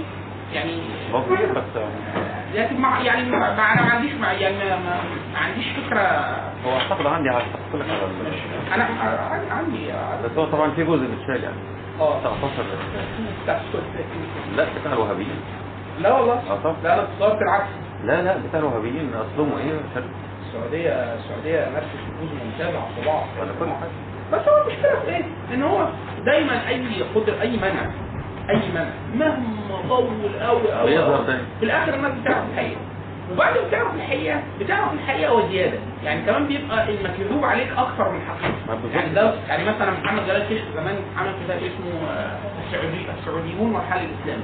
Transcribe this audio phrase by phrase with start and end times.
[0.53, 0.71] يعني
[1.13, 1.63] هو كبير بس
[2.55, 4.99] لكن مع يعني ما- أنا ما عنديش مع يعني ما,
[5.39, 5.99] عنديش فكرة.
[6.65, 8.83] هو أعتقد عندي هحط لك على أنا
[9.53, 9.91] عندي-
[10.25, 11.55] بس هو طبعا في جزء بيتشال يعني.
[11.99, 12.19] آه.
[12.19, 12.63] 19
[13.47, 13.59] لا
[14.57, 15.39] لا بتاع الوهابيين.
[15.99, 16.41] لا والله.
[16.83, 17.67] لا أنا اتصورت العكس
[18.03, 20.03] لا لا بتاع الوهابيين أصلهم إيه؟ شال
[20.55, 23.87] السعودية السعودية مارست نفوذ ممتاز على الطباعه
[24.33, 25.87] بس هو المشكلة في إيه؟ إن هو
[26.25, 27.85] دايما أي قدر أي منع
[28.49, 28.89] أي منع.
[29.15, 30.07] مهما طول
[30.41, 31.25] قوي قوي.
[31.59, 32.79] في الآخر الناس بتعرف الحقيقة.
[33.31, 35.77] وبعد ما بتعرف الحقيقة بتعرف الحقيقة وزيادة.
[36.03, 38.19] يعني كمان بيبقى المكذوب عليك أكثر من
[38.67, 38.95] بالظبط.
[38.95, 42.37] يعني ده يعني مثلا محمد جلال شيخ زمان عمل كتاب اسمه آه،
[42.67, 44.43] السعودي السعوديون والحل الإسلامي.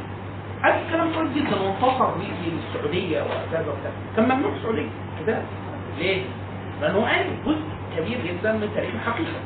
[0.64, 4.90] قال كلام كويس جدا وانتصر بيه للسعوديه وكذا وكذا كان ممنوع السعودية.
[5.26, 5.42] كده
[6.00, 6.22] ليه؟
[6.82, 7.62] لأنه قال جزء
[7.98, 9.40] كبير جدا من تاريخ الحقيقة.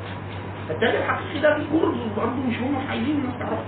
[0.67, 3.63] فالتاريخ الحقيقي ده بيقول برضه مش هم عايزين الناس تعرفه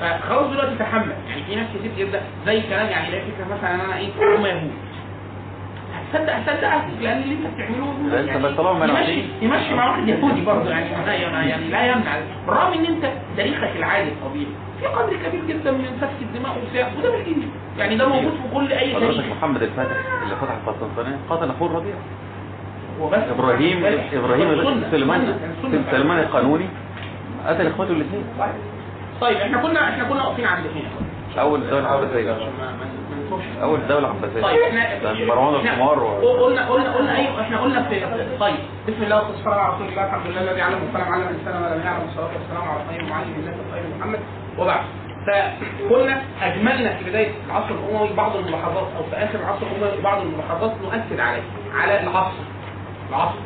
[0.00, 1.12] فخلاص دلوقتي تحمل.
[1.28, 4.70] يعني في ناس كتير جدا زي كلام يعني لا فكرة مثلا أنا إيه هم يهود
[6.16, 9.22] هتصدق هتصدق لأن اللي انت بتعمله لا، انت بس طالما ما يمشي.
[9.42, 12.16] يمشي مع واحد يهودي برضه يعني لا يعني لا يمنع.
[12.46, 14.46] بالرغم إن انت تاريخك العادي الطبيعي
[14.80, 17.46] في قدر كبير جدا من سفك الدماء وبتاع وده بالانجليزي
[17.78, 19.10] يعني ده موجود في كل أي تاريخ.
[19.14, 21.94] حضرتك محمد الفاتح اللي فتح القسطنطينية قتل أخوه الربيع
[24.12, 24.88] إبراهيم سنة.
[24.90, 25.38] سليمان.
[25.90, 26.68] سليمان القانوني.
[27.46, 28.24] قتل إخواته الاثنين.
[29.20, 32.38] طيب إحنا كنا إحنا كنا واقفين عند هنا أول دولة عباسية ما-
[33.62, 36.44] أول دولة عباسية طيب إحنا كان مروان الحمار و...
[36.44, 38.00] قلنا قلنا قلنا أيوه إحنا قلنا في
[38.40, 38.54] طيب.
[38.88, 42.08] بسم الله والصلاة على رسول الله الحمد لله الذي علم القلم علم الإنسان ولم يعلم
[42.08, 44.18] الصلاة والسلام على خير معلم الناس خير محمد.
[44.58, 44.80] وبعد.
[45.26, 50.72] فقلنا أجملنا في بداية العصر الأموي بعض الملاحظات أو في آخر العصر الأموي بعض الملاحظات
[50.82, 51.42] نؤكد عليه
[51.74, 52.42] على العصر.
[53.10, 53.38] العصر.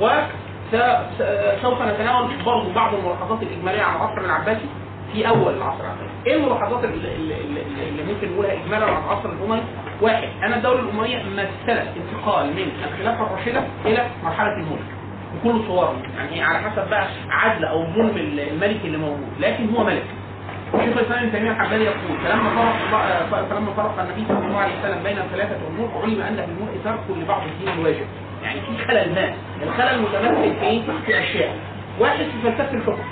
[0.00, 4.66] وسوف نتناول برضه بعض الملاحظات الإجمالية على العصر العباسي.
[5.12, 5.84] في أول العصر.
[6.26, 9.60] إيه الملاحظات اللي, ممكن نقولها اجمالا على العصر الاموي؟
[10.00, 14.84] واحد ان الدولة الامويه مثلت انتقال من الخلافة الراشدة إلى مرحلة الملك
[15.34, 18.16] بكل صوره يعني على حسب بقى عدل أو ظلم
[18.52, 20.02] الملك اللي موجود لكن هو ملك
[20.72, 22.50] شيخ الإسلام ابن تيمية الحنبلي يقول فلما
[22.90, 26.84] فرق فلما فرق النبي صلى الله عليه وسلم بين الثلاثه امور علم أن في الملك
[26.84, 28.06] ترك لبعض الدين الواجب
[28.42, 31.56] يعني في خلل ما الخلل متمثل في؟ في أشياء
[32.00, 33.02] واحد في فلسفة الحكم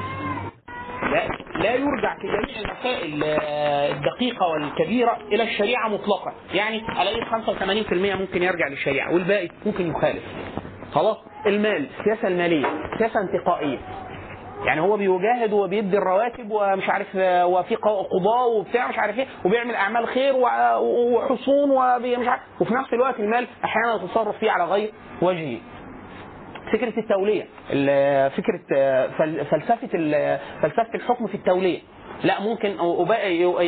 [1.13, 8.15] لا لا يرجع في جميع المسائل آه، الدقيقة والكبيرة إلى الشريعة مطلقا يعني الاقي 85%
[8.17, 10.23] ممكن يرجع للشريعة والباقي ممكن يخالف.
[10.93, 11.17] خلاص؟
[11.47, 12.67] المال السياسة المالية
[12.99, 13.79] سياسة انتقائية.
[14.65, 19.75] يعني هو بيجاهد وبيدي الرواتب ومش عارف آه، وفي قضاه وبتاع مش عارف إيه وبيعمل
[19.75, 22.43] أعمال خير وحصون ومش عارف.
[22.61, 25.59] وفي نفس الوقت المال أحيانا يتصرف فيه على غير وجهه.
[26.73, 27.47] فكرة التولية.
[27.71, 29.89] ال- فكرة آه، فل- فلسفة
[30.63, 31.81] فلسفة الحكم في التولية.
[32.25, 32.77] لا ممكن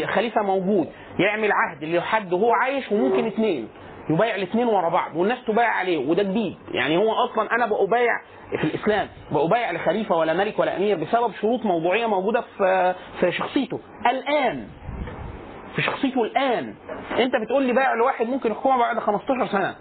[0.06, 0.88] خليفة موجود
[1.18, 3.68] يعمل عهد لحد وهو عايش وممكن اثنين
[4.10, 6.56] يبايع الاثنين ورا بعض والناس تبايع عليه وده جديد.
[6.72, 8.12] يعني هو أصلا أنا بأبايع
[8.50, 13.80] في الإسلام بأبايع لخليفه ولا ملك ولا أمير بسبب شروط موضوعية موجودة في في شخصيته.
[14.06, 14.66] الآن
[15.76, 16.74] في شخصيته الآن.
[17.18, 19.74] أنت بتقول لي بايع لواحد ممكن يحكمه بعد 15 سنة.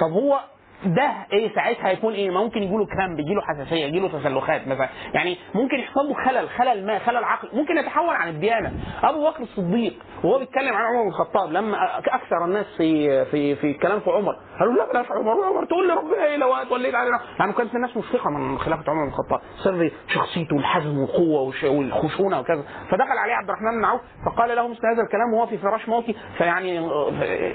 [0.00, 0.40] طب هو
[0.86, 4.88] ده إيه ساعتها هيكون إيه؟ ممكن يجيله كرامب يجيله حساسية يجيله تسلخات مثلا.
[5.14, 7.48] يعني ممكن يحصل له خلل خلل ما خلل عقل.
[7.52, 8.72] ممكن يتحول عن الديانة.
[9.02, 9.94] أبو بكر الصديق
[10.24, 14.36] وهو بيتكلم عن عمر بن الخطاب لما أكثر الناس في في في الكلام في عمر
[14.60, 17.96] قالوا لا بلاش عمر عمر تقول لي ربنا إيه لو وليت علينا يعني كانت الناس
[17.96, 19.40] مشفقة من خلافة عمر بن الخطاب.
[19.64, 22.62] سر شخصيته والحزم والقوة والخشونة وكذا.
[22.90, 26.16] فدخل عليه عبد الرحمن بن عوف فقال له مثل هذا الكلام وهو في فراش موتي.
[26.38, 26.88] فيعني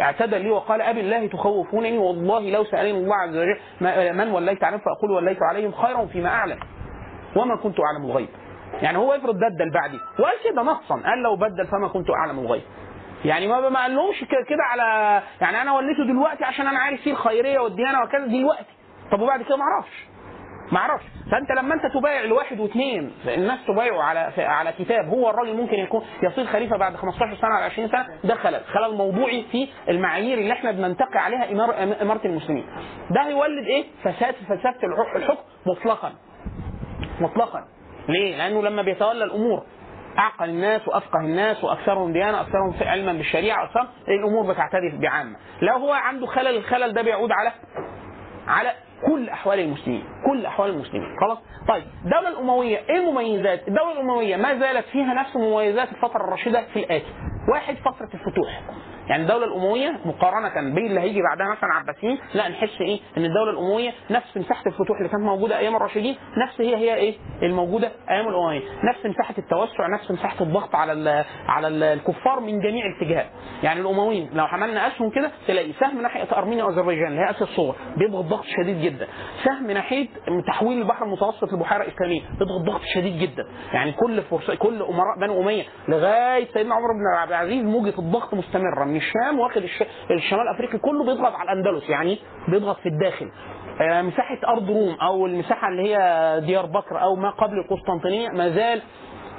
[0.02, 3.58] اعتدى لي وقال أبي الله تخوفونني والله لو سألني الله عز وجل
[4.18, 6.60] من وليت عليهم فأقول وليت عليهم خيرا فيما أعلم.
[7.36, 8.30] وما كنت أعلم الغيب.
[8.82, 10.00] يعني هو افرض بدل بعدي.
[10.20, 10.96] وقال كده نصا.
[10.96, 12.64] قال لو بدل فما كنت أعلم الغيب.
[13.26, 17.60] يعني ما ما قالهمش كده على يعني أنا وليته دلوقتي عشان أنا عارف فيه الخيرية
[17.60, 18.74] والديانة وكذا دلوقتي.
[19.12, 20.06] طب وبعد كده ما أعرفش.
[20.72, 21.04] ما أعرفش.
[21.32, 26.06] فأنت لما أنت تبايع الواحد واثنين الناس تبايعوا على على كتاب هو الراجل ممكن يكون
[26.24, 28.62] يصير خليفة بعد 15 سنة على 20 سنة ده خلل.
[28.74, 32.66] خلل موضوعي في المعايير اللي إحنا بننتقي عليها إمار- إمارة المسلمين.
[33.12, 36.14] ده هيولد إيه؟ فساد في فلسفه الح- الحكم مطلقا.
[37.22, 37.66] مطلقا.
[38.10, 39.64] ليه؟ لأنه لما بيتولى الأمور
[40.20, 45.36] أعقل الناس وأفقه الناس وأكثرهم ديانة أكثرهم علما بالشريعة أكثر الأمور بتعترف بعامة.
[45.62, 47.52] لو هو عنده خلل الخلل ده بيعود على
[48.48, 48.72] على
[49.08, 51.16] كل أحوال المسلمين كل أحوال المسلمين.
[51.22, 56.64] خلاص؟ طيب الدولة الأموية إيه المميزات؟ الدولة الأموية ما زالت فيها نفس مميزات الفترة الراشده
[56.74, 57.06] في الآتي.
[57.54, 58.62] واحد فترة الفتوح.
[59.08, 63.92] يعني الدولة الأموية مقارنة باللي هيجي بعدها مثلا عباسيين لا نحس إيه؟ إن الدولة الأموية
[64.12, 66.16] نفس مساحة الفتوح اللي كانت موجودة أيام الراشدين
[66.48, 71.26] نفس هي هي إيه؟ الموجودة أيام الأموية نفس مساحة التوسع نفس مساحة الضغط على ال
[71.48, 73.28] على ال- الكفار من جميع الاتجاهات.
[73.64, 77.76] يعني الأمويين لو عملنا أسهم كده تلاقي سهم ناحية أرمينيا وأذربيجان اللي هي آسيا الصغرى
[77.98, 79.08] بيضغط ضغط شديد جدا.
[79.44, 80.08] سهم ناحية
[80.48, 83.46] تحويل البحر المتوسط لبحيرة إسلامية بيضغط ضغط شديد جدا.
[83.74, 88.34] يعني كل فرصة كل أمراء بني أمية لغاية سيدنا عمر بن عبد العزيز موجة الضغط
[88.34, 88.93] مستمرة.
[88.94, 89.84] من الشام واخد الش...
[90.12, 93.30] الشمال الافريقي كله بيضغط على الأندلس يعني بيضغط في الداخل.
[93.82, 98.50] آه، مساحة أرض روم أو المساحة اللي هي ديار بكر أو ما قبل القسطنطينية ما
[98.50, 98.82] زال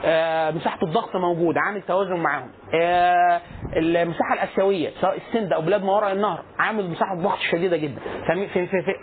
[0.04, 2.50] آه، مساحة الضغط موجود عامل توازن معاهم.
[2.74, 3.40] آه،
[3.76, 8.00] المساحة الآسيوية سواء السند أو بلاد ما وراء النهر عامل مساحة ضغط شديدة جدا.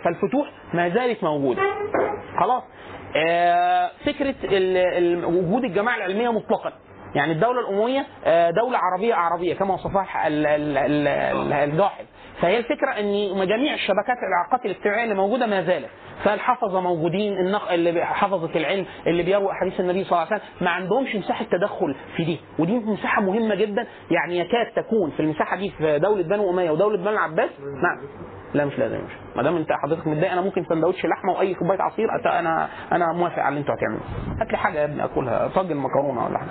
[0.04, 1.62] فالفتوح ما زالت موجودة.
[2.40, 2.62] خلاص؟
[4.06, 4.34] فكرة
[5.26, 6.72] وجود الجماعة العلمية مطلقا.
[7.14, 12.04] يعني الدولة الأموية آه، دولة عربية عربية كما وصفها ال- ال- ال- ال- الجاحظ.
[12.40, 15.88] فهي الفكرة أن جميع الشبكات العلاقات الاجتماعية اللي موجودة ما زالت.
[16.24, 17.72] فالحفظة موجودين النق...
[17.72, 21.94] اللي حفظة العلم اللي بيروي أحاديث النبي صلى الله عليه وسلم؟ ما عندهمش مساحة تدخل
[22.16, 22.40] في دي.
[22.58, 26.96] ودي مساحة مهمة جدا يعني يكاد تكون في المساحة دي في دولة بنو أمية ودولة
[26.98, 27.50] بنو العباس.
[27.60, 27.98] نعم.
[28.54, 29.12] لا مش لازم مش.
[29.36, 32.08] ما دام انت حضرتك متضايق أنا ممكن سندوتش لحمة وأي كوباية عصير
[32.38, 34.02] أنا أنا موافق على اللي أنتوا هتعملوه.
[34.40, 36.50] هات لي حاجة يا ابني أكلها طاجن مكرونة ولا حاجة.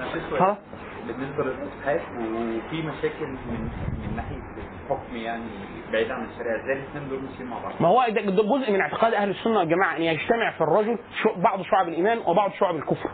[1.08, 3.70] بالنسبة للابحاث وفي مشاكل من
[4.04, 5.44] من ناحية الحكم يعني
[5.92, 6.64] بعيد عن الشريعة.
[6.64, 9.98] إزاي الاثنين دول ماشيين مع بعض؟ ما هو ده جزء من اعتقاد أهل السنة والجماعه
[9.98, 10.98] إن يجتمع في الرجل
[11.38, 13.10] بعض شعب الإيمان وبعض شعب الكفر.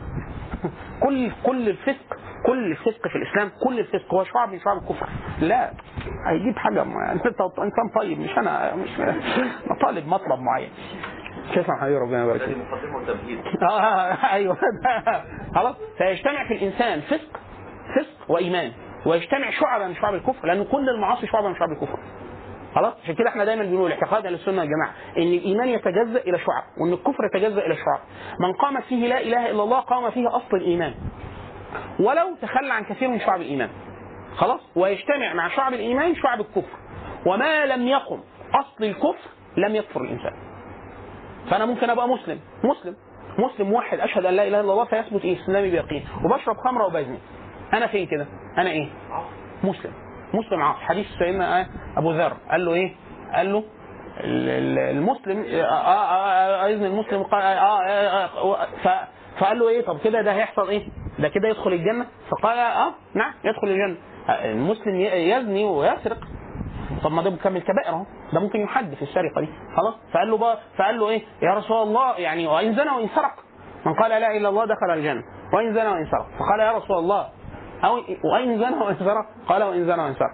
[1.04, 5.08] كل كل الفسق كل الفسق في الإسلام كل الفسق هو شعب من شعب الكفر.
[5.42, 5.72] لا
[6.28, 7.26] هيجيب حاجة ما- أنت
[7.60, 8.90] إنسان طيب مش أنا مش
[9.84, 10.70] طالب مطلب معين.
[11.56, 12.58] شكرا حبيبي ربنا يبارك فيك.
[13.64, 14.58] آه أيوه.
[15.56, 15.76] خلاص.
[15.98, 17.40] فيجتمع في الإنسان فسق
[17.96, 18.72] فسق وإيمان.
[19.06, 22.00] ويجتمع شعبا من شعب الكفر لأن كل المعاصي شعبا من شعب الكفر.
[22.78, 26.40] خلاص؟ عشان كده إحنا دايما بنقول اعتقاد أهل السنة يا جماعة إن الإيمان يتجزأ إلى
[26.40, 28.00] شعب وإن الكفر يتجزأ إلى شعب.
[28.40, 30.94] من قامت فيه لا إله إلا الله قام فيه أصل الإيمان.
[32.00, 33.70] ولو تخلى عن كثير من شعب الإيمان.
[34.36, 36.78] خلاص؟ ويجتمع مع شعب الإيمان شعب الكفر.
[37.26, 38.20] وما لم يقم
[38.54, 40.34] أصل الكفر لم يكفر الإنسان.
[41.52, 42.40] فأنا ممكن أبقى مسلم.
[42.64, 42.96] مسلم.
[43.40, 44.00] مسلم واحد.
[44.00, 46.06] أشهد أن لا إله إلا الله فيثبت إيه إسلامي بيقين.
[46.26, 47.20] وبشرب خمرة وبزني.
[47.74, 48.90] أنا فين كده؟ أنا إيه؟
[49.64, 50.07] مسلم.
[50.34, 51.66] مسلم عاصي حديث سيدنا آه
[51.98, 52.34] أبو ذر.
[52.52, 52.96] قال له إيه؟
[53.34, 53.64] قال له
[54.20, 57.58] ال- ال- المسلم آه آه إذن المسلم قال
[59.40, 60.88] فقال له إيه؟ طب كده ده هيحصل إيه؟
[61.20, 63.98] ده كده يدخل الجنة؟ فقال آه نعم يدخل الجنة.
[64.30, 66.18] المسلم يزني ويسرق.
[67.04, 68.06] طب ما ده بكمل كبائر أهو.
[68.34, 69.48] ده ممكن يحد في السرقة دي.
[69.78, 73.34] خلاص؟ فقال له بقى فقال له إيه؟ يا رسول الله يعني وإن زنى وإن سرق.
[73.86, 75.24] من قال لا اله إلا الله دخل الجنة.
[75.54, 76.26] وإن زنى وإن سرق.
[76.40, 77.28] فقال يا رسول الله
[77.84, 77.96] أو
[78.34, 80.32] وإن زنى وإن سرق؟ قال وإن زنى وإن سرق.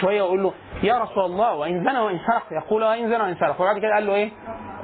[0.00, 2.42] شوية يقول له يا رسول الله وإن زنى وإن سرق.
[2.52, 3.60] يقول وإن زنى وإن سرق.
[3.60, 4.30] وبعد كده قال له إيه؟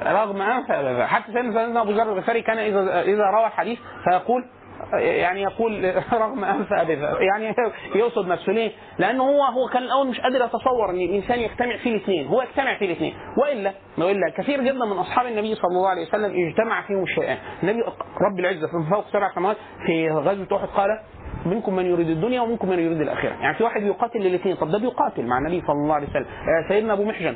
[0.03, 4.45] رغم أنف حتى سيدنا أبو ذر الغفاري كان إذا إذا روى الحديث فيقول
[4.93, 7.55] يعني يقول رغم انف ابي يعني
[7.95, 8.51] يقصد نفسه.
[8.51, 12.41] ليه؟ لأنه هو هو كان الأول مش قادر يتصور إن الإنسان يجتمع فيه الاثنين، هو
[12.41, 16.81] يجتمع فيه الاثنين، والا وإلا كثير جدا من أصحاب النبي صلى الله عليه وسلم اجتمع
[16.81, 17.81] فيهم الشيئان، النبي
[18.21, 20.89] رب العزة في فوق سبع سماوات في غزوة أحد قال
[21.45, 24.77] منكم من يريد الدنيا ومنكم من يريد الآخرة، يعني في واحد بيقاتل للاثنين، طب ده
[24.77, 27.35] بيقاتل مع النبي صلى الله عليه وسلم، آه، سيدنا أبو محجن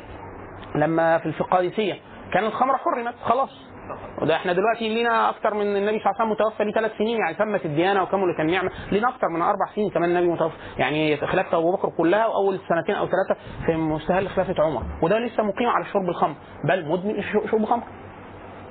[0.76, 1.94] لما في القادسيه
[2.34, 3.74] كان الخمر حرمت خلاص.
[4.22, 7.18] وده إحنا دلوقتي لينا أكتر من النبي صلى الله عليه وسلم متوفى ليه ثلاث سنين
[7.18, 10.56] يعني تمت الديانة وكملت النعمه لينا أكتر من أربع سنين كمان النبي متوفى.
[10.78, 14.84] يعني خلافة أبو بكر كلها وأول سنتين أو ثلاثة في مستهل خلافة عمر.
[15.02, 16.36] وده لسه مقيم على شرب الخمر.
[16.64, 17.84] بل مدمن شرب خمر.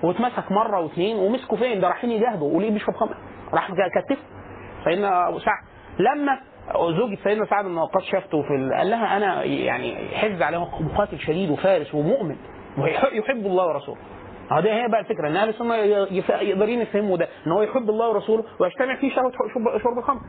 [0.02, 3.16] واتمسك مرة واثنين ومسكوا فين؟ ده رايحين يجاهدوا وليه بيشرب خمر؟
[3.52, 4.18] راح كتف
[4.84, 5.58] سيدنا أبو سعد.
[5.98, 6.38] لما
[6.98, 8.74] زوجة سيدنا سعد بن وقاص شافته في ال...
[8.74, 12.36] قال لها أنا يعني حز عليه مقاتل شديد وفارس ومؤمن.
[12.78, 13.98] ويح- يحب الله ورسوله.
[14.50, 15.74] ده هي بقى الفكرة إن أهل السنة
[16.40, 19.32] يقدرين يفهموا ده إن هو يحب الله ورسوله ويجتمع فيه شهوة
[19.82, 20.20] شرب, الخمر.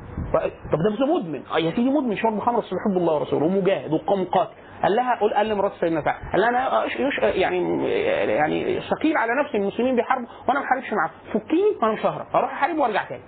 [0.72, 1.42] طب ده مدمن.
[1.54, 2.18] آه يا سيدي مدمن.
[2.18, 4.52] شرب الخمر بس يحب الله ورسوله ومجاهد ومقاتل
[4.84, 7.88] قال لها قول قال لمرات سيدنا سعد قال لها أنا يش يعني
[8.34, 11.12] يعني ثقيل على نفسي المسلمين بيحاربوا وأنا ما بحاربش معاهم.
[11.34, 12.06] فكيني وأنا مش
[12.36, 13.22] أروح احارب وأرجع تاني.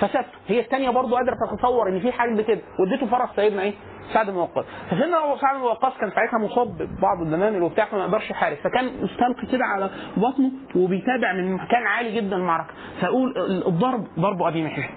[0.00, 2.60] فسبته هي الثانية برضو قادرة تتصور إن في حاجة كده.
[2.78, 3.74] واديته فرس سيدنا إيه؟
[4.12, 4.64] سعد بن وقاص.
[4.90, 9.46] فسيدنا سعد بن وقاص كان ساعتها مصاب ببعض الدمامل وبتاع فما يقدرش يحارب فكان مستلقي
[9.52, 12.70] كده على بطنه وبيتابع من مكان عالي جدا المعركة.
[13.00, 13.34] فأقول
[13.66, 14.90] الضرب ضرب أبي محيح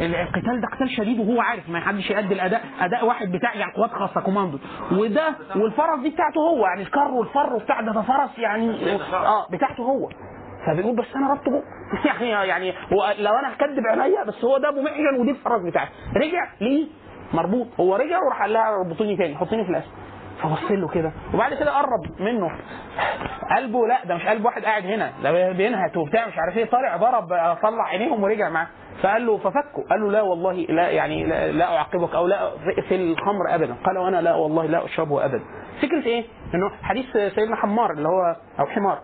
[0.00, 2.62] القتال ده قتال شديد وهو عارف ما حدش يأدي الأداء.
[2.80, 4.58] أداء واحد بتاع يعني قوات خاصة كوماندو.
[4.92, 6.66] وده والفرس دي بتاعته هو.
[6.66, 10.08] يعني الكر والفر وبتاع ده, ده فرس يعني آه بتاعته هو.
[10.66, 11.62] فبيقول بس أنا ربطه جوه
[12.06, 15.90] يعني يعني هو لو أنا هكدب عينيا بس هو ده ابو محجن ودي الفرس بتاعتي
[16.16, 16.86] رجع ليه
[17.34, 17.66] مربوط.
[17.80, 19.36] هو رجع وراح قال لها ربطوني تاني.
[19.36, 19.90] حطيني في الاسد
[20.42, 21.12] فبص له كده.
[21.34, 22.50] وبعد كده قرب منه.
[23.56, 25.12] قلبه لا ده مش قلب واحد قاعد هنا.
[25.22, 26.64] ده بينهت وبتاع مش عارف إيه.
[26.64, 27.28] طالع ضرب
[27.62, 28.66] طلع عينيهم ورجع معاه.
[29.02, 29.84] فقال له ففكوا.
[29.90, 32.50] قال له لا والله لا يعني لا, لا أعاقبك أو لا
[32.88, 33.74] في الخمر أبدا.
[33.86, 35.44] قال وأنا لا والله لا أشربه أبدا.
[35.82, 38.98] فكرة إيه؟ إنه حديث سيدنا حمار اللي هو أو حمار.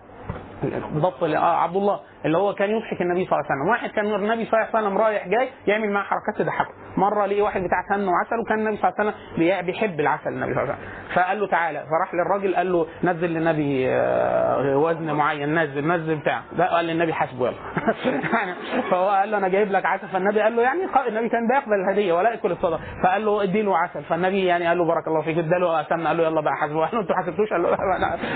[1.37, 1.99] آه، عبد الله.
[2.25, 3.69] اللي هو كان يضحك النبي صلى الله عليه وسلم.
[3.69, 7.41] واحد كان النبي صلى الله عليه وسلم رايح جاي يعمل معاه حركات تضحكه مرة لقي
[7.41, 10.63] واحد بتاع سمن وعسل وكان النبي صلى الله عليه وسلم بي- بيحب العسل النبي صلى
[10.63, 11.15] الله عليه وسلم.
[11.15, 16.41] فقال له تعالى فراح للراجل قال له نزل للنبي آه، وزن معين نزل نزل بتاع.
[16.57, 17.57] ده قال للنبي حاسبه يلا.
[18.33, 18.53] يعني
[18.91, 20.07] فهو قال له أنا جايب لك عسل.
[20.07, 23.77] فالنبي قال له يعني النبي كان بيقبل الهدية ولا يأكل الصدقه فقال له ادي له
[23.77, 24.03] عسل.
[24.03, 25.37] فالنبي يعني قال له بارك الله فيك.
[25.37, 26.79] اداله سمنه قال له يلا بقى حاسبه.
[26.85, 27.69] قال له أنتوا حاسبتوش؟ قال له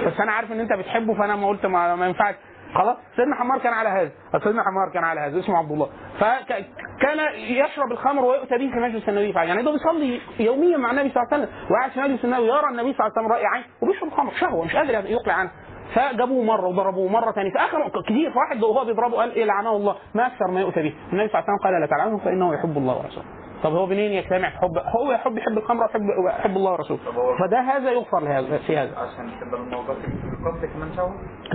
[0.06, 2.36] بس أنا عارف إن أنت بتحبه فأنا ما قلت ما ينفعش.
[2.76, 4.12] خلاص؟ سيدنا حمار كان على هذا.
[4.44, 5.90] سيدنا حمار كان على هذا اسمه عبد الله.
[6.20, 11.10] فكان يشرب الخمر ويؤتى به في مجلس النبي فعلا يعني ده بيصلي يوميا مع النبي
[11.10, 13.46] صلى الله عليه وسلم وقاعد في مجلس النبي يرى النبي صلى الله عليه وسلم راي
[13.46, 15.52] عين وبيشرب خمر شهوة مش قادر يقلع عنها
[15.96, 17.52] فجابوه مرة وضربوه مرة ثانية.
[17.52, 20.94] فاخر كتير فواحد وهو بيضربه قال إيه لعنه الله ما أكثر ما يؤتى به.
[21.14, 23.26] النبي صلى الله عليه وسلم قال لا تلعنه فإنه يحب الله ورسوله.
[23.64, 26.02] طب هو منين يجتمع في حب هو يحب يحب الخمر ويحب
[26.40, 27.00] يحب الله ورسوله؟
[27.40, 28.98] فده هذا يغفر لهذا في هذا.
[28.98, 30.90] عشان تبقى الموضوع في القتل كمان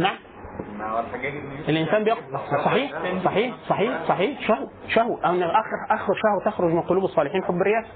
[0.01, 0.17] نعم.
[1.69, 2.19] الإنسان بيقف.
[2.65, 2.93] صحيح
[3.25, 4.41] صحيح صحيح صحيح.
[4.41, 7.89] شهوه شهوه إن آخر آخر شهوه تخرج من قلوب الصالحين حب الرياسه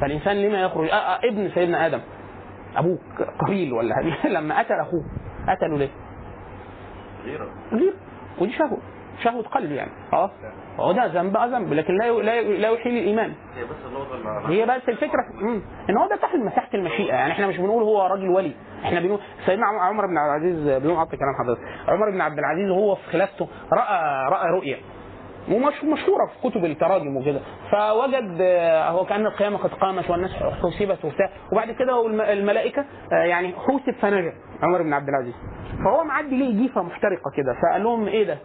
[0.00, 2.00] فالإنسان لما يخرج؟ آه آه ابن سيدنا آدم.
[2.76, 2.98] ابوه
[3.46, 3.94] قبيل ولا
[4.38, 5.04] لما قتل أخوه
[5.48, 5.90] قتله ليه؟
[7.24, 7.48] غيره.
[7.72, 7.94] غير
[8.40, 8.78] ودي شهوه
[9.22, 9.90] شهوه قلب يعني.
[10.12, 10.30] آه
[10.80, 13.32] هو ده ذنب ذنب لكن لا لا يحيل الإيمان.
[13.56, 13.76] هي بس
[14.50, 15.62] هي بس الفكرة مم.
[15.90, 17.14] إن هو ده تحت مساحة المشيئة.
[17.14, 18.52] يعني إحنا مش بنقول هو راجل ولي.
[18.84, 21.60] إحنا بنقول سيدنا عم- عمر بن عبد العزيز بدون قطع كلام حضرتك.
[21.88, 24.76] عمر بن عبد العزيز وهو في خلافته راى رأى رؤيا
[25.52, 27.40] ومش مشهورة في كتب التراجم وكده.
[27.72, 31.30] فوجد آه، هو كأن القيامة قد قامت والناس حسبت وبتاع.
[31.52, 35.34] وبعد كده الملائكة آه، يعني حوسب فنجا عمر بن عبد العزيز.
[35.84, 37.54] فهو معدي ليه جيفة محترقة كده.
[37.62, 38.38] فقال لهم إيه ده؟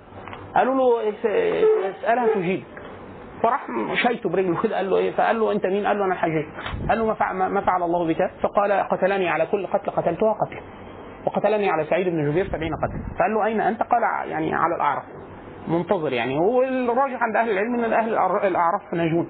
[0.55, 2.63] قالوا له اس- اسألها تجيب.
[3.43, 6.45] فراح شيته برجله كده قال له إيه؟ فقال له أنت مين؟ قال له أنا الحجاج.
[6.89, 10.59] قال له ما فعل, ما فعل الله بك؟ فقال قتلني على كل قتل قتلتها قتل.
[11.25, 13.15] وقتلني على سعيد بن جبير سبعين قتل.
[13.19, 15.03] فقال له أين أنت؟ قال يعني على الاعراف
[15.67, 16.37] منتظر يعني.
[16.37, 18.09] هو الراجح عند أهل العلم إن أهل
[18.47, 19.27] الأعراف ناجون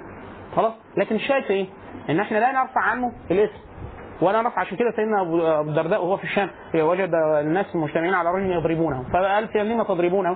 [0.56, 1.66] خلاص؟ لكن الشاهد إيه؟
[2.10, 3.60] إن إحنا لا نرفع عنه الاسم.
[4.22, 5.38] ولا نرفع عشان كده سيدنا ابو
[5.70, 9.04] الدرداء وهو في الشام وجد الناس مجتمعين على رجل يضربونه.
[9.14, 10.36] فقال لما تضربونه؟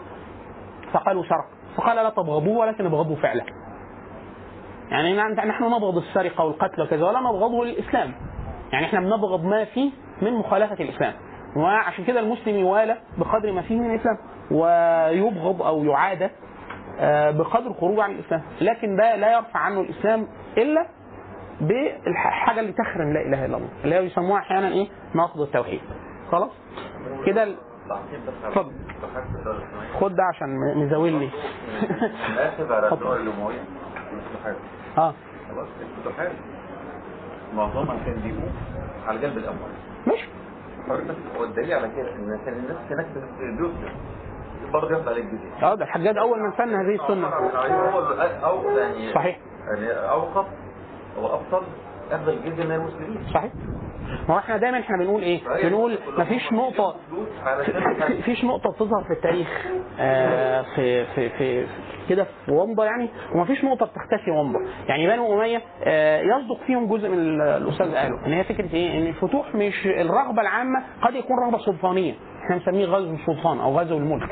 [0.95, 1.45] فقالوا سرق
[1.77, 3.43] فقال لا تبغضوه ولكن ابغضوا فعله
[4.89, 8.11] يعني نحن نحن نبغض السرقة والقتل وكذا ولا نبغضه للاسلام
[8.73, 11.13] يعني إحنا بنبغض ما فيه من مخالفة الإسلام.
[11.57, 14.17] وعشان كده المسلم يوالى بقدر ما فيه من الإسلام
[14.51, 16.29] ويبغض أو يعادى
[16.99, 18.41] آه، بقدر خروجه عن الإسلام.
[18.61, 20.85] لكن ده لا يرفع عنه الإسلام إلا
[21.61, 25.81] بالحاجة اللي تخرم لا إله إلا الله اللي هي بيسموها أحيانا إيه؟ نقض التوحيد.
[26.31, 26.51] خلاص؟
[27.25, 27.47] كده
[27.89, 28.71] اتفضل.
[29.99, 31.29] خد ده عشان م- مزاولني.
[32.37, 32.91] اسف على.
[32.93, 33.59] الدول الامويه
[34.43, 34.55] حاجة
[34.97, 35.13] آه.
[35.51, 36.31] خلاص الفتوحات
[37.55, 38.51] معظمها كان بيقوم
[39.07, 39.71] على جلب الاموال
[40.07, 40.27] ماشي.
[40.87, 43.05] حضرتك والدليل على كده ان كان الناس هناك
[43.57, 43.91] بيوسف
[44.73, 47.27] برضه ياخد عليك جزيه آه ده الحجاج أول من سن هذه السنة.
[47.27, 48.11] هو
[48.43, 49.39] أو يعني صحيح.
[49.67, 50.45] يعني اوقف
[51.17, 51.61] وابطل
[52.11, 53.51] اخذ الجزيه من المسلمين صحيح.
[54.29, 56.95] ما هو إحنا دايما إحنا بنقول إيه؟ بنقول مفيش نقطة
[58.07, 59.65] في- فيش نقطة بتظهر في التاريخ
[59.99, 61.67] آه، في في في
[62.09, 67.09] كده في ومضه يعني ومفيش نقطة بتختفي ومضه يعني بنو أمية آه، يصدق فيهم جزء
[67.09, 71.37] من ال- الأستاذ قاله إن هي فكرة إيه؟ إن الفتوح مش الرغبة العامة قد يكون
[71.45, 74.29] رغبة سلطانية إحنا بنسميه غزو السلطان أو غزو الملك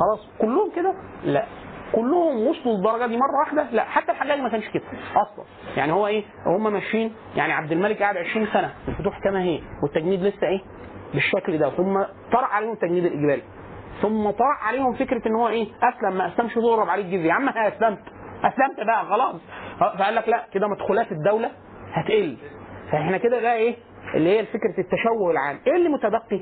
[0.00, 1.44] خلاص كلهم كده؟ لا
[1.92, 4.82] كلهم وصلوا للدرجة دي مرة واحدة؟ لا حتى الحجاج ما كانش كده
[5.16, 5.44] أصلا.
[5.76, 10.22] يعني هو إيه؟ هم ماشيين يعني عبد الملك قعد 20 سنة الفتوح كما هي والتجنيد
[10.22, 10.60] لسه إيه؟
[11.14, 11.70] بالشكل ده.
[11.70, 13.42] ثم طرح عليهم التجنيد الإجباري.
[14.02, 17.28] ثم طرح عليهم فكرة إن هو إيه؟ أسلم ما أسلمش ضرب عليه الجزية.
[17.28, 17.98] يا عم ها أسلمت.
[18.44, 19.36] أسلمت بقى خلاص.
[19.80, 21.50] فقال لك لا كده مدخولات الدولة
[21.92, 22.36] هتقل.
[22.92, 23.76] فإحنا كده بقى إيه؟
[24.14, 25.58] اللي هي فكرة التشوه العام.
[25.66, 26.40] إيه اللي متبقي؟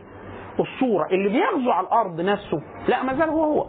[0.60, 1.06] الصورة.
[1.10, 2.62] اللي بيغزو على الأرض نفسه.
[2.88, 3.66] لا ما زال هو هو.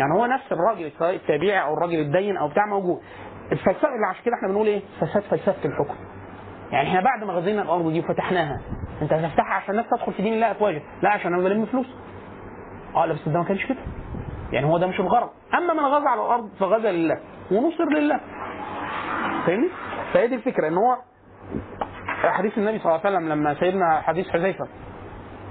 [0.00, 3.00] يعني هو نفس الراجل التابعي أو الراجل الدين أو بتاع موجود.
[3.52, 5.94] الفلسفة اللي عشان كده إحنا بنقول إيه؟ فساد فلسفة الحكم.
[6.70, 8.60] يعني إحنا بعد ما غزينا الأرض دي وفتحناها
[9.02, 10.82] أنت هتفتحها عشان الناس تدخل في دين الله أفواجا.
[11.02, 11.86] لا عشان أنا بلم فلوس.
[12.96, 13.78] آه لا بس ده ما كانش كده.
[14.52, 15.30] يعني هو ده مش الغرض.
[15.54, 17.20] أما من غزا على الأرض فغزا لله
[17.52, 18.20] ونصر لله.
[19.46, 19.68] فاهمني؟
[20.12, 20.96] فهي دي الفكرة إن هو
[22.22, 24.68] حديث النبي صلى الله عليه وسلم لما سيدنا حديث حذيفة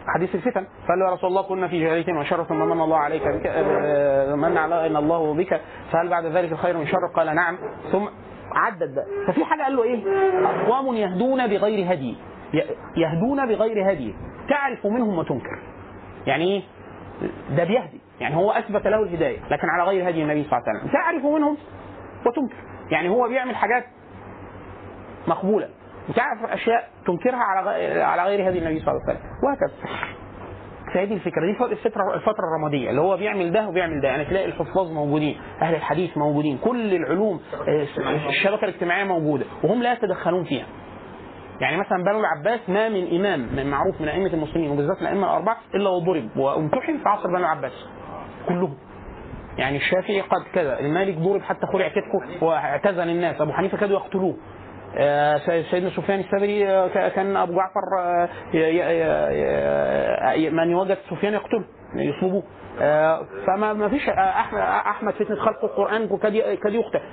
[0.08, 0.66] حديث الفتن.
[0.88, 4.36] قال له يا رسول الله كنا في جاهلية وشر ثم من الله عليك بك آه،
[4.36, 7.58] من إن الله بك فهل بعد ذلك الخير من شر؟ قال نعم.
[7.92, 8.08] ثم
[8.56, 9.06] عدد بقى.
[9.28, 10.04] ففي حاجة قال له إيه؟
[10.46, 12.18] أقوام يهدون بغير هدي.
[12.98, 14.16] يهدون بغير هدي.
[14.50, 15.60] تعرف منهم وتنكر
[16.28, 16.62] يعني إيه؟
[17.58, 18.02] ده بيهدي.
[18.20, 20.92] يعني هو أثبت له الهداية لكن على غير هدي النبي صلى الله عليه وسلم.
[20.92, 21.58] تعرف منهم
[22.26, 22.56] وتنكر
[22.92, 23.86] يعني هو بيعمل حاجات
[25.28, 25.70] مقبولة.
[26.10, 29.30] وتعرف أشياء تنكرها على على غير هدي النبي صلى الله عليه وسلم.
[29.44, 29.74] وهكذا.
[31.06, 31.46] دي الفكرة.
[31.46, 32.90] دي الفترة الفترة الرمادية.
[32.90, 34.08] اللي هو بيعمل ده وبيعمل ده.
[34.08, 37.88] يعني تلاقي الحفاظ موجودين أهل الحديث موجودين كل العلوم آه،
[38.30, 40.66] الشبكة الاجتماعية موجودة وهم لا يتدخلون فيها.
[41.62, 45.58] يعني مثلا بنو العباس ما من إمام من معروف من أئمة المسلمين وبالذات الائمه الأربعة
[45.76, 47.86] إلا وضرب وامتحن في عصر بنو العباس.
[48.48, 48.78] كلهم.
[49.58, 53.42] يعني الشافعي قد كذا المالك ضرب حتى خلع كتفه واعتزل الناس.
[53.42, 54.36] أبو حنيفة كادوا يقتلوه.
[55.72, 58.30] سيدنا سفيان الثوري آه، كان أبو جعفر آه،
[60.50, 61.64] من يوجد سفيان يقتله
[61.96, 62.44] يصلبوه
[62.82, 64.14] آه، فما ما فيش آه،
[64.90, 67.04] أحمد فتنة خلق القرآن كاد يقتل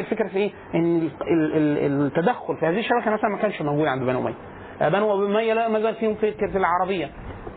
[0.00, 3.86] الفكرة في إيه؟ إن ال- ال- ال- التدخل في هذه الشبكة مثلا ما كانش موجود
[3.86, 4.34] عند بنو أمية.
[4.82, 7.10] آه، بنو أمية لا ما زال فيهم فكره العربية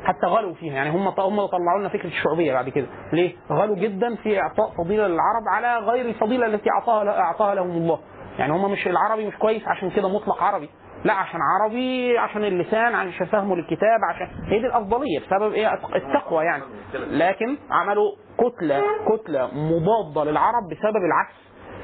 [0.04, 0.74] حتى غلوا فيها.
[0.74, 2.86] يعني هم هم طلعوا لنا فكرة الشعوبيه بعد كده.
[3.13, 8.00] ليه؟ غلوا جدا في إعطاء فضيلة للعرب على غير الفضيلة التي أعطاها أعطاها لهم الله.
[8.41, 10.69] يعني هم مش العربي مش كويس عشان كده مطلق عربي.
[11.04, 16.43] لا عشان عربي عشان اللسان عشان فهمه للكتاب عشان هي دي الأفضلية بسبب إيه؟ التقوى
[16.45, 16.63] يعني.
[16.93, 21.36] لكن عملوا كتلة كتلة مضادة للعرب بسبب العكس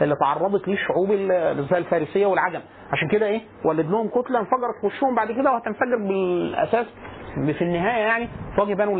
[0.01, 2.61] اللي تعرضت ليه الشعوب ال- زي الفارسية والعجم.
[2.91, 6.85] عشان كده إيه؟ ولد لهم كتلة انفجرت في وشهم بعد كده وهتنفجر بالأساس
[7.35, 8.93] في النهاية يعني وجه بنو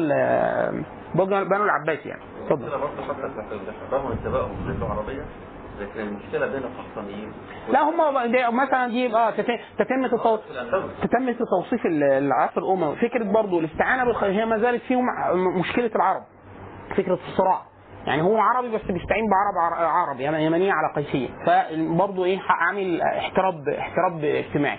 [1.45, 2.21] بنو العباس يعني.
[2.45, 2.69] اتفضل.
[2.69, 3.25] برضه حتى
[4.13, 5.21] انتباههم للغه العربيه
[5.81, 7.31] لكن المشكلة بين القحطانيين
[7.69, 8.13] لا هم
[8.55, 12.95] مثلا دي آه تت- تتمة التو- تتمة توصيف ال- العصر الأموي.
[12.95, 15.05] فكرة برضه الاستعانة بالخير هي ما زالت فيهم
[15.59, 16.23] مشكلة العرب.
[16.97, 17.61] فكرة الصراع.
[18.05, 21.29] يعني هو عربي بس بيستعين بعرب عر- عرب يمنية على قيسية.
[21.45, 24.77] فبرضه إيه عامل احتراب احتراب اجتماعي.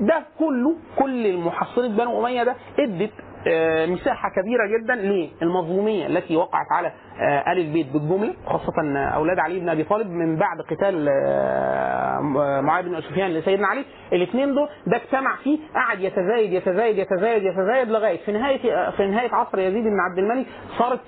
[0.00, 3.12] ده كله كل المحصله بنو أمية ده أدت
[3.48, 4.94] آه، مساحة كبيرة جدا
[5.42, 10.10] للمظلومية التي وقعت على آه، آل البيت بالجملة خاصة آه، أولاد علي بن أبي طالب
[10.10, 12.20] من بعد قتال آه،
[12.60, 13.84] معاوية بن سفيان لسيدنا علي.
[14.12, 19.34] الاثنين دول ده اجتمع فيه قعد يتزايد يتزايد يتزايد يتزايد لغاية في نهاية في نهاية
[19.34, 20.46] عصر يزيد بن عبد الملك
[20.78, 21.00] صارت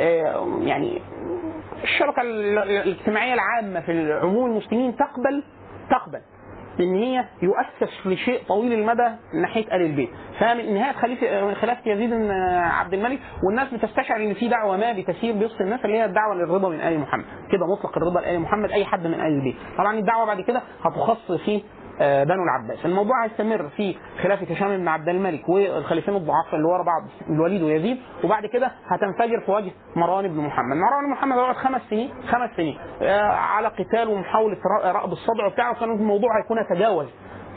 [0.00, 0.98] آه، يعني
[1.84, 5.42] الشبكة ال- الاجتماعية العامة في عموم المسلمين تقبل
[5.90, 6.20] تقبل.
[6.80, 10.08] ان هي يؤسس لشيء طويل المدى من ناحية آل البيت.
[10.40, 12.30] فمن نهاية خليفه خلافه يزيد بن
[12.60, 16.68] عبد الملك والناس بتستشعر إن في دعوة ما بتسير بوسط الناس اللي هي الدعوة للرضا
[16.68, 17.24] من آل محمد.
[17.52, 19.56] كده مطلق الرضا لآل محمد أي حد من آل البيت.
[19.78, 21.62] طبعا الدعوة بعد كده هتخص في
[22.24, 22.86] بنو العباس.
[22.86, 27.98] الموضوع هيستمر في خلافه هشام بن عبد الملك والخليفين الضعاف اللي ورا بعض الوليد ويزيد
[28.24, 30.76] وبعد كده هتنفجر في وجه مروان بن محمد.
[30.76, 32.78] مروان بن محمد هيقعد خمس سنين خمس سنين.
[33.02, 37.06] آه، على قتال ومحاولة رأب الصدع وبتاع كان الموضوع هيكون يتجاوز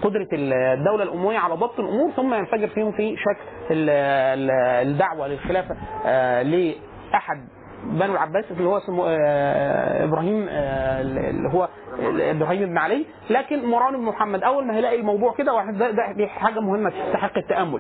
[0.02, 5.76] قدرة الدولة الأموية على ضبط الأمور ثم ينفجر فيهم في شكل ال- ال- الدعوة للخلافة
[6.06, 7.48] آه، لأحد
[7.84, 11.70] بنو العباس اللي هو اسمه آه، إبراهيم آه، اللي هو
[12.20, 13.06] إبراهيم بن علي.
[13.30, 17.38] لكن مروان بن محمد أول ما هيلاقي الموضوع كده واحد ده, ده حاجة مهمة تستحق
[17.38, 17.80] التأمل.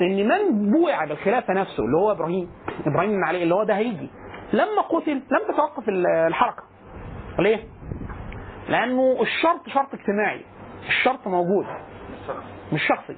[0.00, 2.50] إن من بوع بالخلافه نفسه اللي هو إبراهيم
[2.86, 4.10] إبراهيم بن علي اللي هو ده هيجي.
[4.52, 6.62] لما قتل لم تتوقف ال- الحركة.
[7.38, 7.58] ليه؟
[8.68, 10.40] لأنه الشرط شرط اجتماعي.
[10.88, 11.66] الشرط موجود.
[12.72, 13.16] مش شخصي.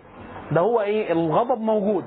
[0.52, 2.04] ده هو إيه؟ الغضب موجود.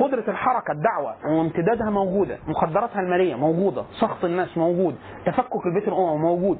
[0.00, 6.58] قدرة الحركة الدعوة وامتدادها موجودة مقدراتها المالية موجودة سخط الناس موجود تفكك البيت الأمم موجود.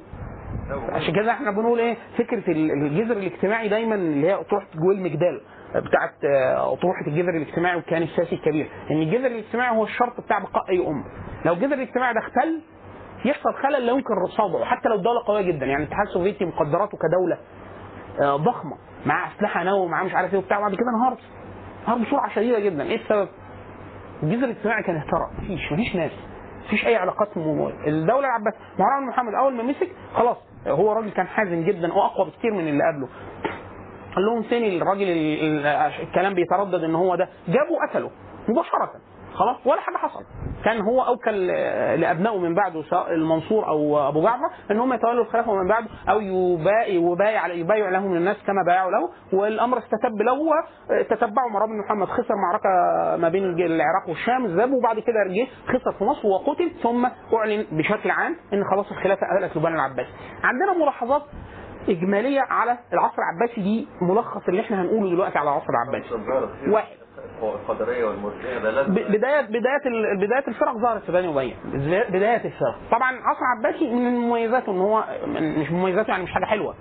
[0.93, 5.41] عشان كده إحنا بنقول إيه؟ فكرة ال- الجذر الاجتماعي دايما اللي هي أطروحة جويل مجدال
[5.75, 8.71] بتاعت آه، أطروحة الجذر الاجتماعي والكيان السياسي الكبير.
[8.91, 11.05] إن الجذر الاجتماعي هو الشرط بتاع بقاء أي أمة
[11.45, 12.61] لو الجذر الاجتماعي ده اختل
[13.25, 15.67] يحصل خلل لا يمكن رصاده حتى لو الدولة قوية جدا.
[15.67, 17.39] يعني الاتحاد السوفيتي مقدراته كدولة
[18.23, 18.77] آه، ضخمة
[19.07, 21.17] مع أسلحة نووي ومعاه مش عارف إيه وبتاع بعد كده انهار
[21.89, 22.83] انهار بسرعة شديدة جدا.
[22.83, 23.29] إيه السبب؟
[24.23, 25.31] الجزء الاجتماعي كان اهترى.
[25.39, 26.11] مفيش مفيش ناس
[26.67, 30.37] مفيش أي علاقات م- الدولة العباسيه مروان محمد أول ما مسك خلاص
[30.69, 33.09] هو راجل كان حازم جدا وأقوى بكتير من اللي قبله.
[34.17, 35.67] قال لهم فين الراجل ال- ال-
[36.03, 37.29] الكلام بيتردد إن هو ده.
[37.49, 38.11] جابوا قتله
[38.49, 38.93] مباشرة.
[39.41, 40.25] خلاص ولا حاجة حصل
[40.65, 41.47] كان هو اوكل
[42.01, 46.21] لأبنائه من بعده سواء المنصور أو أبو جعفر إن هم يتولوا الخلافة من بعده أو
[46.21, 52.07] يبايع يبايع يبايع لهم الناس كما بايعوا له والأمر استتب له وتتبعوا مروان بن محمد.
[52.09, 52.69] خسر معركة
[53.17, 55.47] ما بين العراق والشام ذاب وبعد كده جه
[55.79, 60.11] خسر في مصر وقتل ثم أعلن بشكل عام إن خلاص الخلافة أهلت لبنان العباسي
[60.43, 61.23] عندنا ملاحظات
[61.89, 66.15] إجمالية على العصر العباسي دي ملخص اللي إحنا هنقوله دلوقتي على العصر العباسي.
[66.71, 66.97] واحد.
[67.43, 71.55] هو القدرية والمرجئه ده بدايه بداية بداية الفرق ظهرت في بني أمية.
[72.11, 72.77] بداية الفرق.
[72.91, 75.05] طبعا عصر عباسي من مميزاته إن هو
[75.61, 76.75] مش مميزاته يعني مش حاجة حلوة.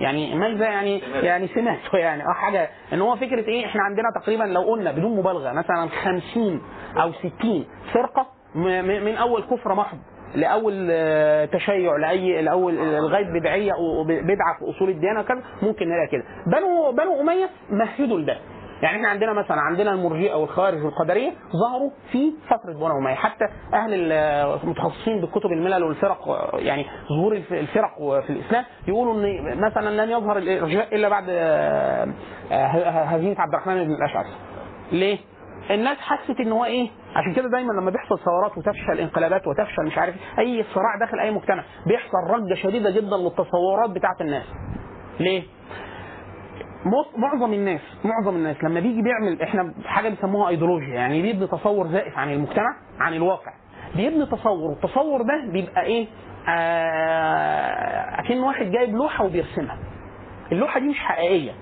[0.00, 2.22] يعني ميزه يعني يعني سماته يعني.
[2.22, 2.68] آه حاجة.
[2.92, 6.62] إن هو فكرة إيه؟ إحنا عندنا تقريبا لو قلنا بدون مبالغة مثلا 50
[7.02, 9.98] أو 60 فرقة من أول كفر محض
[10.34, 16.08] لأول آه، تشيع لاي لأول لغاية بدعية أو بدعة في أصول الديانه كذا ممكن نلاقي
[16.12, 16.24] كده.
[16.46, 18.36] بنو بنو أمية مهدوا لده.
[18.82, 23.94] يعني إحنا عندنا مثلا عندنا المرجئة والخوارج والقدرية ظهروا في فتره بنو اميه حتى أهل
[23.94, 24.12] ال-
[24.64, 30.38] المتخصصين بكتب الملل والفرق يعني ظهور الف- الفرق في الإسلام يقولوا إن مثلا لن يظهر
[30.38, 32.06] الإرجاء إلا بعد آه،
[33.04, 34.26] هزيمة عبد الرحمن بن الأشعث.
[34.92, 35.18] ليه؟
[35.70, 39.98] الناس حست إن هو إيه؟ عشان كده دايما لما بيحصل ثورات وتفشل انقلابات وتفشل مش
[39.98, 44.44] عارف إيه، أي صراع داخل أي مجتمع بيحصل رده شديدة جدا للتصورات بتاعة الناس.
[45.20, 45.42] ليه؟
[46.84, 51.88] مص- معظم الناس معظم الناس لما بيجي بيعمل إحنا حاجة بيسموها ايديولوجيا يعني بيبني تصور
[51.88, 53.52] زائف عن المجتمع عن الواقع.
[53.96, 56.06] بيبني تصور والتصور ده بيبقى إيه؟
[56.48, 59.78] آه أكن واحد جايب لوحة وبيرسمها.
[60.52, 61.52] اللوحة دي مش حقيقية.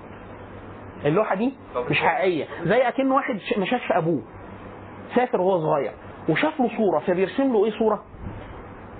[1.05, 1.53] اللوحة دي
[1.89, 2.45] مش حقيقية.
[2.63, 4.21] زي أكن واحد ما شافش أبوه.
[5.15, 5.91] سافر وهو صغير
[6.29, 8.03] وشاف له صورة فبيرسم له إيه صورة؟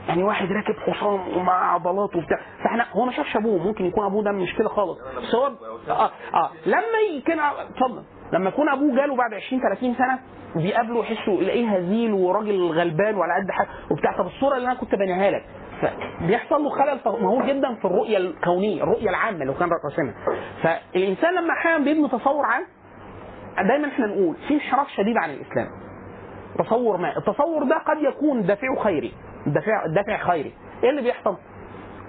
[0.07, 2.37] يعني واحد راكب حصان ومع عضلات وبتاع.
[2.63, 5.45] فاحنا هو ما شافش أبوه ممكن يكون أبوه ده مش كده خالص بس هو
[5.89, 6.49] آه آه.
[6.65, 8.03] لما يكون اتفضل.
[8.33, 10.19] لما يكون أبوه جاله بعد 20 30 سنة
[10.55, 14.17] بيقابله يحسه يلاقيه هزيل وراجل غلبان وعلى قد حاجة وبتاع.
[14.17, 15.45] طب الصورة اللي أنا كنت بنيها لك
[15.81, 20.13] فبيحصل له خلل مهول جدا في الرؤية الكونية الرؤية العامة لو كان راسمها
[20.63, 22.65] فالإنسان لما أحيانا بيبني تصور عام
[23.67, 25.67] دايما إحنا نقول في انحراف شديد عن الإسلام.
[26.59, 29.13] تصور ما التصور ده قد يكون دافعه خيري.
[29.45, 30.53] دافع دافع خيري.
[30.83, 31.37] إيه اللي بيحصل؟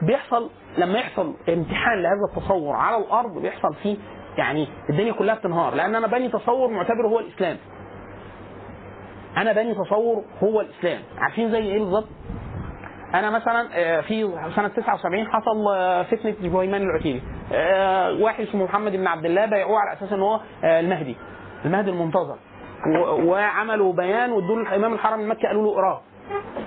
[0.03, 3.97] بيحصل لما يحصل امتحان لهذا التصور على الأرض بيحصل فيه
[4.39, 7.57] يعني الدنيا كلها بتنهار لأن أنا بني تصور معتبره هو الإسلام.
[9.37, 11.01] أنا بني تصور هو الإسلام.
[11.19, 12.09] عارفين زي إيه بالظبط؟
[13.15, 17.23] أنا مثلا آه، في سنة 79 حصل آه، فتنة جويمان العتيبي.
[17.53, 21.17] آه، واحد اسمه محمد بن عبد الله بايعوه على أساس إن هو المهدي
[21.65, 22.37] المهدي المنتظر.
[23.25, 26.01] وعملوا بيان وادوا الإمام الحرم المكي قالوا له اقرأه.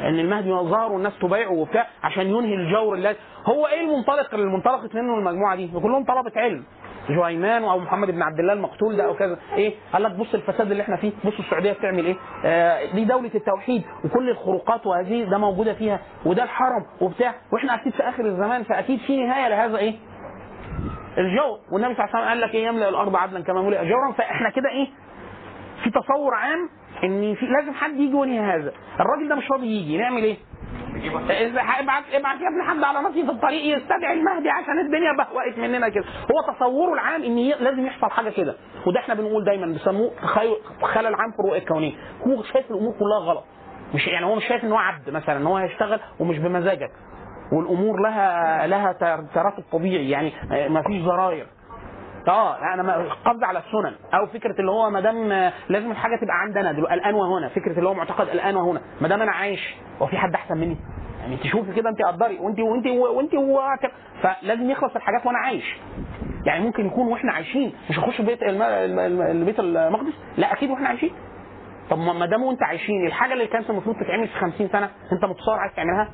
[0.02, 4.96] ان المهدي ظهر والناس تبايعه وبتاع عشان ينهي الجور اللي هو إيه المنطلق اللي انطلقت
[4.96, 6.64] منه المجموعة دي؟ كلهم طلبة علم.
[7.10, 9.38] جهيمان أو محمد بن عبد الله المقتول ده أو كذا.
[9.54, 13.32] إيه؟ قال لك بص الفساد اللي إحنا فيه بص السعودية بتعمل إيه؟ آه دي دولة
[13.36, 17.34] التوحيد وكل الخروقات وهذه ده موجودة فيها وده الحرم وبتاع.
[17.54, 19.94] وإحنا أكيد في آخر الزمان فأكيد في نهاية لهذا إيه؟
[21.18, 24.12] الجور والنبي صلى الله عليه وسلم قال لك إيه؟ يملأ الأرض عدلا كما ملئ جورا.
[24.18, 24.88] فإحنا كده إيه؟
[25.84, 26.70] في تصور عام
[27.04, 28.72] إن في لازم حد يجي ونهي هذا.
[29.00, 29.98] الراجل ده مش راضي يجي.
[29.98, 30.38] نعمل إيه؟
[31.30, 35.58] إذا ابعت ابعت يا ابن حد على نفسي في الطريق يستدعي المهدي عشان الدنيا بهوقت
[35.58, 36.04] مننا كده.
[36.06, 38.56] هو تصوره العام إن لازم يحصل حاجة كده.
[38.88, 41.94] وده إحنا بنقول دايما بيسموه تخيل خلل عام في الرؤية الكونية.
[42.28, 43.44] هو شايف الأمور كلها غلط.
[43.94, 46.92] مش يعني هو مش شايف إن هو عبد مثلا إن هو هيشتغل ومش بمزاجك.
[47.52, 50.10] والأمور لها لها تر- تراتب طبيعي.
[50.10, 50.34] يعني
[50.70, 51.48] ما فيش زراير
[52.28, 56.72] آه أنا قبض على السنن أو فكرة اللي هو ما دام لازم الحاجة تبقى عندنا
[56.72, 58.82] الآن وهنا فكرة اللي هو معتقد الآن وهنا.
[59.02, 60.78] ما دام أنا عايش هو في حد أحسن مني
[61.22, 63.82] يعني تشوفي كده أنت قدري وانت وانت وأنت وانت
[64.22, 65.78] فلازم يخلص الحاجات وأنا عايش.
[66.46, 68.62] يعني ممكن يكون وإحنا عايشين مش هخش بيت الم...
[68.62, 69.00] الم...
[69.22, 69.46] الم...
[69.46, 71.12] بيت المقدس؟ لا أكيد وإحنا عايشين.
[71.90, 75.60] طب ما دام وأنت عايشين الحاجة اللي كانت المفروض تتعمل في 50 سنة أنت متصور
[75.60, 76.10] عايز تعملها؟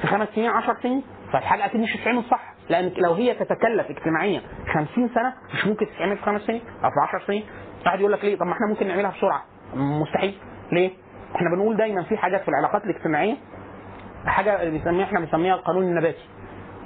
[0.00, 2.55] في خمس سنين 10 سنين؟ فالحاجة أكيد مش هتتعمل صح.
[2.70, 4.40] لأن لو هي تتكلف اجتماعيا
[4.74, 7.44] 50 سنة مش ممكن تتعمل في خمس سنين أو في 10 سنين.
[7.86, 9.42] واحد يقول لك ليه؟ طب ما إحنا ممكن نعملها بسرعة.
[9.74, 10.34] مستحيل.
[10.72, 10.90] ليه؟
[11.36, 13.36] إحنا بنقول دايما في حاجات في العلاقات الاجتماعية
[14.26, 16.28] حاجة بنسميها إحنا بنسميها القانون النباتي.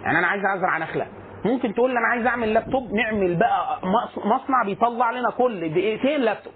[0.03, 1.07] يعني أنا عايز أزرع نخلة.
[1.45, 6.21] ممكن تقول لي أنا عايز أعمل لابتوب نعمل بقى مص- مصنع بيطلع لنا كل دقيقتين
[6.21, 6.53] لابتوب.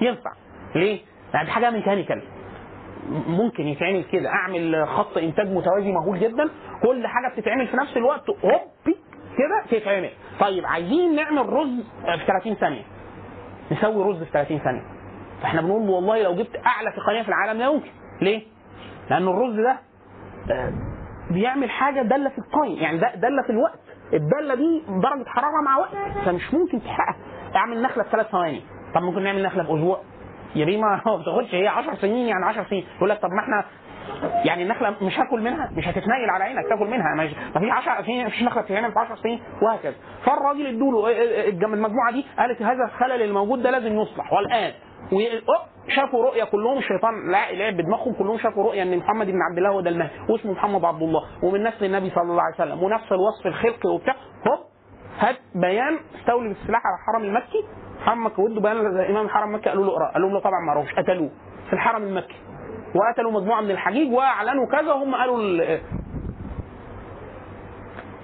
[0.00, 0.32] ينفع.
[0.74, 1.00] ليه؟
[1.34, 2.22] يعني حاجة mechanical
[3.28, 4.28] ممكن يتعمل كده.
[4.28, 6.48] أعمل خط إنتاج متوازي مهول جدا.
[6.82, 8.30] كل حاجة بتتعمل في نفس الوقت.
[8.30, 8.60] هوب
[9.38, 11.80] كده تتعمل طيب عايزين نعمل رز
[12.18, 12.82] في 30 ثانية.
[13.72, 14.82] نسوي رز في 30 ثانية.
[15.42, 17.90] فإحنا بنقول والله لو جبت أعلى تقنيه في العالم لا يمكن.
[18.22, 18.42] ليه؟
[19.10, 19.78] لأن الرز ده
[20.50, 20.72] آه،
[21.30, 23.78] بيعمل حاجة دالة في ال time يعني دالة في الوقت.
[24.12, 26.24] الدالة دي درجة حرارة مع وقت.
[26.26, 27.16] فمش ممكن تحقق.
[27.56, 28.62] أعمل نخلة في ثلاث ثواني.
[28.94, 30.00] طب ممكن نعمل نخلة في أسبوع؟
[30.56, 32.84] يا بيه ما بتاخدش هي 10 سنين يعني 10 سنين.
[32.96, 33.64] يقول لك طب ما إحنا
[34.44, 37.14] يعني النخلة مش هاكل منها مش هتتنيل على عينك تاكل منها.
[37.54, 39.94] ما في 10 سنين مفيش نخلة بتتعمل في 10 سنين وهكذا.
[40.24, 44.32] فالراجل ادوا له المجموعة دي قالت هذا الخلل الموجود ده لازم يصلح.
[44.32, 44.72] والآن
[45.88, 49.80] شافوا رؤية كلهم الشيطان لعب بدماغهم كلهم شافوا رؤية إن محمد بن عبد الله هو
[49.80, 53.46] ده المهدي واسمه محمد عبد الله ومن نسل النبي صلى الله عليه وسلم ونفس الوصف
[53.46, 54.14] الخلقي وبتاع.
[54.48, 54.58] هوب
[55.18, 57.64] هات بيان استولي بالسلاح على الحرم المكي.
[58.00, 60.12] محمد ودوا بيان إمام الحرم المكي قالوا له اقرأ.
[60.12, 60.94] قال لهم لا طبعا ما أعرفش.
[60.94, 61.30] قتلوه
[61.66, 62.36] في الحرم المكي.
[62.94, 65.80] وقتلوا مجموعة من الحجيج وأعلنوا كذا وهم قالوا ال-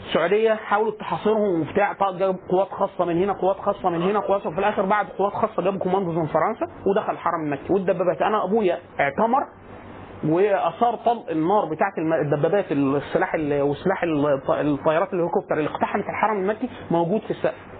[0.06, 4.46] السعودية حاولت تحاصرهم وبتاع طب جاب قوات خاصة من هنا قوات خاصة من هنا قوات
[4.46, 8.78] وفي الآخر بعد قوات خاصة جابوا كوماندوز من فرنسا ودخل الحرم المكي والدبابات أنا أبويا
[9.00, 9.46] اعتمر
[10.28, 16.36] وأثار طلق النار بتاعت الم- الدبابات السلاح ال- وسلاح الط- الطيارات الهليكوبتر اللي اقتحمت الحرم
[16.42, 17.73] المكي موجود في السقف.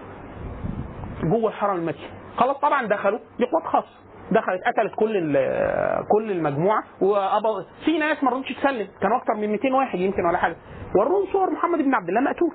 [1.29, 2.09] جوه الحرم المكي.
[2.37, 3.95] خلاص طبعا دخلوا دي قوات خاصه
[4.31, 5.33] دخلت قتلت كل
[6.11, 6.83] كل المجموعة.
[7.01, 10.55] وأبض في ناس ما رضتش تسلم كانوا أكتر من 200 واحد يمكن ولا حاجة.
[10.95, 12.51] وروهم صور محمد بن عبد الله مقتول.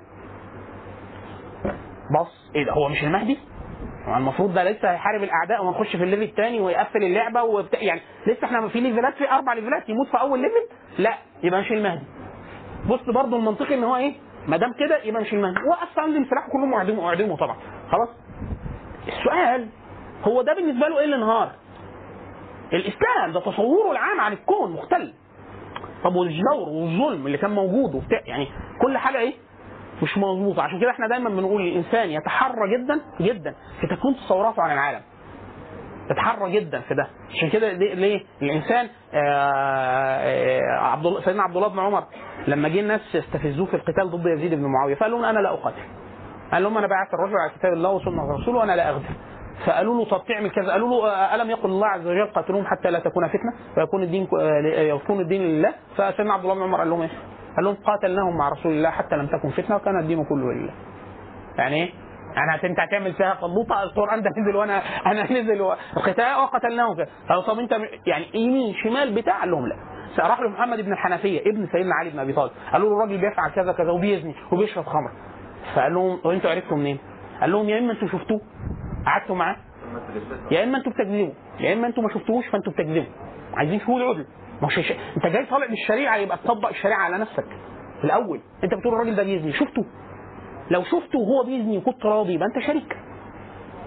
[2.20, 3.38] بص إيه ده؟ هو مش المهدي؟
[4.16, 8.44] المفروض ده لسه هيحارب الأعداء ونخش في ال level الثاني ويقفل اللعبة وبتاع يعني لسه
[8.44, 10.68] إحنا في levelات في أربع levelات يموت في أول level؟
[11.02, 12.04] لا يبقى مش المهدي.
[12.88, 14.12] بص برضه المنطقي إن هو إيه؟
[14.48, 15.60] ما دام كده يبقى مش المهدي.
[15.70, 17.56] وقف عند سلاحه كلهم أعدموا أعدموا طبعا.
[17.90, 18.08] خلاص؟
[19.08, 19.68] السؤال
[20.24, 21.50] هو ده بالنسبة له إيه الانهار؟
[22.72, 25.12] الإسلام ده تصوره العام عن الكون مختل
[26.04, 28.48] طب والجور والظلم اللي كان موجود وبتاع يعني
[28.82, 29.32] كل حاجة إيه؟
[30.02, 34.70] مش مظبوطة عشان كده إحنا دايما بنقول الإنسان يتحرى جدا جدا في تكوين تصوراته عن
[34.72, 35.00] العالم
[36.10, 39.18] يتحرى جدا في ده عشان كده ليه؟ الإنسان آه
[40.20, 42.04] آه عبد الله سيدنا عبد الله بن عمر
[42.46, 45.82] لما جه الناس يستفزوه في القتال ضد يزيد بن معاوية فقال لهم أنا لا أقاتل
[46.52, 49.04] قال لهم أنا بعث الرجل على كتاب الله وسنة رسوله وأنا لا أغدر.
[49.66, 50.72] فقالوا له طب تعمل كذا.
[50.72, 54.28] قالوا له آه، ألم يقل الله عز وجل قاتلوهم حتى لا تكون فتنة؟ ويكون الدين
[54.40, 55.74] آه، يكون الدين لله.
[55.96, 57.10] فسيدنا عبد الله بن عمر قال لهم إيه؟
[57.56, 60.72] قال لهم قاتلناهم مع رسول الله حتى لم تكن فتنة وكان الدين كله لله.
[61.58, 61.90] يعني إيه؟
[62.36, 65.62] يعني أنت هتعمل فيها فلوطه القرآن ده نزل وأنا أنا نزل
[65.96, 66.96] القتال وقتلناهم
[67.28, 67.72] قالوا طب أنت
[68.06, 69.76] يعني يمين شمال بتاع؟ قال لهم لا.
[70.18, 72.50] راح لمحمد بن الحنفية ابن سيدنا علي بن أبي طالب.
[72.72, 75.10] قالوا له الراجل بيفعل كذا كذا وبيزني وبيشرب خمر.
[75.74, 76.98] فقال لهم وانتوا عرفتوا منين؟
[77.40, 78.40] قال لهم يا إما أنتوا شفتوه
[79.06, 79.56] قعدتوا معاه
[80.50, 83.04] يا إما أنتوا بتكذبوا يا إما أنتوا ما شفتوهوش فانتوا بتكذبوا
[83.54, 84.26] عايزين شهود عدل.
[84.62, 84.92] ما هوش ش...
[85.16, 87.44] انت جاي طالع بالشريعة يبقى تطبق الشريعة على نفسك
[88.04, 88.40] الأول.
[88.64, 89.84] انت بتقول الراجل ده بيزني شفته.
[90.70, 92.96] لو شفته وهو بيزني وكنت راضي يبقى انت شريك.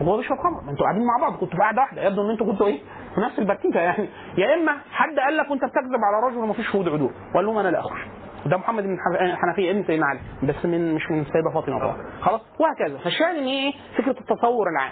[0.01, 2.47] وهو بيشرب خمر ما أنتوا قاعدين مع بعض كنتوا في قاعدة واحدة يبدو ان أنتوا
[2.47, 2.79] كنتوا إيه
[3.15, 4.07] في نفس البرتيكه يعني.
[4.37, 7.57] يا إما حد قال لك وانت بتكذب على رجل وما فيش شهود عدول وقال لهم
[7.57, 7.99] أنا لا اخرج
[8.45, 11.97] ده محمد بن الحف- الحنفيه ابن سيدنا علي بس من مش من السيده فاطمة طبعا.
[12.21, 12.97] خلاص؟ وهكذا.
[12.97, 14.91] فالشاهد إن إيه؟ فكرة التصور العام.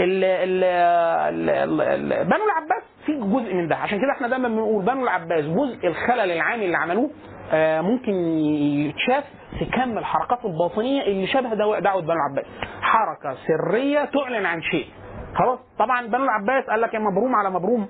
[0.00, 3.76] ال ال ال بنو العباس في جزء من ده.
[3.76, 7.10] عشان كده إحنا دايما بنقول بنو العباس جزء الخلل العام اللي عملوه
[7.54, 9.24] آه، ممكن يتشاف
[9.58, 12.46] في كم الحركات الباطنية اللي شبه دعوة بنو العباس.
[12.82, 14.86] حركة سرية تعلن عن شيء.
[15.34, 17.88] خلاص؟ طبعا بنو العباس قال لك يا مبروم على مبروم.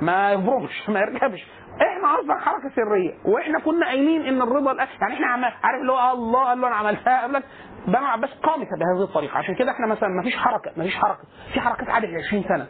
[0.00, 1.46] ما يفرمش ما يركبش.
[1.82, 5.92] إحنا أصلا حركة سرية وإحنا كنا قايلين إن الرضا الأ- يعني إحنا عمال عارف اللي
[5.92, 7.42] هو الله قال له أنا عملتها قبلك
[7.86, 11.22] بنو العباس قامت بهذه الطريقة عشان كده إحنا مثلا ما فيش حركة ما فيش حركة
[11.54, 12.66] في حركات قعدت 20 سنة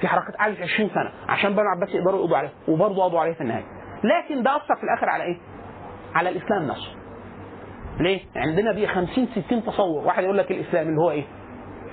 [0.00, 3.40] في حركات قعدت 20 سنة عشان بنو العباس يقدروا يقضوا عليها وبرضه قضوا عليها في
[3.40, 3.64] النهاية
[4.04, 5.36] لكن ده أثر في الآخر على إيه؟
[6.14, 6.92] على الإسلام نفسه
[8.00, 11.24] ليه؟ عندنا بيه 50 60 تصور واحد يقول لك الإسلام اللي هو إيه؟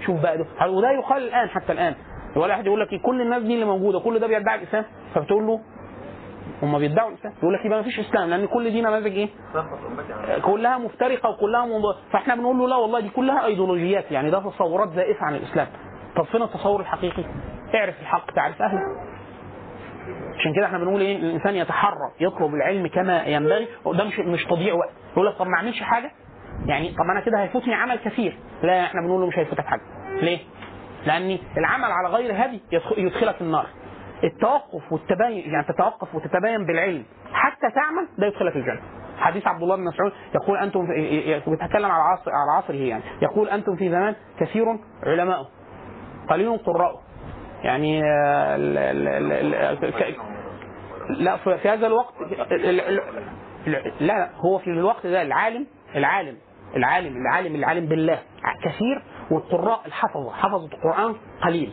[0.05, 1.95] شوف بقى ده وده يقال الآن حتى الآن
[2.36, 5.60] ولا واحد يقول لك؟ كل الناس دي اللي موجودة كل ده بيدعي الإسلام فبتقول له
[6.63, 9.29] هم بيدعوا الاسلام يقول لك يبقى ما فيش إسلام لأن كل دي نماذج إيه؟
[10.41, 11.84] كلها مفترقة وكلها منض...
[12.12, 15.67] فإحنا بنقول له لا والله دي كلها ايديولوجيات يعني ده تصورات زائفة عن الإسلام.
[16.15, 17.23] طب فين التصور الحقيقي؟
[17.75, 18.79] اعرف الحق تعرف أهله.
[20.39, 24.73] عشان كده إحنا بنقول إيه؟ الإنسان يتحرى يطلب العلم كما ينبغي وده مش مش تضييع
[24.73, 24.89] وقت.
[25.13, 26.12] يقول لك طب ما أعملش حاجة؟
[26.65, 28.38] يعني طب أنا كده هيفوتني عمل كثير.
[28.63, 29.81] لا إحنا بنقول له مش هيفوتك حاجة.
[30.21, 30.39] ليه؟
[31.05, 33.65] لأن العمل على غير هدي يدخ- يدخلك النار.
[34.25, 37.03] التوقف والتبين يعني تتوقف وتتبين بالعلم.
[37.33, 38.81] حتى تعمل ده يدخلك الجنة.
[39.17, 40.88] حديث عبد الله بن مسعود يقول أنتم
[41.51, 43.03] بيتكلم على عصر على عصره يعني.
[43.21, 44.65] يقول أنتم في زمان كثير
[45.03, 45.47] علماؤه
[46.29, 47.01] قليل قراءه
[47.63, 49.31] يعني ال- ال-
[49.93, 52.99] ال- لا في هذا الوقت ال- ال-
[53.67, 56.38] ال- لا هو في الوقت ده العالم العالم
[56.75, 58.19] العالم العالم العالم بالله.
[58.63, 61.71] كثير والقراء الحفظه حفظة القرآن قليل.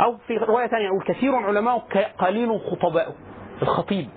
[0.00, 3.14] أو في رواية ثانية يقول كثير علماء ك- قليل خطباؤه
[3.62, 4.08] الخطيب.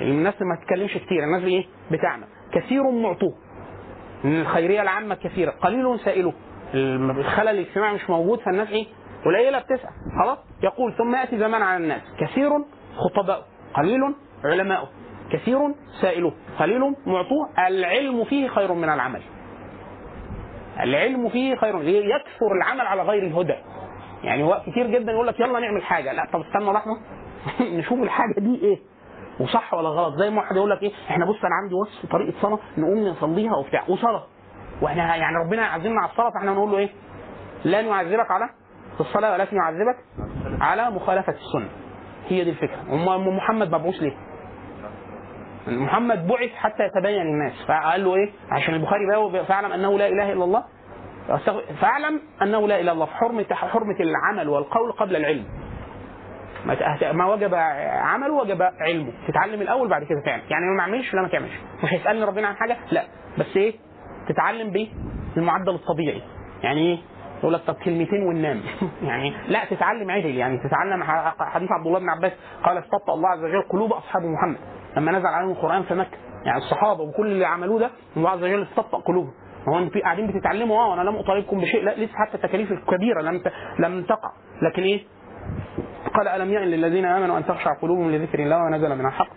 [0.00, 2.24] الناس ما تتكلمش كتير الناس إيه؟ بتعمل.
[2.52, 3.34] كثير معطوه.
[4.24, 5.50] من الخيرية العامة كثيرة.
[5.50, 6.32] قليل سائله.
[6.74, 8.86] الخلل الاجتماعي مش موجود فالناس إيه؟
[9.24, 9.90] قليلة بتسعى.
[10.22, 12.02] خلاص؟ يقول ثم يأتي زمان على الناس.
[12.20, 12.50] كثير
[12.96, 13.44] خطباؤه.
[13.74, 14.00] قليل
[14.44, 14.88] علماؤه.
[15.32, 15.58] كثير
[16.00, 16.32] سائله.
[16.58, 17.48] قليل معطوه.
[17.68, 19.22] العلم فيه خير من العمل.
[20.80, 21.82] العلم فيه خير.
[21.88, 23.54] يكثر العمل على غير الهدى.
[24.24, 26.12] يعني هو كتير جدا يقول لك يلا نعمل حاجة.
[26.12, 26.98] لا طب استنى لحظة.
[27.78, 28.78] نشوف الحاجة دي إيه؟
[29.40, 32.34] وصح ولا غلط؟ زي ما واحد يقول لك إيه؟ إحنا بص أنا عندي وصف طريقة
[32.42, 33.84] صلاة نقوم نصليها وبتاع.
[33.88, 34.24] وصلاة.
[34.82, 36.88] وإحنا يعني ربنا يعزمنا على الصلاة فإحنا نقول له إيه؟
[37.64, 38.50] لن يعذبك على
[39.00, 39.96] الصلاة ولكن يعذبك
[40.60, 41.68] على مخالفة السنة.
[42.28, 42.80] هي دي الفكرة.
[42.92, 44.16] أم محمد مبعوث ليه؟
[45.66, 50.32] محمد بعث حتى يتبين للناس فقال له إيه؟ عشان البخاري بقى فاعلم أنه لا إله
[50.32, 50.64] إلا الله.
[51.80, 53.06] فاعلم أنه لا إله إلا الله.
[53.06, 55.44] حرمه حرمه العمل والقول قبل العلم.
[57.12, 59.12] ما وجب عمله وجب علمه.
[59.28, 60.42] تتعلم الأول بعد كده تعمل.
[60.50, 61.52] يعني ما اعملش لا ما تعملش.
[61.84, 63.04] مش هيسألني ربنا عن حاجة؟ لا.
[63.38, 63.74] بس إيه؟
[64.28, 64.88] تتعلم بايه
[65.34, 66.22] بالمعدل الطبيعي.
[66.62, 66.98] يعني إيه؟
[67.38, 68.60] يقول لك طب كلمتين وننام.
[69.08, 70.34] يعني لا تتعلم عدل.
[70.34, 71.02] يعني تتعلم
[71.40, 72.32] حديث عبد الله بن عباس
[72.64, 74.58] قال استبطأ الله عز وجل قلوب أصحاب محمد.
[74.96, 76.18] لما نزل عليهم القرآن في مكة.
[76.44, 79.32] يعني الصحابة وكل اللي عملوه ده الله عز وجل استبطأ قلوبهم.
[79.68, 83.42] هو أنتوا قاعدين بتتعلموا آه وأنا لم أطالبكم بشيء لا لسه حتى التكاليف الكبيرة لم.
[83.78, 84.30] لم تقع.
[84.62, 85.04] لكن إيه؟
[86.14, 89.28] قال ألم يأن للذين آمنوا أن تخشع قلوبهم لذكر الله ونزل من الحق؟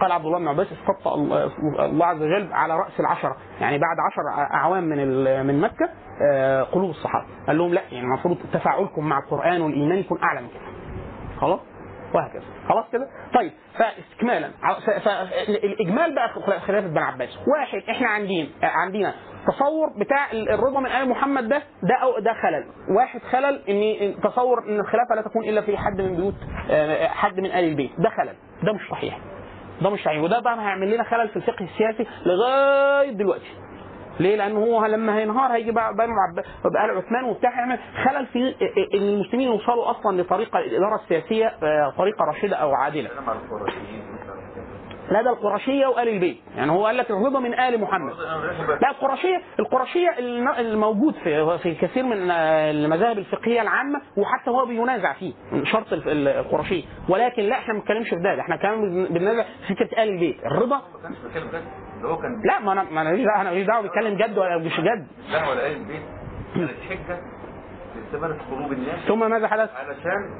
[0.00, 3.36] قال عبد الله بن عباس استبطأ الله- عز وجل على رأس العشرة.
[3.60, 5.88] يعني بعد عشر أعوام من من مكة
[6.32, 7.26] آه، قلوب الصحابة.
[7.46, 10.60] قال لهم لا يعني المفروض تفاعلكم مع القرآن والإيمان يكون أعلى من كده.
[11.40, 11.60] خلاص؟
[12.14, 12.42] وهكذا.
[12.68, 14.50] خلاص كده؟ طيب فاستكمالا.
[15.04, 16.28] فالاجمال بقى
[16.60, 17.38] خلافة بن عباس.
[17.48, 19.14] واحد إحنا عندنا عندنا
[19.46, 22.64] تصور بتاع الرضا من آل محمد ده ده أو ده خلل.
[22.96, 26.34] واحد خلل إن تصور إن الخلافة لا تكون إلا في حد من بيوت
[26.70, 27.90] آه، حد من آل البيت.
[27.98, 28.34] ده خلل.
[28.62, 29.18] ده مش صحيح.
[29.82, 30.22] ده مش صحيح.
[30.22, 33.50] وده بقى هيعمل لنا خلل في الفقه السياسي لغاية دلوقتي.
[34.20, 35.96] ليه؟ لأنه هو لما هينهار هيجي بقى عب-
[36.72, 37.50] بقى عثمان وبتاع.
[37.56, 38.54] هيعمل خلل في
[38.94, 43.08] إن المسلمين يوصلوا أصلا لطريقة الإدارة السياسية آه، طريقة رشيده أو عادلة.
[43.08, 44.34] كلام على القرشيين مثلا.
[45.10, 48.12] لا ده القرشية وآل البيت، يعني هو قال لك الرضا من آل محمد.
[48.82, 54.66] لا القرشية القرشية الم- الموجود في في كثير من آه، المذاهب الفقهية العامة وحتى هو
[54.66, 55.32] بينازع فيه
[55.64, 56.82] شرط القرشية.
[57.08, 60.36] ولكن لا إحنا ما بنتكلمش في ده إحنا كمان بننازع في فكرة آل البيت.
[60.46, 60.80] الرضا؟
[62.08, 64.58] هو كان لا ما أنا ما أنا ماليش دعوة أنا ماليش دعوة بيتكلم جد ولا
[64.58, 65.06] مش جد.
[65.32, 66.02] لا ولا قال البيت
[66.54, 66.76] كانت
[68.12, 68.98] حجه قلوب الناس.
[69.08, 70.30] ثم ماذا حدث؟ علشان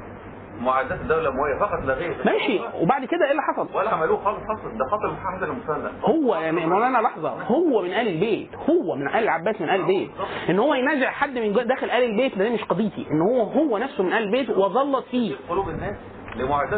[0.59, 2.15] معاداه الدولة الامويه فقط لا غير.
[2.25, 2.59] ماشي.
[2.81, 4.61] وبعد كده إيه اللي حصل؟ ولا عملوه خالص خالص.
[4.61, 7.29] ده خاطر محمد المثنى هو يا مولانا لحظة.
[7.29, 8.49] هو من آل البيت.
[8.55, 10.11] هو من آل العباس من آل البيت.
[10.49, 13.07] إن هو ينازع حد من داخل آل البيت ده مش قضيتي.
[13.11, 15.35] إن هو هو نفسه من آل البيت وظلت فيه.
[15.49, 15.95] قلوب الناس.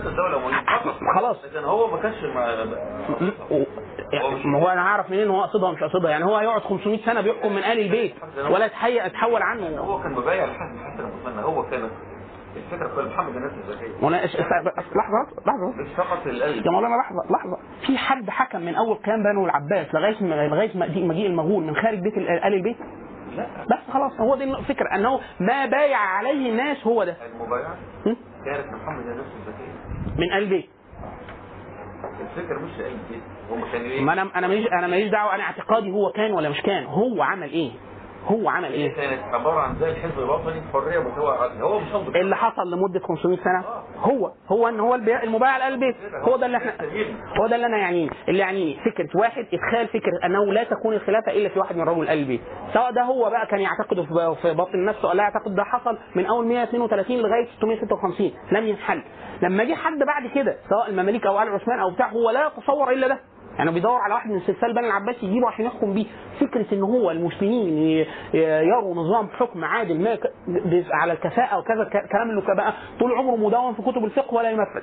[0.08, 1.38] الدولة فقط خلاص.
[1.46, 2.16] لكن هو ما كانش
[4.46, 6.12] ما هو أنا هعرف منين هو قصدها مش قصدها.
[6.12, 8.14] يعني هو هيقعد 500 سنة بيحكم من آل البيت
[8.50, 9.78] ولا يتحي- يتحول عنه.
[9.80, 11.90] هو كان مبايع لحسن حسن المثنى هو كان
[12.56, 13.52] الفكرة محمد الناس
[14.26, 15.82] اس- اس- لحظة لحظة.
[15.82, 17.58] مش فقط القلب يا مولانا لحظة لحظة.
[17.88, 22.18] في حد حكم من أول قيام بنو العباس لغاية لغاية مجيء المغول من خارج بيت
[22.18, 22.78] ال- آل البيت؟
[23.44, 27.18] بس خلاص هو دي الفكرة أنه ما بايع عليه الناس هو ده.
[27.34, 28.16] المبايعة؟ م?
[28.46, 30.70] كانت محمد الناس الذكيه من قلبي.
[32.22, 35.44] الفكرة مش قلب البيت هم كانوا إيه ما أنا أنا ماليش أنا ماليش دعوة أنا
[35.44, 36.86] اعتقادي هو كان ولا مش كان.
[36.86, 37.72] هو عمل إيه؟
[38.28, 42.36] هو عمل إيه؟ كانت عبارة عن زي الحزب الوطني حرية متوعة عدل هو مش اللي
[42.36, 43.64] حصل لمدة 500 سنة
[43.98, 45.96] هو هو إن هو البيع- المبايع على البيت.
[46.22, 46.74] هو ده اللي إحنا
[47.42, 51.32] هو ده اللي أنا يعنيني اللي يعنيني فكرة واحد إدخال فكرة أنه لا تكون الخلافة
[51.32, 52.42] إلا في واحد من رجل ال البيت
[52.74, 55.98] سواء ده هو بقى كان يعتقده في في باطن نفسه أو لا يعتقد ده حصل
[56.16, 59.02] من أول 132 لغاية 656 لم ينحل.
[59.42, 62.92] لما جه حد بعد كده سواء المماليك أو آل عثمان أو بتاع هو لا يتصور
[62.92, 63.20] إلا ده.
[63.58, 66.06] يعني بيدور على واحد من سلسال بني العباس يجيبه عشان يحكم بيه.
[66.40, 67.78] فكرة إن هو المسلمين
[68.34, 70.18] يروا نظام حكم عادل ما
[70.92, 74.82] على الكفاءة وكذا ك- كلام اللي بقى طول عمره مدون في كتب الفقه ولا ينفذ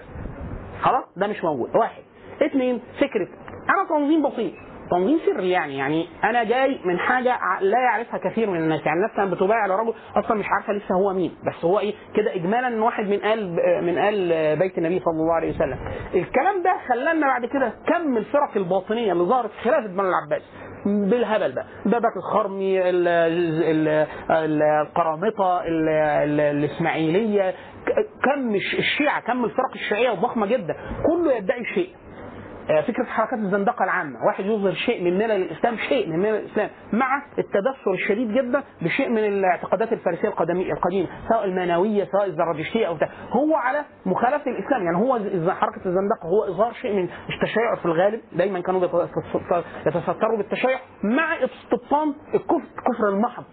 [0.81, 1.77] خلاص؟ ده مش موجود.
[1.77, 2.03] واحد.
[2.43, 3.29] اثنين فكرة
[3.71, 4.53] أنا تنظيم بسيط.
[4.91, 9.17] تنظيم سري يعني يعني أنا جاي من حاجة لا يعرفها كثير من الناس يعني الناس
[9.17, 13.05] كانت بتبايع لرجل أصلا مش عارفة لسه هو مين بس هو إيه كده اجمالا واحد
[13.05, 13.53] من آل
[13.85, 15.79] من آل بيت النبي صلى الله عليه وسلم.
[16.15, 20.43] الكلام ده خلانا بعد كده كم الفرق الباطنية اللي ظهرت خلافه بنو العباس.
[20.87, 23.89] بالهبل بقى بابك الخرمي ال- ال-
[24.31, 27.55] ال- القرامطة ال- ال- الإسماعيلية
[28.25, 30.75] كم الش- الشيعة كم الفرق الشيعية الضخمه جدا.
[31.07, 31.89] كله يدعي شيء.
[32.87, 37.23] فكرة حركات الزندقة العامة، واحد يظهر شيء من ملل الإسلام، شيء من ملل الإسلام، مع
[37.39, 43.57] التدثر الشديد جدا بشيء من الاعتقادات الفارسية القديمة، سواء المانويه سواء الزرادشتية أو بتاع، هو
[43.57, 45.19] على مخالفة الاسلام، يعني هو
[45.55, 48.85] حركة الزندقة هو إظهار شيء من التشيع في الغالب، دايما كانوا
[49.87, 53.45] يتستروا بالتشيع مع استبطان الكفر الكفر المحض.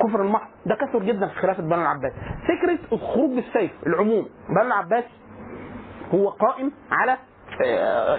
[0.00, 0.48] كفر المحض.
[0.66, 2.12] ده كثر جدا في خلافة بنو العباس.
[2.42, 5.04] فكرة الخروج بالسيف العموم بنو العباس
[6.14, 7.16] هو قائم على
[7.66, 8.18] آه،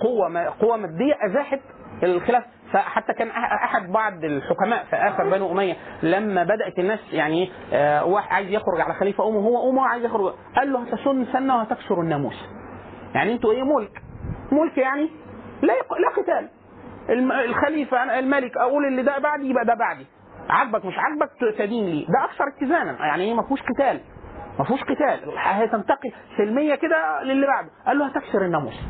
[0.00, 1.60] قوة ما- قوة مادية أزاحت
[2.02, 2.44] الخلاف.
[2.72, 8.32] فحتى كان أحد بعض الحكماء في آخر بنو أمية لما بدأت الناس يعني آه، واحد
[8.32, 10.34] عايز يخرج على خليفة أمه هو أمه عايز يخرج.
[10.56, 12.44] قال له هتسن سنة وهتكسر الناموس.
[13.14, 14.02] يعني أنتوا إيه ملك.
[14.52, 15.10] ملك يعني
[15.62, 15.72] لا.
[15.72, 16.48] لا قتال.
[17.44, 20.06] الخليفة الملك أقول اللي ده بعدي يبقى ده بعدي.
[20.50, 22.06] عاجبك مش عاجبك ت- تدين لي.
[22.08, 23.06] ده أكثر اتزانا.
[23.06, 24.00] يعني إيه ما فيهوش قتال.
[24.58, 25.20] ما فيهوش قتال.
[25.38, 27.68] هتنتقل سلمية كده للي بعده.
[27.86, 28.80] قال له هتكسر الناموس.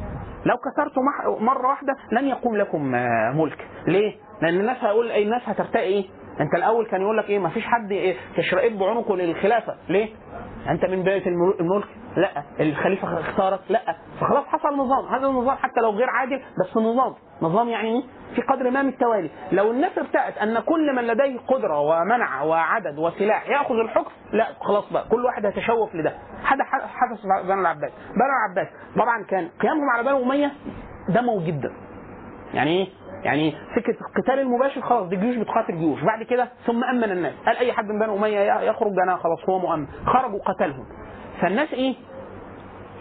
[0.47, 1.01] لو كسرته.
[1.41, 3.69] مرة واحدة لن يقوم لكم آه، ملك.
[3.87, 6.05] ليه؟ لأن الناس هيقول إيه الناس هترتقي إيه؟
[6.41, 9.75] انت الأول كان يقول لك إيه ما فيش حد إيه تشرقب بعنقه للخلافة.
[9.89, 10.09] ليه؟
[10.69, 11.87] انت من بيت الملك.
[12.17, 12.43] لا.
[12.61, 13.61] الخليفة اختارك.
[13.69, 13.81] لا.
[14.21, 15.05] فخلاص حصل نظام.
[15.15, 17.15] هذا النظام حتى لو غير عادل بس نظام.
[17.43, 18.03] نظام يعني إيه؟
[18.35, 19.31] في قدر ما من التوالي.
[19.53, 24.47] لو الناس ارتأت أن كل من لديه قدرة ومنع وعدد وسلاح يأخذ الحكم لا.
[24.61, 25.05] خلاص بقى.
[25.09, 26.15] كل واحد هيتشوف لده.
[26.45, 27.93] هذا حدث بنو العباس.
[28.15, 28.73] بنو العباس.
[28.97, 30.53] طبعا كان قيامهم على بنو أمية
[31.09, 31.73] دموي جدا.
[32.55, 32.89] يعني إيه؟
[33.23, 36.03] يعني فكره القتال المباشر خلاص دي جيوش بتقاتل جيوش.
[36.03, 37.35] بعد كده ثم أمن الناس.
[37.47, 38.41] قال أي حد من بني أمية
[38.71, 39.87] يخرج؟ أنا خلاص هو مؤمن.
[40.07, 40.87] خرجوا قتلهم
[41.41, 41.95] فالناس إيه؟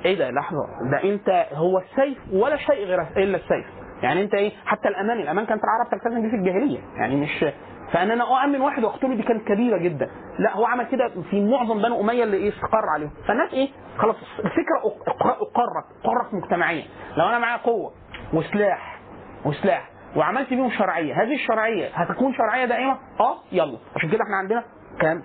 [0.05, 0.67] إيه ده؟ لحظة.
[0.91, 3.65] ده أنت هو السيف ولا شيء غير إلا السيف.
[4.03, 6.79] يعني أنت إيه؟ حتى الأمان الأمان كانت العرب تلتزم بيه في الجاهلية.
[6.97, 7.45] يعني مش
[7.93, 10.09] فان أنا أؤمن واحد وأقتله دي كانت كبيرة جدا.
[10.39, 13.11] لا هو عمل كده في معظم بني أمية اللي إيه؟ استقر عليهم.
[13.27, 14.77] فالناس إيه؟ خلاص الفكرة
[15.17, 16.83] اقرت اقرت مجتمعيا.
[17.17, 17.91] لو أنا معايا قوة
[18.33, 18.99] وسلاح
[19.45, 21.13] وسلاح وعملت بيهم شرعية.
[21.23, 23.77] هذه الشرعية هتكون شرعية دائمة؟ آه يلا.
[23.95, 24.63] عشان كده إحنا عندنا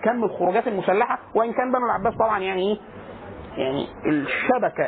[0.04, 2.78] كم الخروجات المسلحة وإن كان بنو العباس طبعا يعني إيه؟
[3.56, 4.84] يعني الشبكة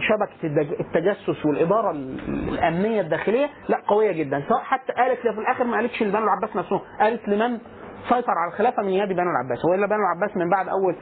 [0.00, 4.42] شبكه التجسس والإدارة ال- الأمنية الداخلية لا قوية جدا.
[4.48, 7.58] سواء حتى قالت في الآخر ما قالتش لبنو العباس نفسهم قالت لمن
[8.08, 9.64] سيطر على الخلافة من يد بنو العباس.
[9.64, 10.96] والا بنو العباس من بعد أول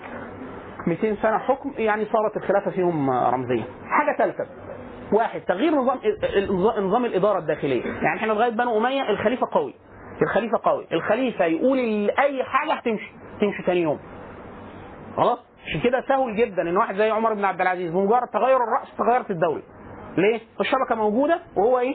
[0.86, 3.64] 200 سنة حكم يعني صارت الخلافة فيهم رمزية.
[3.88, 4.46] حاجة ثالثة.
[5.12, 5.98] واحد تغيير نظام
[6.86, 9.74] نظام الإدارة الداخلية، يعني إحنا لغاية بنو أمية الخليفة قوي.
[10.22, 11.78] الخليفة قوي، الخليفة يقول
[12.18, 13.98] أي حاجة هتمشي، تمشي ثاني يوم.
[15.16, 18.96] خلاص؟ عشان كده سهل جدا إن واحد زي عمر بن عبد العزيز بمجرد تغير الرأس
[18.98, 19.62] تغيرت الدولة.
[20.16, 21.94] ليه؟ الشبكة موجودة وهو إيه؟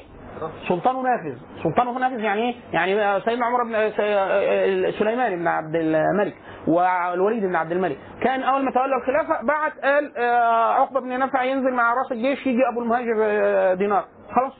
[0.68, 6.34] سلطانه نافذ، سلطانه نافذ يعني إيه؟ يعني سيدنا عمر بن سي- سليمان بن عبد الملك
[6.68, 7.98] والوليد بن عبد الملك.
[8.22, 12.48] كان أول ما تولى الخلافة بعت قال آه، عقبة بن نافع ينزل مع رأس الجيش
[12.48, 14.06] يجي أبو المهاجر آه، دينار.
[14.36, 14.54] خلاص.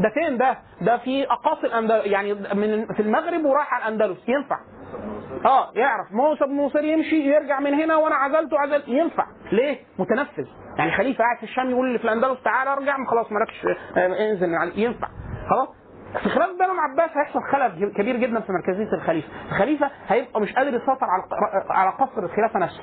[0.00, 4.28] ده فين ده؟ ده في أقاصي الاندلس يعني من في المغرب وراح على الأندلس.
[4.28, 4.56] ينفع.
[5.44, 6.06] آه يعرف
[6.46, 10.44] بن نصير يمشي يرجع من هنا وأنا عزلته عزلت ينفع ليه؟ متنفذ
[10.78, 13.66] يعني خليفة قاعد في الشام يقول اللي في الاندلس تعالى ارجع خلاص مالكش
[13.96, 15.08] آه، انزل علي ينفع
[15.50, 15.68] خلاص
[16.22, 20.74] في خلاف بنو العباس هيحصل خلل كبير جدا في مركزيه الخليفة، الخليفة هيبقى مش قادر
[20.74, 21.22] يسيطر على
[21.70, 22.82] على قصر الخلافة نفسه.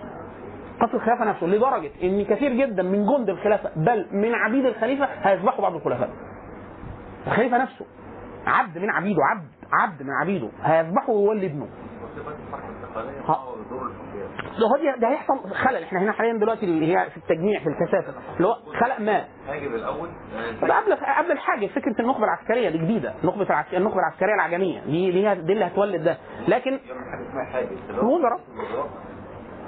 [0.82, 5.62] قصر الخلافة نفسه لدرجة إن كثير جدا من جند الخلافة بل من عبيد الخليفة هيذبحوا
[5.62, 6.10] بعض الخلفاء.
[7.28, 7.86] الخليفة نفسه
[8.48, 11.68] عبد من عبيده عبد عبد من عبيده هيذبحه ويولي ابنه.
[13.26, 13.56] هو
[14.60, 15.84] ده هو ده هيحصل خلل.
[15.84, 18.14] إحنا هنا حاليا دلوقتي اللي هي في التجميع في الكثافة.
[18.38, 19.26] اللي هو خلق ما.
[19.48, 20.10] هاجب الأول
[20.62, 23.14] قبل قبل الحاجة فكرة النخبة العسكرية دي جديدة.
[23.24, 23.76] النخبة العسك...
[23.76, 24.80] النخبة العسكرية العجمية.
[24.80, 26.18] دي دي, دي اللي هتولد ده.
[26.48, 26.80] لكن
[27.90, 28.40] الوزراء.
[28.54, 28.90] الوزراء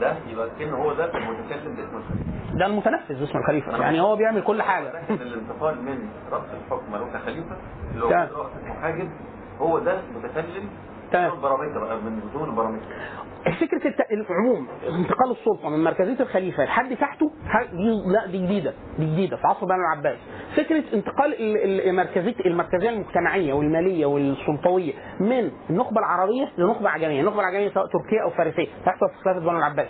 [0.01, 2.57] ده يبقى كأنه هو ده المتكلم باسم الخليفة.
[2.59, 3.77] ده المتنفذ اسمه الخليفة.
[3.77, 4.91] يعني هو بيعمل كل حاجة.
[5.09, 7.55] الانتقال من رأس الحكم له كخليفة
[7.93, 8.27] اللي هو تمام.
[8.35, 9.09] رأس محاجب
[9.59, 10.69] هو ده متكلم
[11.11, 11.41] تمام.
[11.41, 12.81] بقى من
[13.59, 14.01] فكرة الت...
[14.11, 14.67] العموم
[14.99, 19.47] انتقال السلطة من مركزية الخليفة لحد تحته ح- دي لا دي جديدة دي جديدة في
[19.47, 20.17] عصر بني العباس.
[20.57, 27.21] فكرة انتقال ال- ال- مركزيه المركزية المجتمعية والمالية والسلطوية من النخبة العربية لنخبة عجمية.
[27.21, 29.87] النخبه العجميه سواء تركية أو فارسية تحصل في خلافة بني العباس.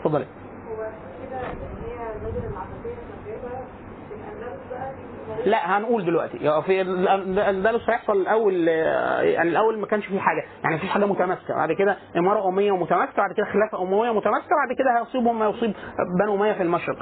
[0.00, 0.24] اتفضلي
[0.70, 1.56] هو كده ان
[1.86, 3.64] هي بدل العباسيه شغاله
[4.08, 4.92] في الاندلس بقى
[5.46, 6.38] لا هنقول دلوقتي.
[6.62, 10.44] في الاندلس هيحصل الأول يعني الأول ما كانش فيه حاجة.
[10.64, 11.54] يعني مفيش حاجة متماسكة.
[11.54, 15.72] بعد كده إمارة أمية متماسكة بعد كده خلافة أموية متماسكة بعد كده هيصيبهم ما يصيب
[16.20, 16.96] بنو أمية في المشرق.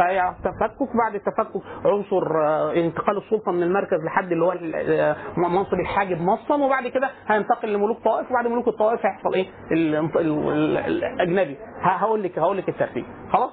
[0.45, 6.23] تفكك بعد التفكك عنصر آه، انتقال السلطة من المركز لحد اللي هو آه، منصب الحاجب
[6.23, 8.31] نصا وبعد كده هينتقل لملوك طائف.
[8.31, 11.57] وبعد ملوك الطائف هيحصل إيه؟ ال- ال- ال- الأجنبي.
[11.81, 13.05] هقول لك هقول لك الترتيب.
[13.33, 13.51] خلاص؟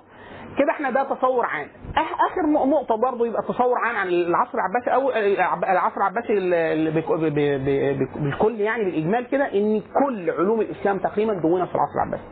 [0.58, 1.68] كده إحنا ده تصور عام.
[1.96, 5.12] أخ- آخر نقطة برضه يبقى تصور عام عن العصر العباسي أو
[5.72, 6.34] العصر العباسي
[8.20, 12.24] بالكل يعني بالإجمال كده إن كل علوم الإسلام تقريبا دونت في العصر العباسي.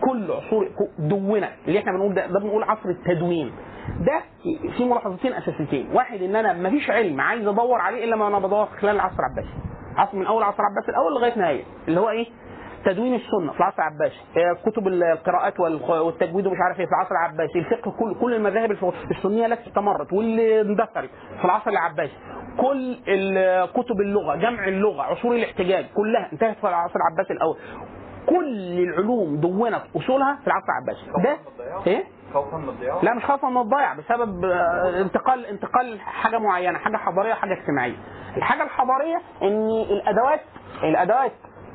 [0.00, 1.48] كل عصور دونت.
[1.68, 3.52] اللي إحنا بنقول ده, ده بنقول عصر التدوين.
[4.00, 4.20] ده
[4.76, 5.88] في ملاحظتين أساسيتين.
[5.94, 9.16] واحد إن أنا ما فيش علم عايز أدور عليه إلا ما أنا بدور خلال العصر
[9.18, 9.54] العباسي.
[9.96, 11.64] عصر من أول العصر العباسي الأول لغاية نهاية.
[11.88, 12.26] اللي هو إيه؟
[12.86, 14.16] تدوين السنة في العصر العباسي.
[14.66, 17.58] كتب القراءات والتجويد ومش عارف إيه في العصر العباسي.
[17.58, 18.70] الفقه كل كل المذاهب
[19.10, 22.16] السنية التي استمرت واللي اندثرت في العصر العباسي.
[22.60, 22.96] كل
[23.74, 27.56] كتب اللغة جمع اللغة عصور الاحتجاج كلها انتهت في العصر العباسي الأول.
[28.26, 31.22] كل العلوم دونت أصولها في العصر العباسي.
[31.24, 31.36] ده
[31.86, 36.78] إيه؟ خوفا من الضياع؟ لا مش خوفا من الضياع بسبب آه، انتقال انتقال حاجة معينة
[36.78, 37.96] حاجة حضارية حاجة اجتماعية.
[38.36, 40.40] الحاجة الحضارية إن الادوات
[40.82, 41.32] الأدوات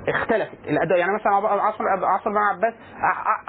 [0.07, 0.57] اختلفت.
[0.67, 2.73] الادوات يعني مثلا عصر عصر بن عباس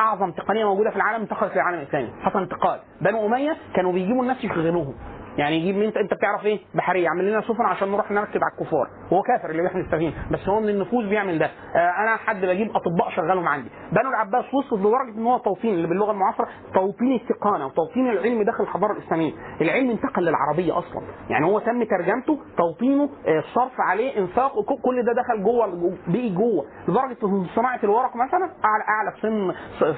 [0.01, 2.81] أعظم تقنية موجودة في العالم انتقلت للعالم الاسلامي حصل انتقال.
[3.01, 4.95] بنو أمية كانوا بيجيبوا الناس يشغلوهم.
[5.39, 7.05] يعني يجيب مين انت بتعرف إيه؟ بحرية.
[7.05, 8.87] يعمل لنا سفن عشان نروح نركب على الكفار.
[9.13, 10.13] هو كافر اللي بيحمل السفينة.
[10.31, 11.47] بس هو من النفوذ بيعمل ده.
[11.47, 13.69] آه أنا حد بجيب اطباء شغالهم عندي.
[13.93, 18.65] بنو العباس وصل لدرجة إن هو توطين اللي باللغة المعاصرة توطين التقانة وتوطين العلم داخل
[18.65, 19.33] الحضارة الإسلامية.
[19.61, 21.03] العلم انتقل للعربية أصلا.
[21.31, 24.53] يعني هو تم ترجمته توطينه آه، الصرف عليه إنفاق
[24.85, 26.65] كل ده دخل جوه جو- بقي جوه.
[26.89, 29.55] لدرجة إن صناعة الورق مثلا اعلى أعلى سن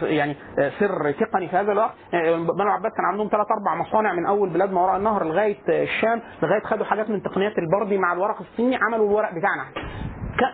[0.07, 1.95] يعني آه، سر تقني في هذا الوقت.
[2.14, 5.24] آه، بنو العباس كان عندهم ثلاث أربع مصانع من أول بلاد ما وراء النهر.
[5.25, 9.64] لغاية الشام لغاية خدوا حاجات من تقنيات البردي مع الورق الصيني عملوا الورق بتاعنا.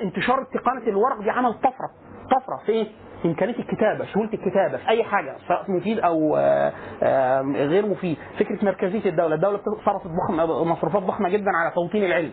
[0.02, 1.90] انتشار تقنيه الورق دي عمل طفرة
[2.30, 2.86] طفرة في إيه؟
[3.24, 8.16] إمكانية الكتابة سهولة الكتابة في أي حاجة سواء مفيد أو آه، آه، غير مفيد.
[8.38, 10.36] فكرة مركزية الدولة الدولة صرفت ضخم
[10.70, 12.32] مصروفات ضخمة جدا على توطين العلم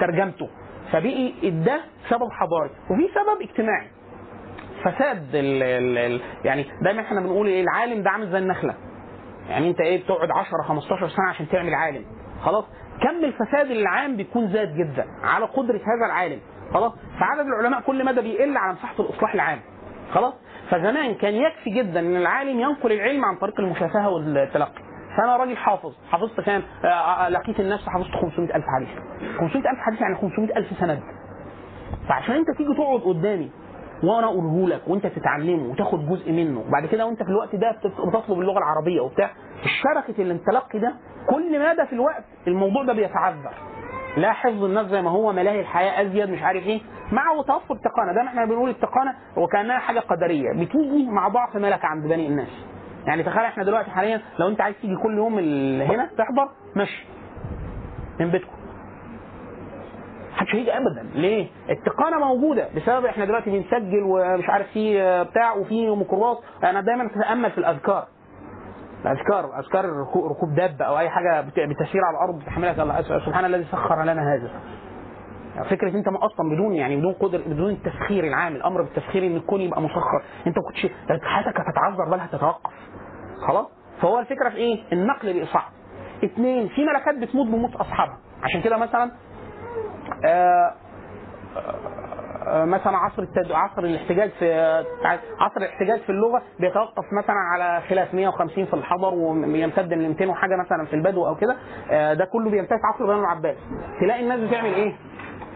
[0.00, 0.48] ترجمته.
[0.92, 3.86] فبقي ده سبب حضاري وفي سبب اجتماعي.
[4.84, 8.74] فساد ال ال ال يعني دايما إحنا بنقول إيه؟ العالم ده عامل زي النخلة.
[9.48, 12.04] يعني انت إيه بتقعد 10 15 سنه عشان تعمل عالم.
[12.42, 12.64] خلاص؟
[13.02, 16.40] كم الفساد العام بيكون زاد جدا على قدرة هذا العالم.
[16.74, 19.58] خلاص؟ فعدد العلماء كل مدى بيقل على مساحه الإصلاح العام.
[20.12, 20.34] خلاص؟
[20.70, 24.82] فزمان كان يكفي جدا إن العالم ينقل العلم عن طريق المشافهة والتلقي.
[25.16, 25.94] فأنا راجل حافظ.
[26.10, 28.88] حفظت كام؟ آه، آه، لقيت الناس حفظت 500000 حديث.
[29.38, 31.02] 500000 حديث يعني 500000 سند.
[32.08, 33.50] فعشان انت تيجي تقعد قدامي
[34.04, 36.60] وأنا اقوله لك وانت تتعلمه وتاخد جزء منه.
[36.68, 37.70] وبعد كده وانت في الوقت ده
[38.08, 39.30] بتطلب اللغة العربية وبتاع.
[39.64, 40.94] الشبكة الانطلاقي ده
[41.26, 43.54] كل مدى في الوقت الموضوع ده بيتعذر.
[44.16, 46.80] لا حفظ الناس زي ما هو ملاهي الحياة أزيد مش عارف إيه.
[47.12, 48.12] مع توفر التقانة.
[48.14, 50.52] ده إحنا بنقول التقانة وكأنها حاجة قدرية.
[50.52, 52.48] بتيجي مع ضعف ملكة عند بني الناس.
[53.06, 55.38] يعني تخيل إحنا دلوقتي حاليا لو أنت عايز تيجي كل يوم
[55.82, 57.06] هنا تحضر مشي.
[58.20, 58.55] من بيتكم.
[60.36, 61.02] محدش هيجي ابدا.
[61.14, 64.94] ليه؟ التقانة موجودة بسبب إحنا دلوقتي بنسجل ومش عارف في
[65.30, 66.38] بتاع وفي ميكروباص.
[66.64, 68.06] أنا دايما أتأمل في الأذكار.
[69.04, 69.84] الأذكار أذكار
[70.30, 74.34] ركوب, دابه أو أي حاجة بت- بتسير على الأرض بتحملك الله سبحان الذي سخر لنا
[74.34, 74.50] هذا.
[75.56, 79.36] يعني فكرة أنت ما أصلا بدون يعني بدون قدر بدون التسخير العام الامر بالتسخير إن
[79.36, 80.22] الكون يبقى مسخر.
[80.46, 80.86] أنت ما كنتش
[81.24, 82.72] حياتك هتتعذر بل هتتوقف.
[83.48, 83.66] خلاص؟
[84.02, 85.70] فهو الفكرة في إيه؟ النقل بقى صعب
[86.24, 88.18] اثنين في ملكات بتموت بموت أصحابها.
[88.42, 89.10] عشان كده مثلا
[92.64, 93.52] مثلا عصر التد...
[93.52, 94.54] عصر الاحتجاج في
[95.40, 100.56] عصر الاحتجاج في اللغة بيتوقف مثلا على خلاف 150 في الحضر ويمتد ل 200 وحاجة
[100.56, 101.56] مثلا في البدو أو كده
[101.90, 103.56] آه، ده كله بيمتد عصر بنو العباس
[104.00, 104.92] تلاقي الناس بتعمل إيه؟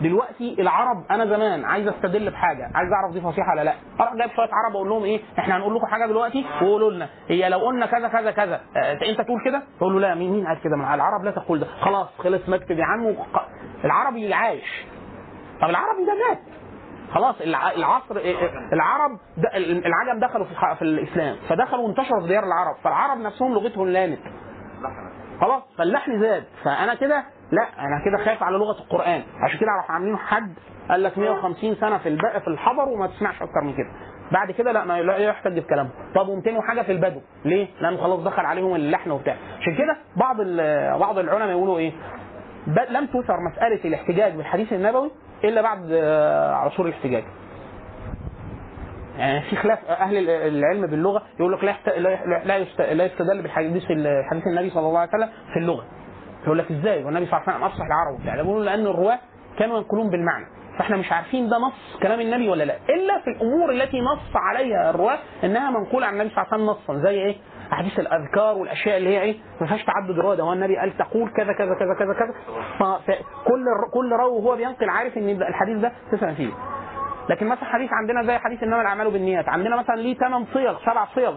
[0.01, 4.31] دلوقتي العرب أنا زمان عايز أستدل بحاجة عايز أعرف دي فصيحة ولا لأ؟ أروح جايب
[4.31, 7.87] شوية عرب أقول لهم إيه؟ إحنا هنقول لكم حاجة دلوقتي وقولوا لنا هي لو قلنا
[7.87, 11.25] كذا كذا كذا آه، انت تقول كده؟ تقول له لا مين مين قال كده؟ العرب
[11.25, 11.67] لا تقول ده.
[11.81, 13.15] خلاص خلص مكتب يا عم
[13.85, 14.85] العربي عايش.
[15.63, 16.39] طب العربي ده مات.
[17.15, 18.17] خلاص الع- العصر
[18.73, 19.47] العرب د-
[19.87, 24.21] العجم دخلوا في الإسلام فدخلوا وانتشروا في ديار العرب فالعرب نفسهم لغتهم لانت
[25.41, 26.45] خلاص فاللحن زاد.
[26.65, 30.55] فأنا كده لا أنا كده خايف على لغة القرآن عشان كده راحوا عاملين حد
[30.91, 32.21] قال لك 150 سنة في الب...
[32.21, 33.89] في الحضر وما تسمعش أكتر من كده
[34.33, 38.21] بعد كده لا ما لا يحتج بكلامه طب و200 وحاجه في البدو ليه؟ لأنه خلاص
[38.21, 40.37] دخل عليهم اللحن وبتاع عشان كده بعض
[41.01, 41.93] بعض العلماء يقولوا إيه؟
[42.91, 45.11] لم تثر مسألة الاحتجاج بالحديث النبوي
[45.45, 47.25] إلا بعد آه، عصور الاحتجاج
[49.19, 51.75] يعني في خلاف أهل ال- العلم باللغة يقول لك لا.
[52.95, 55.85] لا يستدل بالحديث الحديث النبي صلى الله عليه وسلم في اللغة
[56.45, 58.35] يقول لك إزاي؟ والنبي صلى الله عليه وسلم أفصح العرب وبتاع.
[58.35, 59.19] بيقولوا لأن الرواة
[59.59, 60.47] كانوا ينقلون بالمعنى.
[60.79, 62.77] فإحنا مش عارفين ده نص كلام النبي ولا لا.
[62.89, 66.95] إلا في الأمور التي نص عليها الرواة إنها منقولة عن النبي صلى الله عليه وسلم
[66.95, 67.03] نصا.
[67.03, 67.37] زي إيه؟
[67.73, 71.53] أحاديث الأذكار والأشياء اللي هي إيه؟ ما فيهاش تعدد روايه هو النبي قال تقول كذا
[71.53, 72.35] كذا كذا كذا كذا.
[72.79, 76.51] فكل كل راوي وهو بينقل عارف إن الحديث ده تسمع فيه.
[77.29, 79.49] لكن مثلا حديث عندنا زي حديث إنما الأعمال بالنيات.
[79.49, 81.35] عندنا مثلا ليه ثمان صيغ سبع صيغ.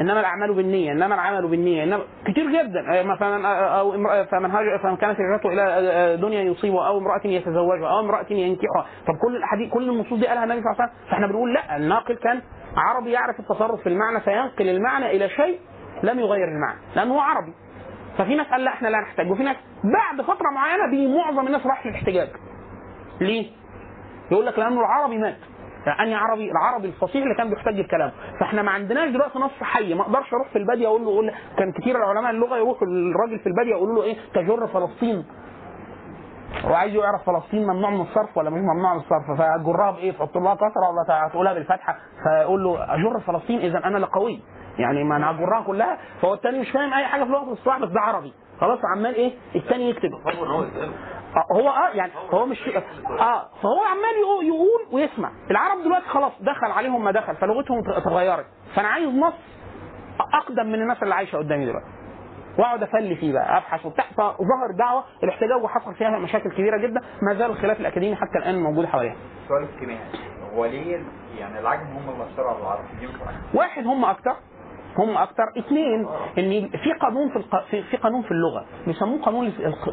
[0.00, 2.80] إنما الأعمال بالنية إنما العمل بالنية إنما كتير جدا.
[2.92, 3.92] آه، أو
[4.24, 8.86] فمن هاجر فمن كانت هجرته إلى دنيا يصيبها أو امرأة يتزوجها أو امرأة ينكحها.
[9.06, 11.76] طب كل الاحاديث كل النصوص دي قالها النبي صلى الله عليه وسلم فإحنا بنقول لا
[11.76, 12.42] الناقل كان
[12.76, 15.58] عربي يعرف التصرف في المعنى فينقل المعنى إلى شيء
[16.02, 17.52] لم يغير المعنى لأنه هو عربي.
[18.18, 21.66] ففي ناس قال لا إحنا لا نحتاج وفي ناس بعد فترة معينة بي معظم الناس
[21.66, 22.28] راح للاحتجاج.
[23.20, 23.50] ليه؟
[24.30, 25.36] يقول لك لأنه العربي مات.
[25.90, 30.02] انهي عربي العربي الفصيح اللي كان بيحتج بكلامه فإحنا ما عندناش دلوقتي نص حي ما
[30.02, 33.70] أقدرش أروح في البادية أقول له أقول كان كتير العلماء اللغة يروحوا الراجل في البادية
[33.70, 35.24] يقولوا له إيه؟ تجر فلسطين.
[36.64, 40.36] هو عايز يعرف فلسطين ممنوع من الصرف ولا مش ممنوع من الصرف؟ فجرها بإيه؟ تحط
[40.36, 41.96] لها كسره ولا تقولها بالفتحة.
[42.22, 44.40] فيقول له أجر فلسطين إذا أنا لقوي
[44.78, 45.98] يعني ما أنا هجرها كلها.
[46.22, 48.32] فهو التاني مش فاهم أي حاجة في لغة الاصطلاح بس ده عربي.
[48.60, 50.10] خلاص عمال إيه؟ التاني يكتب.
[51.52, 52.58] هو آه، هو آه يعني هو مش
[53.20, 55.30] آه فهو عمال يقول, ويسمع.
[55.50, 58.46] العرب دلوقتي خلاص دخل عليهم ما دخل فلغتهم اتغيرت.
[58.76, 59.32] فأنا عايز نص
[60.42, 61.86] أقدم من الناس اللي عايشة قدامي دلوقتي.
[62.58, 64.04] واقعد أفلي فيه بقى أبحث وبتاع.
[64.16, 67.00] فظهر دعوة الاحتجاج وحصل فيها مشاكل كبيرة جدا.
[67.22, 69.16] ما زال الخلاف الأكاديمي حتى الآن موجود حواليها.
[69.44, 70.00] السؤال الكيميائي
[70.54, 71.02] هو ليه
[71.38, 72.84] يعني العجم هم اللي اشتروا على العرب.
[73.54, 73.86] واحد.
[73.86, 74.36] هم أكتر
[74.98, 75.42] هم أكتر.
[75.58, 76.06] اثنين
[76.38, 77.64] إن في قانون في الق...
[77.70, 79.88] في- قانون في اللغة بيسموه قانون الاخ-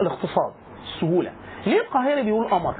[0.95, 1.31] السهوله
[1.67, 2.75] ليه القاهري بيقول قمر؟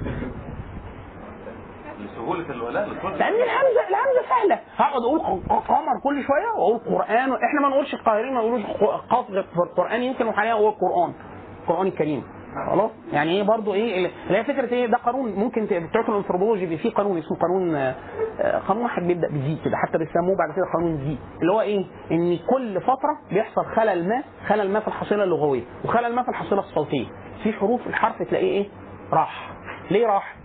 [2.00, 4.60] لسهولة الولاء لأن الهمزه الهمزة سهلة.
[4.78, 9.26] هقعد أقول قمر كل شوية وأقول قرآن إحنا ما نقولش القاهرين ما يقولوش ق- قاف
[9.26, 11.14] في القرآن يمكن وحاليا هو القران
[11.64, 12.24] القران الكريم
[12.72, 16.90] خلاص؟ يعني إيه برضو إيه اللي هي فكرة إيه؟ ده قانون ممكن بتوع الأنثروبولوجي في
[16.90, 17.96] قانون اسمه قانون آه،
[18.40, 19.78] آه، قانون واحد بيبدأ بزي كده.
[19.78, 21.18] حتى بيسموه بعد كده قانون زي.
[21.42, 26.16] اللي هو إيه؟ إن كل فترة بيحصل خلل ما خلل ما في الحصيلة اللغوية وخلل
[26.16, 27.06] ما في الحصيلة الصوتية.
[27.44, 28.68] في حروف الحرف تلاقيه إيه؟
[29.12, 29.50] راح.
[29.92, 30.36] ليه راح؟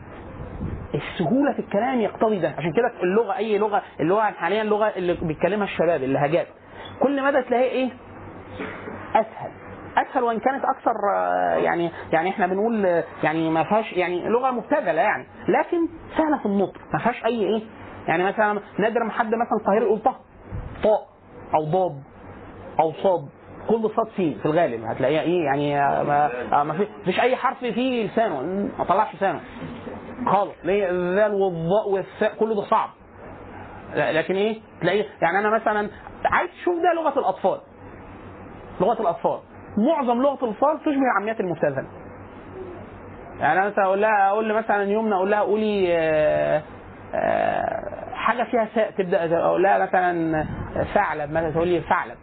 [0.95, 2.55] السهولة في الكلام يقتضي ده.
[2.59, 6.47] عشان كده اللغة أي لغة اللغة حاليا اللغة اللي بيتكلمها الشباب اللهجات
[7.01, 7.91] كل مدى تلاقيه إيه؟
[9.15, 9.51] أسهل.
[9.97, 14.51] أسهل وإن كانت أكثر آه، يعني يعني إحنا بنقول آه، يعني ما فيهاش يعني لغة
[14.51, 15.27] مبتذلة يعني.
[15.49, 16.79] لكن سهلة في النطق.
[16.93, 17.63] ما فيهاش أي إيه؟
[18.09, 20.17] يعني مثلا نادر ما حد مثلا قاهري يقول طه
[20.85, 21.07] طاء
[21.55, 22.03] أو ضاد
[22.81, 23.29] أو صاد.
[23.69, 24.85] كل صاد فيه في الغالب.
[24.85, 28.41] هتلاقيها إيه يعني آه، ما, آه، ما في- فيش أي حرف فيه لسانه
[28.79, 29.41] ما طلعش لسانه.
[30.27, 30.53] خالص.
[30.65, 32.91] ليه الذال والضاء والثاء كله ده صعب.
[33.95, 35.89] لكن إيه؟ تلاقيه يعني أنا مثلا
[36.25, 37.61] عايز تشوف ده لغة الأطفال.
[38.81, 39.39] لغة الأطفال.
[39.79, 41.87] معظم لغة الأطفال تشبه العاميات المبتذلة.
[43.41, 46.63] يعني أنا مثلا أقول لها أقول لي مثلا يمنى أقول لها قولي آه،
[48.15, 50.45] حاجة فيها ساء تبدأ أقول لها مثلا
[50.95, 52.17] ثعلب مثلا تقول لي ثعلب.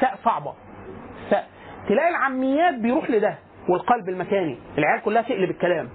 [0.00, 0.54] ساء صعبة.
[1.30, 1.48] ساء
[1.88, 3.34] تلاقي العاميات بيروح لده
[3.68, 4.58] والقلب المكاني.
[4.78, 5.88] العيال كلها تقلب الكلام.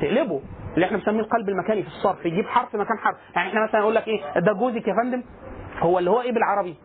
[0.00, 0.40] تقلبه.
[0.74, 2.26] اللي إحنا بنسميه القلب المكاني في الصرف.
[2.26, 3.16] يجيب حرف مكان حرف.
[3.36, 5.22] يعني إحنا مثلا يقول لك إيه ده جوزك يا فندم؟
[5.78, 6.76] هو اللي هو إيه بالعربي؟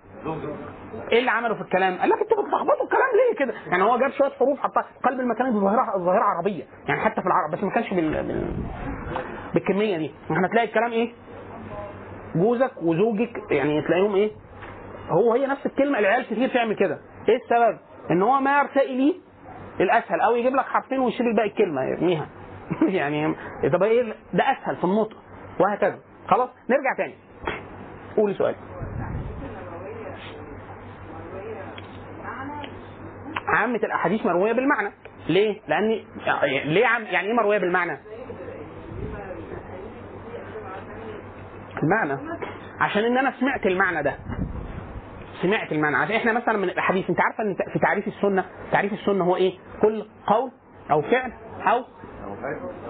[1.12, 4.12] إيه اللي عمله في الكلام؟ قال لك أنتوا بتلخبطوا الكلام ليه كده؟ يعني هو جاب
[4.12, 4.86] شوية حروف حطها.
[4.98, 6.64] القلب المكاني دي ظاهره ظاهرة عربية.
[6.88, 8.24] يعني حتى في العرب بس ما كانش بال...
[8.24, 8.54] بال...
[9.54, 10.12] بالكمية دي.
[10.32, 11.12] إحنا تلاقي الكلام إيه؟
[12.36, 14.32] جوزك وزوجك يعني تلاقيهم إيه؟
[15.10, 17.00] هو هي نفس الكلمة العيال كتير تعمل كده.
[17.30, 17.78] إيه السبب؟
[18.12, 19.14] إن هو ما يرتقي ليه
[19.80, 22.28] الأسهل أو يجيب لك حرفين ويشيل الباقي الكلمة يرميها.
[23.00, 23.36] يعني
[23.74, 24.04] طب إيه
[24.34, 25.18] ده أسهل في النطق
[25.60, 26.00] وهكذا.
[26.28, 27.16] خلاص نرجع تاني.
[28.18, 28.56] قولي سؤال.
[33.48, 34.92] عامة الأحاديث مروية بالمعنى.
[35.30, 36.04] ليه؟ لأن
[36.66, 37.04] ليه عم...
[37.04, 37.98] يعني إيه مروية بالمعنى؟
[41.84, 42.18] المعنى.
[42.80, 44.16] عشان إن أنا سمعت المعنى ده.
[45.42, 45.98] سمعت المعنى.
[45.98, 49.54] عشان إحنا مثلا من الأحاديث انت عارفة ان في تعريف السنة تعريف السنة هو إيه؟
[49.82, 50.52] كل قول
[50.92, 51.32] أو فعل
[51.68, 51.84] أو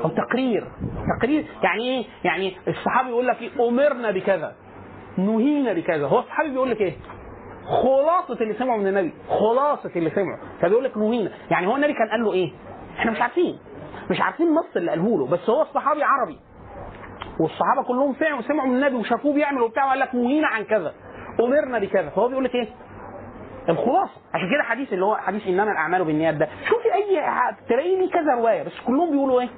[0.03, 0.67] أو تقرير.
[1.19, 4.55] تقرير يعني إيه؟ يعني الصحابي يقول لك إيه؟ أمرنا بكذا.
[5.17, 6.07] نهينا بكذا.
[6.07, 6.93] هو الصحابي بيقول لك إيه؟
[7.65, 9.13] خلاصة اللي سمعه من النبي.
[9.29, 10.39] خلاصة اللي سمعه.
[10.61, 11.31] فبيقول لك نهينا.
[11.51, 12.51] يعني هو النبي كان قال له إيه؟
[12.99, 13.59] إحنا مش عارفين.
[14.11, 15.27] مش عارفين النص اللي قاله له.
[15.27, 16.39] بس هو الصحابي عربي.
[17.39, 18.15] والصحابة كلهم
[18.47, 20.93] سمعوا من النبي وشافوه بيعمل وبتاع وقال لك نهينا عن كذا.
[21.39, 22.09] أمرنا بكذا.
[22.09, 22.67] فهو بيقول لك إيه؟
[23.69, 26.47] الخلاصه عشان كده حديث اللي هو حديث إنما الأعمال بالنيات ده.
[26.69, 27.21] شوفي أي
[27.69, 29.49] تلاقي لي كذا رواية بس كلهم بيقولوا إيه؟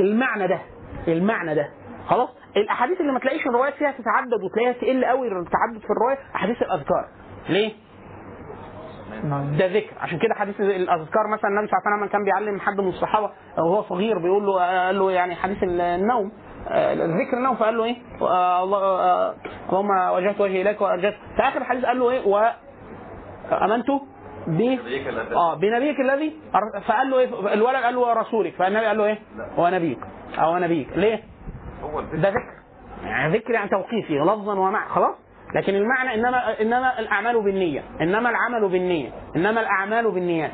[0.00, 0.58] المعنى ده.
[1.08, 1.68] المعنى ده.
[2.06, 6.62] خلاص؟ الأحاديث اللي ما تلاقيش الروايات فيها تتعدد وتلاقيها تقل قوي التعدد في الرواية أحاديث
[6.62, 7.08] الأذكار.
[7.48, 7.72] ليه؟
[9.58, 9.92] ده ذكر.
[10.00, 13.30] عشان كده حديث الأذكار مثلا النبي صلى الله عليه وسلم كان بيعلم حد من الصحابة
[13.58, 14.52] وهو صغير بيقول له
[14.86, 16.32] قال له يعني حديث النوم.
[16.94, 19.34] ذكر النوم فقال له إيه؟ آه، الله آه،
[19.68, 21.14] اللهم وجهت وجهي إليك وأرجت.
[21.36, 23.86] في آخر الحديث قال له إيه؟ وامنت
[24.46, 26.36] ب نبيك الذي- آه بنبيك الذي
[26.86, 29.18] فقال له إيه؟ الولد قال له ورسولك فالنبي قال له إيه؟
[29.58, 29.98] هو نبيك.
[30.38, 31.22] أو نبيك ليه؟
[31.82, 32.60] هو ده ذكر.
[33.04, 34.88] يعني ذكر يعني توقيفي لفظا ومعنى.
[34.88, 35.14] خلاص؟
[35.54, 37.82] لكن المعنى إنما إنما الأعمال بالنية.
[38.00, 39.10] إنما العمل بالنية.
[39.36, 40.50] إنما الأعمال بالنيات.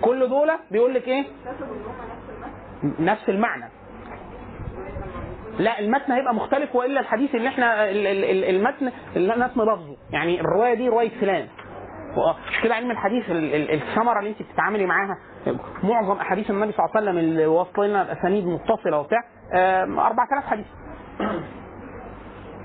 [0.00, 1.24] كل دول بيقول لك إيه؟
[2.98, 3.64] نفس المعنى.
[5.58, 9.96] لا المتن هيبقى مختلف وإلا الحديث اللي إحنا ال- ال- ال- المتن المتن لفظه.
[10.10, 11.46] يعني الرواية دي رواية فلان
[12.50, 15.18] مش كده علم الحديث ال- ال- الثمرة اللي أنت بتتعاملي معاها؟
[15.82, 19.18] معظم أحاديث النبي صلى الله عليه وسلم اللي واصله لنا بأسانيد متصلة وبتاع
[19.54, 20.66] آم، 4000 حديث.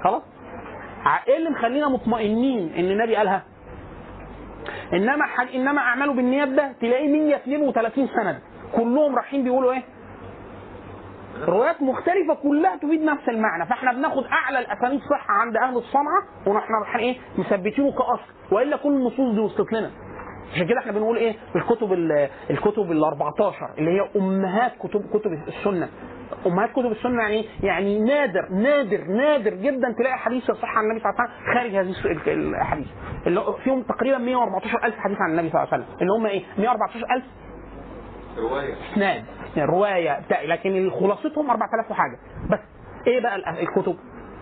[0.04, 0.22] خلاص؟
[1.28, 3.44] إيه اللي مخلينا مطمئنين إن النبي قالها؟
[4.94, 5.26] إنما
[5.56, 8.40] إنما أعماله بالنيات ده تلاقيه 132 سند
[8.76, 9.84] كلهم رايحين بيقولوا إيه؟
[11.42, 17.00] روايات مختلفة كلها تفيد نفس المعنى فإحنا بناخد أعلى الأسانيد صحة عند أهل الصنعة ونحن
[17.00, 19.92] إيه؟ مثبتينه كأصل وإلا كل النصوص دي وصلت لنا.
[20.54, 25.32] عشان كده إحنا بنقول إيه؟ الكتب ال- الكتب ال 14 اللي هي أمهات كتب كتب
[25.48, 25.90] السنة.
[26.46, 31.00] أمهات كتب السنة يعني إيه؟ يعني نادر نادر نادر جدا تلاقي حديث يصح عن النبي
[31.00, 32.88] صلى الله عليه وسلم خارج هذه الاحاديث
[33.28, 35.98] اللي فيهم تقريبا 114000 حديث عن النبي صلى الله عليه وسلم.
[36.02, 37.24] اللي هم إيه؟ 114000
[38.38, 38.74] رواية.
[38.94, 39.24] اسناد
[39.58, 42.18] رواية بتاع لكن خلاصتهم 4000 وحاجة.
[42.50, 42.60] بس
[43.08, 43.96] إيه بقى ال- الكتب؟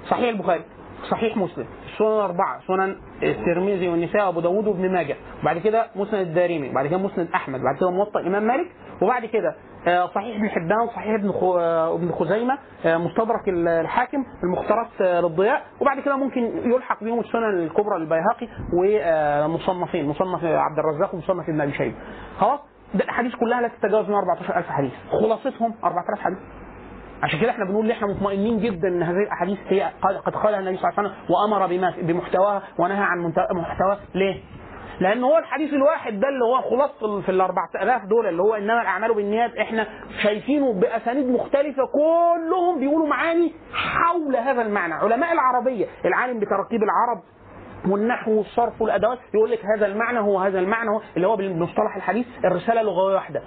[0.09, 0.62] صحيح البخاري
[1.09, 1.66] صحيح مسلم.
[1.93, 5.16] السنن الاربعه سنن الترمذي والنساء وأبو داوود وابن ماجه.
[5.43, 8.68] بعد كده مسند الدارمي بعد كده مسند أحمد بعد كده موطأ الإمام مالك
[9.01, 9.55] وبعد كده
[9.88, 15.62] آه، صحيح ابن حبان صحيح ابن آه، ابن خزيمة آه، مستدرك ال- الحاكم المختارات للضياء.
[15.80, 16.41] وبعد كده ممكن
[16.72, 21.95] يلحق بهم السنن الكبرى للبيهقي ومصنفين مصنف عبد الرزاق ومصنف ابن أبي شيبة.
[22.39, 22.59] خلاص؟
[22.94, 24.92] ده الاحاديث كلها لا تتجاوز 14000 حديث.
[25.12, 26.38] خلاصتهم 4000 حديث.
[27.24, 29.92] عشان كده إحنا بنقول إن إحنا مطمئنين جدا إن هذه الأحاديث هي
[30.26, 34.00] قد قالها النبي صلى الله عليه وسلم وأمر بما بمحتواها ونهى عن محتواها.
[34.16, 34.42] ليه؟
[35.00, 38.82] لأن هو الحديث الواحد ده اللي هو خلاصه في ال 4000 دول اللي هو إنما
[38.82, 39.88] الأعمال بالنيات إحنا
[40.24, 44.94] شايفينه بأسانيد مختلفة كلهم بيقولوا معاني حول هذا المعنى.
[44.94, 47.24] علماء العربية العالم بتركيب العرب
[47.90, 52.26] والنحو والصرف والأدوات يقول لك هذا المعنى هو هذا المعنى هو اللي هو بمصطلح الحديث
[52.46, 53.42] الرسالة لغوية واحدة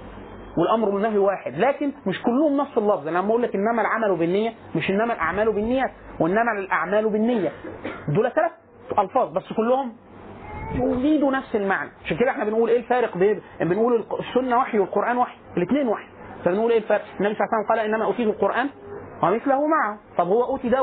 [0.58, 1.54] والأمر والنهي واحد.
[1.58, 3.08] لكن مش كلهم نفس اللفظ.
[3.08, 7.52] أنا لما أقول لك إنما العمل بالنية مش إنما الأعمال بالنيات وإنما الأعمال بالنية.
[8.08, 8.52] دول ثلاث
[8.98, 9.92] ألفاظ بس كلهم
[10.74, 11.90] يفيدوا نفس المعنى.
[12.04, 16.06] عشان كده إحنا بنقول إيه الفارق بين بنقول السنة وحي والقرآن وحي الاثنين وحي.
[16.44, 18.68] فبنقول إيه الفرق النبي صلى الله عليه وسلم قال إنما اوتيت القران
[19.22, 19.98] ومثله معه.
[20.18, 20.80] طب هو أوتي ده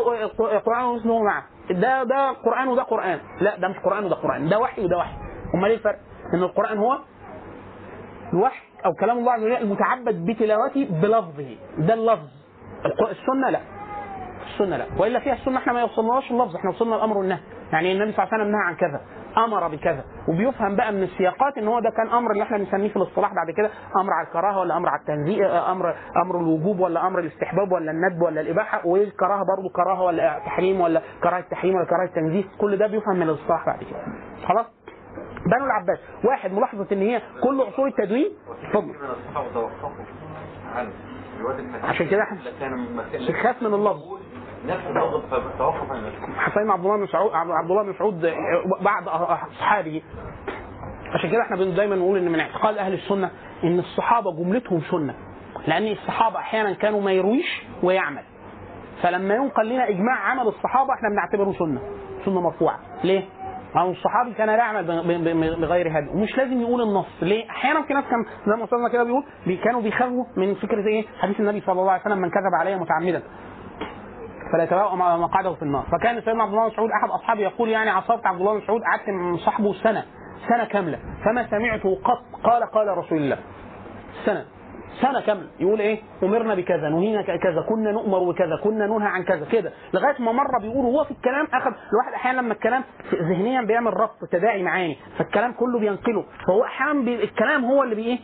[0.59, 1.43] قران ومثله معه.
[1.69, 3.19] ده ده قرآن وده قرآن.
[3.41, 4.49] لا ده مش قرآن وده قرآن.
[4.49, 5.15] ده وحي وده وحي.
[5.55, 5.99] أمال إيه الفرق؟
[6.33, 6.97] إن القرآن هو
[8.33, 11.55] الوحي أو كلام الله عز وجل المتعبد بتلاوته بلفظه.
[11.77, 12.27] ده اللفظ.
[13.11, 13.59] السنة لا.
[14.53, 14.85] السنة لا.
[14.97, 17.39] وإلا فيها السنة إحنا ما وصلناش اللفظ إحنا وصلنا الأمر والنهي
[17.73, 19.01] يعني النبي صلى الله عليه وسلم نهى عن كذا
[19.37, 20.03] أمر بكذا.
[20.27, 23.51] وبيفهم بقى من السياقات إن هو ده كان أمر اللي إحنا بنسميه في الاصطلاح بعد
[23.57, 23.69] كده
[24.01, 25.95] أمر على الكراهة ولا أمر على التنزيه آه، أمر
[26.25, 28.87] أمر الوجوب ولا أمر الاستحباب ولا الندب ولا الإباحة.
[28.87, 32.43] والكراهة برضه كراهة ولا تحريم ولا كراهة تحريم ولا كراهة تنزيه.
[32.57, 33.99] كل ده بيفهم من الاصطلاح بعد كده.
[34.47, 34.65] خلاص؟
[35.45, 38.31] بنو العباس واحد ملاحظة إن هي كل عصور التدوين
[38.63, 38.93] اتفضل.
[41.83, 42.37] عشان كده إحنا
[43.27, 44.01] بنخاف من اللفظ.
[46.37, 48.21] حسين عبد الله بن مسعود عبد الله بن مسعود
[48.81, 50.01] بعد أصحابه.
[51.13, 53.31] عشان كده إحنا دايما نقول إن من اعتقاد أهل السنة
[53.63, 55.15] إن الصحابة جملتهم سنة.
[55.67, 58.23] لأن الصحابة أحيانا كانوا ما يرويش ويعمل.
[59.03, 61.81] فلما ينقل لنا إجماع عمل الصحابة إحنا بنعتبره سنة.
[62.25, 62.79] سنة مرفوعة.
[63.03, 63.23] ليه؟
[63.77, 64.83] أو الصحابي كان لا يعمل
[65.61, 66.09] بغير هدي.
[66.09, 67.07] ومش لازم يقول النص.
[67.21, 70.87] ليه؟ أحيانا في ناس كان زي ما أستاذنا كده بيقول بي- كانوا بيخافوا من فكرة
[70.87, 73.21] إيه؟ حديث النبي صلى الله عليه وسلم من كذب علي متعمدا.
[74.51, 75.83] فلا يتبوأ مقعده في النار.
[75.91, 78.81] فكان سيدنا عبد الله بن مسعود أحد أصحابه يقول يعني عصرت عبد الله بن مسعود
[78.81, 80.05] قعدت من صاحبه سنة
[80.49, 80.99] سنة كاملة.
[81.25, 83.37] فما سمعته قط قال قال رسول الله.
[84.25, 84.45] سنة
[85.01, 85.47] سنة كاملة.
[85.59, 89.71] يقول إيه؟ أمرنا بكذا نهينا كذا كنا نؤمر بكذا كنا ننهى عن كذا كده.
[89.93, 92.83] لغاية ما مره بيقول هو في الكلام أخذ الواحد أحيانا لما الكلام
[93.13, 96.25] ذهنيا بيعمل ربط تداعي معاني فالكلام كله بينقله.
[96.47, 98.19] فهو أحيانا الكلام هو اللي بايه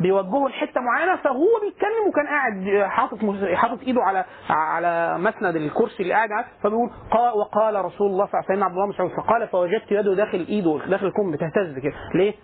[0.00, 3.18] بيوجهه لحتة معينة فهو بيتكلم وكان قاعد حاطط
[3.54, 8.34] حاطط إيده على على مسند الكرسي اللي قاعد عليه فبيقول قال وقال رسول الله صلى
[8.40, 11.94] الله عليه وسلم عبد الله مسعود فقال فوجدت يده داخل إيده داخل الكم بتهتز كده
[12.14, 12.34] ليه؟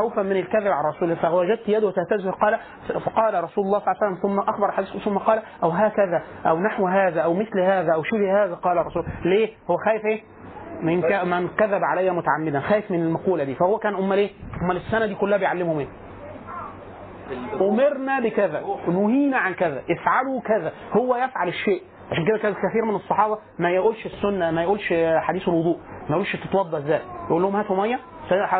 [0.00, 2.58] خوفا من الكذب على رسول الله فوجدت يده تهتز فقال
[3.04, 6.58] فقال رسول الله صلى الله عليه وسلم ثم أخبر حديث ثم قال أو هكذا أو
[6.58, 10.20] نحو هذا أو مثل هذا أو شبه هذا قال رسول ليه؟ هو خايف إيه؟
[10.82, 11.00] من.
[11.30, 14.30] من كذب علي متعمدا خايف من المقولة دي فهو كان أمال إيه؟
[14.62, 15.86] أمال السنة دي كلها بيعلمهم إيه؟
[17.60, 21.82] أمرنا بكذا نهينا عن كذا افعلوا كذا هو يفعل الشيء.
[22.12, 25.76] عشان كده كان كثير من الصحابة ما يقولش السنة ما يقولش حديث الوضوء
[26.08, 27.00] ما يقولش تتوضأ إزاي.
[27.26, 27.98] يقول لهم هاتوا مية.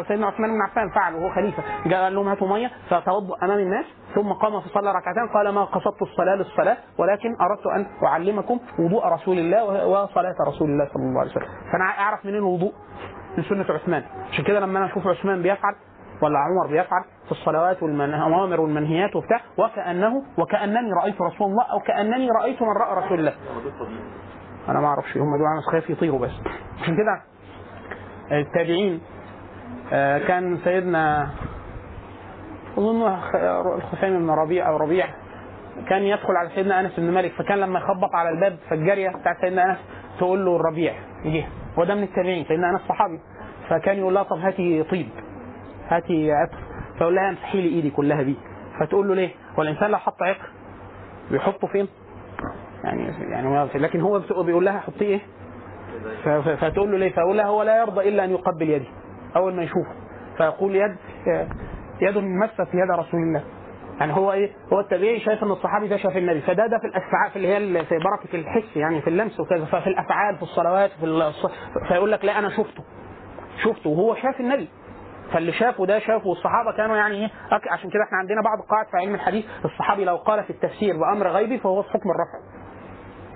[0.08, 1.62] سيدنا عثمان بن عفان فعل وهو خليفة.
[1.86, 2.70] جاء قال لهم هاتوا مية.
[2.90, 7.86] فتوضأ أمام الناس ثم قام فصلى ركعتين قال ما قصدت الصلاة للصلاة ولكن أردت أن
[8.06, 11.48] أعلمكم وضوء رسول الله وصلاة رسول الله صلى الله عليه وسلم.
[11.72, 12.72] فأنا أعرف منين الوضوء؟
[13.38, 14.02] من سنة عثمان.
[14.32, 15.74] عشان كده لما أنا أشوف عثمان بيفعل
[16.22, 22.28] ولا عمر بيفعل في الصلوات والأوامر والمنهيات وبتاع وكأنه وكأنني رأيت رسول الله أو كأنني
[22.30, 23.34] رأيت من رأى رسول الله.
[24.68, 26.30] أنا ما أعرفش هم دول أنا خايف يطيروا بس.
[26.82, 27.22] عشان كده
[28.38, 29.00] التابعين
[29.92, 31.30] آه، كان سيدنا
[32.78, 33.02] أظن
[33.76, 35.06] الخثيم بن ربيع أو ربيع
[35.88, 39.70] كان يدخل على سيدنا أنس بن مالك فكان لما يخبط على الباب فالجاريه بتاعت سيدنا
[39.70, 39.78] أنس
[40.18, 40.94] تقول له الربيع
[41.24, 41.46] يجي
[41.78, 43.20] وده من التابعين سيدنا أنس صحابي.
[43.68, 45.08] فكان يقول لها طب هاتي طيب.
[45.90, 46.58] هاتي عطر
[46.98, 48.34] فيقول لها امسحي لي إيدي كلها بيه
[48.80, 50.50] فتقول له ليه؟ هو الإنسان لو حط عطر
[51.30, 51.88] بيحطه فين؟
[52.84, 55.20] يعني يعني لكن هو بيقول لها حطيه إيه؟
[56.56, 58.88] فتقول له ليه؟ فيقول لها هو لا يرضى إلا أن يقبل يدي
[59.36, 59.92] اول ما يشوفه.
[60.36, 60.96] فيقول يد
[62.00, 63.44] يد مست يد رسول الله.
[64.00, 66.40] يعني هو إيه؟ هو التابعي شايف إن الصحابي ده شاف النبي.
[66.40, 69.64] فده ده في الافعال في اللي هي في بركة الحس يعني في اللمس وكذا.
[69.64, 71.46] ففي الأفعال في الصلوات في الص...
[71.88, 72.84] فيقول لك لا أنا شفته.
[73.64, 73.90] شفته.
[73.90, 74.68] وهو شاف النبي.
[75.32, 77.30] فاللي شافه ده شافه والصحابة كانوا يعني إيه
[77.70, 81.28] عشان كده إحنا عندنا بعض القواعد في علم الحديث الصحابي لو قال في التفسير بأمر
[81.28, 82.60] غيبي فهو في حكم الرفع.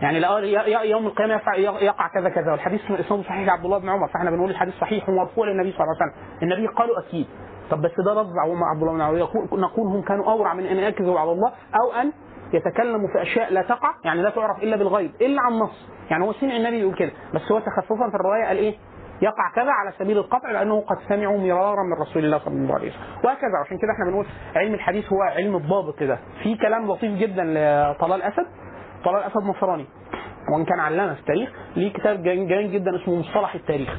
[0.03, 1.41] يعني يوم القيامة
[1.81, 5.47] يقع كذا كذا والحديث اسمه صحيح عبد الله بن عمر فإحنا بنقول الحديث صحيح ومرفوع
[5.47, 6.43] للنبي صلى الله عليه وسلم.
[6.43, 7.27] النبي قالوا أكيد.
[7.71, 9.19] طب بس ده رد عبد الله بن عمر.
[9.61, 12.13] نقول هم كانوا أورع من أن يكذبوا على الله أو أن
[12.53, 15.89] يتكلموا في أشياء لا تقع يعني لا تعرف إلا بالغيب إلا عن نص.
[16.11, 17.13] يعني هو سمع النبي يقول كده.
[17.35, 18.75] بس هو تخففا في الرواية قال إيه؟
[19.25, 22.91] يقع كذا على سبيل القطع لأنه قد سمعوا مرارا من رسول الله صلى الله عليه
[22.91, 23.03] وسلم.
[23.25, 26.19] وهكذا عشان كده إحنا بنقول علم الحديث هو علم الضابط كده.
[26.43, 28.47] في كلام لطيف جدا لطلال أسد.
[29.05, 29.87] طلال أسد نصراني.
[30.55, 33.99] وإن كان علامه في التاريخ ليه كتاب جميل جدا اسمه مصطلح التاريخ.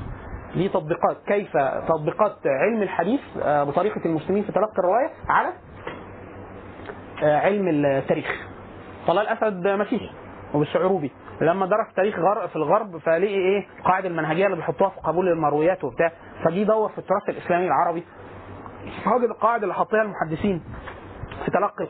[0.56, 1.18] ليه تطبيقات.
[1.28, 1.58] كيف
[1.88, 5.50] تطبيقات علم الحديث آه، بطريقة المسلمين في تلقي الرواية على
[7.24, 8.48] آه، علم التاريخ.
[9.08, 10.10] طلال أسد مسيحي
[10.54, 11.12] وبالشعروبي
[11.42, 15.84] لما درس تاريخ غرب في الغرب فلقي إيه؟ القواعد المنهجية اللي بيحطوها في قبول المرويات
[15.84, 16.12] وبتاع.
[16.44, 18.04] فجي يدور في التراث الإسلامي العربي.
[19.06, 20.64] فوجد القواعد اللي حاطيها المحدثين
[21.46, 21.88] في تلقي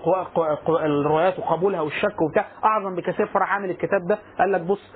[0.85, 2.45] الروايات وقبولها والشك وبتاع.
[2.65, 4.93] أعظم بكثير فراح عامل الكتاب ده قال لك بص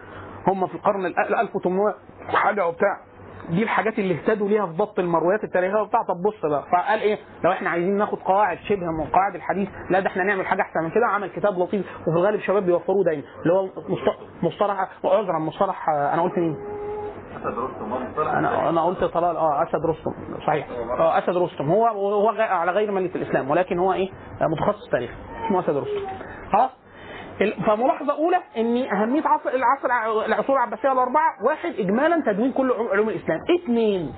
[0.47, 1.95] هم في القرن ال 1800
[2.33, 2.97] حاجة وبتاع.
[3.49, 5.81] دي الحاجات اللي اهتدوا ليها في ضبط المرويات التاريخية.
[5.81, 6.63] وبتاع طب بص بقى.
[6.71, 10.45] فقال إيه؟ لو إحنا عايزين ناخد قواعد شبه من قواعد الحديث لا ده إحنا نعمل
[10.45, 11.05] حاجة أحسن من كده.
[11.07, 13.23] عمل كتاب لطيف وفي الغالب شباب بيوفروه دايما.
[13.41, 16.57] اللي هو مصط- مصطلح عذرا مصطلح آه، أنا قلت مين؟
[17.37, 17.93] أسد رستم.
[18.21, 19.37] أنا أنا قلت طلال.
[19.37, 20.11] آه أسد رستم.
[20.47, 20.67] صحيح.
[20.99, 21.71] آه أسد رستم.
[21.71, 23.49] هو هو على غير مله الإسلام.
[23.51, 24.09] ولكن هو إيه؟
[24.41, 25.11] آه، متخصص تاريخ
[25.45, 26.07] اسمه أسد رستم.
[26.51, 26.69] خلاص؟
[27.67, 33.09] فملاحظة أولى إن أهمية عصر العصر الع- العصور العباسية الأربعة واحد اجمالا تدوين كل علوم
[33.09, 33.39] الإسلام.
[33.63, 34.13] اثنين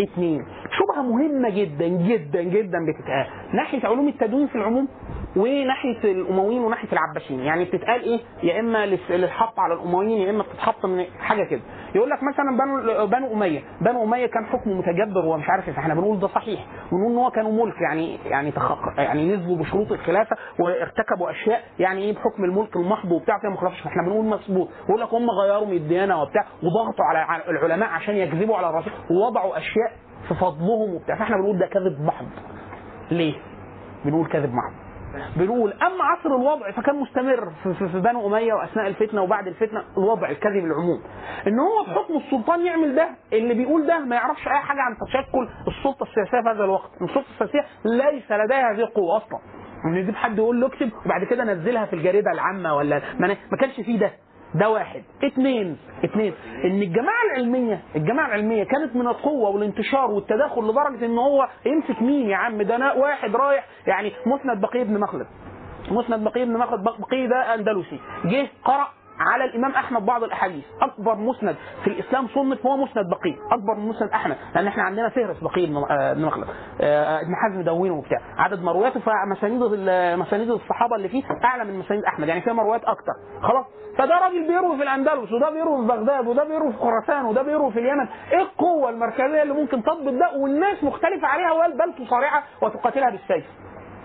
[0.00, 0.44] اثنين
[0.78, 3.26] شبهة مهمة جدا جدا جدا بتتقال.
[3.52, 4.88] ناحية علوم التدوين في العموم
[5.36, 7.40] وناحية الأمويين وناحية العباسيين.
[7.40, 11.60] يعني بتتقال إيه؟ يا إما للحط على الأمويين يا إما بتتحط من حاجة كده.
[11.94, 13.60] يقول لك مثلا بنو بنو أمية.
[13.80, 15.78] بنو أمية كان حكمه متجبر ومش عارف إيه.
[15.78, 16.66] إحنا بنقول ده صحيح.
[16.92, 17.74] ونقول إن هو كانوا ملك.
[17.80, 18.52] يعني يعني.
[18.98, 21.60] يعني نزلوا بشروط الخلافة وارتكبوا أشياء.
[21.78, 23.38] يعني إيه؟ بحكم الملك المحض وبتاع.
[23.38, 23.88] فيها مخالفة.
[23.90, 24.68] إحنا بنقول مظبوط.
[24.88, 26.44] يقول لك هم غيروا من الديانة وبتاع.
[26.62, 28.92] وضغطوا على العلماء عشان يكذبوا على الرسول.
[29.10, 29.85] ووضعوا أشياء
[30.28, 31.16] في فضلهم وبتاع.
[31.16, 32.26] فاحنا بنقول ده كذب محض.
[33.10, 33.34] ليه؟
[34.04, 34.72] بنقول كذب محض.
[35.36, 40.64] بنقول أما عصر الوضع فكان مستمر في, بنو أمية وأثناء الفتنة وبعد الفتنة الوضع الكذب
[40.64, 41.02] العموم
[41.46, 44.96] إن هو في حكم السلطان يعمل ده اللي بيقول ده ما يعرفش أي حاجة عن
[45.06, 46.90] تشكل السلطة السياسية في هذا الوقت.
[47.02, 49.38] السلطة السياسية ليس لديها هذه القوه أصلا.
[49.84, 53.56] إن يجيب حد يقول له اكتب وبعد كده نزلها في الجريدة العامة ولا ما, ما
[53.60, 54.10] كانش فيه ده.
[54.54, 55.02] ده واحد.
[55.24, 56.34] اثنين اثنين
[56.64, 62.28] إن الجماعة العلمية الجماعة العلمية كانت من القوة والانتشار والتداخل لدرجة إن هو يمسك مين
[62.30, 65.26] يا عم؟ ده أنا واحد رايح يعني مسند بقية بن مخلد.
[65.90, 68.00] مسند بقية بن مخلد بقية ده أندلسي.
[68.24, 68.88] جه قرأ
[69.20, 70.64] على الإمام أحمد بعض الأحاديث.
[70.82, 74.36] أكبر مسند في الإسلام صنف هو مسند بقيه أكبر من مسند أحمد.
[74.54, 76.46] لأن إحنا عندنا فهرس بقيه بن آه، مخلد.
[76.80, 78.18] آه، ابن حزم دونه وبتاع.
[78.38, 79.62] عدد مروياته فمسانيد
[80.18, 82.28] مسانيد الصحابة اللي فيه أعلى من مسانيد أحمد.
[82.28, 83.12] يعني فيها مرويات أكتر.
[83.42, 83.66] خلاص؟
[83.98, 87.72] فده راجل بيروي في الأندلس وده بيروي في بغداد وده بيروي في خراسان وده بيروي
[87.72, 88.06] في اليمن.
[88.32, 93.44] إيه القوة المركزية اللي ممكن تضبط ده والناس مختلفة عليها بل تصارعها وتقاتلها بالسيف؟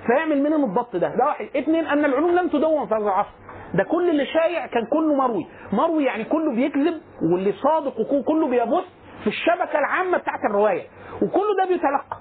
[0.07, 1.15] فيعمل منهم الضبط ده.
[1.15, 1.45] ده واحد.
[1.55, 3.29] اثنين أن العلوم لم تدون في هذا العصر
[3.73, 5.47] ده كل اللي شايع كان كله مروي.
[5.73, 7.01] مروي يعني كله بيكذب
[7.31, 8.83] واللي صادق وكله بيبث
[9.23, 10.83] في الشبكة العامة بتاعت الرواية.
[11.21, 12.17] وكل ده بيتلقى.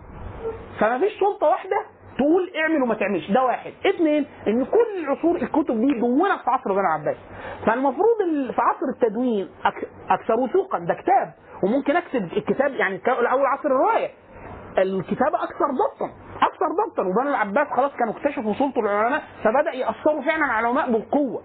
[0.81, 1.77] فما فيش سلطة واحدة
[2.19, 3.31] تقول اعمل وما تعملش.
[3.31, 3.73] ده واحد.
[3.87, 7.17] اثنين إن كل العصور الكتب دي دونت في عصر بني العباس
[7.67, 9.49] فالمفروض ال- في عصر التدوين
[10.11, 11.33] أكثر وثوقا ده كتاب.
[11.63, 14.09] وممكن أكتب الكتاب يعني الأول عصر الرواية.
[14.79, 16.11] الكتابة أكثر ضبطا
[16.43, 17.03] أكثر ضبطا.
[17.03, 21.43] وبني العباس خلاص كانوا اكتشفوا سلطة العلماء فبدأ يأثروا فعلا على العلماء بالقوة.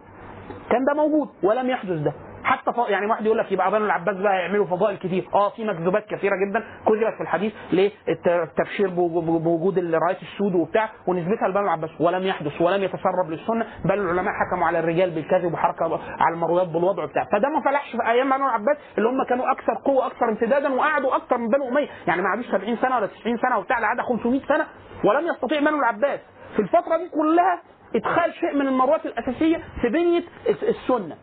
[0.70, 2.14] كان ده موجود ولم يحدث ده.
[2.44, 2.78] حتى ف...
[2.90, 5.28] يعني واحد يقول لك يبقى بنو العباس بقى يعملوا فضائل كتير.
[5.34, 7.54] آه في مكذوبات كثيرة جدا كذبت في الحديث
[9.22, 14.34] بو- بوجود الرايه السود وبتاع ونسبتها لبنو العباس ولم يحدث ولم يتسرب للسنة بل العلماء
[14.34, 17.24] حكموا على الرجال بالكذب وحركة على المرويات بالوضع وبتاع.
[17.32, 21.16] فده ما فلحش في أيام بنو العباس اللي هم كانوا أكثر قوة أكثر امتدادا وقعدوا
[21.16, 21.88] أكثر من بنو أمية.
[22.08, 24.66] يعني ما قعدوش 70 سنة ولا 90 سنة وبتاع ده قعد 500 سنة.
[25.04, 26.20] ولم يستطيع بنو العباس
[26.56, 27.62] في الفترة دي كلها
[27.96, 31.16] ادخال شيء من المرويات الأساسية في بنية الس- السنة.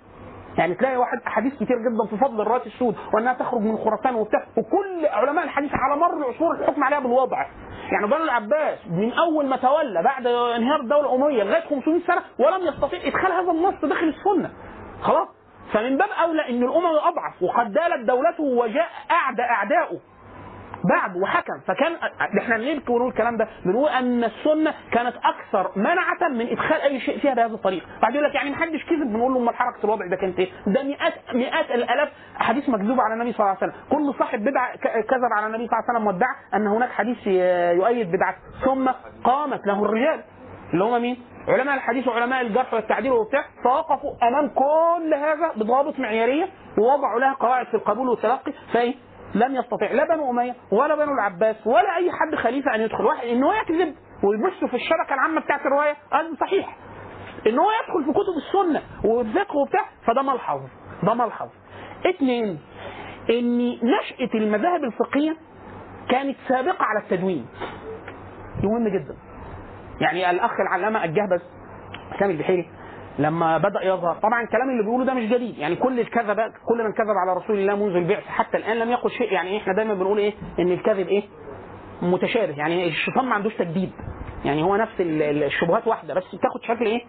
[0.59, 4.41] يعني تلاقي واحد أحاديث كتير جدا في فضل الرايه السود وأنها تخرج من خراسان وبتاع
[4.59, 7.47] وكل علماء الحديث على مر العصور الحكم عليها بالوضع.
[7.93, 12.66] يعني بنو العباس من أول ما تولى بعد انهيار الدولة الأموية لغاية 500 سنة ولم
[12.66, 14.51] يستطيع إدخال هذا النص داخل السنة.
[15.03, 15.29] خلاص؟
[15.73, 19.99] فمن باب أولى إن الأمم اضعف وقد دالت دولته وجاء اعدى اعدائه
[20.91, 21.93] بعد وحكم فكان
[22.39, 27.18] إحنا ليه بنقول الكلام ده؟ بنقول أن السنة كانت أكثر منعة من إدخال أي شيء
[27.18, 30.16] فيها بهذه الطريقة، بعد يقول لك يعني محدش كذب بنقول له أمال حركة الوضع ده
[30.16, 32.09] كانت إيه؟ ده مئات مئات الألاف
[32.41, 35.78] احاديث مكذوبه على النبي صلى الله عليه وسلم، كل صاحب بدعة كذب على النبي صلى
[35.78, 37.26] الله عليه وسلم وادعى أن هناك حديث
[37.76, 38.91] يؤيد بدعته، ثم
[39.24, 40.20] قامت له الرجال
[40.72, 41.16] اللي هم مين؟
[41.49, 47.66] علماء الحديث وعلماء الجرح والتعديل وبتاع فوقفوا أمام كل هذا بضوابط معيارية ووضعوا لها قواعد
[47.66, 48.95] في القبول والتلقي فإيه؟
[49.35, 53.05] لم يستطيع لا بنو أمية ولا بنو العباس ولا أي حد خليفة أن يدخل.
[53.05, 56.76] واحد إن هو يكذب ويبث في الشبكة العامة بتاعت الرواية هذا صحيح.
[57.47, 60.61] إن هو يدخل في كتب السنة والفقه وبتاع فده ملحظ
[61.03, 61.49] ده ملحظ.
[62.07, 62.61] اثنين
[63.30, 65.37] إن نشأة المذاهب الفقهية
[66.11, 67.47] كانت سابقة على التدوين.
[68.62, 69.16] مهم جدا.
[70.01, 71.43] يعني الأخ العلامة الجهبذ
[72.18, 72.70] سامي البحيري
[73.19, 74.15] لما بدأ يظهر.
[74.15, 75.59] طبعا الكلام اللي بيقوله ده مش جديد.
[75.59, 76.37] يعني كل الكذب
[76.69, 79.33] كل من كذب على رسول الله منذ البعث حتى الآن لم يقل شيء.
[79.33, 81.23] يعني إحنا دايما بنقول إيه؟ إن الكذب إيه؟
[82.03, 82.55] متشابه.
[82.59, 83.93] يعني الشيطان ما عندوش تجديد.
[84.45, 87.01] يعني هو نفس ال- ال- الشبهات واحدة بس بتاخد شكل إيه؟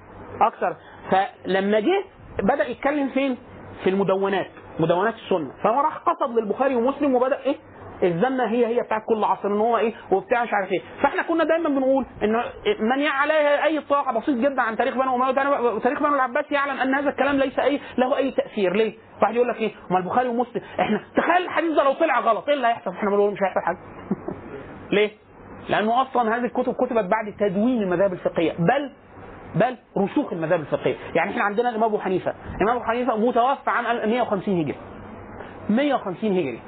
[0.42, 0.76] أكثر
[1.12, 2.04] فلما جه
[2.44, 3.38] بدأ يتكلم فين؟
[3.84, 4.48] في المدونات
[4.80, 5.52] مدونات السنة.
[5.64, 7.56] فهو راح قصد للبخاري ومسلم وبدأ إيه؟
[8.04, 11.44] الزنه هي هي بتاعت كل عصر إن هو إيه وبتاع مش عارف إيه فإحنا كنا
[11.44, 12.44] دايما بنقول إن
[12.80, 16.80] من يعلى عليه أي اطلاع بسيط جدا عن تاريخ بنو أمية وتاريخ بنو العباس يعلم
[16.80, 20.28] أن هذا الكلام ليس اي له أي تأثير ليه؟ واحد يقول لك إيه؟ ما البخاري
[20.28, 23.60] ومسلم إحنا تخيل الحديث ده لو طلع غلط إيه اللي هيحصل؟ إحنا بنقول مش هيحصل
[23.60, 23.78] حاجة
[24.96, 25.12] ليه؟
[25.70, 28.92] لأنه أصلا هذه الكتب كتبت بعد تدوين المذاهب الفقهية بل
[29.56, 34.10] بل رسوخ المذاهب الفقهية، يعني إحنا عندنا الإمام أبو حنيفة، الإمام أبو حنيفة متوفى عام
[34.10, 34.76] 150 هجري.
[35.70, 36.60] 150 هجري.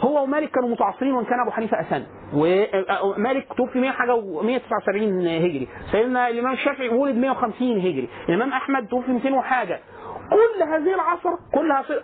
[0.00, 2.06] هو ومالك كانوا متعاصرين وان كان أبو حنيفة أسن.
[2.34, 4.88] ومالك توفي 100 حاجة و179
[5.26, 5.68] هجري.
[5.92, 8.08] سيدنا الإمام الشافعي ولد 150 هجري.
[8.28, 9.80] الإمام أحمد توفي 200 وحاجة.
[10.30, 11.30] كل هذه العصر
[11.82, 12.02] ص-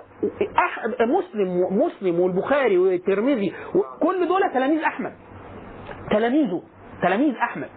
[0.58, 0.84] أح...
[1.00, 3.52] مسلم مسلم والبخاري والترمذي
[4.00, 5.12] كل دول تلاميذ أحمد.
[6.10, 6.62] تلاميذه
[7.02, 7.68] تلاميذ أحمد.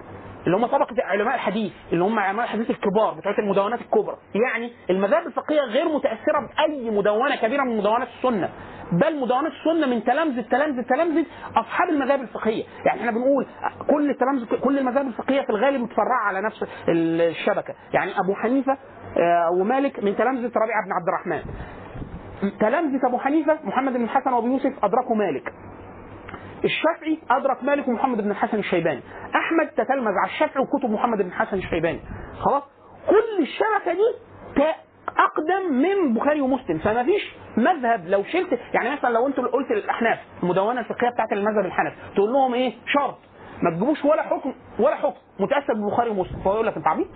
[0.45, 4.17] اللي هم طبقة علماء الحديث اللي هم علماء الحديث الكبار بتوع المدونات الكبرى.
[4.35, 8.49] يعني المذاهب الفقهية غير متأثرة بأي مدونة كبيرة من مدونات السنة.
[8.91, 11.25] بل مدونات السنة من تلامذة تلامذة تلامذة
[11.55, 12.63] أصحاب المذاهب الفقهية.
[12.85, 13.47] يعني إحنا بنقول
[13.89, 17.73] كل التلامذه كل المذاهب الفقهية في الغالب متفرعة على نفس الشبكة.
[17.93, 18.77] يعني أبو حنيفة
[19.17, 21.41] آه، ومالك من تلامذة ربيعه بن عبد الرحمن.
[22.59, 25.53] تلامذة أبو حنيفة محمد بن الحسن وابو يوسف أدركوا مالك.
[26.63, 29.01] الشافعي أدرك مالك ومحمد بن الحسن الشيباني.
[29.35, 31.99] أحمد تتلمذ على الشافعي وكتب محمد بن الحسن الشيباني.
[32.39, 32.63] خلاص؟
[33.09, 34.15] كل الشبكة دي
[35.17, 36.77] أقدم من بخاري ومسلم.
[36.77, 41.65] فما فيش مذهب لو شلت يعني مثلا لو انت قلت للاحناف المدونه الفقهية بتاعت المذهب
[41.65, 43.17] الحنفي تقول لهم إيه؟ شرط.
[43.61, 45.19] ما تجيبوش ولا حكم ولا حكم.
[45.39, 46.39] متاثر ببخاري ومسلم.
[46.39, 47.07] فهو يقول لك أنت عبيط.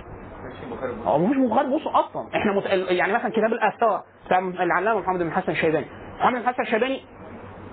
[1.05, 2.27] هو مش بخاري ومسلم أصلا.
[2.35, 2.65] إحنا مت...
[2.89, 5.85] يعني مثلا كتاب الآثار بتاع العلامة محمد بن الحسن الشيباني.
[6.19, 7.01] محمد بن الحسن الشيباني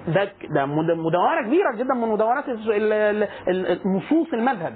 [0.08, 2.44] ده ده مد- مدونة كبيرة جدا من مدونات
[3.86, 4.74] نصوص المذهب.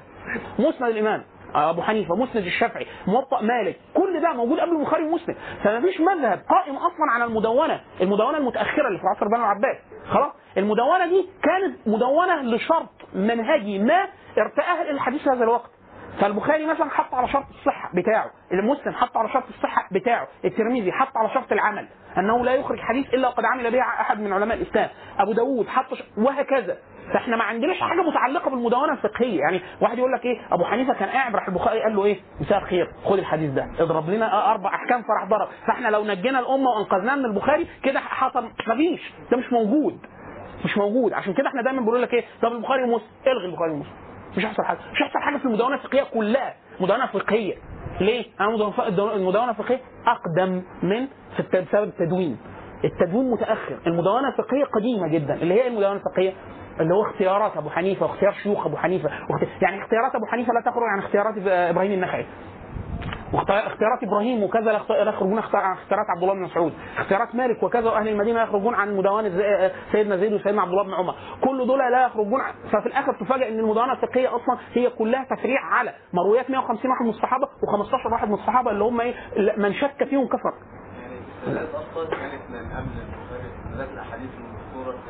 [0.59, 1.23] مسند الإمام.
[1.55, 5.35] أبو حنيفة مسند الشافعي موطأ مالك كل ده موجود قبل البخاري ومسلم.
[5.65, 9.77] فما فيش مذهب قائم أصلا على المدونة المدونة المتأخرة اللي في عصر بنو العباس.
[10.11, 14.07] خلاص؟ المدونة دي كانت مدونة لشرط منهجي ما
[14.39, 15.71] ارتآه إلى الحديث هذا الوقت.
[16.21, 21.17] فالبخاري مثلا حط على شرط الصحة بتاعه المسلم حط على شرط الصحة بتاعه الترمذي حط
[21.17, 21.89] على شرط العمل
[22.19, 24.89] أنه لا يخرج حديث إلا وقد عمل به أحد من علماء الإسلام.
[25.19, 26.03] أبو داوود حط ش...
[26.19, 26.77] وهكذا.
[27.13, 29.41] فاحنا ما عندناش حاجة متعلقة بالمدونة الفقهية.
[29.41, 32.59] يعني واحد يقول لك إيه أبو حنيفة كان قاعد راح البخاري قال له إيه مساء
[32.59, 37.17] الخير خد الحديث ده اضرب لنا أربع أحكام فراح ضرب فاحنا لو نجينا الأمة وأنقذناها
[37.17, 39.99] من البخاري كده حصل مفيش ده مش موجود
[40.65, 41.13] مش موجود.
[41.13, 43.93] عشان كده إحنا دايما بنقول لك إيه طب البخاري ومسلم الغي البخاري ومسلم
[44.37, 46.55] مش هيحصل حاجة مش هيحصل حاجة في المدونة الفقهية كلها.
[46.81, 47.55] مدونة فقهية.
[48.01, 48.49] ليه؟ أنا
[49.17, 51.09] المدونة الفقهية أقدم من
[51.39, 52.37] بسبب التدوين.
[52.85, 53.79] التدوين متأخر.
[53.87, 55.35] المدونة الفقهية قديمة جدا.
[55.35, 56.33] اللي هي المدونة الفقهية؟
[56.81, 59.11] اللي هو اختيارات أبو حنيفة واختيار شيوخ أبو حنيفة.
[59.63, 62.27] يعني اختيارات أبو حنيفة لا تخرج عن اختيارات إبراهيم النخعي.
[63.35, 66.73] اختيارات إبراهيم وكذا لا لا يخرجون عن اختيارات عبد الله بن مسعود.
[66.99, 71.15] اختيارات مالك وكذا وأهل المدينة يخرجون عن زي- سيدنا زيد وسيدنا عبد الله بن عمر.
[71.45, 72.41] كل دول لا يخرجون
[72.73, 77.11] ففي الآخر تفاجئ إن المدونه الفقهية أصلا هي كلها تفريع على مرويات 150 واحد من
[77.11, 80.53] الصحابه و15 واحد من الصحابه اللي هم إيه لا- من شك فيهم كفر.
[81.47, 84.31] يعني أصلا كانت من ذات الأحاديث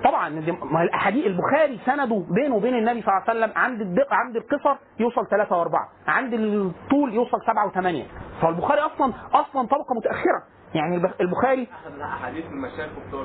[0.05, 0.29] طبعا
[0.73, 4.77] ما الأحاديث البخاري سنده بينه وبين النبي صلى الله عليه وسلم عند الدق عند القصر
[5.01, 8.05] يوصل ثلاثة وأربعة عند الطول يوصل سبعة وثمانية
[8.43, 10.43] فالبخاري أصلا أصلا طبقة متأخرة.
[10.75, 11.69] يعني الب- البخاري
[12.03, 13.25] احاديث المشايخ بتوع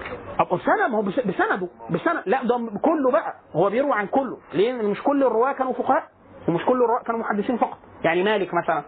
[0.58, 3.34] سنة ما هو بس- بسنده بسنة لا ده كله بقى.
[3.56, 4.38] هو بيروي عن كله.
[4.54, 6.04] لأن مش كل الرواة كانوا فقهاء
[6.48, 7.78] ومش كل الرواة كانوا محدثين فقط.
[8.04, 8.84] يعني مالك مثلا.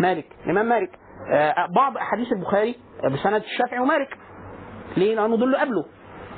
[0.00, 0.98] مالك الإمام مالك.
[1.30, 2.74] آه، بعض أحاديث البخاري
[3.04, 4.18] بسند الشافعي ومالك.
[4.96, 5.84] ليه؟ لأنه دول قبله.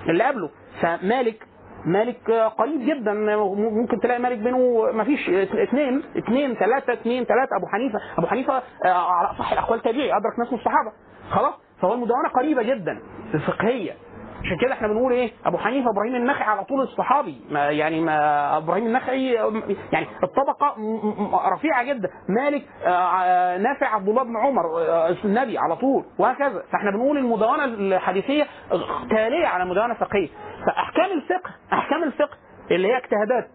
[0.08, 0.50] اللي قبله.
[0.80, 1.46] فمالك
[1.84, 3.12] مالك قريب جدا
[3.54, 8.62] ممكن تلاقي مالك بينه ما فيش اثنين اثنين ثلاثة اثنين ثلاثة أبو حنيفة أبو حنيفة
[8.84, 10.92] آه، على صح الأقوال تابعي أدرك ناس من الصحابة
[11.30, 12.98] خلاص؟ فهو المدونة قريبة جدا
[13.34, 13.92] الفقهية.
[14.44, 17.40] عشان كده إحنا بنقول إيه؟ أبو حنيفة إبراهيم النخعي على طول الصحابي.
[17.50, 19.32] ما يعني ما إبراهيم النخعي
[19.92, 20.74] يعني الطبقة
[21.54, 22.10] رفيعة جدا.
[22.28, 26.62] مالك آه، آه، نافع عبد الله بن عمر آه، النبي على طول وهكذا.
[26.72, 28.46] فإحنا بنقول المدونة الحديثية
[29.10, 30.28] تالية على المدونه الفقهيه
[30.66, 32.36] فأحكام الفقه أحكام الفقه
[32.70, 33.48] اللي هي اجتهادات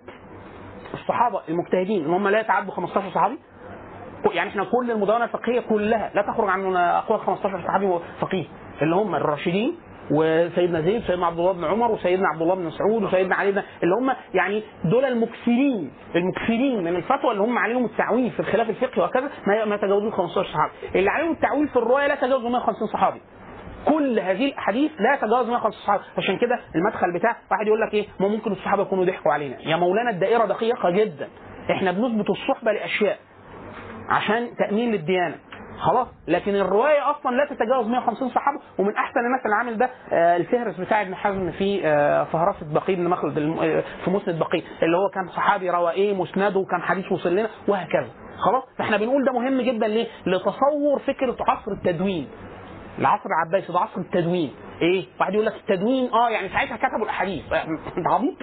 [0.94, 3.40] الصحابة المجتهدين إن هم لا يتعدوا 15 صحابي
[4.34, 8.46] يعني إحنا كل المدونة الفقهية كلها لا تخرج عن أقوال 15 صحابي فقيه
[8.82, 9.78] اللي هم الراشدين
[10.12, 13.62] وسيدنا زيد وسيدنا عبد الله بن عمر وسيدنا عبد الله بن مسعود وسيدنا علي بن
[13.84, 19.04] اللي هم يعني دول المكثرين المكثرين من الفتوى اللي هم عليهم التعويل في الخلاف الفقهي
[19.06, 20.72] وكذا ما ما يتجاوزون 15 صحابي.
[21.00, 23.22] اللي عليهم التعويل في الروايه لا يتجاوزوا 150 صحابي.
[23.86, 26.04] كل هذه الأحاديث لا يتجاوز 150 صحابي.
[26.18, 29.56] عشان كده المدخل بتاع واحد يقول لك إيه؟ ما ممكن الصحابة يكونوا ضحكوا علينا.
[29.62, 31.28] يا مولانا الدائرة دقيقة جدا.
[31.72, 33.18] إحنا بنثبت الصحبة لأشياء
[34.10, 35.36] عشان تأمين للديانة.
[35.80, 36.08] خلاص.
[36.28, 38.60] لكن الرواية أصلا لا تتجاوز 150 صحابة.
[38.78, 42.96] ومن أحسن الناس اللي عامل ده آه، الفهرس بتاع ابن حزم في آه، فهرسه بقي
[42.96, 47.12] بن مخلد آه، في مسند بقي اللي هو كان صحابي روى إيه مسنده وكم حديث
[47.12, 48.10] وصل لنا وهكذا.
[48.38, 52.28] خلاص؟ فإحنا بنقول ده مهم جدا ليه؟ لتصور فكرة عصر التدوين.
[53.00, 54.52] العصر العباسي ده عصر التدوين.
[54.82, 57.54] إيه؟ واحد يقول لك التدوين آه يعني ساعتها كتبوا الأحاديث.
[57.98, 58.34] انت عبيط.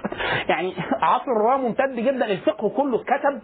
[0.49, 3.41] يعني عصر الرواه ممتد جدا الفقه كله اتكتب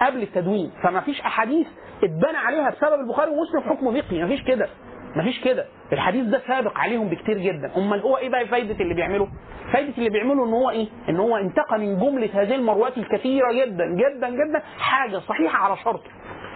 [0.00, 1.66] قبل التدوين فما فيش أحاديث
[2.04, 4.68] اتبنى عليها بسبب البخاري ومسلم حكم فقهي ما فيش كده
[5.16, 5.64] ما فيش كده.
[5.92, 7.70] الحديث ده سابق عليهم بكتير جدا.
[7.76, 9.28] أمال هو إيه بقى فايدة اللي بيعمله؟
[9.72, 13.86] فايدة اللي بيعمله إن هو إيه؟ إن هو انتقى من جملة هذه المروات الكثيرة جدا
[13.86, 16.10] جدا جدا حاجة صحيحة على شرطه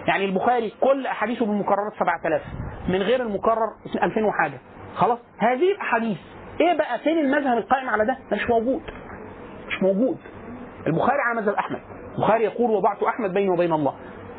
[0.07, 2.41] يعني البخاري كل أحاديثه بالمكررات 7000
[2.89, 3.69] من غير المكرر
[4.03, 4.59] 2000 وحاجة.
[4.95, 6.17] خلاص؟ هذه الأحاديث.
[6.61, 8.81] إيه بقى فين المذهب القائم على ده؟ مش موجود.
[9.67, 10.17] مش موجود.
[10.87, 11.79] البخاري على مذهب احمد
[12.17, 13.93] البخاري يقول وضعت أحمد بيني وبين الله.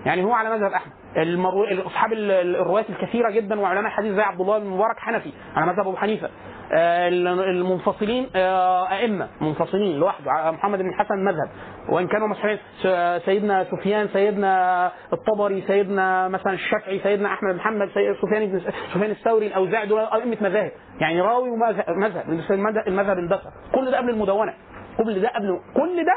[0.07, 0.93] يعني هو على مذهب أحمد.
[1.17, 1.65] المرو...
[1.87, 5.67] اصحاب ال- ال- الروايات الكثيرة جدا وعلماء الحديث زي عبد الله بن مبارك حنفي على
[5.67, 6.31] مذهب أبو حنيفة.
[6.73, 10.31] آه، ال- المنفصلين آه، أئمة منفصلين لوحده.
[10.33, 11.49] ع- محمد بن الحسن مذهب.
[11.89, 12.35] وإن كانوا
[12.83, 17.89] س- سيدنا سفيان سيدنا الطبري سيدنا مثلا الشافعي سيدنا أحمد بن محمد
[18.23, 18.61] سفيان بن
[18.95, 20.73] سفيان الثوري الأوزاعي دول أئمة مذاهب.
[21.01, 24.55] يعني راوي ومذهب مذهب المذهب- المذهب اندثر كل ده قبل المدونة.
[24.99, 26.15] كل ده قبل كل ده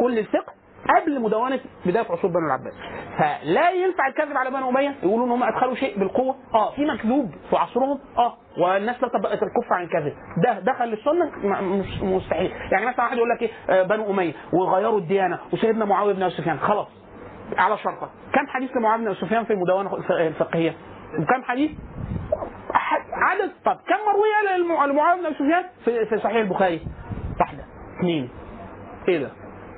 [0.00, 0.52] كل الفقه
[0.88, 2.74] قبل مدونه بدايه عصور بنو العباس.
[3.18, 6.34] فلا ينفع الكذب على بنو أمية يقولوا إن هم أدخلوا شيء بالقوة.
[6.54, 7.98] آه في مكذوب في عصرهم.
[8.18, 10.12] آه والناس لا تكف عن الكذب.
[10.44, 10.98] ده دخل
[11.44, 12.52] مش- مستحيل.
[12.72, 16.58] يعني مثلا واحد يقول لك إيه آه، بنو أمية وغيروا الديانة وسيدنا معاوية بن سفيان.
[16.58, 16.88] خلاص
[17.58, 18.10] على شرطة.
[18.32, 20.74] كم حديث لمعاوية بن سفيان في المدونه الف- الفقهية؟
[21.18, 21.70] وكم حديث؟
[23.12, 23.50] عدد.
[23.64, 24.56] طب كم مروية
[24.86, 26.80] لمعاويه بن سفيان في, في صحيح البخاري؟
[27.40, 27.64] واحدة
[27.98, 28.30] اثنين.
[29.08, 29.30] إيه ده؟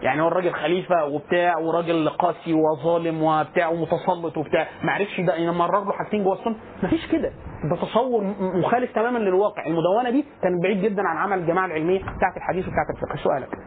[0.02, 4.68] يعني هو الراجل خليفة وبتاع وراجل قاسي وظالم وبتاع ومتسلط وبتاع.
[4.82, 7.32] ما عرفش ده يمرر له حاجتين جوه السنة مفيش كده.
[7.64, 9.66] ده تصور مخالف تماما للواقع.
[9.66, 13.16] المدونة دي كان بعيد جدا عن عمل الجماعة العلمية بتاعت الحديث وبتاعت الفقه.
[13.24, 13.58] سؤالك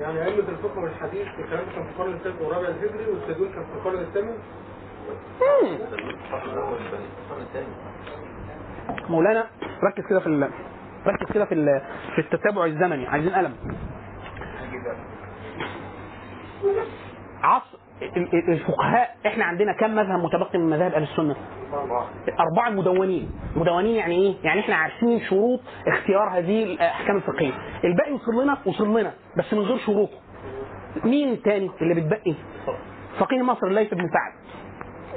[0.00, 3.98] يعني علة الفقه والحديث الكلام كان في القرن الثالث والرابع الهجري والتدوين كان في القرن
[3.98, 4.34] الثامن.
[9.08, 9.46] مولانا
[9.84, 10.48] ركز كده في.
[11.06, 11.80] ركز كده في.
[12.14, 13.06] في التتابع الزمني.
[13.06, 13.54] عايزين قلم.
[17.42, 21.36] عصر ال- ال- الفقهاء إحنا عندنا كم مذهب متبقي من مذاهب أهل السنة؟
[22.40, 27.52] أربعة مدونين، مدونين يعني إيه؟ يعني إحنا عارفين شروط اختيار هذه الأحكام الفقهية،
[27.84, 30.08] الباقي وصل لنا وصل لنا بس من غير شروط.
[31.04, 32.34] مين تاني اللي بتبقي؟
[33.18, 34.32] فقيه مصر الليث بن سعد.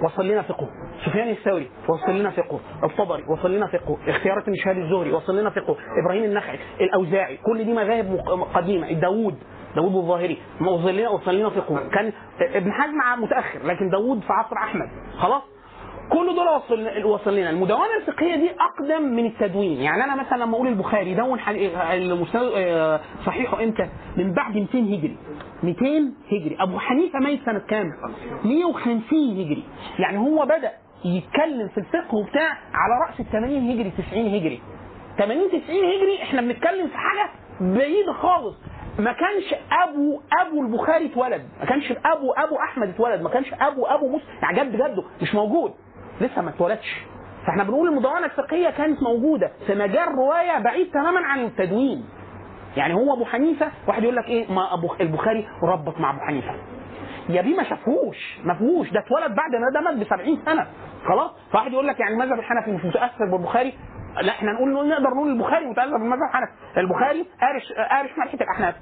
[0.03, 0.69] وصل لنا فقه.
[1.05, 2.59] سفيان الثوري وصل لنا فقه.
[2.83, 3.97] الطبري وصل لنا فقه.
[4.07, 5.75] اختيارات بن شهاب الزهري وصل لنا فقه.
[6.03, 7.37] إبراهيم النخعي الأوزاعي.
[7.37, 8.19] كل دي مذاهب
[8.53, 9.35] قديمه داوود
[9.77, 14.55] داوود الظاهري وصل لنا وصل لنا فقه كان ابن حزم متأخر لكن داوود في عصر
[14.57, 14.89] أحمد.
[15.17, 15.41] خلاص؟
[16.09, 19.81] كل دول وصل وصل لنا المدونه الفقهية دي أقدم من التدوين.
[19.81, 21.39] يعني أنا مثلا لما أقول البخاري دون
[21.93, 25.17] المسند آه، صحيحه إمتى؟ من بعد 200 هجري.
[25.63, 25.85] 200
[26.31, 26.57] هجري.
[26.59, 27.85] أبو حنيفة ميت سنة كام؟
[28.45, 29.01] 150
[29.39, 29.63] هجري.
[29.99, 30.71] يعني هو بدأ
[31.05, 34.61] يتكلم في الفقه وبتاع على رأس ال 80 هجري 90 هجري.
[35.17, 37.29] 80 90 هجري إحنا بنتكلم في حاجة
[37.61, 38.55] بعيدة خالص.
[38.99, 41.41] ما كانش أبو أبو البخاري اتولد.
[41.59, 43.21] ما كانش أبو أبو أحمد اتولد.
[43.21, 45.73] ما كانش أبو أبو مسلم يعني جد جده مش موجود.
[46.21, 46.97] لسه ما اتولدش.
[47.47, 49.51] فإحنا بنقول المدونه الفقهية كانت موجودة.
[49.67, 52.05] في مجال روايه بعيد تماما عن التدوين.
[52.77, 56.55] يعني هو أبو حنيفة واحد يقول لك إيه؟ ما أبو البخاري ربط مع أبو حنيفة.
[57.29, 58.91] يا بيه ما شافوش ما فيهوش.
[58.91, 60.67] ده اتولد بعد ما ده مات ب 70 سنة.
[61.07, 63.73] خلاص؟ فواحد يقول لك يعني المذهب الحنفي مش متأثر بالبخاري.
[64.21, 68.75] لا إحنا نقول نقدر نقول البخاري متاثر بالمذهب الحنفي البخاري قارش قارش مرحله الأحناف.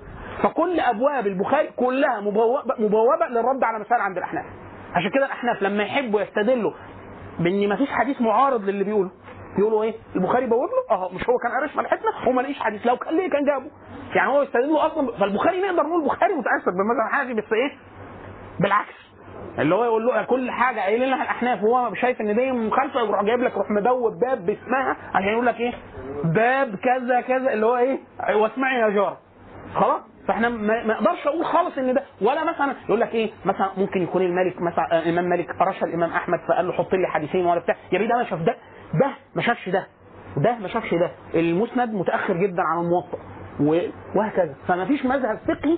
[0.44, 4.46] فكل أبواب البخاري كلها مبوبة مبوبة للرد على مسائل عند الأحناف.
[4.94, 6.72] عشان كده الأحناف لما يحبوا يستدلوا
[7.40, 9.12] بإن ما فيش حديث معارض للي بيقوله
[9.60, 12.86] يقولوا إيه؟ البخاري بوب له؟ آه مش هو كان قارش ملحتنا وما لقيش حديث.
[12.86, 13.72] لو كان ليه كان جابه.
[14.16, 17.78] يعني هو يستدلوا أصلا فالبخاري نقدر نقول البخاري متأثر بالمذهب الحنفي بس إيه؟
[18.60, 19.05] بالعكس.
[19.60, 23.24] اللي هو يقول له كل حاجة قايلين لها الاحناف وهو شايف إن دي مخالفة يروح
[23.24, 25.74] جايب لك يروح مدوب باب باسمها عشان يقول لك إيه؟
[26.24, 28.00] باب كذا كذا اللي هو إيه؟
[28.36, 29.18] واسمعي يا جاره
[29.76, 34.02] خلاص؟ فإحنا ما أقدرش أقول خالص إن ده ولا مثلا يقول لك إيه؟ مثلا ممكن
[34.02, 37.60] يكون الملك مثلا آه، الامام مالك رشا الإمام أحمد فقال له حط لي حديثين ولا
[37.60, 37.76] بتاع.
[37.92, 38.56] يا بيه ده ما شاف ده
[38.94, 39.88] ده ما شافش ده
[40.38, 41.12] ده ما شافش ده.
[41.36, 43.18] المسند متأخر جدا عن الموطأ
[44.16, 44.56] وهكذا.
[44.68, 45.78] فما فيش مذهب فقهي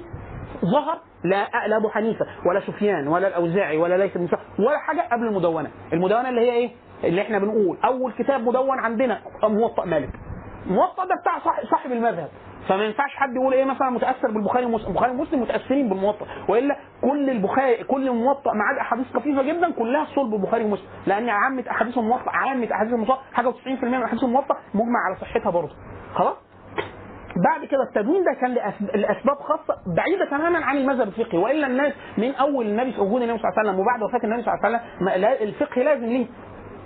[0.65, 4.29] ظهر لا لا أبو حنيفة ولا سفيان ولا الأوزاعي ولا ليث بن
[4.59, 5.71] ولا حاجة قبل المدونة.
[5.93, 6.69] المدونة اللي هي إيه؟
[7.03, 7.77] اللي إحنا بنقول.
[7.85, 10.09] أول كتاب مدون عندنا موطأ مالك.
[10.65, 11.39] الموطأ ده بتاع
[11.71, 12.29] صاحب, المذهب.
[12.67, 16.25] فما ينفعش حد يقول إيه مثلا متأثر بالبخاري ومسلم البخاري ومسلم متأثرين بالموطأ.
[16.49, 20.87] وإلا كل البخاري كل الموطأ ما عدا أحاديث خفيفه جدا كلها صلب البخاري ومسلم.
[21.07, 25.49] لأن عامة أحاديث الموطأ عامة أحاديث الموطأ حاجة و90% من أحاديث الموطأ مجمع على صحتها
[25.49, 25.75] برضه.
[26.15, 26.46] خلاص؟
[27.43, 28.53] بعد كده التدوين ده كان
[29.01, 33.49] لأسباب خاصة بعيدة تماما عن المذهب الفقهي وإلا الناس من أول النبي وجود النبي صلى
[33.49, 36.25] الله عليه وسلم وبعد وفاة النبي صلى الله عليه وسلم الفقه لازم ليه.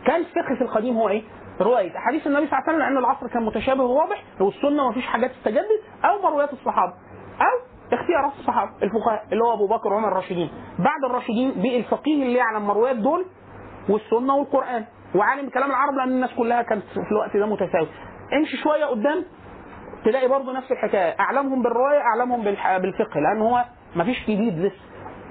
[0.05, 1.23] كان الفقه في القديم هو إيه؟
[1.61, 1.97] رواية.
[1.97, 5.31] احاديث النبي صلى الله عليه وسلم لأن العصر كان متشابه وواضح والسنة ما فيش حاجات
[5.43, 6.93] تتجدد أو مرويات الصحابة
[7.41, 7.67] أو
[7.99, 10.49] اختيارات الصحابة الفقهاء اللي هو أبو بكر وعمر الراشدين.
[10.79, 13.25] بعد الراشدين بقي الفقيه اللي يعلم مرويات دول
[13.89, 14.85] والسنة والقرآن.
[15.15, 17.87] وعالم كلام العرب لأن الناس كلها كانت في الوقت ده متساوي
[18.33, 19.25] امشي شوية قدام.
[20.05, 21.15] تلاقي برضه نفس الحكاية.
[21.19, 22.43] أعلمهم بالرواية أعلمهم
[22.81, 23.65] بالفقه لأن هو
[23.95, 24.75] ما فيش جديد لسه.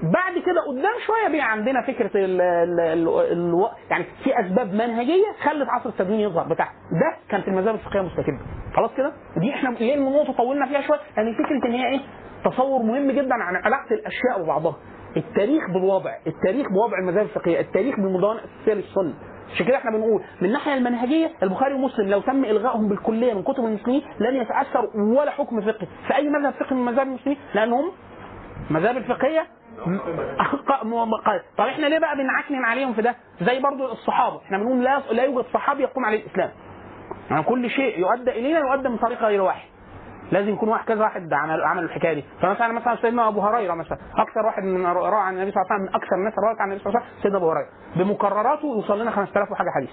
[0.02, 5.24] بعد كده قدام شوية بقى عندنا فكرة ال ال ال ال يعني في أسباب منهجية
[5.42, 8.38] خلت عصر التدوين يظهر بتاع ده كانت المذاهب الفقهية مستكبه
[8.76, 10.98] خلاص كده؟ دي إحنا ليه النقطة طولنا فيها شوية.
[11.16, 12.00] لأن فكرة إن هي إيه؟
[12.44, 14.76] تصور مهم جدا عن علاقة الأشياء ببعضها.
[15.16, 19.14] التاريخ بالوضع التاريخ بوضع المذاهب الفقهية التاريخ بالمدونه الاساسيه للسنه
[19.54, 23.64] عشان كده إحنا بنقول من الناحيه المنهجية البخاري ومسلم لو تم إلغائهم بالكلية من كتب
[23.64, 27.92] المسلمين لن يتأثر ولا حكم فقهي في أي مذهب فقهي من مذاهب المسلمين لأنهم
[28.70, 29.46] مذاهب الفقهية
[31.58, 35.24] طب إحنا ليه بقى بنعكنن عليهم في ده؟ زي برضو الصحابة، إحنا بنقول لا لا
[35.24, 36.50] يوجد صحابي يقوم عليه الإسلام.
[37.30, 39.68] يعني كل شيء يؤدى إلينا يؤدى من طريق غير واحد.
[40.32, 43.98] لازم يكون واحد كذا واحد عمل عمل الحكاية دي، فمثلا مثلا سيدنا أبو هريرة مثلا
[44.16, 46.68] أكثر واحد من روى عن النبي صلى الله عليه وسلم من أكثر الناس رواه عن
[46.68, 47.68] النبي صلى الله عليه وسلم سيدنا أبو هريرة.
[47.96, 49.90] بمكرراته يوصل لنا 5000 وحاجة حديث.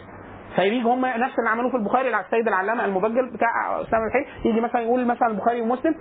[0.55, 4.81] فيجي هم نفس اللي عملوه في البخاري السيد العلامة المبجل بتاع أسامة الحي يجي مثلا
[4.81, 5.95] يقول مثلا البخاري ومسلم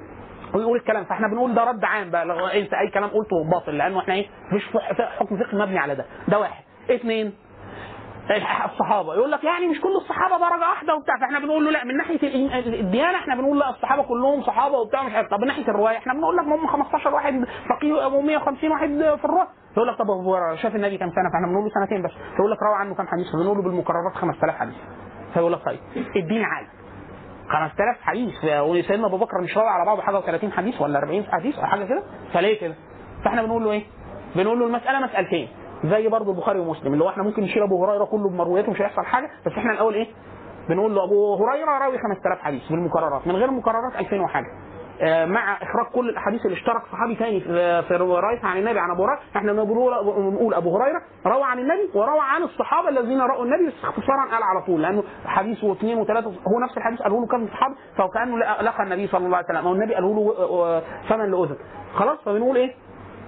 [0.54, 1.04] ويقول الكلام.
[1.04, 2.22] فإحنا بنقول ده رد عام بقى
[2.60, 4.64] أنت أي كلام قلته باطل لأنه إحنا إيه؟ مفيش
[5.18, 6.04] حكم فقهي مبني على ده.
[6.28, 6.64] ده واحد.
[6.90, 7.32] اثنين
[8.64, 9.14] الصحابة.
[9.14, 11.14] يقول لك يعني مش كل الصحابة درجه واحدة وبتاع.
[11.20, 12.18] فإحنا بنقول له لا من ناحية
[12.80, 15.28] الديانة إحنا بنقول لا الصحابة كلهم صحابة وبتاع مش عارف.
[15.30, 19.48] طب من ناحية الرواية إحنا بنقول لك هم 15 واحد فقيه و150 واحد في الرواية.
[19.76, 22.10] يقول لك طب هو شاف النبي كام سنة؟ فإحنا بنقول له سنتين بس.
[22.38, 24.74] يقول لك روى عنه كام حديث؟ فبنقول له بالمكررات 5000 حديث.
[25.34, 25.78] فيقول لك طيب
[26.16, 26.66] الدين عالي
[27.48, 28.34] 5000 حديث.
[28.44, 31.84] وسيدنا أبو بكر مش راوي على بعضه حاجة و30 حديث ولا 40 حديث أو حاجة
[31.84, 32.02] كده؟
[32.34, 32.74] فليه كده؟
[33.24, 33.82] فإحنا بنقول له إيه؟
[34.36, 35.48] بنقول له المسألة مسألتين.
[35.84, 39.02] زي برضه البخاري ومسلم اللي هو إحنا ممكن نشيل أبو هريرة كله بمروياته مش هيحصل
[39.04, 40.06] حاجة بس إحنا الأول إيه؟
[40.68, 44.46] بنقول له أبو هريرة راوي 5000 حديث بالمكررات من غير مكررات 2000 وحاجة.
[45.00, 47.40] آه، مع إخراج كل الأحاديث اللي اشترك صحابي تاني
[47.82, 52.20] في روايتها عن النبي عن أبو هريرة إحنا بنقول أبو هريرة روى عن النبي وروى
[52.20, 56.60] عن الصحابة الذين رأوا النبي بس اختصارا قال على طول لأنه حديث واثنين وثلاثة هو
[56.64, 59.94] نفس الحديث قاله له كم الصحابه فكأنه لقى النبي صلى الله عليه وسلم أو النبي
[59.94, 61.56] قاله له ثمن لأذن.
[61.94, 62.74] خلاص فبنقول إيه؟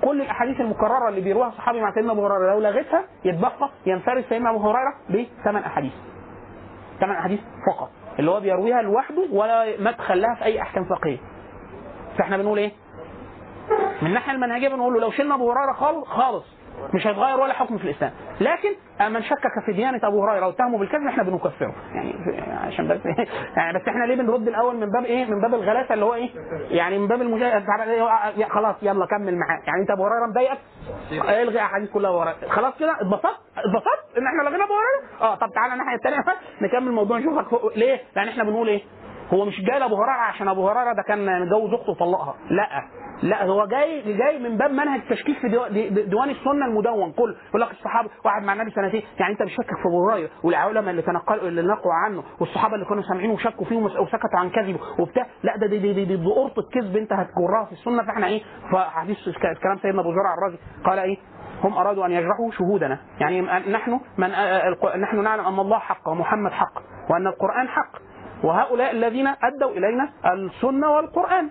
[0.05, 4.51] كل الأحاديث المكررة اللي بيروها الصحابي مع سيدنا أبو هريرة لو لغيتها يتبقى ينفرد سيدنا
[4.51, 5.93] أبو هريرة بثمان أحاديث.
[7.01, 7.91] ثمان أحاديث فقط.
[8.19, 11.19] اللي هو بيرويها لوحده ولا مدخل لها في أي أحكام فقهية.
[12.19, 12.73] فإحنا بنقول إيه؟
[14.03, 16.58] من الناحيه المنهجية بنقول له لو شلنا أبو هريرة خالص خالص.
[16.95, 18.13] مش هيتغير ولا حكم في الإسلام.
[18.41, 18.69] لكن
[19.13, 21.75] من شكك في ديانة أبو هريرة واتهمه بالكذب إحنا بنكفره.
[21.95, 22.15] يعني
[22.67, 23.01] عشان بس
[23.57, 26.31] يعني بس إحنا ليه بنرد الأول من باب إيه؟ من باب الغلاسة اللي هو إيه؟
[26.71, 27.65] يعني من باب المجاهد
[28.49, 30.59] خلاص يلا كمل معاه يعني أنت أبو هريرة مضايقك؟
[31.43, 32.37] الغي أحاديث كلها أبو هريرة.
[32.49, 36.19] خلاص كده؟ اتبسطت؟ اتبسطت إن إحنا لغينا أبو هريرة؟ آه طب تعالى الناحيه الثانية
[36.63, 37.77] نكمل الموضوع نشوفك.
[37.77, 38.83] ليه؟ لأن إحنا بنقول إيه؟
[39.35, 42.35] هو مش جاي لابو هريرة عشان أبو هريرة ده كان متجوز أخته وطلقها.
[42.51, 42.83] لا.
[43.23, 45.49] لا هو جاي جاي من باب منهج تشكيك في
[46.09, 47.13] ديوان, السنة المدون.
[47.13, 50.91] كله يقول لك الصحابة واحد مع النبي سنتين يعني أنت بتشكك في أبو هريرة والعلماء
[50.91, 55.27] اللي تنقلوا اللي نقلوا عنه والصحابة اللي كانوا سامعينه وشكوا فيه وسكتوا عن كذبه وبتاع
[55.43, 58.03] لا ده دي دي دي, دي, دي قرطه كذب أنت هتجرها في السنة.
[58.07, 58.43] فإحنا إيه؟
[58.73, 59.17] فحديث
[59.63, 61.17] كلام سيدنا أبو زرع الرازي قال إيه؟
[61.65, 62.99] هم أرادوا أن يجرحوا شهودنا.
[63.21, 63.41] يعني
[63.73, 64.29] نحن من
[65.01, 68.08] نحن نعلم أن الله حق ومحمد حق وأن القرآن حق.
[68.45, 71.49] وهؤلاء الذين أدوا إلينا السنة والقرآن.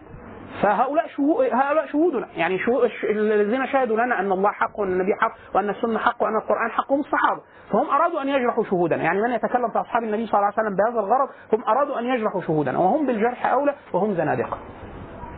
[0.64, 2.28] فهؤلاء شهود هؤلاء شهودنا.
[2.36, 6.36] يعني شهود الذين شهدوا لنا أن الله حق وأن النبي حق وأن السنة حق وأن
[6.36, 7.42] القرآن حق هم الصحابه
[7.72, 9.04] فهم أرادوا أن يجرحوا شهودنا.
[9.04, 12.06] يعني من يتكلم في أصحاب النبي صلى الله عليه وسلم بهذا الغرض؟ هم أرادوا أن
[12.06, 12.80] يجرحوا شهودنا.
[12.80, 14.58] وهم بالجرح أولى وهم زنادقة.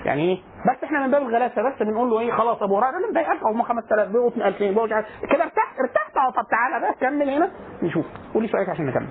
[0.05, 0.37] يعني إيه؟
[0.71, 3.63] بس إحنا من باب الغلاسة بس بنقول له إيه؟ خلاص أبو هريرة اللي مضايقك هم
[3.63, 7.51] 5000 بيقوا 2000 بيقوا كده ارتحت ارتحت آه طب تعالى بقى كمل هنا.
[7.83, 8.05] نشوف.
[8.33, 9.07] قولي سؤالك عشان نكمل.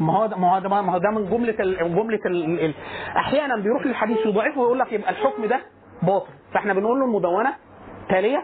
[0.00, 1.52] ما هو ده ما هو ده ما هو ده من جملة
[1.82, 2.74] جملة
[3.16, 5.60] أحيانا بيروح للحديث يضعفه ويقول لك يبقى الحكم ده
[6.02, 6.28] باطل.
[6.52, 7.54] فإحنا بنقول له المدونة
[8.08, 8.42] تالية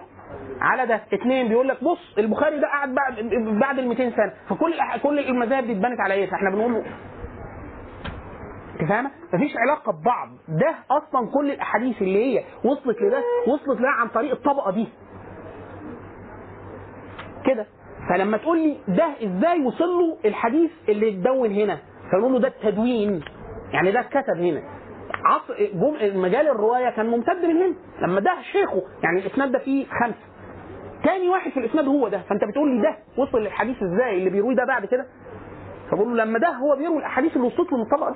[0.61, 1.01] على ده.
[1.15, 3.15] اثنين بيقول لك بص البخاري ده قعد بعد
[3.61, 4.33] بعد ال 200 سنة.
[4.49, 6.85] فكل كل المذاهب دي اتبنت على إيه؟ فإحنا بنقول له
[8.81, 10.29] أنت فاهمة؟ مفيش علاقة ببعض.
[10.49, 14.89] ده أصلا كل الأحاديث اللي هي وصلت لده وصلت لده عن طريق الطبقة دي.
[17.47, 17.67] كده.
[18.09, 21.79] فلما تقول لي ده إزاي وصل له الحديث اللي اتدون هنا
[22.13, 23.21] فنقول له ده التدوين.
[23.73, 24.63] يعني ده اتكتب هنا.
[25.25, 25.55] عصر.
[26.17, 27.75] مجال الرواية كان ممتد من هنا.
[28.03, 30.27] لما ده شيخه يعني الإسناد ده فيه خمسة.
[31.05, 32.19] تاني واحد في الإسناد هو ده.
[32.19, 35.07] فأنت بتقول لي ده وصل للحديث إزاي؟ اللي بيروي ده بعد كده.
[35.91, 38.15] فبقول له لما ده هو بيروي الأحاديث اللي وصلت له من الطبقه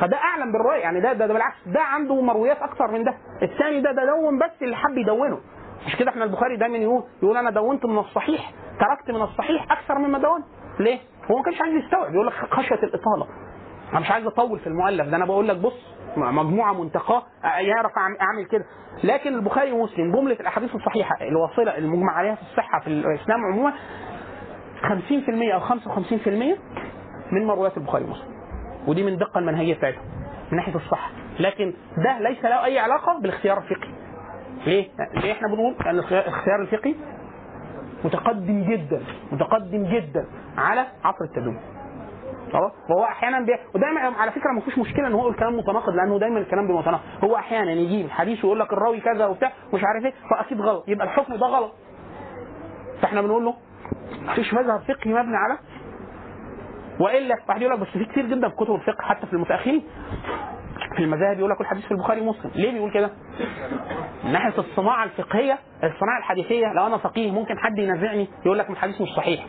[0.00, 3.14] فده أعلم بالروايه يعني ده, ده ده بالعكس ده عنده مرويات أكثر من ده.
[3.42, 5.38] الثاني ده ده دون بس اللي حب يدونه.
[5.86, 9.98] مش كده إحنا البخاري دايما يقول يقول أنا دونت من الصحيح تركت من الصحيح أكثر
[9.98, 10.44] مما دونت.
[10.80, 10.98] ليه؟
[11.30, 13.26] هو ما كانش عايز يستوعب يقول لك خشية الإطالة.
[13.92, 18.44] أنا مش عايز أطول في المؤلف ده أنا بقول لك بص مجموعة منتقاة يعرف أعمل
[18.50, 18.64] كده.
[19.04, 23.72] لكن البخاري ومسلم جملة الأحاديث الصحيحة الواصله المجمع عليها في الصحة في الإسلام عموما
[24.82, 26.28] 50% أو 55%
[27.32, 28.38] من مرويات البخاري ومسلم.
[28.86, 30.02] ودي من الدقه المنهجية بتاعتهم
[30.52, 31.10] من ناحية الصحة.
[31.40, 31.72] لكن
[32.04, 33.92] ده ليس له أي علاقة بالاختيار الفقهي.
[34.68, 36.94] ليه؟ ليه إحنا بنقول؟ ان الاختيار الفقهي
[38.04, 39.00] متقدم جدا
[39.32, 40.26] متقدم جدا
[40.58, 41.60] على عصر التدوين.
[42.52, 43.52] خلاص؟ وهو أحيانا بي...
[43.74, 47.00] ودايما على فكرة ما فيش مشكلة إن هو يقول كلام متناقض لأنه دايما الكلام بمتناقض.
[47.24, 50.88] هو أحيانا يجيب حديث ويقول لك الراوي كذا وبتاع مش عارف إيه فأكيد غلط.
[50.88, 51.72] يبقى الحكم ده غلط.
[53.02, 53.54] فإحنا بنقول له
[54.22, 55.58] مفيش مذهب فقهي مبني على
[57.00, 59.82] وإلا واحد يقول لك بس في كتير جدا في كتب الفقه حتى في المتأخرين.
[60.98, 62.50] في المذاهب يقول لك الحديث في البخاري ومسلم.
[62.54, 63.10] ليه بيقول كده؟
[64.24, 69.00] من ناحية الصناعة الفقهية الصناعة الحديثية لو أنا فقيه ممكن حد ينازعني يقول لك الحديث
[69.00, 69.46] مش صحيح.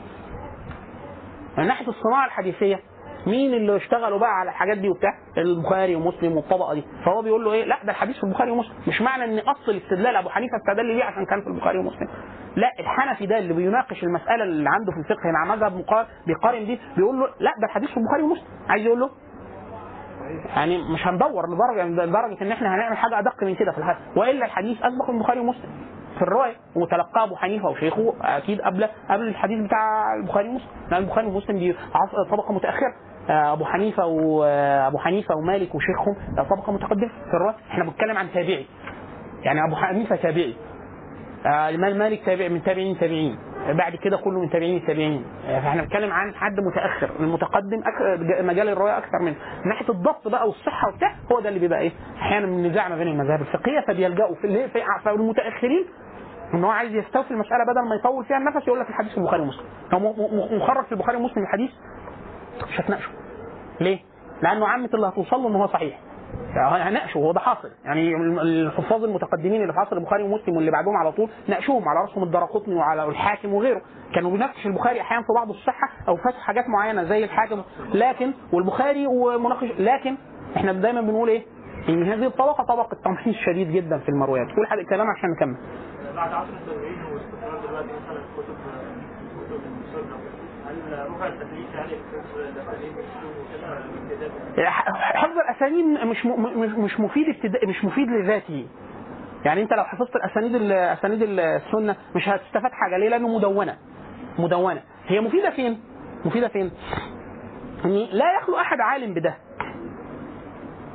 [1.57, 2.79] من ناحية الصناعة الحديثية
[3.27, 6.83] مين اللي اشتغلوا بقى على الحاجات دي وبتاع؟ البخاري ومسلم والطبقة دي.
[7.05, 8.73] فهو بيقول له إيه؟ لا ده الحديث في البخاري ومسلم.
[8.87, 12.07] مش معنى إن أصل الاستدلال أبو حنيفة استدل بيه عشان كان في البخاري ومسلم.
[12.55, 16.79] لا الحنفي ده اللي بيناقش المسألة اللي عنده في الفقه مع مذهب مقارن بيقارن دي
[16.97, 18.45] بيقول له لا ده الحديث في البخاري ومسلم.
[18.69, 19.09] عايز يقول له
[20.55, 24.17] يعني مش هندور لدرجه لدرجة إن إحنا هنعمل حاجة أدق من كده في الحديث.
[24.17, 25.69] وإلا الحديث أسبق البخاري ومسلم.
[26.15, 30.67] في الرواية وتلقاه أبو حنيفة وشيخه أكيد قبل قبل الحديث بتاع البخاري ومسلم.
[30.91, 31.75] لأن البخاري ومسلم دي
[32.31, 32.93] طبقة متأخرة.
[33.29, 36.15] أبو حنيفة وابو حنيفة ومالك وشيخهم
[36.49, 37.07] طبقة متقدمة.
[37.29, 38.65] في الرواية إحنا بنتكلم عن تابعي.
[39.43, 40.55] يعني أبو حنيفة تابعي.
[41.45, 43.37] الامام مالك تابع من تابعين تابعين.
[43.69, 47.09] بعد كده كله من تابعين التابعين فاحنا بنتكلم عن حد متأخر.
[47.19, 47.83] المتقدم
[48.41, 49.35] مجال الروايه أكثر منه.
[49.63, 51.91] من ناحية الضبط بقى والصحة وبتاع هو ده اللي بيبقى إيه؟
[52.21, 55.85] أحيانا النزاع ما بين المذاهب الفقهية فبيلجأوا في, في, المتأخرين
[56.53, 59.41] إن هو عايز يستوفي المسألة بدل ما يطول فيها النفس يقول لك الحديث في البخاري
[59.41, 59.65] ومسلم.
[59.93, 61.71] م- مخرج في البخاري ومسلم الحديث؟
[62.69, 63.09] مش هتناقشه
[63.81, 63.99] ليه؟
[64.41, 65.97] لأنه عامة اللي هتوصل له إن هو صحيح.
[66.57, 67.69] هناقشه هو ده حاصل.
[67.85, 72.23] يعني الحفاظ المتقدمين اللي في عصر البخاري ومسلم واللي بعدهم على طول ناقشوهم على رأسهم
[72.23, 73.81] الدرقطني وعلى الحاكم وغيره.
[74.15, 77.61] كانوا بيناقش البخاري أحيانا في بعض الصحة أو فتح حاجات معينة زي الحاكم.
[77.93, 80.17] لكن والبخاري ومناقش لكن
[80.57, 81.43] إحنا دايما بنقول إيه؟
[81.89, 84.47] إن هذه الطبقة طبقه تمحيص شديد جدا في المرويات.
[84.55, 85.55] قول حاجة كلام عشان نكمل.
[86.15, 88.55] بعد عصر التابعين واستقرار دلوقتي مثلا كتب
[89.47, 90.17] كتب السنة
[90.67, 92.57] هل رفع التدريس يعني الامتداد
[95.01, 96.25] حفظ الأسانيد مش
[96.77, 98.67] مش مفيد ابتداء مش مفيد لذاته.
[99.45, 102.97] يعني انت لو حفظت الأسانيد ال- أسانيد السنة مش هتستفاد حاجة.
[102.97, 103.77] ليه؟ لأنه مدونة.
[104.39, 104.81] مدونة.
[105.07, 105.81] هي مفيدة فين؟
[106.25, 106.71] مفيدة فين؟
[107.85, 109.35] ان لا يخلو أحد عالم بده.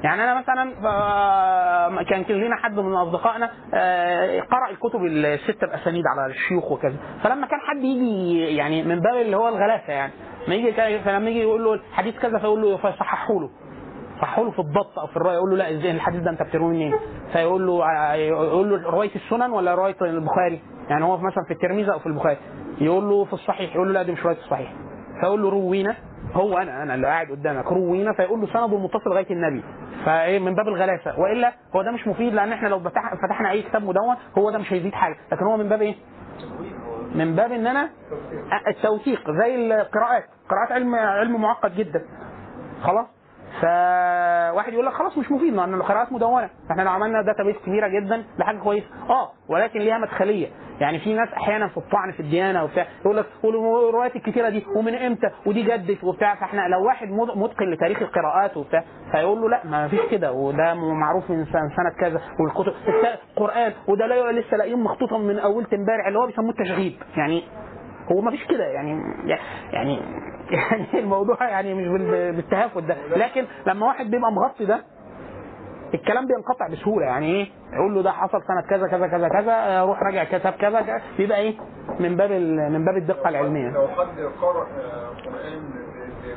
[0.04, 6.26] يعني أنا مثلا آه، كان لنا حد من أصدقائنا آه، قرأ الكتب السته الأسانيد على
[6.32, 10.12] الشيوخ وكذا فلما كان حد يجي يعني من باب اللي هو الغلاسة يعني
[10.48, 13.50] ما يجي فلما يجي يقول له الحديث كذا فيقول له فيصححوا له
[14.20, 16.68] صحوا له في الضبط أو في الرواية يقول له لا إزاي الحديث ده أنت بترويه
[16.74, 16.94] منين؟
[17.32, 20.60] فيقول له يقول له رواية السنن ولا رواية البخاري؟
[20.90, 22.36] يعني هو مثلا في الترمذي أو في البخاري
[22.80, 24.72] يقول له في الصحيح يقول له لا دي مش رواية الصحيح
[25.20, 25.96] فيقول له روينا
[26.32, 29.62] هو أنا أنا اللي قاعد قدامك روينا فيقول له سنده المتصل لغايه النبي.
[30.06, 31.20] فإيه من باب الغلاسة.
[31.20, 34.58] وإلا هو ده مش مفيد لأن إحنا لو فتح- فتحنا أي كتاب مدون هو ده
[34.58, 35.16] مش هيزيد حاجة.
[35.32, 35.94] لكن هو من باب إيه؟
[37.14, 37.90] من باب إن أنا
[38.68, 40.24] التوثيق زي القراءات.
[40.48, 42.02] قراءات علم علم معقد جدا.
[42.82, 43.06] خلاص؟
[43.60, 46.50] فواحد يقول لك خلاص مش مفيد لأن القراءات مدونة.
[46.70, 48.86] إحنا لو عملنا داتابيس كبيرة جدا ده حاجة كويسة.
[49.10, 50.48] آه ولكن ليها مدخلية.
[50.80, 54.94] يعني في ناس أحيانا في الطعن في الديانة وبتاع يقول لك والروايات الكتيرة دي ومن
[54.94, 56.34] إمتى ودي جدت وبتاع.
[56.34, 60.32] فإحنا لو واحد متقن لتاريخ القراءات وبتاع فيقول له لا ما فيش كده.
[60.32, 62.72] وده معروف من سنة كذا والكتب.
[63.30, 63.72] القرآن.
[63.88, 66.92] وده لا لسه لاقيين مخطوطا من أول امبارح اللي هو بيسموه التشغيب.
[67.16, 67.42] يعني
[68.12, 69.00] هو ما فيش كده يعني
[69.32, 70.00] يعني
[70.50, 72.96] يعني الموضوع يعني مش بال- بالتهافت ده.
[73.16, 74.80] لكن لما واحد بيبقى مغطي ده
[75.94, 77.06] الكلام بينقطع بسهولة.
[77.06, 80.80] يعني إيه؟ يقول له ده حصل سنة كذا كذا كذا كذا روح راجع كتاب كذا
[80.82, 81.02] كذا.
[81.18, 81.54] بيبقى إيه؟
[82.00, 82.30] من باب
[82.72, 83.70] من باب الدقة العلمية.
[83.70, 85.62] لو حد قرأ آه، قرآن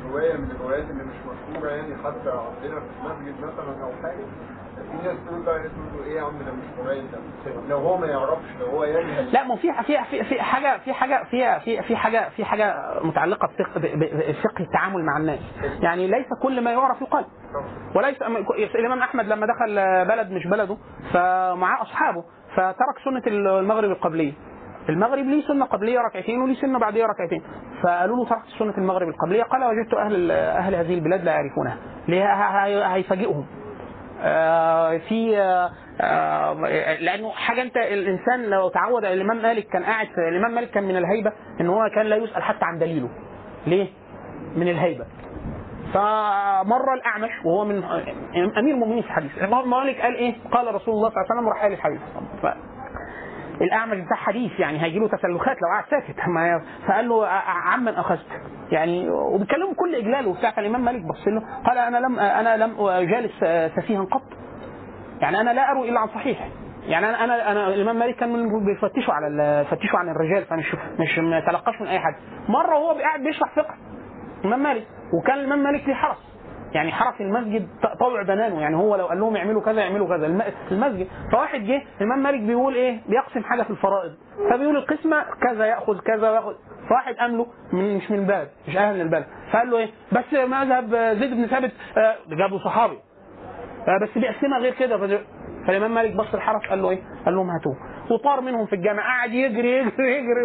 [0.08, 4.24] برواية من الروايات اللي مش مشهورة يعني حتى عندنا في المسجد مثلا أو حاجة
[4.78, 5.60] في ناس بقى
[6.06, 9.56] إيه يا عم ده مش ده لو هو ما يعرفش لو هو يجهل لا ما
[9.56, 15.04] في في في حاجة في حاجة في في في حاجة في حاجة متعلقة بفقه التعامل
[15.04, 15.40] مع الناس.
[15.80, 17.24] يعني ليس كل ما يعرف يقال.
[17.94, 18.22] وليس
[18.74, 19.74] الإمام أحمد لما دخل
[20.08, 20.76] بلد مش بلده
[21.12, 22.24] فمعاه أصحابه
[22.54, 24.32] فترك سنة المغرب القبلية.
[24.88, 27.42] المغرب ليه سنة قبلية ركعتين وليه سنة بعدية ركعتين.
[27.82, 29.42] فقالوا له تركت سنة المغرب القبلية.
[29.42, 31.76] قال وجدت أهل أهل هذه البلاد لا يعرفونها.
[32.08, 32.32] ليه؟
[32.94, 33.46] هيفاجئهم.
[35.08, 35.70] في آه،
[36.00, 36.52] آه،
[37.00, 41.32] لأنه حاجة أنت الإنسان لو تعود الإمام مالك كان قاعد الإمام مالك كان من الهيبة
[41.60, 43.08] إن هو كان لا يسأل حتى عن دليله
[43.66, 43.86] ليه؟
[44.56, 45.04] من الهيبة
[45.94, 47.84] فمر الأعمش وهو من
[48.58, 51.62] أمير المؤمنين في الحديث مالك قال إيه؟ قال رسول الله صلى الله عليه وسلم راح
[51.62, 52.00] قال الحديث.
[53.60, 56.20] الأعمش بتاع حديث يعني هيجي له تسلخات لو قعد ساكت.
[56.88, 58.26] فقال له عمن أخذت.
[58.70, 60.50] يعني وبيتكلموا بكل إجلال وبتاع.
[60.50, 63.32] فالإمام مالك بص له قال أنا لم أنا لم أجالس
[63.76, 64.22] سفيها قط.
[65.20, 66.48] يعني أنا لا أروي إلا عن صحيح.
[66.86, 69.26] يعني أنا أنا أنا الإمام مالك كان بيفتشوا على
[69.70, 72.14] بيفتشوا عن الرجال فمش مش ما تلقاش من أي حد.
[72.48, 73.74] مرة وهو قاعد بيشرح فقه
[74.40, 74.86] الإمام مالك.
[75.14, 76.27] وكان الإمام مالك ليه حرس.
[76.72, 77.68] يعني حرس المسجد
[78.00, 80.26] طوع بنانه يعني هو لو قال لهم يعملوا كذا يعملوا كذا.
[80.26, 84.12] الم- المسجد فواحد جه الإمام مالك بيقول إيه؟ بيقسم حاجة في الفرائض.
[84.50, 86.54] فبيقول القسمة كذا يأخذ كذا وياخذ
[86.88, 91.30] فواحد قام له مش من البلد مش أهل البلد فقال له إيه؟ بس مذهب زيد
[91.34, 92.98] بن ثابت آه، جابوا صحابي.
[93.88, 95.18] آه، بس بيقسمها غير كده.
[95.66, 97.76] فالإمام مالك بص الحرس قال له إيه؟ قال لهم هاتوه.
[98.10, 100.44] وطار منهم في الجامع قعد يجري يجري يجري.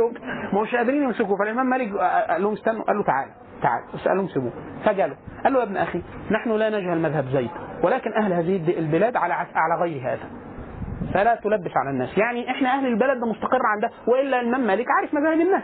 [0.53, 1.37] ما هوش قادرين يمسكوه.
[1.37, 3.31] فالإمام مالك آه، قال لهم استنوا قال له تعالى
[3.63, 4.51] تعالى بس قال لهم سيبوه
[4.85, 7.49] فجاله قال له يا ابن أخي نحن لا نجهل مذهب زيد
[7.83, 10.29] ولكن أهل هذه البلاد على على غير هذا.
[11.13, 12.17] فلا تلبس على الناس.
[12.17, 15.63] يعني إحنا أهل البلد ده مستقر عن ده وإلا الامام مالك عارف مذاهب الناس.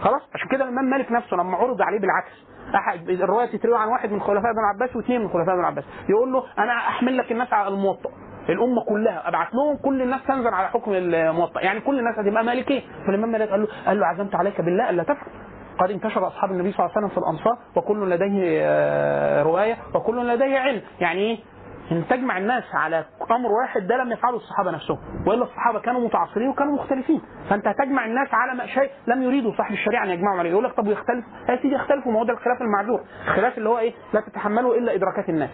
[0.00, 2.32] خلاص؟ عشان كده الامام مالك نفسه لما عرض عليه بالعكس.
[2.74, 5.84] احد الرواية تتروي عن واحد من خلفاء ابن عباس واثنين من خلفاء ابن عباس.
[6.08, 8.10] يقول له أنا أحمل لك الناس على الموطأ.
[8.48, 11.60] الأمة كلها ابعت لهم كل الناس تنزل على حكم الموطأ.
[11.60, 15.02] يعني كل الناس هتبقى مالكيه فالإمام مالك قال له قال له عزمت عليك بالله ألا
[15.02, 15.26] تفعل.
[15.78, 20.28] قد انتشر أصحاب النبي صلى الله عليه وسلم في الأنصار وكل لديه آه، رواية وكل
[20.28, 20.82] لديه علم.
[21.00, 21.38] يعني إيه؟
[21.92, 24.98] إن تجمع الناس على أمر واحد ده لم يفعله الصحابة نفسهم.
[25.26, 27.22] وإلا الصحابة كانوا متعاصرين وكانوا مختلفين.
[27.50, 30.50] فأنت هتجمع الناس على شيء لم يريده صاحب الشريعة أن يجمعوا عليه.
[30.50, 33.00] يقول لك طب ويختلف؟ يا سيدي يختلفوا ما هو ده الخلاف المعذور.
[33.28, 35.50] الخلاف اللي هو إيه؟ لا تتحمله إلا إدراكات الناس.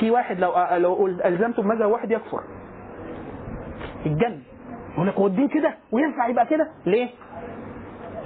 [0.00, 2.40] في واحد لو لو ألزمته بمذهب واحد يكفر.
[4.06, 4.38] الجن.
[4.94, 7.08] يقول لك هو الدين كده وينفع يبقى كده؟ ليه؟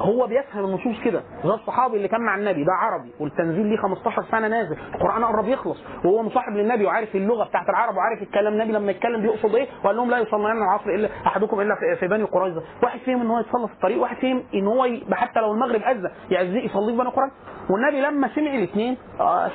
[0.00, 1.22] هو بيفهم النصوص كده.
[1.44, 4.76] زي الصحابي اللي كان مع النبي ده عربي والتنزيل ليه 15 سنة نازل.
[4.94, 5.84] القرآن قرب يخلص.
[6.04, 9.96] وهو مصاحب للنبي وعارف اللغة بتاعت العرب وعارف الكلام النبي لما يتكلم بيقصد إيه؟ وقال
[9.96, 12.62] لهم لا يصلين العصر إلا أحدكم إلا في- بني قريظة.
[12.82, 16.10] واحد فيهم إن هو يتصلى في الطريق واحد فيهم إن هو حتى لو المغرب اذن
[16.30, 17.32] يعزي يصلي في بني قريظة.
[17.70, 18.96] والنبي لما سمع الاثنين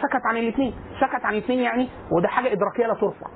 [0.02, 0.74] سكت عن الاثنين.
[1.02, 3.28] سكت عن الاثنين يعني وده حاجة إدراكية لا ترفع.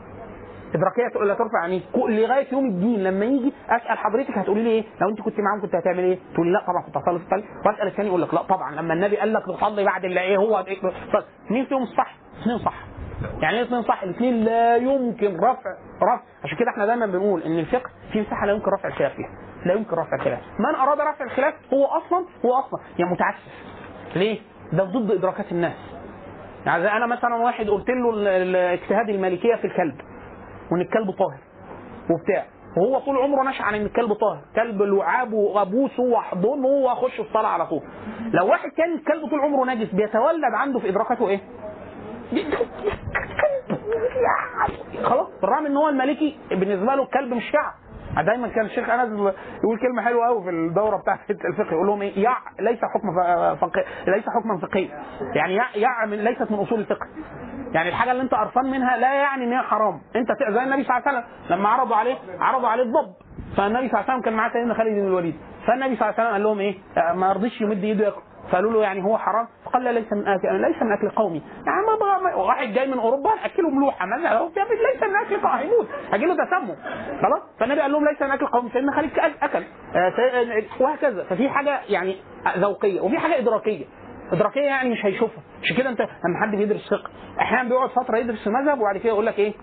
[0.76, 5.10] ادراكيه لا ترفع كو- لغاية يوم الدين لما يجي أسأل حضرتك هتقولي لي إيه؟ لو
[5.10, 7.26] أنت كنت معاهم كنت هتعمل إيه؟ تقولي لا طبعا كنت هصلي في
[7.66, 10.62] وأسأل الثاني يقول لك لا طبعا لما النبي قال لك تصلي بعد اللي إيه هو؟
[10.62, 12.74] طيب مين فيهم الصح؟ اثنين صح.
[13.41, 16.22] يعني إيه اثنين صح؟ الاثنين لا يمكن رفع رفع.
[16.44, 19.30] عشان كده إحنا دايما بنقول إن الفقه في مساحة لا يمكن رفع الخلاف فيها.
[19.66, 20.40] لا يمكن رفع الخلاف.
[20.60, 22.80] من أراد رفع الخلاف هو أصلا هو أصلا.
[23.00, 23.52] يعني متعسف.
[24.16, 24.40] ليه؟
[24.74, 25.74] ده ضد إدراكات الناس.
[26.66, 29.96] يعني أنا مثلا واحد قلت له اجتهاد المالكية في الكلب.
[30.72, 31.40] وإن الكلب طاهر
[32.10, 32.46] وبتاع.
[32.78, 34.41] وهو طول عمره نشأ عن إن الكلب طاهر.
[34.56, 37.82] كلب لعابه وابوسه واحضنه واخش الصلاة على طول.
[38.34, 41.40] لو واحد كان الكلب طول عمره نجس بيتولد عنده في إدراكاته إيه؟
[45.04, 47.74] خلاص بالرغم إن هو المالكي بالنسبة له الكلب مش شعب
[48.18, 49.34] دايما كان الشيخ أنس
[49.64, 53.14] يقول كلمة حلوة قوي في الدورة بتاعت الفقه يقول لهم إيه؟ يع ليس حكم
[53.56, 54.90] فقه ليس حكما فقهيا.
[55.36, 57.07] يعني يع, يع من ليست من أصول الفقه.
[57.73, 60.02] يعني الحاجة اللي أنت قرفان منها لا يعني إن هي حرام.
[60.15, 63.14] أنت زي النبي صلى الله عليه وسلم لما عرضوا عليه عرضوا عليه الضب.
[63.57, 65.36] فالنبي صلى الله عليه وسلم كان معاه سيدنا خالد بن الوليد.
[65.68, 68.22] فالنبي صلى الله عليه وسلم قال لهم إيه؟ آه، ما رضيش يمد إيده ياكل
[68.52, 71.42] فقالوا له يعني هو حرام؟ فقال لا ليس من آكل ليس من أكل قومي.
[71.68, 74.06] يعني ما ما- واحد جاي من أوروبا اكله ملوحه
[74.64, 76.76] ابني ليس من أكل قومي هيموت هيجي له تسمم.
[77.22, 78.70] خلاص؟ فالنبي قال لهم ليس من أكل قومي.
[78.70, 79.64] سيدنا خالد أكل.
[79.96, 81.24] آه، آه، وهكذا.
[81.24, 82.16] ففي حاجة يعني
[82.58, 83.86] ذوقية وفي حاجة إدراكية.
[84.32, 85.44] إدراكية يعني مش هيشوفها.
[85.64, 87.10] عشان كده أنت لما حد بيدرس فقه
[87.42, 89.54] أحيانا بيقعد فترة يدرس في مذهب وبعد كده يقول لك إيه؟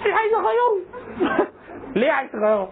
[0.00, 0.82] مش عايز اغيره
[1.96, 2.68] ليه عايز تغيره؟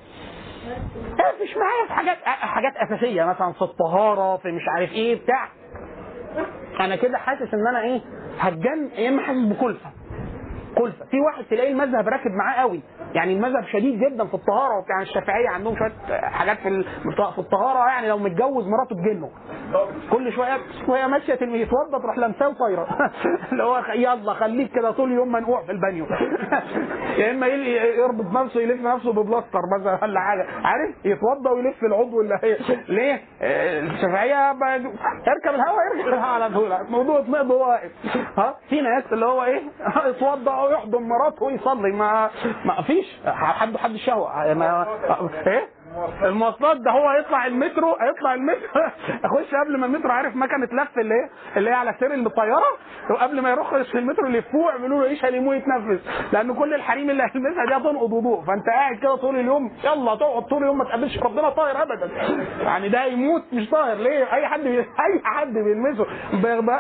[0.66, 5.48] إيه، مش معايا في حاجات حاجات أساسية مثلا في الطهارة في مش عارف إيه بتاع.
[6.80, 8.00] أنا كده حاسس إن أنا إيه
[8.38, 9.90] هتجن يا إما حاسس بكلفة.
[10.78, 12.80] كلفه في واحد تلاقي المذهب راكب معاه قوي.
[13.14, 16.84] يعني المذهب شديد جدا في الطهارة وبتاع الشافعية عندهم شوية حاجات في
[17.34, 19.30] في الطهارة يعني لو متجوز مراته تجنه
[20.12, 22.86] كل شوية وهي ماشية يتوضى تروح لمساه وطايرة.
[23.52, 26.06] اللي هو يلا خليك كده طول اليوم منقوع في البانيو.
[27.20, 30.46] يا إما يربط نفسه يلف نفسه ببلاستر مثلا ولا حاجة.
[30.64, 32.56] عارف؟ يتوضى ويلف العضو اللي هي
[32.88, 36.70] ليه؟ الشافعية اركب الهواء اركب الهواء على طول.
[36.90, 37.90] موضوع اتنقض وهو واقف
[38.38, 39.60] ها؟ في ناس اللي هو إيه؟
[40.10, 41.92] يتوضى ويحضن مراته ويصلي.
[41.92, 42.30] ما
[42.64, 43.06] ما فيش.
[43.26, 44.86] حد حد الشهوه ما
[45.46, 45.68] إيه؟
[46.22, 46.76] المواصلات.
[46.76, 48.68] ده هو يطلع المترو هيطلع المترو.
[49.24, 52.70] أخش قبل ما المترو عارف مكنة لف اللي هي اللي هي على سير الطياره
[53.10, 56.00] وقبل ما يروح المترو يلفوه يعملوا له إيش هيلموه يتنفس.
[56.32, 58.44] لأن كل الحريم اللي هيلمسها دي هتنقض وضوء.
[58.44, 62.10] فأنت قاعد كده طول اليوم يلا تقعد طول اليوم ما تقابلش ربنا طاهر ابدا.
[62.62, 64.78] يعني ده يموت مش طاهر ليه؟ أي حد بي...
[65.06, 66.06] أي حد بيلمسه.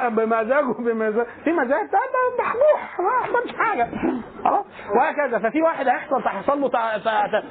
[0.08, 1.98] بمزاجه بمزاج في مزاج؟ ده
[2.38, 3.88] محبوح ما يحصلش حاجة.
[4.44, 4.64] خلاص؟
[4.96, 5.38] وهكذا.
[5.38, 6.68] ففي واحد هيحصل هيحصل له.
[6.68, 7.42] في.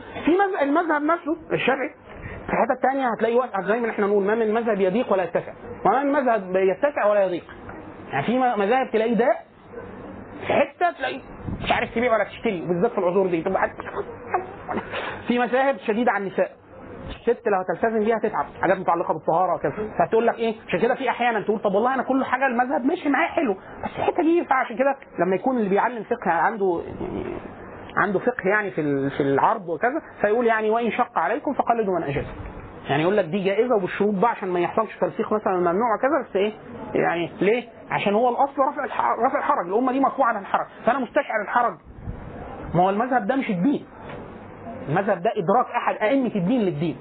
[0.62, 1.90] المذهب نفسه الشافعي
[2.48, 5.54] في الحته الثانية هتلاقي زي ما إحنا نقول ما من مذهب يضيق ولا يتسع.
[5.86, 7.44] وما من مذهب يتسع ولا يضيق.
[8.12, 9.30] يعني في مذاهب تلاقي ده
[10.48, 11.20] في حتة تلاقي
[11.64, 13.42] مش عارف تبيع ولا تشتري بالذات في العذور دي.
[13.42, 13.70] تبقى
[15.28, 16.52] في مذاهب شديدة على النساء.
[17.10, 21.10] الست لو هتلتزم بيها تتعب حاجات متعلقة بالطهارة وكذا فتقول لك إيه؟ عشان كده في
[21.10, 23.54] أحيانا تقول طب والله أنا كل حاجة المذهب ماشي معايا حلو.
[23.54, 26.82] بس الحته دي ينفع عشان كده لما يكون اللي بيعلم فقه عنده
[27.98, 32.26] عنده فقه يعني في في العرض وكذا فيقول يعني وإن شق عليكم فقلدوا من اجاز
[32.90, 36.36] يعني يقول لك دي جائزة وبالشروط بقى عشان ما يحصلش تلفيق مثلا ممنوع وكذا بس
[36.36, 36.52] إيه؟
[36.94, 38.84] يعني ليه؟ عشان هو الأصل رفع
[39.28, 41.78] رفع الحرج الأمة دي مرفوعه عن الحرج فأنا مستشعر الحرج.
[42.76, 43.86] ما هو المذهب ده مش الدين.
[44.90, 46.98] المذهب ده إدراك أحد أئمة الدين للدين.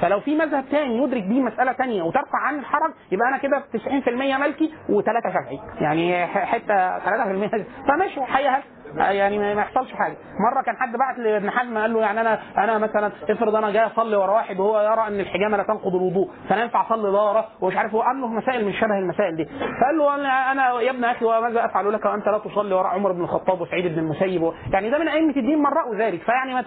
[0.00, 4.08] فلو في مذهب تاني يدرك بيه مسألة تانية وترفع عن الحرج يبقى أنا كده 90%
[4.38, 5.60] مالكي و3 شافعي.
[5.80, 8.62] يعني حتة 3% فماشي حيها
[8.96, 10.16] يعني ما يحصلش حاجة.
[10.52, 13.86] مرة كان حد بعت لابن حزم قال له يعني أنا أنا مثلا افرض أنا جاي
[13.86, 17.76] أصلي ورا واحد وهو يرى إن الحجامة لا تنقض الوضوء فأنا ينفع أصلي وراه ومش
[17.76, 19.44] عارف هو قال له مسائل من شبه المسائل دي.
[19.80, 23.12] فقال له أنا أنا يا ابن أخي وماذا أفعل لك وأنت لا تصلي وراء عمر
[23.12, 26.22] بن الخطاب وسعيد بن المسيب يعني ده من أئمة الدين من رأوا ذلك.
[26.22, 26.64] فيعني ما,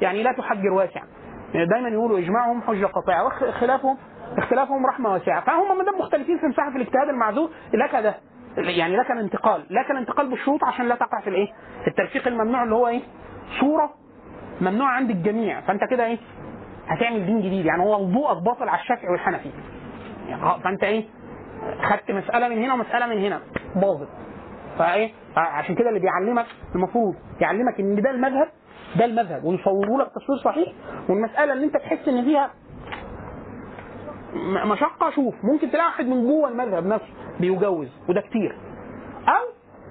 [0.00, 0.88] يعني لا تحجر
[1.54, 3.96] يعني دايما يقولوا إجماعهم حجة قاطعه واختلافهم
[4.38, 5.44] اختلافهم رحمة واسعة.
[5.44, 7.50] فهم ما دام مختلفين في مساحة الاجتهاد المعذور.
[7.74, 8.14] لك ده.
[8.56, 11.46] يعني لك الانتقال لك الانتقال بالشروط عشان لا تقع في الإيه؟
[11.82, 13.00] في التلفيق الممنوع اللي هو إيه؟
[13.60, 13.90] صورة
[14.60, 15.60] ممنوع عند الجميع.
[15.60, 16.18] فأنت كده إيه؟
[16.88, 17.66] هتعمل دين جديد.
[17.66, 19.50] يعني هو وضوءك باطل على الشافعي والحنفي.
[20.28, 21.04] يعني فأنت إيه؟
[21.82, 23.40] خدت مسألة من هنا ومسألة من هنا.
[23.76, 24.08] باظت
[24.78, 28.48] فإيه؟ عشان كده اللي بيعلمك المفروض يعلمك إن ده المذهب
[28.96, 29.44] ده المذهب.
[29.44, 30.72] ويصوروا لك تصوير صحيح.
[31.08, 32.50] والمسألة اللي أنت تحس إن فيها
[34.64, 37.08] مشقه شوف ممكن تلاقي واحد من جوه المذهب نفسه
[37.40, 38.56] بيجوز وده كتير.
[39.28, 39.44] أو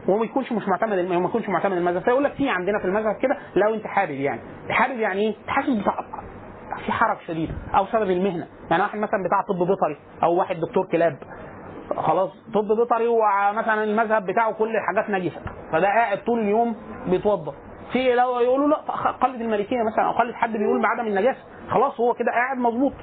[0.09, 2.01] هو ما يكونش مش معتمد ما يكونش معتمد المذهب.
[2.01, 4.41] فيقول لك في عندنا في المذهب كده لو أنت حابب يعني.
[4.69, 6.05] حابب يعني إيه؟ حاسس بتاع
[6.85, 8.47] في حرج شديد أو سبب المهنة.
[8.71, 11.17] يعني واحد مثلا بتاع طب بيطري أو واحد دكتور كلاب.
[11.97, 15.41] خلاص طب بيطري ومثلا المذهب بتاعه كل الحاجات نجسه
[15.71, 16.75] فده قاعد طول اليوم
[17.07, 17.53] بيتوضا
[17.93, 18.75] في لو يقولوا لا
[19.21, 21.39] قلد المالكيه مثلا أو قلد حد بيقول بعدم النجاسة.
[21.69, 22.93] خلاص هو كده قاعد مظبوط.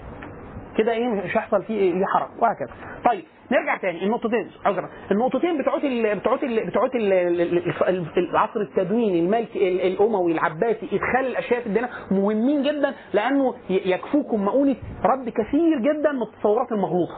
[0.79, 2.71] كده إيه مش هيحصل فيه إيه حرج وهكذا.
[3.05, 4.05] طيب نرجع تاني.
[4.05, 9.81] النقطتين عذرا النقطتين بتوعت ال بتوعت بتوعت ال- ال- ال- ال- العصر التدويني الملكي ال-
[9.93, 16.23] الأموي العباسي إدخال الأشياء في الدين مهمين جدا لأنه يكفوكم مؤونة رد كثير جدا من
[16.23, 17.17] التصورات المغلوطة.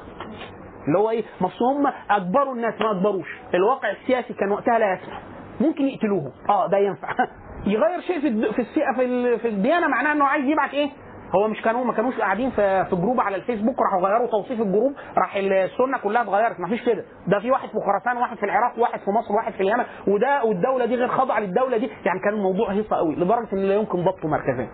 [0.89, 3.29] اللي هو إيه أصل هم أجبروا الناس ما أجبروش.
[3.55, 5.21] الواقع السياسي كان وقتها لا يسمح.
[5.61, 6.33] ممكن يقتلوهم.
[6.49, 7.09] آه ده ينفع.
[7.67, 8.53] يغير شيء في
[8.95, 10.89] في في الديانة معناه إنه عايز يبعت إيه؟
[11.35, 14.66] هو مش كانوا ما كانوش قاعدين في في group على الفيسبوك راحوا غيروا توصيف ال
[14.66, 17.05] group راح السنة كلها اتغيرت ما فيش كده.
[17.27, 20.45] ده في واحد في خراسان واحد في العراق واحد في مصر واحد في اليمن وده
[20.45, 21.91] والدولة دي غير خاضعه للدولة دي.
[22.05, 24.69] يعني كان الموضوع هيصة قوي لدرجة إن لا يمكن ضبطه مركزيا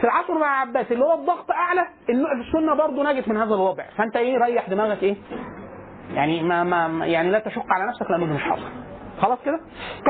[0.00, 1.86] في العصر مع عباس اللي هو الضغط أعلى
[2.40, 3.84] السنة برضه نجت من هذا الوضع.
[3.96, 5.16] فأنت إيه ريح دماغك إيه؟
[6.14, 8.68] يعني ما, ما يعني لا تشق على نفسك لأنه مش حاصل.
[9.20, 9.60] خلاص كده؟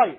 [0.05, 0.17] طيب.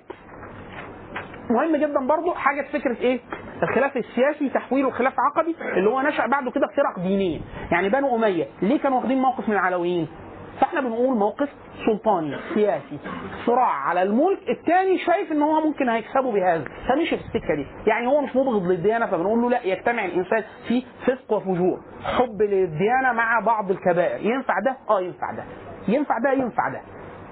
[1.50, 3.20] مهم جدا برضو حاجة فكرة إيه؟
[3.62, 7.40] الخلاف السياسي تحويله خلاف عقدي اللي هو نشأ بعده كده فرق دينيه
[7.72, 10.08] يعني بنو أمية ليه كانوا واخدين موقف من العلويين؟
[10.60, 11.48] فإحنا بنقول موقف
[11.86, 12.98] سلطاني سياسي
[13.46, 14.38] صراع على الملك.
[14.48, 16.64] الثاني شايف إن هو ممكن هيكسبه بهذا.
[16.88, 17.66] فمشي في السكه دي.
[17.86, 21.80] يعني هو مش مبغض للديانة فبنقول له لا يجتمع الإنسان في فسق وفجور.
[22.04, 24.26] حب للديانة مع بعض الكبائر.
[24.26, 25.44] ينفع ده؟ آه ينفع ده.
[25.88, 26.80] ينفع ده؟ ينفع ده.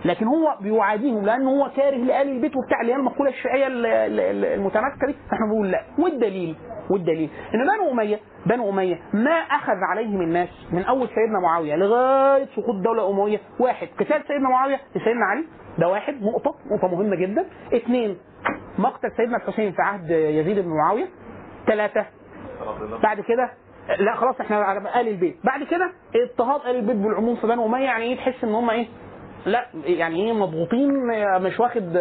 [0.05, 4.21] لكن هو بيعاديهم لأنه هو كاره لآل البيت وبتاع اللي هي المقولة الشيعية ال- ال-
[4.21, 5.13] ال- المتماسكة دي.
[5.31, 5.83] فإحنا بنقول لا.
[5.99, 6.57] والدليل
[6.91, 12.45] والدليل إن بنو أمية بنو أمية ما أخذ عليهم الناس من أول سيدنا معاوية لغاية
[12.57, 15.45] سقوط الدولة الامويه واحد قتال سيدنا معاوية لسيدنا علي.
[15.79, 16.23] ده واحد.
[16.23, 17.47] نقطة نقطة مهمة جدا.
[17.77, 18.17] اثنين
[18.79, 21.07] مقتل سيدنا الحسين في عهد يزيد بن معاوية.
[21.67, 22.07] ثلاثة
[23.03, 23.51] بعد كده
[23.99, 25.37] لا خلاص إحنا على آل البيت.
[25.45, 27.85] بعد كده اضطهاد آل البيت بالعموم في بنو أمية.
[27.85, 28.87] يعني إيه؟ تحس إن هم إيه؟
[29.47, 31.07] لا يعني إيه مضغوطين
[31.43, 31.97] مش واخد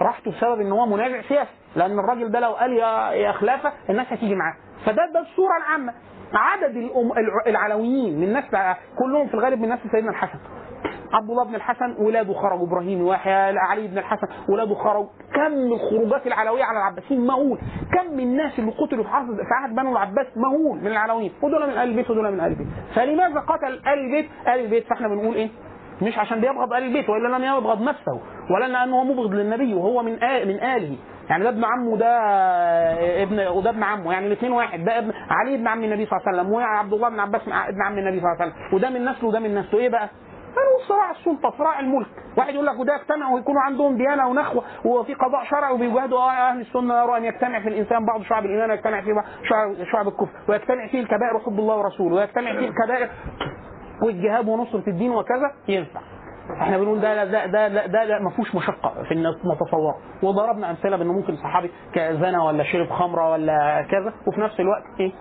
[0.00, 1.50] راحته بسبب إن هو منازع سياسي.
[1.76, 4.54] لأن الراجل ده لو قال يا يا خلافة الناس هتيجي معاه.
[4.86, 5.92] فده ده الصورة العامة.
[6.34, 8.58] عدد الأم الع- العلويين من نسل
[8.98, 10.38] كلهم في الغالب من نسل سيدنا الحسن.
[11.12, 15.08] عبد الله بن الحسن ولاده خرجوا إبراهيم ويحيى علي بن الحسن ولاده خرجوا.
[15.34, 17.58] كم الخروجات العلوية على العباسيين مهول.
[17.92, 21.32] كم الناس اللي قتلوا في عهد في عهد بنو العباس مهول من العلويين.
[21.42, 22.66] ودول من ال البيت ودول من ال البيت.
[22.94, 25.48] فلماذا قتل ال البيت؟ ال البيت فإحنا بنقول إيه؟
[26.02, 28.20] مش عشان بيبغض آل البيت وإلا لم يبغض نفسه
[28.50, 30.96] ولا لأنه مبغض للنبي وهو من آل من آله.
[31.30, 32.18] يعني ده ابن عمه ده
[33.22, 34.12] ابن وده ابن عمه.
[34.12, 34.84] يعني الاثنين واحد.
[34.84, 37.82] ده ابن علي ابن عم النبي صلى الله عليه وسلم وعبد الله بن عباس ابن
[37.82, 38.74] عم النبي صلى الله عليه وسلم.
[38.74, 39.80] وده من نسله وده من نسله.
[39.80, 40.08] إيه بقى؟
[40.56, 42.06] قالوا صراع السلطة صراع الملك.
[42.36, 46.18] واحد يقول لك وده يجتمع ويكونوا عندهم ديانة ونخوة وفي قضاء شرعي وبيجاهدوا.
[46.18, 49.12] آه أهل السنة يروا أن يجتمع في الإنسان بعض شعب الإيمان ويجتمع فيه
[49.48, 50.28] شعب, شعب الكفر.
[50.48, 52.16] ويجتمع فيه الكبائر وحب الله ورسوله.
[52.16, 53.08] ويجتمع فيه الكبائر
[54.02, 56.00] والجهاد ونصرة الدين وكذا ينفع.
[56.62, 60.70] إحنا بنقول ده ده ده ده, ده, ده ما فيهوش مشقة في الناس نتصوره وضربنا
[60.70, 65.12] أمثلة بان ممكن صحابي زنى ولا شرب خمرة ولا كذا وفي نفس الوقت إيه؟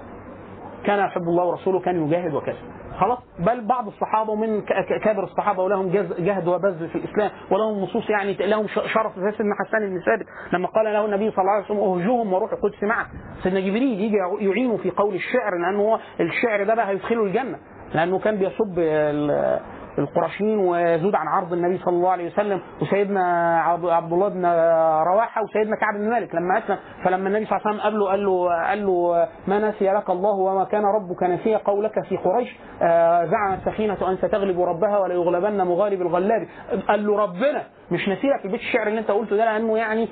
[0.86, 2.58] كان يحب الله ورسوله كان يجاهد وكذا.
[3.00, 4.62] خلاص؟ بل بعض الصحابة ومن
[5.04, 5.90] كابر الصحابة ولهم
[6.20, 10.68] جهد وبذل في الإسلام ولهم نصوص يعني لهم شرف زي سيدنا حسان بن ثابت لما
[10.68, 13.08] قال له النبي صلى الله عليه وسلم اهجوهم وروح القدس معك
[13.44, 17.58] سيدنا جبريل يجي يعينه في قول الشعر لأنه هو الشعر ده بقى هيدخله الجنة.
[17.96, 19.60] لأنه كان بيسب ال-
[20.00, 24.46] القرشيين ويزود عن عرض النبي صلى الله عليه وسلم وسيدنا عبد الله بن
[25.08, 26.78] رواحة وسيدنا كعب بن مالك لما أسلم.
[27.04, 30.10] فلما النبي صلى الله عليه وسلم قال له قال له قال له ما نسي لك
[30.10, 35.14] الله وما كان ربك نسي قولك في قريش آه، زعمت سفينه أن ستغلب ربها ولا
[35.14, 36.48] يغلبن مغالب الغلاب.
[36.88, 40.08] قال له ربنا مش نسيلك البيت الشعر اللي أنت قلته ده؟ لأنه يعني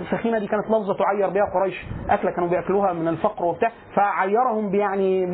[0.00, 1.86] السفينة دي كانت لفظة تعير بها قريش.
[2.10, 3.70] أكلة كانوا بيأكلوها من الفقر وبتاع.
[3.94, 5.26] فعيرهم يعني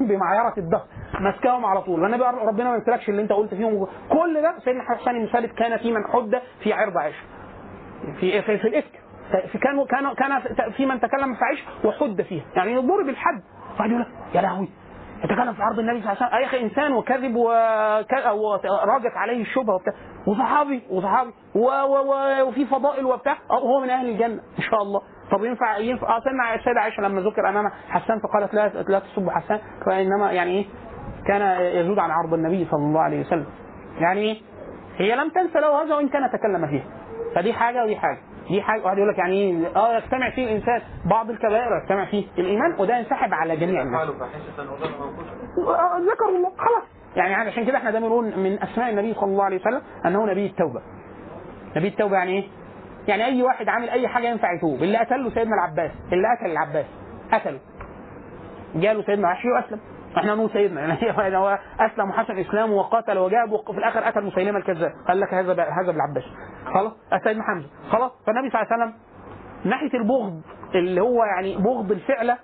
[0.00, 0.84] بمعيرة الدهر.
[1.20, 2.00] مسكهم على طول.
[2.04, 3.86] والنبي ربنا ما يمسكش اللي انت قلت فيهم.
[4.08, 7.22] كل ده سيدنا حسن بن ثابت كان في من حد في عرض عائشه
[8.20, 9.00] في في, في الإفك.
[9.52, 13.42] في كان كان كان في من تكلم في عائشه وحد فيها يعني ضرب الحد
[13.78, 14.68] واحد يقول يا لهوي.
[15.24, 16.40] يتكلم في عرض النبي صلى الله عليه وسلم.
[16.40, 19.92] يا أخي إنسان وكذب وك- وراجت عليه الشبهة وبتاع.
[20.26, 21.32] وصحابي وصحابي.
[21.54, 23.36] وفي فضائل وبتاع.
[23.50, 24.40] أه هو من أهل الجنة.
[24.58, 25.00] إن شاء الله.
[25.32, 29.32] طب ينفع ينفع آه سيدنا السيده عائشة لما ذكر امام حسان فقالت لا لا تسبوا
[29.32, 29.58] حسان.
[29.86, 30.66] فإنما يعني إيه؟
[31.26, 33.46] كان يزود عن عرض النبي صلى الله عليه وسلم.
[33.98, 34.40] يعني إيه؟
[34.96, 36.84] هي لم تنسى له هذا وإن كان تكلم فيها.
[37.34, 38.18] فدي حاجة ودي حاجة.
[38.48, 42.26] دي حاجة واحد يقول لك يعني إيه؟ آه يجتمع فيه الإنسان بعض الكبائر يجتمع فيه
[42.38, 44.06] الإيمان وده ينسحب على جميع الناس.
[44.08, 46.50] ظلموا أنفسهم ذكروا الله.
[46.58, 46.82] خلاص.
[47.16, 50.46] يعني علشان كده إحنا دايما نقول من أسماء النبي صلى الله عليه وسلم أنه نبي
[50.46, 50.80] التوبة.
[51.76, 52.44] نبي التوبة يعني إيه؟
[53.08, 54.82] يعني أي واحد عامل أي حاجة ينفع يتوب.
[54.82, 55.90] اللي قتله سيدنا العباس.
[56.12, 56.86] اللي قتل العباس.
[57.32, 57.60] قتله.
[58.74, 59.80] جاله سيدنا وحشي وأسلم.
[60.16, 60.80] إحنا نقول سيدنا.
[61.02, 64.92] يعني هو أسلم وحسن إسلامه وقاتل وجاب وفي الآخر قتل مسيلمة الكذاب.
[65.08, 66.24] قال لك هذا هذا العباس
[66.74, 66.92] خلاص؟
[67.24, 68.94] سيدنا حمزه خلاص؟ فالنبي صلى الله عليه وسلم
[69.64, 70.40] ناحية البغض
[70.74, 72.38] اللي هو يعني بغض الفعله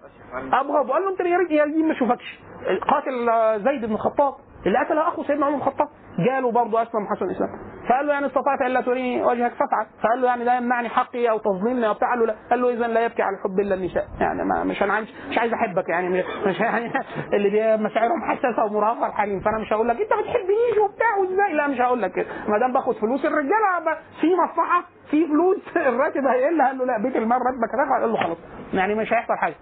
[0.53, 0.91] أبغض.
[0.91, 2.41] وقال له أنت يا ريت ما اشوفكش
[2.89, 3.27] قاتل
[3.65, 4.35] زيد بن الخطاب.
[4.67, 5.89] اللي قتل أخو سيدنا عمر بن الخطاب.
[6.19, 7.49] جاله برضه اسلم حسن الإسلام.
[7.89, 9.87] فقال له يعني استطعت الا تريني وجهك؟ فافعل.
[10.03, 12.35] فقال له يعني ده يمنعني حقي أو تظلمني أو له لا.
[12.51, 14.07] قال له اذا لا يبكي على الحب إلا النساء.
[14.21, 15.01] يعني ما مش أنا
[15.31, 16.09] مش عايز أحبك يعني.
[16.47, 16.93] مش يعني
[17.35, 19.41] اللي مشاعرهم حساسة ومراهقه الحريم.
[19.41, 22.27] فأنا مش هقول لك أنت ما بتحبنيش وبتاع وإزاي؟ لا مش هقول لك كده.
[22.49, 25.77] ما دام باخد فلوس الرجالة في مصلحة في فلوس.
[25.91, 26.63] الراتب هيقل.
[26.63, 28.39] قال له لا بيت المال راتبك هترفع قال له خلاص.
[28.73, 29.55] يعني مش هيحصل حاجة.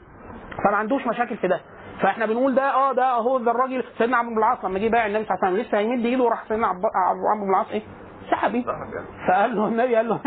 [0.64, 1.60] فما عندوش مشاكل في ده.
[2.02, 3.84] فاحنا بنقول ده آه ده اهو ده الراجل.
[3.98, 6.24] سيدنا عمرو بن العاص لما جه بايع النبي صلى الله عليه وسلم لسه هيمد ايده
[6.24, 7.82] وراح سيدنا عمرو بن العاص إيه؟
[8.30, 8.64] سحبي
[9.28, 10.20] فقال له النبي قال له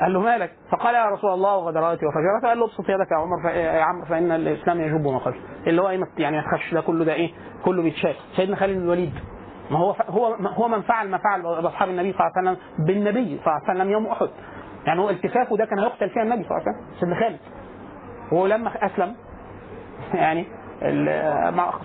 [0.00, 3.50] قال له مالك؟ فقال يا رسول الله وغدراتي وفجراتي قال له ابسط يدك يا عمر
[3.50, 7.04] يا عمرو فإن الإسلام يجب ما خلف اللي هو إيه يعني ما تخافش ده كله
[7.04, 7.30] ده إيه؟
[7.64, 9.12] كله بيتشاف سيدنا خالد بن الوليد
[9.70, 13.40] ما هو هو هو من فعل ما فعل بأصحاب النبي صلى الله عليه وسلم بالنبي
[13.44, 14.28] صلى الله عليه وسلم يوم أحد.
[14.86, 17.38] يعني هو التفافه ده كان هيقتل فيها النبي صلى الله عليه وسلم سيدنا خالد.
[18.32, 19.14] وهو لما أسلم
[20.14, 20.46] يعني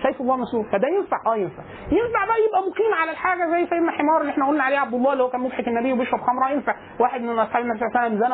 [0.04, 1.18] سيف الله مسلول فده ينفع.
[1.28, 1.64] آه ينفع.
[1.92, 5.14] ينفع بقى يبقى مقيم على الحاجة زي سيدنا حمار اللي إحنا قلنا عليه عبد الله
[5.14, 6.50] اللي هو كان مضحك النبي وبيشرب خمرة.
[6.52, 6.76] ينفع.
[7.00, 8.34] واحد من أصحاب النبي صلى الله عليه وسلم زنى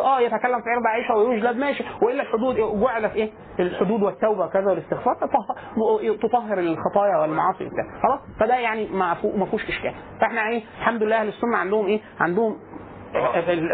[0.00, 1.56] آه يتكلم في عرض عائشة ويجلد.
[1.56, 1.84] ماشي.
[2.02, 3.30] وإلا الحدود جعلت إيه؟
[3.60, 5.14] الحدود والتوبة كذا والاستغفار.
[5.14, 7.70] تطه- تطهر الخطايا والمعاصي
[8.02, 9.94] خلاص؟ فده يعني ما فيهوش إشكال.
[10.20, 12.56] فإحنا إيه؟ الحمد لله أهل السنة عندهم إيه؟ عندهم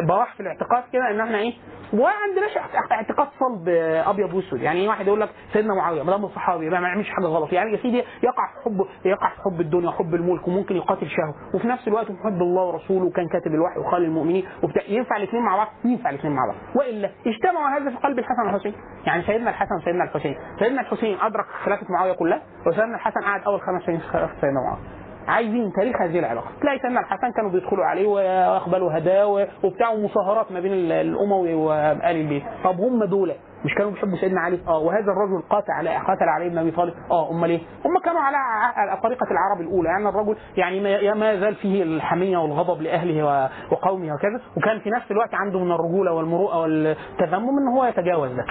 [0.08, 1.52] براح في الاعتقاد كده إن إحنا إيه
[1.92, 2.56] وما عندناش
[2.92, 3.68] اعتقاد صلب
[4.08, 4.60] أبيض وأسود.
[4.62, 7.52] يعني إيه واحد يقول لك سيدنا معاوية ما دام صحابي ما يعملش حاجة غلط.
[7.52, 11.34] يعني يا سيدي يقع في حب يقع في حب الدنيا وحب الملك وممكن يقاتل شهوة.
[11.54, 14.44] وفي نفس الوقت محب الله ورسوله وكان كاتب الوحي وخال المؤمنين.
[14.62, 16.56] وبتاع ينفع الاثنين مع بعض؟ ينفع الاثنين مع بعض.
[16.76, 18.74] وإلا اجتمعوا هذا في قلب الحسن والحسين.
[19.06, 20.36] يعني سيدنا الحسن وسيدنا الحسين.
[20.58, 24.60] سيدنا الحسين أدرك خلافة معاوية كلها وسيدنا الحسن قعد أول خمس سنين في خلافة سيدنا
[24.60, 25.03] معاوية.
[25.28, 26.46] عايزين تاريخ هذه العلاقة.
[26.60, 32.16] تلاقي سيدنا الحسن كانوا بيدخلوا عليه ويقبلوا هداوة وبتاع ومصاهرات ما بين ال- الأموي وآل
[32.16, 32.42] البيت.
[32.64, 33.32] طب هم دول
[33.64, 36.94] مش كانوا بيحبوا سيدنا علي؟ آه وهذا الرجل قاتل على قاتل علي بن أبي طالب.
[37.10, 39.88] آه أمال إيه؟ هم كانوا على طريقة العرب الأولى.
[39.88, 40.80] يعني الرجل يعني
[41.14, 44.40] ما- زال فيه الحمية والغضب لأهله وقومه وكذا.
[44.56, 48.44] وكان في نفس الوقت عنده من الرجولة والمروءة والتذمم إن هو يتجاوز ده.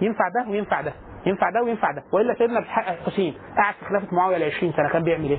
[0.00, 0.92] ينفع ده وينفع ده.
[1.26, 2.02] ينفع ده وينفع ده.
[2.12, 5.38] وإلا سيدنا الح- الحسين قعد في خلافة معاوية ل 20 سنة كان بيعمل إيه؟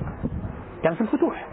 [0.83, 1.45] كان في الفتوح.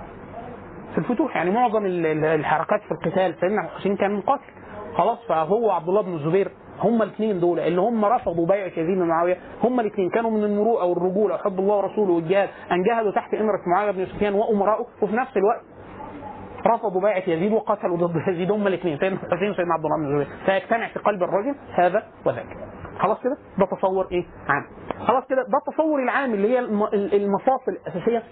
[0.93, 4.43] في الفتوح يعني معظم ال- ال- الحركات في القتال سيدنا الحسين كان مقاتل
[4.95, 6.51] خلاص فهو عبد الله بن الزبير
[6.81, 7.59] هما الاثنين دول.
[7.61, 10.11] اللي هم رفضوا بيعة يزيد بن معاوية هما الاثنين.
[10.11, 12.49] كانوا من المروءه والرجوله وحب الله ورسوله والجهاد.
[12.73, 15.61] ان جاهدوا تحت إمرة معاوية بن سفيان وامراءه وفي نفس الوقت
[16.67, 20.37] رفضوا بيعة يزيد وقتلوا ضد يزيد هما الاثنين سيدنا الحسين وسيدنا عبد الله بن الزبير.
[20.47, 22.47] فيجتمع في قلب الرجل هذا وذاك.
[23.01, 24.65] خلاص كده؟ ده تصور إيه؟ عام.
[25.07, 28.23] خلاص كده؟ ده التصور العام اللي هي الم- المفاصل الأساسية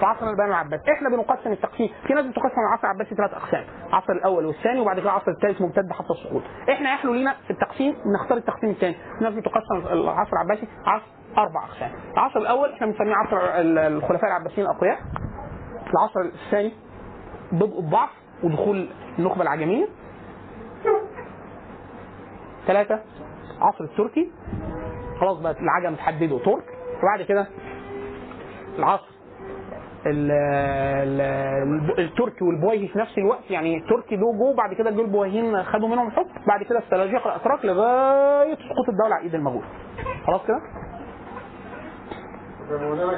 [0.00, 1.88] في عصر البني العباس إحنا بنقسم التقسيم.
[2.06, 3.64] في ناس بتقسم العصر العباسي ثلاث أقسام.
[3.88, 6.42] العصر الأول والثاني وبعد كده العصر الثالث ممتد حتى السقوط.
[6.70, 8.94] إحنا يحلو لينا في التقسيم نختار التقسيم الثاني.
[9.18, 11.04] في ناس بتقسم العصر العباسي عصر
[11.38, 11.90] أربع أقسام.
[12.14, 14.98] العصر الأول إحنا بنسميه عصر ال- الخلفاء العباسيين الأقوياء.
[15.92, 16.72] العصر الثاني
[17.52, 18.10] بدء الضعف
[18.42, 19.86] ودخول النخبة العجمية.
[22.66, 23.00] ثلاثة
[23.62, 24.30] عصر التركي.
[25.20, 26.64] خلاص بقى العجم تحددوا ترك.
[27.02, 27.46] وبعد كده
[28.78, 29.12] العصر
[30.06, 33.50] ال- ال- التركي والبويهي في نفس الوقت.
[33.50, 37.64] يعني التركي دول جو بعد كده جه البويهيين خدوا منهم حكم بعد كده السلاجقه الأتراك
[37.64, 39.62] لغاية سقوط الدولة على إيد المغول.
[40.26, 40.60] خلاص كده؟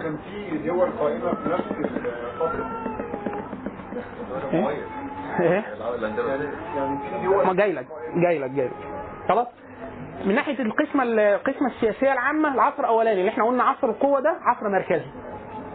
[0.02, 2.66] كان في دول قائمة في نفس الفترة
[4.52, 4.68] إيه؟
[5.40, 5.64] إيه؟
[6.76, 8.72] يعني دول ما جاي لك جاي لك جاي لك.
[9.28, 9.46] خلاص؟
[10.24, 14.68] من ناحية القسمة القسمة السياسية العامة العصر الأولاني اللي إحنا قلنا عصر القوة ده عصر
[14.68, 15.06] مركزي.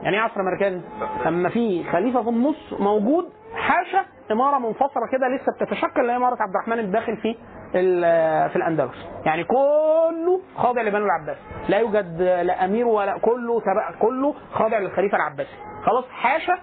[0.04, 0.82] يعني إيه عصر مركزي؟
[1.26, 6.38] لما في خليفة في النص موجود حاشا إمارة منفصلة كده لسه بتتشكل اللي هي إمارة
[6.42, 7.36] عبد الرحمن الداخل في
[7.72, 9.08] في الأندلس.
[9.26, 11.38] يعني كله خاضع لبنو العباس.
[11.70, 13.62] لا يوجد لا أمير ولا كله
[14.00, 15.56] كله خاضع للخليفة العباسي.
[15.86, 16.58] خلاص حاشا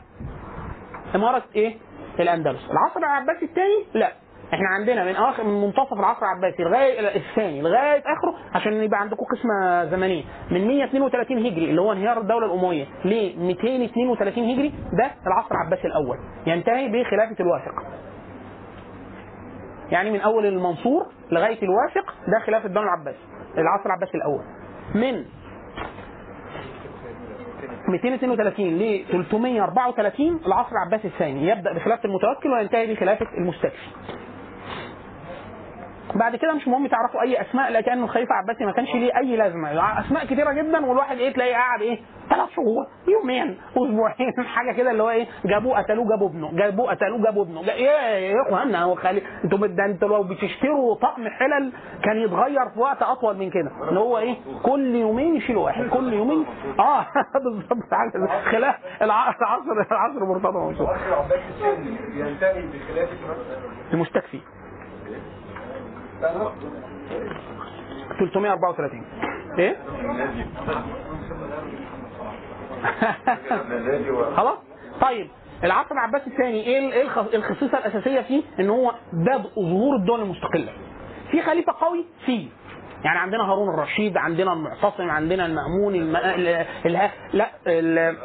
[1.14, 1.76] إمارة إيه؟
[2.20, 2.70] الأندلس.
[2.70, 4.12] العصر العباسي الثاني لا.
[4.54, 9.24] إحنا عندنا من اخر من منتصف العصر العباسي لغاية الثاني لغاية آخره عشان يبقى عندكم
[9.24, 10.24] قسمة زمنية.
[10.50, 16.18] من 132 هجري اللي هو انهيار الدولة الأموية ل 232 هجري ده العصر العباسي الأول.
[16.46, 17.74] ينتهي بخلافه الواثق.
[19.90, 23.14] يعني من أول المنصور لغاية الواثق ده خلافه بنو العباس
[23.58, 24.42] العصر العباسي الأول.
[24.94, 25.24] من
[27.88, 31.48] 232 ل 334 العصر العباسي الثاني.
[31.48, 33.86] يبدأ بخلافه المتوكل وينتهي بخلافه المستكفي
[36.18, 40.00] بعد كده مش مهم تعرفوا أي أسماء لكن الخليفة العباسي ما كانش ليه أي لازمة.
[40.00, 41.98] أسماء كتيرة جدا والواحد إيه تلاقيه قاعد إيه
[42.30, 47.22] ثلاث شهور يومين أسبوعين حاجة كده اللي هو إيه جابوه قتلوه جابوا ابنه جابوه قتلوه
[47.22, 47.62] جابوا ابنه.
[47.62, 51.72] جا- إيه يا اخوانا هو خلي أنتوا بد- أنتوا لو بتشتروا طقم حلل
[52.04, 53.70] كان يتغير في وقت أطول من كده.
[53.88, 56.46] اللي هو إيه كل يومين يشيلوا واحد كل يومين.
[56.78, 57.06] آه
[57.44, 57.90] بالظبط
[58.50, 60.96] خلاف الع- العصر العصر مرتضى منصور.
[63.92, 64.40] المستكفي
[66.20, 69.02] 334
[69.58, 69.76] إيه؟
[74.36, 74.58] خلاص؟
[75.00, 75.28] طيب
[75.64, 80.72] العصر العباسي الثاني إيه الخ- الخصيصة الأساسية فيه؟ إن هو بدء ظهور الدول المستقلة.
[81.30, 82.48] في خليفة قوي فيه.
[83.04, 86.16] يعني عندنا هارون الرشيد عندنا المعتصم عندنا المأمون الم...
[86.16, 86.48] ال...
[86.86, 87.10] ال...
[87.32, 88.16] لا ال...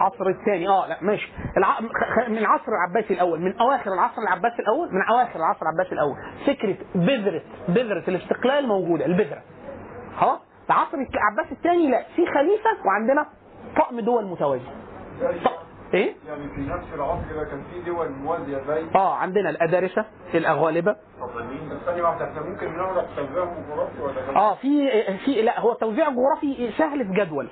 [0.00, 0.68] العصر الثاني.
[0.68, 1.32] آه لا ماشي.
[1.56, 1.80] الع...
[2.28, 6.16] من العصر العباسي الأول من أواخر العصر العباسي الأول من أواخر العصر العباسي الأول.
[6.46, 9.42] فكرة بذرة بذرة الاستقلال موجودة البذرة.
[10.16, 10.38] خلاص؟
[10.70, 13.26] العصر العباسي الثاني لا في خليفة وعندنا
[13.76, 14.64] طقم دول متوازي
[15.94, 20.04] إيه؟ يعني في نفس العصر ده كان في دول موازية زي آه عندنا الادارسه
[20.34, 20.96] الأغالبة.
[21.86, 24.90] ثانية واحدة إحنا ممكن نعرف توزيعهم جغرافي ولا آه في
[25.24, 27.48] في لا هو توزيع جغرافي سهل في جدول.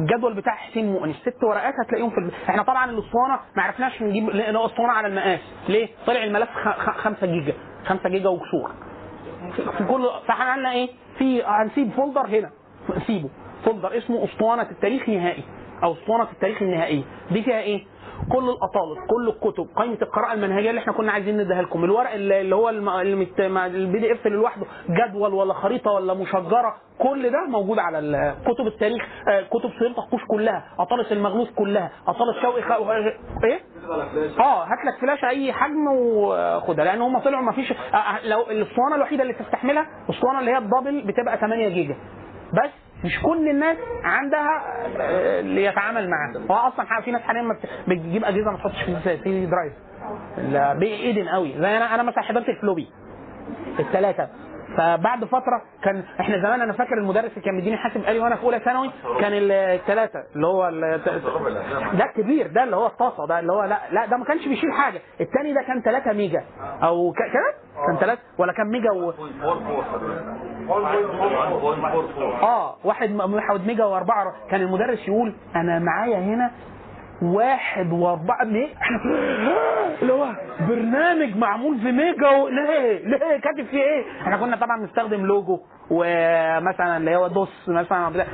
[0.00, 2.30] الجدول بتاع حسين مؤنس ست ورقات هتلاقيهم في الب...
[2.48, 6.48] إحنا طبعا الأسطوانة ما عرفناش نجيب لأن أسطوانة على المقاس ليه؟ طلع الملف
[6.96, 7.54] 5 جيجا
[7.86, 8.70] 5 جيجا وكسور
[9.78, 10.88] في كل فاحنا عملنا إيه؟
[11.18, 12.50] في هنسيب folder هنا
[12.96, 13.28] نسيبه
[13.64, 15.42] folder اسمه أسطوانة التاريخ النهائي
[15.82, 17.84] أو أسطوانة التاريخ النهائيه دي فيها إيه؟
[18.32, 21.84] كل الاطالس كل الكتب قائمه القراءة المنهجية اللي إحنا كنا عايزين نديها لكم.
[21.84, 28.34] الورق اللي هو ال PDF لوحده جدول ولا خريطة ولا مشجرة كل ده موجود على
[28.46, 32.70] كتب التاريخ آه، كتب سيرة الطقوش كلها أطالس المغلوف كلها أطالس شوقي خ...
[33.44, 33.60] إيه؟
[34.40, 38.40] آه هات لك flashه أي حجم وخدها لأن هم طلعوا ما فيش آه، آه، لو
[38.40, 41.96] الأسطوانة الوحيدة اللي تستحملها الاسطوانه اللي هي ال double بتبقى 8 جيجا.
[42.52, 42.70] بس
[43.04, 44.62] مش كل الناس عندها
[45.00, 47.56] آه، اللي يتعامل معاه هو أصلا في ناس حاليا
[47.88, 49.72] بتجيب أجهزة ما تحطش في في drive
[50.78, 51.52] بايدن قوي.
[51.52, 52.88] زي أنا أنا مثلا حضرت ال floppy
[53.80, 54.28] الثلاثه
[54.76, 58.42] فبعد فترة كان إحنا زمان أنا فاكر المدرس اللي كان مديني حاسب آلي وأنا في
[58.44, 58.90] أولى ثانوي
[59.20, 60.70] كان الثلاثه اللي هو
[61.98, 64.72] ده الكبير ده اللي هو الطاسة ده اللي هو لا لا ده ما كانش بيشيل
[64.72, 66.44] حاجة الثاني ده كان 3 mega
[66.82, 67.54] أو كده؟
[67.86, 69.12] كان 3 ولا كان ميجا و...
[72.42, 76.50] آه واحد واحد ميجا وأربعة كان المدرس يقول أنا معايا هنا
[77.24, 77.92] واحد
[78.48, 79.00] ليه؟ إحنا
[80.02, 80.28] اللي هو
[80.68, 82.48] برنامج معمول في ميجا و...
[82.48, 85.60] ليه؟ ليه كاتب فيه إيه؟ إحنا كنا طبعا بنستخدم لوجو
[85.90, 88.26] ومثلا اللي هو دوس مثلا ده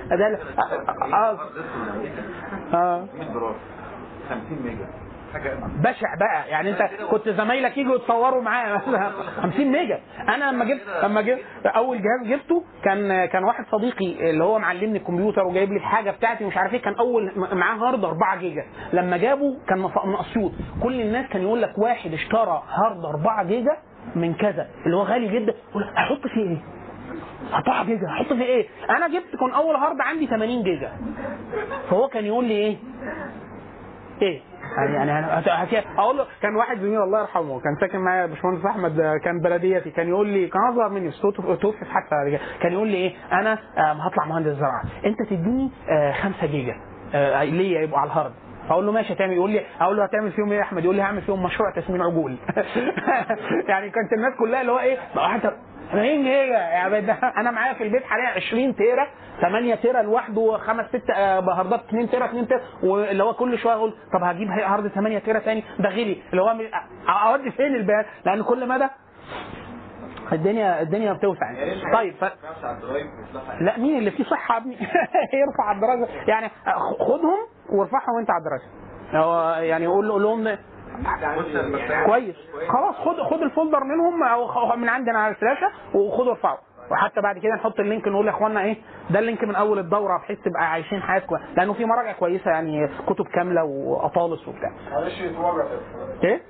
[1.12, 1.38] آه
[2.74, 3.54] آه 100 دولار
[4.28, 4.99] 50 ميجا حاجة
[5.82, 6.48] بشع بقى.
[6.48, 9.10] يعني أنت كنت زمايلك يجوا يتصوروا معايا مثلا.
[9.42, 10.00] 50 mega.
[10.28, 14.98] أنا لما جبت لما جبت أول جهاز جبته كان كان واحد صديقي اللي هو معلمني
[14.98, 16.82] الكمبيوتر وجايب لي الحاجة بتاعتي مش عارف إيه.
[16.82, 18.64] كان أول معاه hard 4 جيجا.
[18.92, 20.52] لما جابه كان من اسيوط
[20.82, 23.76] كل الناس كان يقول لك واحد اشترى hard 4 جيجا
[24.16, 24.68] من كذا.
[24.86, 25.54] اللي هو غالي جدا.
[25.70, 26.58] يقول لك أحط فيه إيه؟
[27.54, 28.06] 4 جيجا.
[28.06, 30.92] أحط فيه إيه؟ أنا جبت كان أول hard عندي 80 جيجا.
[31.90, 32.76] فهو كان يقول لي إيه؟
[34.22, 34.40] إيه؟
[34.76, 35.42] يعني-, يعني أنا
[35.98, 40.08] أقول له كان واحد زميلي الله يرحمه كان ساكن معايا باشمهندس أحمد كان بلديتي كان
[40.08, 41.20] يقول لي كان أصغر مني بس
[41.60, 44.82] توفي حتى كان يقول لي إيه؟ أنا آه، هطلع مهندس زراعة.
[45.04, 46.76] أنت تديني آه، 5 جيجا
[47.14, 48.32] آه، ليا يبقوا على ال hard.
[48.68, 51.02] فأقول له ماشي هتعمل يقول لي أقول له هتعمل فيهم إيه يا أحمد؟ يقول لي
[51.02, 52.36] هعمل فيهم مشروع تسمين عجول.
[53.70, 55.50] يعني كانت الناس كلها اللي هو إيه؟ حتى
[55.90, 59.06] 2 جيجا يعني أنا معايا في البيت حاليا 20 تيرا
[59.40, 63.94] 8 تيرا لوحده 5 6 هاردات 2 تيرا 2 تيرا واللي هو كل شوية أقول
[64.12, 66.56] طب هجيب هارد 8 تيرا ثاني ده غلي اللي هو
[67.08, 68.86] أودي فين البيان؟ لأن كل مدى
[70.32, 71.50] الدنيا الدنيا بتوسع.
[71.52, 71.92] يعني.
[71.92, 72.24] طيب ف...
[73.60, 74.74] لا مين اللي فيه صحة ابني؟
[75.40, 76.50] يرفع الدرجه يعني
[76.98, 77.38] خدهم
[77.72, 78.70] وارفعهم وانت على الدرجه
[79.60, 80.56] يعني قول لهم
[82.06, 82.36] كويس.
[82.68, 86.58] خلاص خد خد ال folder منهم أو من عندنا على ال flashة وخد وارفعه.
[86.90, 88.76] وحتى بعد كده نحط ال link نقول يا إخوانا إيه
[89.10, 91.44] ده ال link من أول الدورة بحيث تبقى عايشين حياة كويسة.
[91.56, 94.70] لأنه في مراجع كويسة يعني كتب كاملة وأطالس وبتاع.
[94.92, 95.66] معلش يتورط
[96.24, 96.40] إيه؟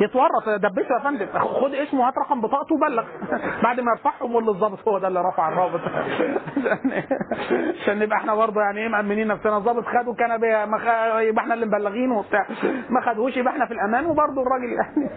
[0.00, 0.48] يتورط.
[0.48, 1.26] دبسه يا فندم.
[1.38, 3.04] خد اسمه هات رقم بطاقته وبلغ.
[3.64, 5.80] بعد ما يرفعهم قول للظابط هو ده اللي رفع الرابط.
[7.82, 9.56] عشان نبقى إحنا برضه يعني إيه مأمنين نفسنا.
[9.56, 10.30] الظابط خده كان.
[10.30, 12.46] يبقى إحنا اللي مبلغينه وبتاع.
[12.90, 15.10] ما خدهوش يبقى إحنا في الامان وبرضه الراجل يعني.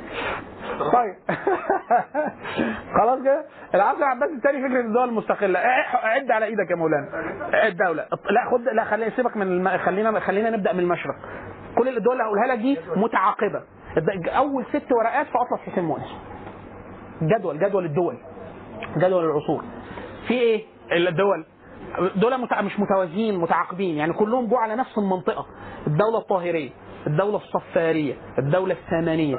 [0.93, 1.15] طيب.
[2.97, 3.45] خلاص كده.
[3.75, 5.59] العصر العباسي الثاني فكرة الدول المستقلة.
[6.03, 7.07] عد على إيدك يا مولانا.
[7.53, 9.77] عد دوله لا خد لا خلي سيبك من الم...
[9.77, 11.15] خلينا خلينا نبدأ من المشرق.
[11.77, 13.61] كل الدول اللي هقولها لك دي متعاقبة.
[14.27, 16.15] أول ست ورقات في أطلس حسين مؤنس
[17.21, 18.17] جدول جدول الدول.
[18.97, 19.63] جدول العصور.
[20.27, 21.45] في إيه؟ الدول.
[22.15, 22.61] دول متع...
[22.61, 23.95] مش متوازيين متعاقبين.
[23.95, 25.45] يعني كلهم جو على نفس المنطقة.
[25.87, 26.69] الدولة الطاهرية
[27.07, 29.37] الدولة الصفارية، الدولة السامانية،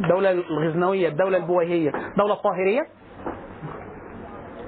[0.00, 2.80] الدولة الغزنوية، الدولة البويهية، الدولة الطاهرية،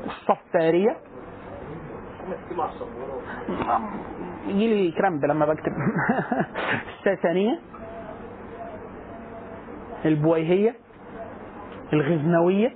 [0.06, 0.96] الصفارية،
[4.46, 5.72] يجي لي كرامب لما بكتب.
[6.98, 7.58] الساسانية
[10.04, 10.74] البويهية
[11.92, 12.72] الغزنوية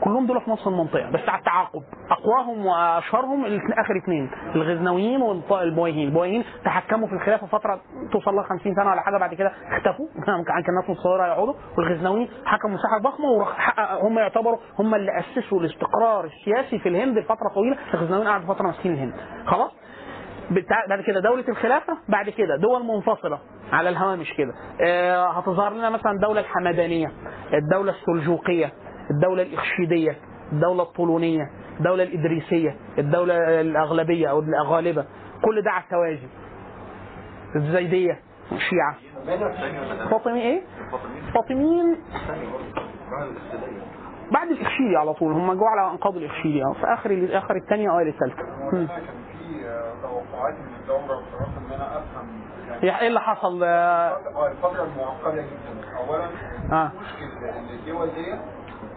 [0.00, 1.10] كلهم دول في نفس المنطقة.
[1.10, 6.44] بس على التعاقب أقواهم وأشهرهم الاثنين- آخر اثنين الغزنويين والبويهيين البويهيين.
[6.64, 7.80] تحكموا في الخلافة فترة
[8.12, 10.06] توصل لها 50 سنة ولا حاجة بعد كده اختفوا.
[10.26, 16.78] كان الناس متصورة يقعدوا والغزنويين حكموا مساحة ضخمة وهم يعتبروا هم اللي أسسوا الاستقرار السياسي
[16.78, 17.76] في الهند لفترة طويلة.
[17.94, 19.14] الغزنويين قعدوا فترة ماسكين الهند.
[19.46, 19.70] خلاص؟
[20.88, 23.38] بعد كده دولة الخلافة بعد كده دول منفصلة
[23.72, 24.54] على الهوامش كده.
[24.80, 27.12] آه، هتظهر لنا مثلا الدولة الحمدانية
[27.54, 28.72] الدولة السلجوقية
[29.10, 30.16] الدولة الإخشيدية
[30.52, 35.04] الدولة الطولونية الدولة الإدريسية الدولة الأغلبية أو الغالبة.
[35.44, 36.28] كل ده على التوازي.
[37.56, 38.20] الزيدية
[38.52, 38.94] الشيعة
[40.10, 40.62] فاطمي إيه؟
[41.34, 41.96] فاطميين
[44.32, 45.32] بعد الإخشيدي على طول.
[45.32, 48.42] هم جوا على أنقاض الإخشيدي في آخر آخر الثانية أوائل الثالثة.
[50.02, 52.40] كان في آه، توقعات من الدورة بصراحة إن أنا أفهم
[52.82, 55.96] يعني إيه اللي حصل؟ آه، الفترة المعقدة جدا.
[55.96, 56.28] اولا
[56.72, 56.92] آه.
[57.00, 58.34] مشكلة إن الدول دي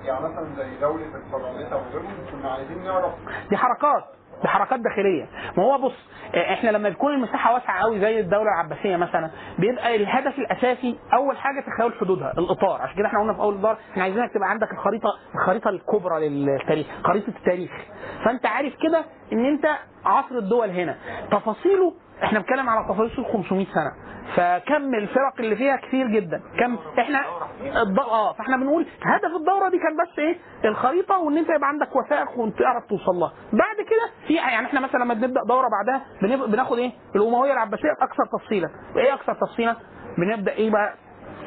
[0.05, 3.13] يعني مثلا زي دولة الفرنسا وغيرهم كنا عايزين نعرف
[3.49, 4.03] دي حركات.
[4.41, 5.25] دي حركات داخلية.
[5.57, 5.93] ما هو بص
[6.35, 9.29] آه، إحنا لما بتكون المساحة واسعة قوي زي الدولة العباسية مثلا
[9.59, 12.81] بيبقى الهدف الأساسي أول حاجة تخيل حدودها الإطار.
[12.81, 16.87] عشان كده إحنا قلنا في أول الدار إحنا عايزينك تبقى عندك الخريطة الخريطة الكبرى للتاريخ
[17.03, 17.71] خريطة التاريخ.
[18.25, 19.65] فأنت عارف كده إن أنت
[20.05, 20.95] عصر الدول هنا.
[21.31, 21.93] تفاصيله
[22.23, 23.91] إحنا بنتكلم على تفاصيل 500 سنة.
[24.35, 26.41] فكم الفرق اللي فيها كتير جدا.
[26.59, 27.19] كم إحنا.
[28.11, 30.37] آه فاحنا بنقول هدف الدورة دي كان بس إيه؟
[30.69, 33.33] الخريطة وان انت يبقى عندك وثائق وانت تعرف توصل لها.
[33.53, 36.05] بعد كده في يعني إحنا مثلا لما بنبدأ دورة بعدها.
[36.47, 38.69] بناخد إيه؟ الأموية العباسية أكثر تفصيلا.
[38.95, 39.75] إيه أكثر تفصيلا؟
[40.17, 40.93] بنبدأ إيه بقى؟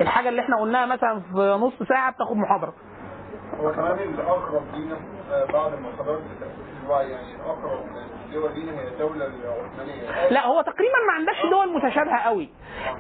[0.01, 2.75] الحاجة اللي إحنا قلناها مثلا في نص ساعة بتاخد محاضرة.
[3.61, 4.97] هو كمان الأقرب لينا
[5.31, 5.89] آه، بعد ما
[6.91, 7.37] يعني
[10.31, 12.49] لا هو تقريبا ما عندكش دول متشابهة قوي.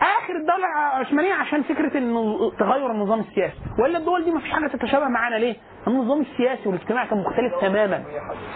[0.00, 3.56] آخر الدولة العثمانيه عشان فكرة إنه تغير النظام السياسي.
[3.78, 5.56] وإلا الدول دي ما فيش حاجة تتشابه معانا ليه؟
[5.86, 8.04] النظام السياسي والاجتماعي كان مختلف تماما.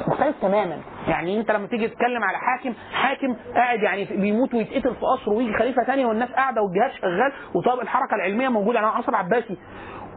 [0.09, 0.79] مختلف تماما.
[1.09, 5.59] يعني أنت لما تيجي تتكلم على حاكم حاكم قاعد يعني بيموت ويتقتل في قصر ويجي
[5.59, 8.79] خليفة ثاني والناس قاعدة والجهاز شغال وطب الحركة العلمية موجودة.
[8.81, 9.57] يعني عصر عباسي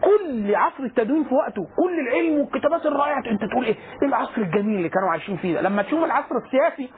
[0.01, 3.23] كل عصر التدوين في وقته كل العلم والكتابات الرائعة.
[3.31, 6.89] انت تقول إيه؟ إيه العصر الجميل اللي كانوا عايشين فيه ده؟ لما تشوف العصر السياسي.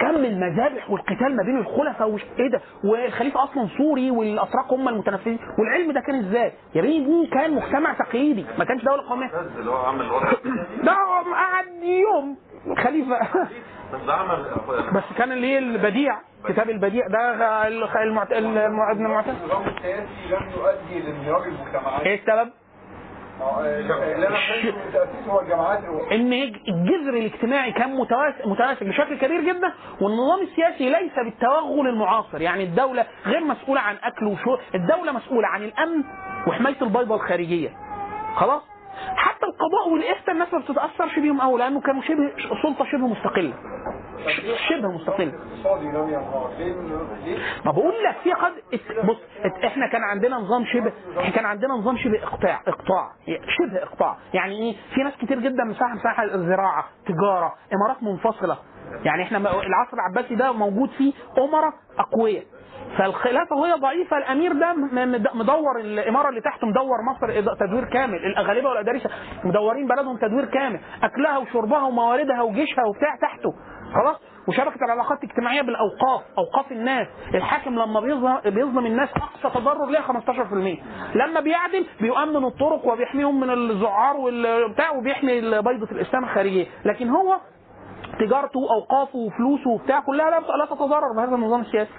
[0.00, 5.38] كم المذابح والقتال ما بين الخلفاء وش إيه ده؟ والخليفة أصلا سوري والاتراك هم المتنفذين.
[5.58, 9.26] والعلم ده كان إزاي؟ يا دي كان مجتمع تقليدي ما كانش دولة قومية.
[10.86, 12.36] ده قعد يوم.
[12.84, 13.18] خليفة.
[13.92, 14.44] بس ده عمل
[14.94, 16.18] بس كان اللي هي البديع
[16.48, 17.68] كتاب البديع ده
[18.02, 18.32] المعت...
[18.32, 22.50] المع- ابن المعتز النظام السياسي لم يؤدي لانهيار المجتمعات إيه السبب؟
[23.40, 23.80] آه،
[26.12, 26.32] ان
[26.68, 33.06] الجذر الاجتماعي كان متواس- متماسك بشكل كبير جدا والنظام السياسي ليس بالتوغل المعاصر يعني الدولة
[33.26, 36.04] غير مسؤوله عن اكل وشرب الدولة مسؤوله عن الامن
[36.46, 37.68] وحمايه البيضه الخارجيه
[38.36, 38.62] خلاص
[39.16, 42.32] حتى القضاء والإفتاء الناس ما بتتأثرش بيهم قوي لأنه كانوا شبه
[42.62, 43.54] سلطة شبه مستقلة.
[44.68, 45.32] شبه مستقلة؟
[47.64, 48.52] ما بقول لك في قد
[49.06, 49.16] بص
[49.64, 50.92] إحنا كان عندنا نظام شبه
[51.34, 53.10] كان عندنا نظام شبه اقطاع إقطاع.
[53.58, 54.16] شبه إقطاع.
[54.34, 58.58] يعني إيه؟ في ناس كتير جدا مساحه مساحة زراعه تجارة إمارات منفصلة.
[59.04, 62.44] يعني إحنا العصر العباسي ده موجود فيه أمراء أقوياء.
[62.98, 64.18] فالخلافة وهي ضعيفة.
[64.18, 64.74] الأمير ده
[65.34, 68.16] مدور الإمارة اللي تحته مدور مصر تدوير كامل.
[68.26, 69.10] الاغالبه والادارسه
[69.44, 70.80] مدورين بلدهم تدوير كامل.
[71.02, 73.52] أكلها وشربها ومواردها وجيشها وبتاع تحته.
[73.94, 74.16] خلاص.
[74.48, 77.06] وشبكة العلاقات الاجتماعية بالأوقاف أوقاف الناس.
[77.34, 78.00] الحاكم لما
[78.44, 80.82] بيظلم الناس أقصى تضرر ليها 15%
[81.14, 86.66] لما بيعدل بيؤمن الطرق وبيحميهم من الزعار والبتاع وبيحمي بيضة الإسلام الخارجية.
[86.84, 87.36] لكن هو
[88.20, 91.90] تجارته واوقافه وفلوسه وبتاع كلها لا تتضرر بهذا النظام السياسي.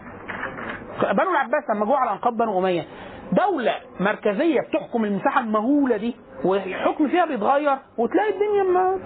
[1.02, 2.86] بنو العباس لما جوا على انقاض بنو أمية
[3.32, 6.16] دولة مركزية بتحكم المساحة المهولة دي
[6.46, 9.00] والحكم فيها بيتغير وتلاقي الدنيا ما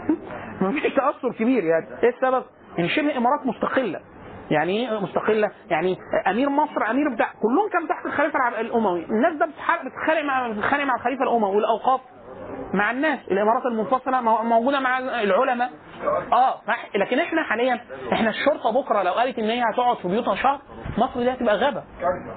[0.60, 1.86] ما فيش تأثر كبير يعني.
[2.02, 2.44] إيه السبب؟
[2.78, 4.00] إن شبه إمارات مستقلة.
[4.50, 9.04] يعني إيه مستقلة؟ يعني أمير مصر أمير بتاع كلهم كانوا تحت الخليفة الأموي.
[9.04, 12.00] الناس ده بتتخانق مع بتتخانق مع الخليفة الأموي والأوقاف.
[12.74, 13.18] مع الناس.
[13.30, 15.70] الإمارات المنفصلة مو- موجودة مع العلماء.
[16.32, 16.60] آه
[16.96, 17.80] لكن إحنا حاليا
[18.12, 20.60] إحنا الشرطة بكرة لو قالت إن هي هتقعد في بيوتها شهر
[20.98, 21.82] مصر دي هتبقى غابة.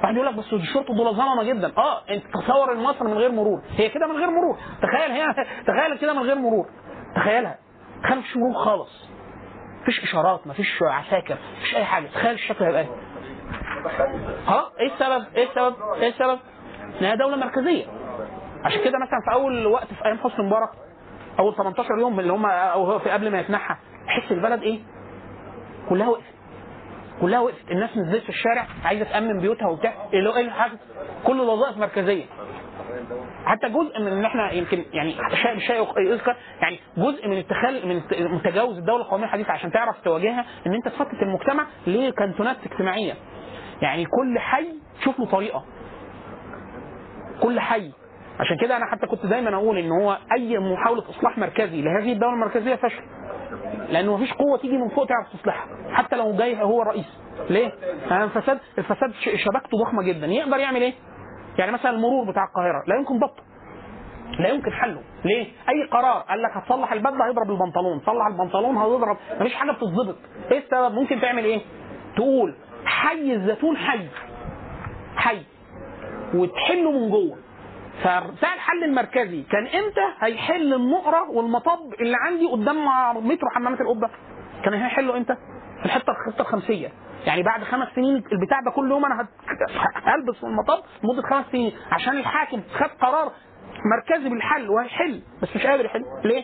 [0.04, 1.74] واحد يقول لك بس الشرطة دول ظلمة جدا.
[1.78, 3.62] آه أنت تصور مصر من غير مرور.
[3.78, 4.58] هي كده من غير مرور.
[4.82, 5.26] تخيل هي
[5.68, 6.66] تخيل كده من غير مرور.
[7.16, 7.56] تخيلها.
[8.04, 9.10] تخيل مفيش مرور خالص.
[9.82, 12.08] مفيش إشارات مفيش عساكر مفيش أي حاجة.
[12.08, 12.90] تخيل الشكل هيبقى إيه.
[14.48, 16.40] ها؟ إيه السبب؟ إيه السبب؟ إيه السبب؟
[17.02, 17.86] إن هي دولة مركزية.
[18.64, 20.70] عشان كده مثلا في أول وقت في أيام حسني مبارك
[21.40, 23.76] أول 18 يوم اللي هم أو هو في قبل ما يتنحى
[24.08, 24.80] تحس البلد إيه؟
[25.90, 26.34] كلها وقفت.
[27.22, 27.72] كلها وقفت.
[27.72, 29.94] الناس نزلت في الشارع عايزة تأمن بيوتها وبتاع.
[30.14, 30.78] اللي هو إيه حاجة
[31.24, 32.26] كل الوظائف مركزية.
[33.46, 37.98] حتى جزء من إن إحنا يمكن يعني شيء شيء يذكر يعني جزء من التخل من
[37.98, 43.14] الت- من تجاوز الدولة القومية الحديثة عشان تعرف تواجهها إن أنت تفتت المجتمع لكانتونات اجتماعية.
[43.82, 44.68] يعني كل حي
[45.02, 45.66] تشوف له طريقة.
[47.42, 47.92] كل حي.
[48.40, 52.34] عشان كده أنا حتى كنت دايما أقول إن هو أي محاولة إصلاح مركزي لهذه الدولة
[52.34, 53.04] المركزية فشل.
[53.90, 55.68] لأنه مفيش قوة تيجي من فوق تعرف تصلحها.
[55.92, 57.06] حتى لو جاي هو الرئيس
[57.50, 57.72] ليه؟
[58.12, 60.28] الفساد الفساد شبكته ضخمة جدا.
[60.28, 60.94] يقدر يعمل إيه؟
[61.58, 62.84] يعني مثلا المرور بتاع القاهرة.
[62.88, 63.44] لا يمكن ضبطه.
[64.40, 65.02] لا يمكن حله.
[65.26, 68.00] ليه؟ أي قرار قال لك هتصلح البدلة هيضرب البنطلون.
[68.06, 69.18] صلح البنطلون هيضرب.
[69.40, 70.16] مفيش حاجة بتتظبط
[70.52, 71.62] إيه السبب؟ ممكن تعمل إيه؟
[72.16, 72.56] تقول
[72.86, 74.08] حي الزيتون حي.
[75.16, 75.42] حي.
[76.34, 77.38] وتحله من جوه.
[78.04, 79.44] فبتاع الحل المركزي.
[79.44, 82.86] كان إمتى؟ هيحل النقره والمطب اللي عندي قدام
[83.28, 84.10] مترو حمامات القبة.
[84.66, 85.36] كان هيحله إمتى؟
[85.80, 86.92] في الحتة الخطة الخمسية.
[87.26, 89.28] يعني بعد خمس سنين البتاع ده كل يوم أنا
[90.06, 91.74] هلبس في المطب لمدة خمس سنين.
[91.92, 93.32] عشان الحاكم خد قرار
[93.86, 95.22] مركزي بالحل وهيحل.
[95.42, 96.04] بس مش قادر يحل.
[96.24, 96.44] ليه؟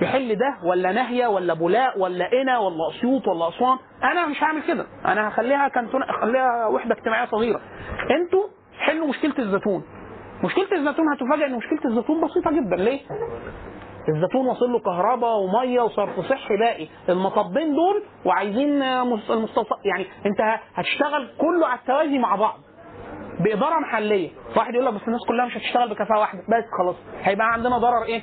[0.00, 3.78] يحل ده ولا ناهيه ولا بولاق ولا قنا ولا أسيوط ولا أسوان.
[4.04, 4.86] أنا مش هعمل كده.
[5.04, 7.60] أنا هخليها كانتون اخليها وحدة اجتماعية صغيرة.
[8.10, 9.84] أنتوا حلوا مشكلة الزيتون.
[10.44, 12.76] مشكلة الزيتون هتفاجئ إن مشكلة الزيتون بسيطة جدا.
[12.76, 13.00] ليه؟
[14.08, 16.88] الزيتون واصل له كهرباء ومية وصرف صحي باقي.
[17.08, 22.58] المطبين دول وعايزين مس- المستوصف يعني أنت هتشتغل كله على التوازي مع بعض
[23.40, 24.30] بإدارة محلية.
[24.56, 26.40] واحد يقول لك بس الناس كلها مش هتشتغل بكفاءة واحدة.
[26.48, 26.96] بس خلاص.
[27.22, 28.22] هيبقى عندنا ضرر إيه؟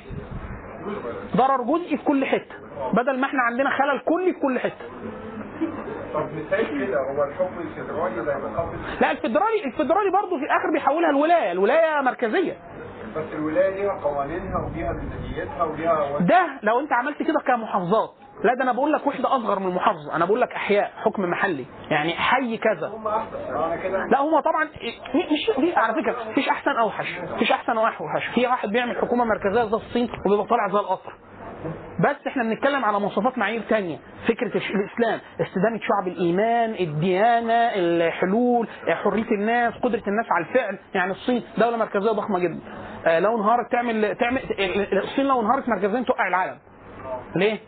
[1.36, 2.54] ضرر جزئي في كل حتة.
[2.94, 4.84] بدل ما إحنا عندنا خلل كلي في كل حتة.
[6.14, 10.70] طب مثال كده هو الحكم الفيدرالي زي ما خاطر لا الفدرالي الفدرالي برضه في الآخر
[10.72, 12.56] بيحولها الولاية الولاية مركزية.
[13.16, 18.10] بس الولاية ليها قوانينها وليها ميزانيتها وليها ده لو انت عملت كده كمحافظات.
[18.44, 20.16] لا ده أنا بقول لك وحده أصغر من المحافظة.
[20.16, 21.66] أنا بقول لك أحياء حكم محلي.
[21.90, 22.88] يعني حي كذا.
[22.88, 23.08] هم
[24.10, 24.64] لا هو طبعا
[25.14, 27.18] مش على فكرة مفيش أحسن أوحش.
[27.34, 31.12] مفيش أحسن اوحش في واحد بيعمل حكومة مركزية زي الصين وبيبقى طالع زي القطر.
[32.00, 33.98] بس إحنا بنتكلم على مواصفات معايير تانية
[34.28, 41.10] فكرة الش- الإسلام استدامة شعب الإيمان الديانة الحلول حرية الناس قدرة الناس على الفعل يعني
[41.12, 42.60] الصين دولة مركزية ضخمة جدا
[43.06, 44.40] آه، لو انهارت تعمل تعمل
[44.92, 46.58] الصين لو انهارت مركزيا توقع العالم
[47.36, 47.58] ليه؟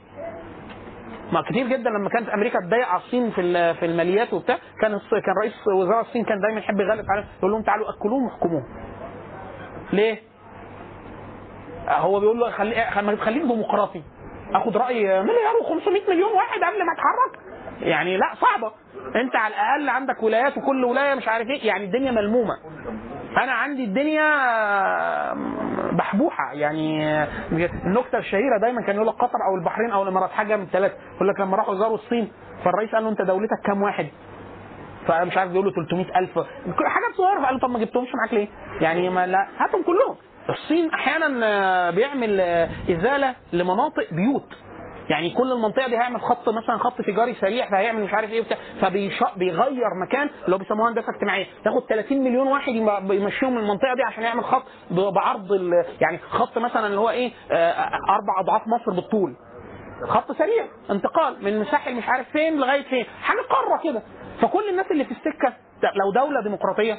[1.33, 5.35] ما كتير جدا لما كانت أمريكا تضايق على الصين في في الماليات وبتاع كان كان
[5.43, 8.65] رئيس وزراء الصين كان دايما يحب يغلس عليهم يقول لهم تعالوا اكلوهم واحكموهم.
[9.93, 10.19] ليه؟
[11.89, 14.03] هو بيقول له خلي- خليك ديمقراطي
[14.55, 17.41] اخد رأي مليار و500 مليون واحد قبل ما اتحرك.
[17.81, 18.73] يعني لا صعبة.
[19.17, 22.55] انت على الاقل عندك ولايات وكل ولاية مش عارف إيه يعني الدنيا ملمومة.
[23.37, 24.25] أنا عندي الدنيا
[25.93, 27.15] بحبوحه يعني
[27.87, 31.29] النكتة الشهيرة دايما كان يقول لك قطر أو البحرين أو الإمارات حاجة من الثلاثه يقول
[31.29, 32.33] لك لما راحوا زاروا الصين
[32.65, 34.07] فالرئيس قال له أنت دولتك كام واحد؟
[35.07, 36.35] فمش عارف بيقول له 300000
[36.79, 38.49] كل حاجات صغيره فقال له طب ما جبتهمش معاك ليه؟
[38.81, 40.17] يعني ما لا هاتهم كلهم.
[40.49, 44.47] الصين أحيانا آه، بيعمل آه، إزالة لمناطق بيوت.
[45.09, 48.57] يعني كل المنطقة دي هيعمل خط مثلا خط تجاري سريع فهيعمل مش عارف إيه وبتاع
[48.81, 51.47] فبيغير مكان اللي هو بيسموها هندسة اجتماعية.
[51.67, 55.53] ياخد 30 مليون واحد يم- يمشيهم من المنطقة دي عشان يعمل خط بعرض
[56.01, 57.73] يعني خط مثلا اللي هو إيه آه،
[58.11, 59.37] أربع أضعاف مصر بالطول.
[60.09, 63.07] خط سريع انتقال من مساحل مش عارف فين لغاية فين.
[63.23, 64.03] حاجة قارة كده.
[64.41, 65.53] فكل الناس اللي في السكة
[65.83, 66.99] لو دولة ديمقراطية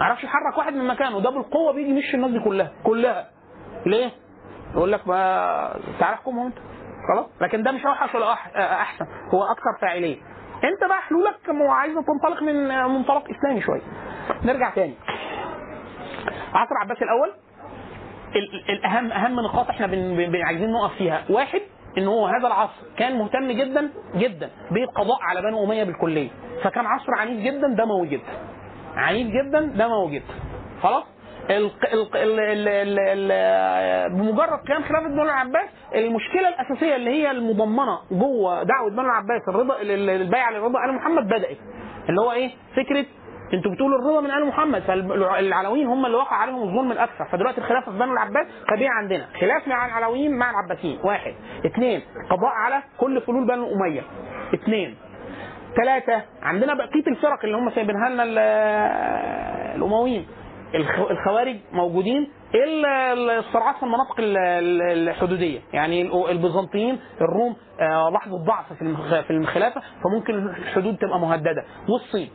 [0.00, 1.20] ما يعرفش يحرك واحد من مكانه.
[1.20, 2.72] ده بالقوة بيجي يمشي الناس دي كلها.
[2.84, 3.28] كلها.
[3.86, 4.10] ليه؟
[4.74, 5.16] يقول لك ما
[6.00, 6.58] تعالى احكمهم انت.
[7.08, 8.32] خلاص؟ لكن ده مش أوحش ولا
[8.82, 9.06] أحسن.
[9.34, 10.16] هو أكثر فاعلية.
[10.64, 11.36] انت بقى حلولك
[11.70, 13.82] عايزه تنطلق من منطلق إسلامي شوية.
[14.44, 14.94] نرجع تاني.
[16.54, 17.32] عصر عباس الأول.
[18.36, 19.86] ال- ال- الاهم أهم نقاط إحنا
[20.44, 21.24] عايزين نقف فيها.
[21.30, 21.60] واحد
[21.98, 26.30] إن هو هذا العصر كان مهتم جدا جدا بالقضاء على بني أمية بالكلية.
[26.62, 28.32] فكان عصر عنيف جدا دموي جدا.
[28.98, 30.34] عنيف جدا دموي جدا
[30.82, 31.04] خلاص؟
[34.08, 39.80] بمجرد قيام خلافة بنو العباس المشكلة الأساسية اللي هي المضمنة جوه دعوة بنو العباس الرضا
[39.82, 41.56] ال- ال- البيعه للرضا آل محمد بدأت.
[42.08, 43.04] اللي هو إيه؟ فكرة
[43.54, 47.24] أنتوا بتقولوا الرضا من آل محمد فالعلويين هم اللي وقع عليهم الظلم الأكثر.
[47.24, 49.26] فدلوقتي الخلافة في بنو العباس طبيعي عندنا.
[49.40, 50.98] خلاف مع العلويين مع العباسيين.
[51.04, 51.34] واحد.
[51.66, 52.02] اثنين.
[52.30, 54.02] قضاء على كل فلول بنو أمية.
[54.54, 54.96] اثنين.
[55.82, 56.22] ثلاثة.
[56.42, 58.38] عندنا بقية الفرق اللي هم سايبينها لنا ال-
[59.76, 60.26] الأمويين.
[60.74, 65.60] الخ- الخوارج موجودين إلا الصراعات في المناطق ال- ال- الحدودية.
[65.72, 68.72] يعني ال- البيزنطيين الروم آه، لاحظوا الضعف
[69.26, 71.64] في الخلافة فممكن الحدود تبقى مهددة.
[71.88, 72.30] والصين.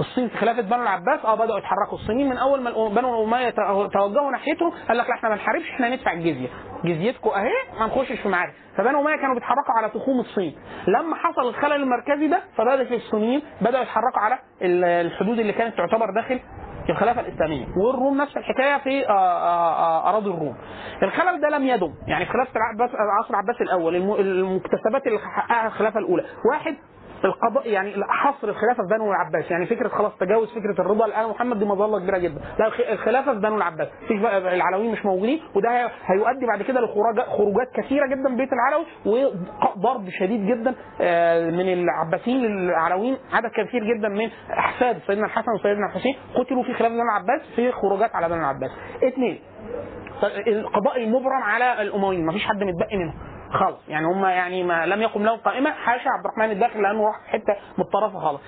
[0.00, 3.50] الصين في خلافة بنو العباس آه بدأوا يتحركوا الصينيين من أول ما بنو الأمية
[3.88, 6.48] توجهوا ناحيتهم قال لك لا إحنا ما نحاربش إحنا ندفع الجزية.
[6.84, 8.54] جزيتكم أهي ما نخشش في معارك.
[8.76, 10.56] فبنو أمية كانوا بيتحركوا على تخوم الصين.
[10.88, 16.10] لما حصل الخلل المركزي ده فبدا الصينيين بدأوا يتحركوا على ال- الحدود اللي كانت تعتبر
[16.14, 16.40] داخل
[16.90, 17.66] الخلافة الإسلامية.
[17.84, 20.56] والروم نفس الحكاية في آه، آه، آه، أراضي الروم.
[21.02, 21.94] الخلل ده لم يدم.
[22.06, 26.24] يعني خلافة العباس العصر العباسي الأول الم- المكتسبات اللي حققها الخلافة الأولى.
[26.52, 26.76] واحد
[27.24, 29.50] القضاء يعني حصر الخلافة في بنو العباس.
[29.50, 32.40] يعني فكرة خلاص تجاوز فكرة الرضا الآن محمد دي مظلة كبيرة جدا.
[32.58, 33.88] لا الخ- الخلافة في بنو العباس.
[34.04, 38.48] مفيش بقى العلويين مش موجودين وده هي- هيؤدي بعد كده لخروجات خروجات كثيرة جدا بيت
[38.52, 45.52] العلوي وضرب شديد جدا آه، من العباسيين للعلويين عدد كثير جدا من أحفاد سيدنا الحسن
[45.52, 48.70] وسيدنا الحسين قتلوا في خلافه بنو العباس في خروجات على بنو العباس.
[49.04, 49.40] اثنين
[50.46, 52.26] القضاء المبرم على الأمويين.
[52.26, 53.14] ما فيش حد متبقي منهم.
[53.50, 53.88] خالص.
[53.88, 57.56] يعني هم يعني ما لم يقم لهم قائمة حاشا عبد الرحمن الداخل لأنه راح حتة
[57.78, 58.40] متطرفة خالص.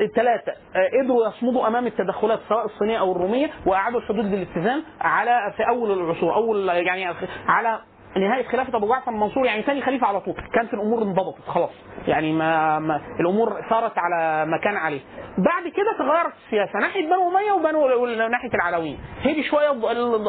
[0.00, 5.68] الثلاثه آه، قدروا يصمدوا أمام التدخلات سواء الصينية أو الرومية وأعادوا الحدود للاتزان على في
[5.68, 7.14] أول العصور أول يعني
[7.48, 7.80] على
[8.16, 10.34] نهايه خلافة أبو جعفر المنصور يعني ثاني خليفة على طول.
[10.54, 11.70] كانت الأمور انضبطت خلاص.
[12.08, 15.00] يعني ما, ما الأمور صارت على ما كان عليه.
[15.38, 16.78] بعد كده تغيرت السياسة.
[16.78, 19.68] ناحية بنو أمية وبنو ناحيه العلويين هدي شوية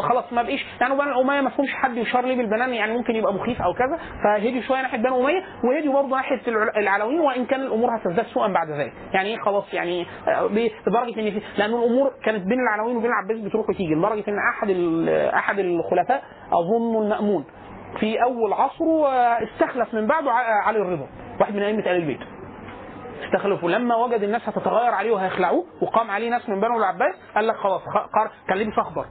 [0.01, 3.33] خلاص ما بقيش يعني بنو أمية ما فيهمش حد يشار ليه بالبنان يعني ممكن يبقى
[3.33, 3.99] مخيف أو كذا.
[4.23, 8.47] فهدي شوية ناحية بنو أمية وهدي برضه ناحية الع- العلويين وإن كان الأمور هتزداد سوءا
[8.47, 8.93] بعد ذلك.
[9.13, 10.45] يعني إيه خلاص؟ يعني آه،
[10.87, 13.95] لدرجة إن في لأن الأمور كانت بين العلويين وبين العباس بتروح وتيجي.
[13.95, 14.69] لدرجة إن أحد
[15.35, 17.45] أحد الخلفاء اظن المأمون.
[17.99, 21.07] في أول عصره آه، استخلف من بعده علي الرضا
[21.39, 22.19] واحد من أئمة آل البيت.
[23.25, 23.69] استخلفوا.
[23.71, 27.81] لما وجد الناس هتتغير عليه وهيخلعوه وقام عليه ناس من بنو العباس قال لك خلاص
[28.47, 29.05] كان لابس أخضر.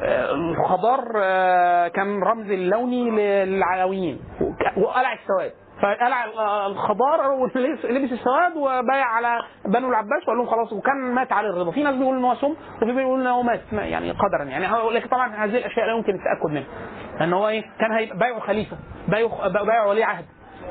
[0.00, 4.20] آه، الخضار آه، كان رمز اللوني للعلويين
[4.76, 5.52] وقلع السواد.
[5.82, 6.38] فقلع ال-
[6.72, 11.70] الخضار ولبس لبس السواد وبايع على بنو العباس وقال لهم خلاص وكان مات علي الرضا.
[11.70, 14.66] في ناس بيقولوا ان هو سم وفي بيقولوا ان هو مات ما- يعني قدرا يعني.
[14.94, 16.64] لكن طبعا هذه الأشياء لا يمكن التأكد منها.
[17.20, 18.76] ان هو إيه؟ كان هيبقى بايعه خليفة
[19.08, 20.24] بايعه بايعه ولي عهد.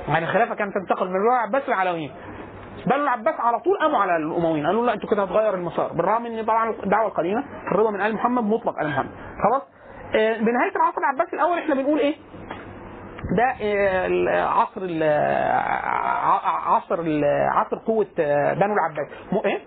[0.08, 2.12] يعني الخلافه كانت تنتقل من بنو العباس للعلويين
[2.86, 4.66] بنو العباس على طول قاموا على الأمويين.
[4.66, 5.94] قالوا لا أنتوا كده هتغير المسار.
[5.94, 9.10] بالرغم إن طبعا الدعوة القديمة الرضا من آل محمد مطلق آل محمد.
[9.44, 9.62] خلاص؟
[10.16, 12.16] آه، بنهاية العصر العباسي الأول إحنا بنقول إيه؟
[13.38, 15.04] ده آه، عصر ال-
[16.66, 19.08] عصر ال- عصر قوة آه، بنو العباس.
[19.46, 19.60] إيه؟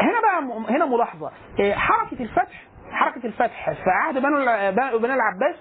[0.00, 1.30] هنا بقى هنا ملاحظة.
[1.60, 2.62] آه، حركة الفتح
[2.92, 5.56] حركة الفتح في عهد بنو بنو العباس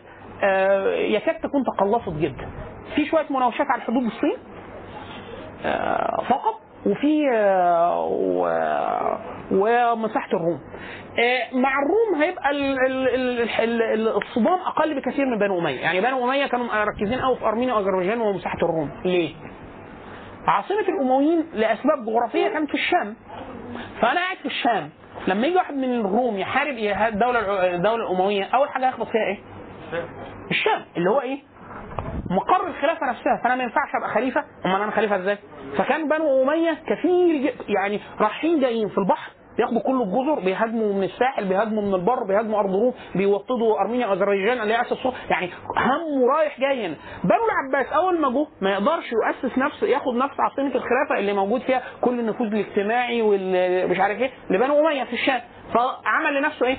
[1.12, 2.50] يكاد تكون تقلصت جدا.
[2.96, 4.38] في شوية مناوشات على حدود الصين؟
[6.30, 9.20] فقط؟ وفي آه،
[9.52, 10.60] ومساحة الروم.
[11.20, 15.80] آه، مع الروم هيبقى ال- ال- ال- ال- ال- الصدام أقل بكثير من بنو أمية.
[15.82, 18.90] يعني بنو أمية كانوا مركزين قوي في أرمينيا وأذربيجان ومساحة الروم.
[19.06, 19.36] ليه؟
[20.48, 23.16] عاصمة الأمويين لأسباب جغرافية كانت في الشام.
[24.02, 24.90] فأنا قاعد في الشام.
[25.28, 26.78] لما يجي واحد من الروم يحارب
[27.14, 29.38] الدولة الدولة الأموية أول حاجة هيخبط فيها إيه؟
[30.52, 30.86] الشام.
[30.98, 31.40] اللي هو إيه؟
[32.30, 34.44] مقر الخلافة نفسها فأنا ما ينفعش أبقى خليفة.
[34.66, 35.38] أمال أنا خليفة إزاي؟
[35.78, 41.46] فكان بنو أمية كثير يعني رايحين جايين في البحر بياخدوا كل الجزر بيهاجموا من الساحل
[41.48, 44.98] بيهاجموا من البر بيهاجموا أرض روم بيوطدوا أرمينيا واذربيجان اللي هي أساس.
[45.30, 46.96] يعني هم رايح جاي هنا.
[47.24, 51.62] بنو العباس أول ما جه ما يقدرش يؤسس نفس ياخد نفس عاصمة الخلافة اللي موجود
[51.62, 55.42] فيها كل النفوذ الاجتماعي والمش عارف إيه لبنو أمية في الشام.
[55.74, 56.78] فعمل لنفسه إيه؟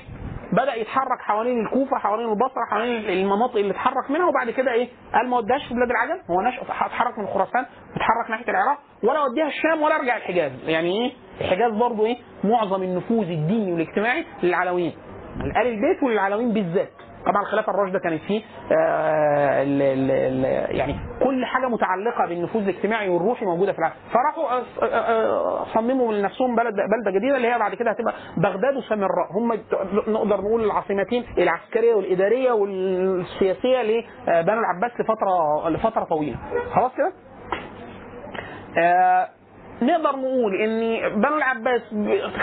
[0.63, 5.29] بدأ يتحرك حوالين الكوفة حوالين البصرة حوالين المناطق اللي اتحرك منها وبعد كده إيه؟ قال
[5.29, 7.67] ما وداش في بلاد العجم هو نشأ اتحرك من خراسان
[7.97, 10.53] اتحرك ناحية العراق ولا وديها الشام ولا رجع الحجاز.
[10.67, 14.93] يعني إيه؟ الحجاز برضه إيه؟ معظم النفوذ الديني والاجتماعي للعلويين.
[15.37, 16.93] لآل البيت وللعلويين بالذات.
[17.27, 18.43] طبعا الخلافه الراشده كانت فيه
[18.73, 23.95] آه ال ال ال يعني كل حاجة متعلقة بالنفوذ الاجتماعي والروحي موجودة في العالم.
[24.13, 29.33] فراحوا آه، آه، صمموا لنفسهم بلد بلدة جديدة اللي هي بعد كده هتبقى بغداد وسامراء
[29.33, 29.53] هم
[30.09, 36.37] نقدر نقول العاصمتين العسكرية والإدارية والسياسية لبنو العباس لفتره لفترة طويلة.
[36.75, 37.13] خلاص كده؟
[38.79, 39.29] آه
[39.83, 40.81] نقدر نقول ان
[41.21, 41.83] بنو العباس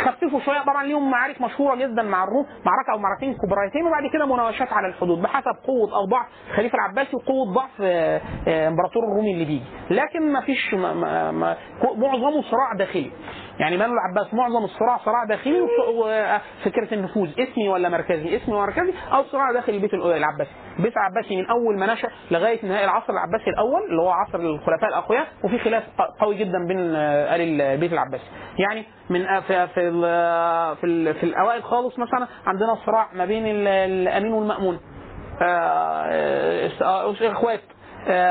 [0.06, 0.62] خففوا شوية.
[0.62, 4.88] طبعا ليهم معارك مشهورة جدا مع الروم معركة أو معركتين كبريتين وبعد كده مناوشات على
[4.88, 9.64] الحدود بحسب قوة أو ضعف الخليفه العباسي وقوة ضعف آه، آه، إمبراطور الرومي اللي بيجي.
[9.90, 13.12] لكن ما فيش معظمه صراع داخلي.
[13.62, 18.94] يعني بنو العباس معظم الصراع صراع داخلي وفكره النفوذ اسمي ولا مركزي؟ اسمي ولا مركزي؟
[19.14, 20.52] أو صراع داخل البيت العباسي.
[20.78, 24.90] البيت العباسي من أول ما نشأ لغاية نهاية العصر العباسي الأول اللي هو عصر الخلفاء
[24.90, 25.84] الأقوياء وفي خلاف
[26.20, 28.24] قوي جدا بين آل البيت العباسي.
[28.60, 29.92] يعني من في في
[30.82, 34.80] في, في الأوائل خالص مثلا عندنا صراع ما بين ال- الأمين والمأمون.
[35.42, 37.60] آه، آه، إخوات.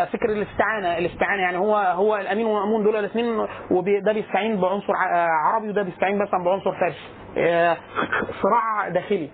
[0.05, 0.99] فكر الاستعانة.
[0.99, 6.19] الاستعانة يعني هو هو الأمين والمامون دول الاثنين وده بيستعين بعنصر آه، عربي وده بيستعين
[6.19, 6.99] مثلا بعنصر فارسي.
[7.39, 7.77] آه،
[8.43, 9.31] صراع داخلي.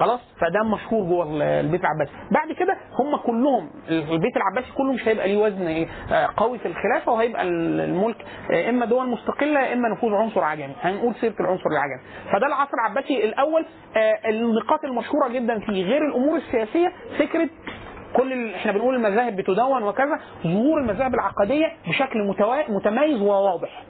[0.00, 2.10] خلاص؟ فده مشهور جوه ال- البيت العباسي.
[2.30, 7.12] بعد كده هم كلهم البيت العباسي كله مش هيبقى ليه وزن آه، قوي في الخلافة
[7.12, 8.16] وهيبقى ال- الملك
[8.52, 10.74] آه، إما دول مستقلة إما نفوذ عنصر عجمي.
[10.82, 12.00] هنقول سيره العنصر العجمي.
[12.32, 13.64] فده العصر العباسي الأول
[13.96, 15.84] آه، النقاط المشهورة جدا فيه.
[15.84, 17.48] غير الأمور السياسية فكرة
[18.16, 18.54] كل.
[18.54, 22.34] إحنا بنقول المذاهب بتدون وكذا ظهور المذاهب العقدية بشكل.
[22.68, 23.82] متميز وواضح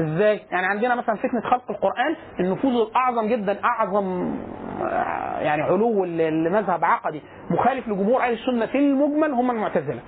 [0.00, 4.34] إزاي؟ يعني عندنا مثلا فتنة خلق القرآن النفوذ الأعظم جدا أعظم
[4.82, 10.00] آه، يعني علو لمذهب عقدي مخالف لجمهور أهل السنة في المجمل هم المعتزلة.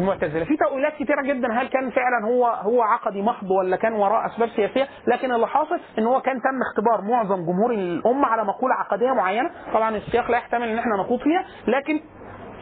[0.00, 4.26] المعتزله في تأويلات كتيرة جدا هل كان فعلا هو هو عقدي محض ولا كان وراء
[4.26, 8.74] أسباب سياسية؟ لكن اللي حاصل إن هو كان تم اختبار معظم جمهور الأمة على مقولة
[8.74, 9.50] عقدية معينة.
[9.74, 12.00] طبعا السياق لا يحتمل إن إحنا نخوض فيها لكن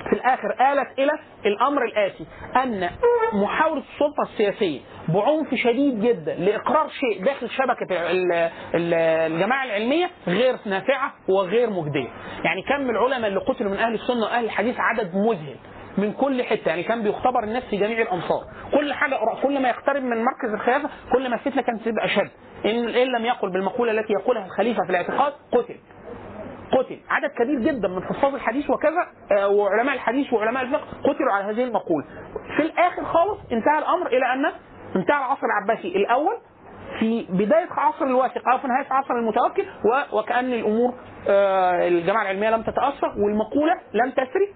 [0.07, 1.13] في الآخر آلت إلى
[1.47, 2.27] الأمر الآتي
[2.57, 2.89] أن
[3.33, 8.33] محاولة السلطة السياسية بعنف شديد جدا لإقرار شيء داخل شبكة ال-
[8.75, 8.95] ال-
[9.33, 12.09] الجماعة العلمية غير نافعة وغير مجدية.
[12.45, 15.57] يعني كم العلماء اللي قتلوا من أهل السنة وأهل الحديث عدد مذهل.
[15.99, 18.45] من كل حتة يعني كان بيختبر الناس في جميع الأمصار.
[18.75, 22.31] كل حاجة كل ما يقترب من مركز الخلافه كل ما الفتنة كانت تبقى أشد.
[22.65, 25.75] إن إن لم يقل بالمقولة التي يقولها الخليفة في الاعتقاد قتل.
[26.73, 26.99] قتل.
[27.11, 31.65] عدد كبير جدا من حفاظ الحديث وكذا آه، وعلماء الحديث وعلماء الفقه قتلوا على هذه
[31.65, 32.05] المقولة.
[32.57, 34.45] في الآخر خالص انتهى الأمر إلى أن
[34.97, 35.89] انتهى العصر العباسي.
[35.97, 36.37] الأول
[36.99, 40.95] في بداية عصر الواثق أو في نهاية عصر المتوكل و- وكأن الأمور
[41.29, 44.55] آه، الجماعة العلمية لم تتأثر والمقولة لم تسري.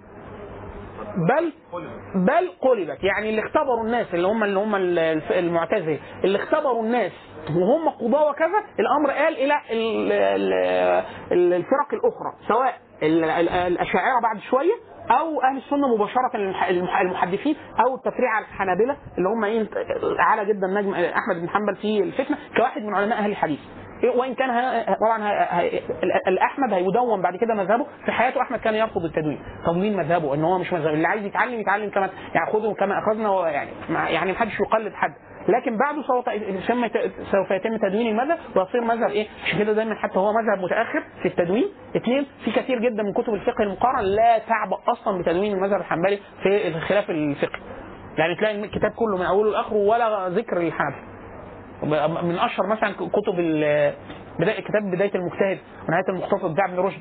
[1.17, 1.53] بل
[2.15, 3.05] بل قلبت.
[3.05, 4.75] يعني اللي اختبروا الناس اللي هم اللي هم
[5.31, 7.13] المعتزلة اللي اختبروا الناس
[7.51, 14.21] وهم قضاة وكذا الأمر قال إلى ال- ال- ال- الفرق الأخرى سواء ال- ال- الأشاعرة
[14.23, 14.73] بعد شوية
[15.11, 17.57] أو أهل السنة مباشرة المح- المح- المحدثين
[17.87, 19.69] أو التفريع على الحنابلة اللي هم إيه
[20.21, 23.59] اعلى جدا نجم أحمد بن حنبل في الفتنة كواحد من علماء أهل الحديث.
[24.15, 24.49] وإن كان
[25.01, 25.31] طبعا
[26.29, 30.59] الأحمد هيدون بعد كده مذهبه في حياته أحمد كان يرفض التدوين تدوين مذهبه إن هو
[30.59, 33.71] مش مذهب اللي عايز يتعلم يتعلم كما يعني خذه كما اخذنا يعني
[34.15, 35.13] يعني ما حدش يقلد حد
[35.49, 36.03] لكن بعده
[37.33, 41.29] سوف يتم تدوين المذهب ويصير مذهب إيه؟ عشان كده دايما حتى هو مذهب متأخر في
[41.29, 41.65] التدوين.
[41.97, 46.69] اثنين في كثير جدا من كتب الفقه المقارن لا تعبأ أصلا بتدوين المذهب الحنبلي في
[46.69, 47.61] الخلاف الفقهي.
[48.19, 51.16] يعني تلاقي الكتاب كله من أوله لآخره ولا ذكر للحنفي.
[52.23, 53.35] من أشهر مثلا كتب
[54.39, 55.59] بدايه كتاب بداية المجتهد
[55.89, 57.01] ونهايه المختصر بتاع ابن رشد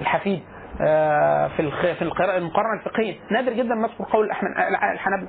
[0.00, 0.42] الحفيد
[0.80, 3.14] آه، في في المقارنة الفقهية.
[3.30, 4.50] نادر جدا ما يذكر قول الاحمد
[4.92, 5.28] الحنابلة.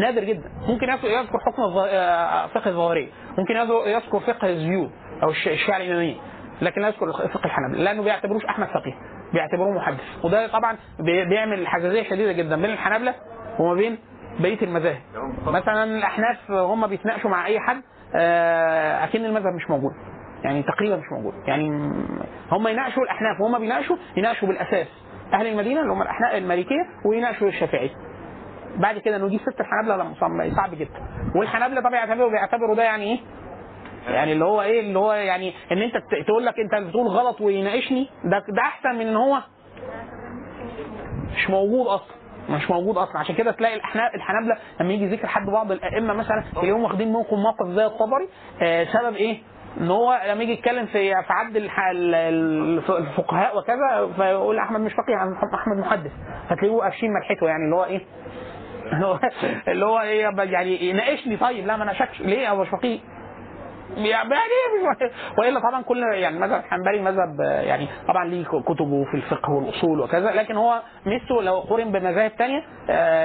[0.00, 0.50] نادر جدا.
[0.68, 4.90] ممكن يذكر حكم الظ- آه، فقه الظاهريه ممكن يذكر- فقه الزيود
[5.22, 6.14] أو الش- الشيعة الإمامية.
[6.62, 7.78] لكن لا يذكر فقه الحنابلة.
[7.82, 8.94] لأنه بيعتبروش أحمد فقيه.
[9.32, 10.00] بيعتبروه محدث.
[10.24, 13.14] وده طبعا بي- بيعمل حساسيه شديدة جدا بين الحنابلة
[13.58, 13.98] وما بين
[14.40, 15.00] بقية المذاهب.
[15.46, 17.82] مثلا الأحناف هم بيتناقشوا مع أي حد آه،
[19.04, 19.92] أكن المذهب مش موجود.
[20.44, 21.34] يعني تقريبا مش موجود.
[21.46, 21.68] يعني
[22.52, 24.86] هم يناقشوا الأحناف وهم بيناقشوا يناقشوا بالأساس
[25.32, 27.90] أهل المدينة اللي هم الأحناف المالكية ويناقشوا الشافعيه
[28.76, 30.14] بعد كده نجيب ست الحنابلة لا
[30.56, 31.00] صعب جدا.
[31.36, 33.18] والحنابلة طبعا يعتبروا بيعتبروا ده يعني إيه؟
[34.14, 35.94] يعني اللي هو إيه؟ اللي هو يعني إن أنت
[36.26, 39.42] تقول لك أنت بتقول غلط ويناقشني ده ده أحسن من إن هو
[41.36, 42.16] مش موجود أصلا.
[42.48, 43.18] مش موجود أصلا.
[43.18, 43.74] عشان كده تلاقي
[44.14, 48.28] الحنابلة لما يجي ذكر حد بعض الأئمة مثلا تلاقيهم واخدين منكم موقف زي الطبري
[48.62, 49.38] آه سبب إيه؟
[49.80, 51.56] إن هو لما يجي يتكلم في في عد
[52.88, 55.16] الفقهاء وكذا فيقول أحمد مش فقيه
[55.54, 56.10] احمد محدث.
[56.48, 58.00] فتلاقيه قافشين ملحته يعني اللي هو إيه؟
[59.72, 62.20] اللي هو إيه يعني يناقشني طيب لا ما ناقشكش.
[62.20, 62.98] ليه؟ هو مش فقيه.
[63.96, 64.30] يعني
[65.38, 70.00] وإلا طبعا كل يعني مذهب الحنبلي مذهب آه، يعني طبعا ليه كتبه في الفقه والأصول
[70.00, 72.62] وكذا لكن هو ميزته لو قورن بمذاهب ثانية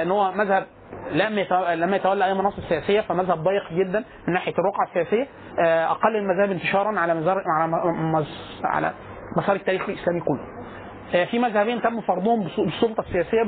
[0.02, 0.66] إن هو مذهب
[1.10, 5.26] لم لم يتولى أي مناصب سياسية فمذهب ضيق جدا من ناحية الرقعة السياسية
[5.64, 8.24] آه، أقل المذاهب انتشارا على مزار على
[8.64, 8.92] على
[9.36, 10.40] مسار التاريخ الإسلامي كله.
[10.40, 10.61] آه،
[11.30, 13.42] في مذهبين تم فرضهم بالسلطة السياسية.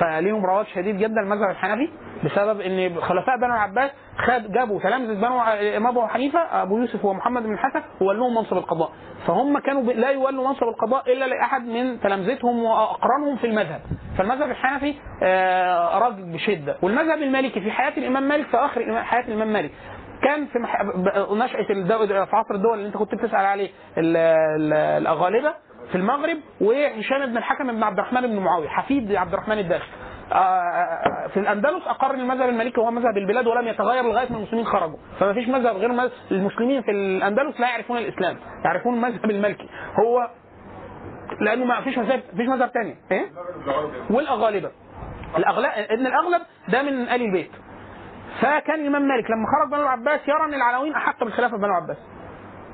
[0.00, 1.88] فليهم رواج شديد جدا المذهب الحنفي
[2.24, 7.42] بسبب إن خلفاء بنو العباس خد جابوا تلامذه بنو الامام أبو حنيفة أبو يوسف ومحمد
[7.42, 8.90] بن الحسن وولوهم منصب القضاء
[9.26, 9.82] فهم كانوا.
[9.82, 13.80] لا يولوا منصب القضاء إلا لأحد من تلامذتهم وأقرانهم في المذهب
[14.18, 19.52] فالمذهب الحنفي آه، رد بشدة والمذهب المالكي في حياة الإمام مالك في آخر حياة الإمام
[19.52, 19.70] مالك
[20.22, 20.58] كان في
[21.34, 21.62] نشأة
[22.24, 23.68] في عصر الدول اللي أنت كنت بتسأل عليه
[23.98, 25.54] ال- ال- الأغالبة
[25.92, 29.86] في المغرب وهشام بن الحكم بن عبد الرحمن بن معاوية حفيد عبد الرحمن الداخل
[30.32, 34.96] آه، في الأندلس أقر المذهب المالكي هو مذهب البلاد ولم يتغير لغاية ما المسلمين خرجوا.
[35.20, 39.68] فما فيش مذهب غير مذهب المسلمين في الأندلس لا يعرفون الإسلام يعرفون المذهب المالكي
[40.00, 40.28] هو
[41.40, 43.26] لأنه ما فيش مذهب فيش مذهب ثاني إيه؟
[44.10, 44.70] والأغالبة.
[45.38, 47.50] الاغلب ان الأغلب ده من آل البيت.
[48.40, 51.96] فكان الإمام مالك لما خرج بنو العباس يرى أن العلويين أحق بالخلافة بنو العباس.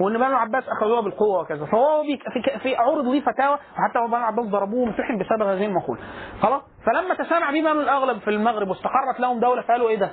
[0.00, 1.66] وإن بنو العباس أخذوها بالقوة وكذا.
[1.66, 2.18] فهو في
[2.58, 6.00] في عرض ليه فتاوى وحتى بنو العباس ضربوه وامتحن بسبب هذه المقولة.
[6.42, 10.10] خلاص؟ فلما تسامع به بنو الأغلب في المغرب واستقرت لهم دولة فقالوا إيه ده؟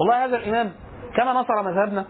[0.00, 0.72] والله هذا الإمام
[1.16, 2.04] كما نصر مذهبنا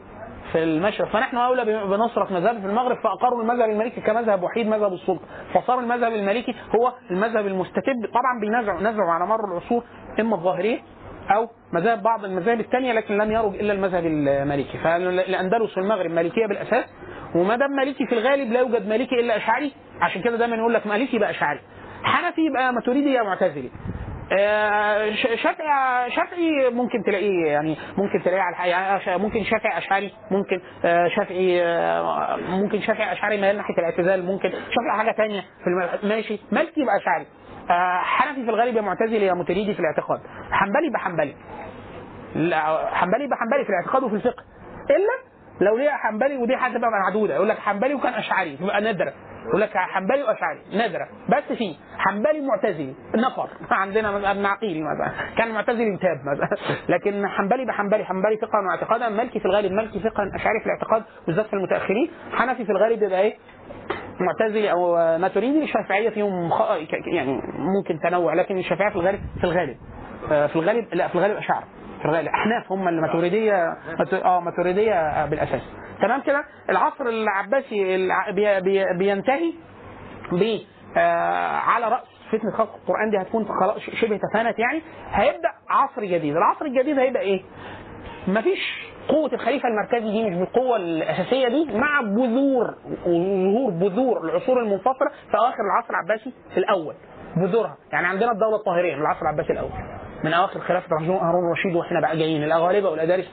[0.53, 5.25] في المشرق فنحن أولى بنصرة مذهب في المغرب فأقروا المذهب المالكي كمذهب وحيد مذهب السلطة.
[5.55, 8.07] فصار المذهب المالكي هو المذهب المستتب.
[8.15, 9.83] طبعا بينازعوا نزعوا على مر العصور
[10.21, 10.81] إما الظاهريه
[11.37, 14.79] أو مذاهب بعض المذاهب الثانية لكن لم يرج إلا المذهب المالكي.
[14.79, 16.85] فالاندلس والمغرب مالكية بالأساس
[17.35, 20.87] وما دام مالكي في الغالب لا يوجد مالكي إلا أشعري عشان كده دايما يقول لك
[20.87, 21.61] مالكي يبقى أشعري.
[22.05, 23.71] حنفي يبقى ماتريدي يا معتزلي.
[24.39, 30.13] آه، شافعي شافعي ممكن تلاقيه يعني ممكن تلاقيه على الحقيقة يعني ش- ممكن شافعي أشعري
[30.31, 36.07] ممكن آه، شافعي آه، ممكن شافعي أشعري ميال ناحية الاعتزال ممكن شافعي حاجة ثانية في.
[36.07, 37.23] ماشي مالكي يبقى أشعري.
[37.25, 37.42] آه،
[38.03, 40.21] حنفي في الغالب يا معتزلي يا متريدي في الاعتقاد.
[40.51, 41.35] حنبلي يبقى حنبلي
[42.35, 44.43] لا، حنبلي يبقى حنبلي في الاعتقاد وفي الفقه.
[44.91, 47.35] إلا لو ليه حنبلي ودي هتبقى معدودة.
[47.35, 49.13] يقول لك حنبلي وكان أشعري تبقى نادرة.
[49.49, 51.09] يقول لك حنبلي وأشعري نادرة.
[51.29, 53.49] بس في حنبلي معتزلي نفر.
[53.71, 55.13] عندنا ابن عقيلي مثلا.
[55.39, 56.57] كان معتزلي تاب مثلا.
[56.89, 59.09] لكن حنبلي بحنبلي حنبلي فقها واعتقادا.
[59.09, 62.11] مالكي في الغالب مالكي فقها أشعري في الاعتقاد بالذات في المتأخرين.
[62.33, 63.37] حنفي في الغالب يبقى إيه؟
[64.21, 66.63] معتزلي أو ماتريدي الشافعية فيهم خ...
[67.07, 69.77] يعني ممكن تنوع لكن الشافعية في الغالب في الغالب
[70.33, 71.65] آه، في الغالب لا في الغالب اشاعره
[71.99, 75.63] في الغالب أحناف هم اللي ماتريديه مات- آه ماتريديه آه، بالأساس.
[76.03, 78.61] تمام كده؟ العصر العباسي الع- بي...
[78.61, 78.85] بي...
[78.99, 79.53] بينتهي
[80.33, 80.59] ب
[80.97, 82.03] آه، على رأس
[82.33, 83.47] فتنة خلق القرآن دي هتكون
[84.01, 84.83] شبه تفانت يعني
[85.13, 86.37] هيبدأ عصر جديد.
[86.37, 87.43] العصر الجديد هيبقى إيه؟
[88.29, 92.75] مفيش قوة الخليفة المركزي دي مش بالقوة الأساسية دي مع بذور
[93.07, 96.95] وظهور بذور العصور المنفصلة في أواخر العصر العباسي الأول.
[97.37, 97.77] بذورها.
[97.93, 99.71] يعني عندنا الدولة الطاهرية من العصر العباسي الأول.
[100.25, 102.45] من أواخر خلافة رجل- هارون الرشيد وإحنا بقى جايين.
[102.45, 103.31] الأغالبة والأدارس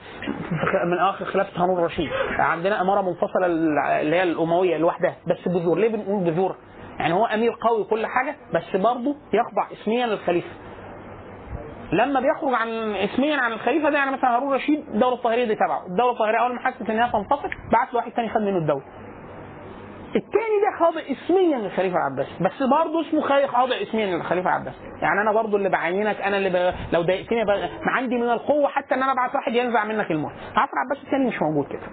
[0.86, 2.08] من أواخر خلافة هارون الرشيد.
[2.38, 3.46] عندنا إمارة منفصلة
[4.00, 5.78] اللي هي الأموية لوحدها بس بذور.
[5.78, 6.56] ليه بنقول بذور؟
[6.98, 10.48] يعني هو أمير قوي كل حاجة بس برضه يخضع اسميا للخليفة.
[11.92, 15.86] لما بيخرج عن اسميا عن الخليفة ده يعني مثلا هارون الرشيد الدولة الطاهرية دي تبعه،
[15.86, 18.82] الدولة الطاهرية أول ما حست انها تنتصر بعت له واحد تاني خد منه الدولة.
[20.16, 24.76] التاني ده خاضع اسميا للخليفة العباسي بس برضه اسمه خاضع اسميا للخليفة العباسي.
[25.02, 26.74] يعني أنا برضه اللي بعينك أنا اللي ب...
[26.94, 27.48] لو ضايقتني ب...
[27.86, 31.26] ما عندي من القوة حتى إن أنا أبعت واحد ينزع منك الملك العصر العباسي الثاني
[31.28, 31.86] مش موجود كده.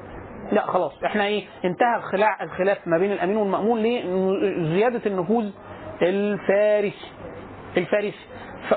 [0.51, 5.51] لا خلاص إحنا إيه انتهى الخلاع الخلاف ما بين الأمين والمأمون لزيادة النفوذ
[6.01, 7.11] الفارسي.
[7.77, 8.25] الفارسي.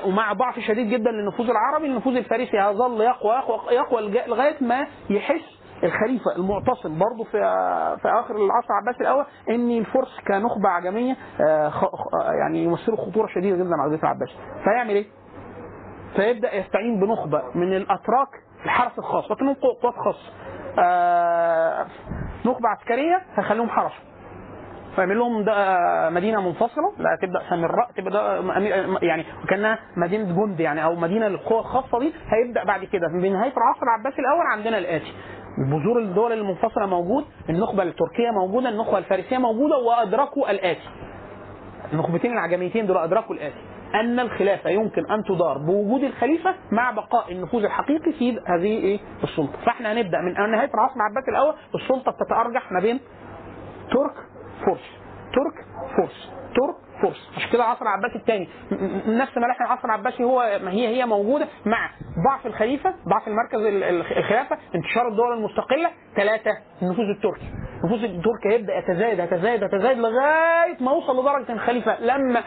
[0.05, 1.85] ومع ضعف شديد جدا للنفوذ العربي.
[1.87, 7.31] النفوذ الفارسي هيظل يقوى يقوى, يقوى لغاية ما يحس الخليفة المعتصم برضه في
[8.01, 11.71] في آخر العصر العباسي الأول إن الفرس كنخبة عجمية آه،
[12.39, 15.05] يعني يمثلوا خطورة شديدة جدا على الخليفه العباسي فيعمل إيه؟
[16.15, 18.27] فيبدأ يستعين بنخبة من الأتراك
[18.65, 19.31] الحرس الخاص.
[19.31, 20.31] لكنهم قو- قوات خاصه
[20.79, 21.85] آه،
[22.45, 23.91] نخبة عسكرية هيخليهم حرس
[24.95, 26.93] فيعمل لهم ده مدينة منفصلة.
[26.99, 31.99] لا تبدأ سامراء تبدأ ده أمير- يعني كأنها مدينة جند يعني أو مدينة للقوى الخاصة
[31.99, 33.07] دي هيبدأ بعد كده.
[33.07, 35.13] بنهايه العصر العباسي الأول عندنا الآتي.
[35.57, 40.89] بذور الدول المنفصلة موجود النخبة التركية موجودة النخبة الفارسية موجودة وأدركوا الآتي.
[41.93, 43.55] النخبتين العجميتين دول أدركوا الآتي.
[43.95, 49.57] أن الخلافة يمكن أن تدار بوجود الخليفة مع بقاء النفوذ الحقيقي في هذه إيه السلطة.
[49.65, 52.99] فإحنا هنبدأ من نهايه العصر العباسي الأول السلطة بتتأرجح ما بين
[53.91, 54.13] ترك
[54.65, 54.85] فرس
[55.33, 55.65] ترك
[55.97, 58.47] فرس ترك فرس عشان كده العصر العباسي الثاني
[59.07, 61.89] نفس ملامح العصر العباسي هو ما هي هي موجودة مع
[62.29, 65.89] ضعف الخليفة ضعف المركز ال- ال- الخلافة انتشار الدول المستقلة.
[66.15, 66.51] ثلاثة
[66.81, 67.45] النفوذ التركي.
[67.85, 72.43] نفوذ الترك هيبدأ يتزايد يتزايد يتزايد لغاية ما يوصل لدرجة الخليفة لما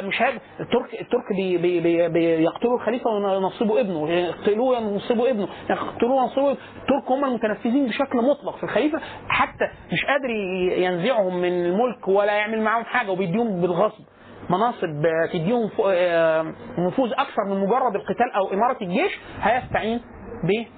[0.00, 5.48] مش هيبقى الترك الترك بي بي بي بي يقتلوا الخليفة وينصبوا ابنه يقتلوه ينصبوا ابنه
[5.70, 6.60] يقتلوه ينصبوا ابنه.
[6.82, 10.30] الترك هم المتنفذين بشكل مطلق في الخليفة حتى مش قادر
[10.78, 14.04] ينزعهم من الملك ولا يعمل معاهم حاجة وبيديهم بالغصب
[14.50, 20.00] مناصب تديهم آه، نفوذ أكثر من مجرد القتال أو إمارة الجيش هيستعين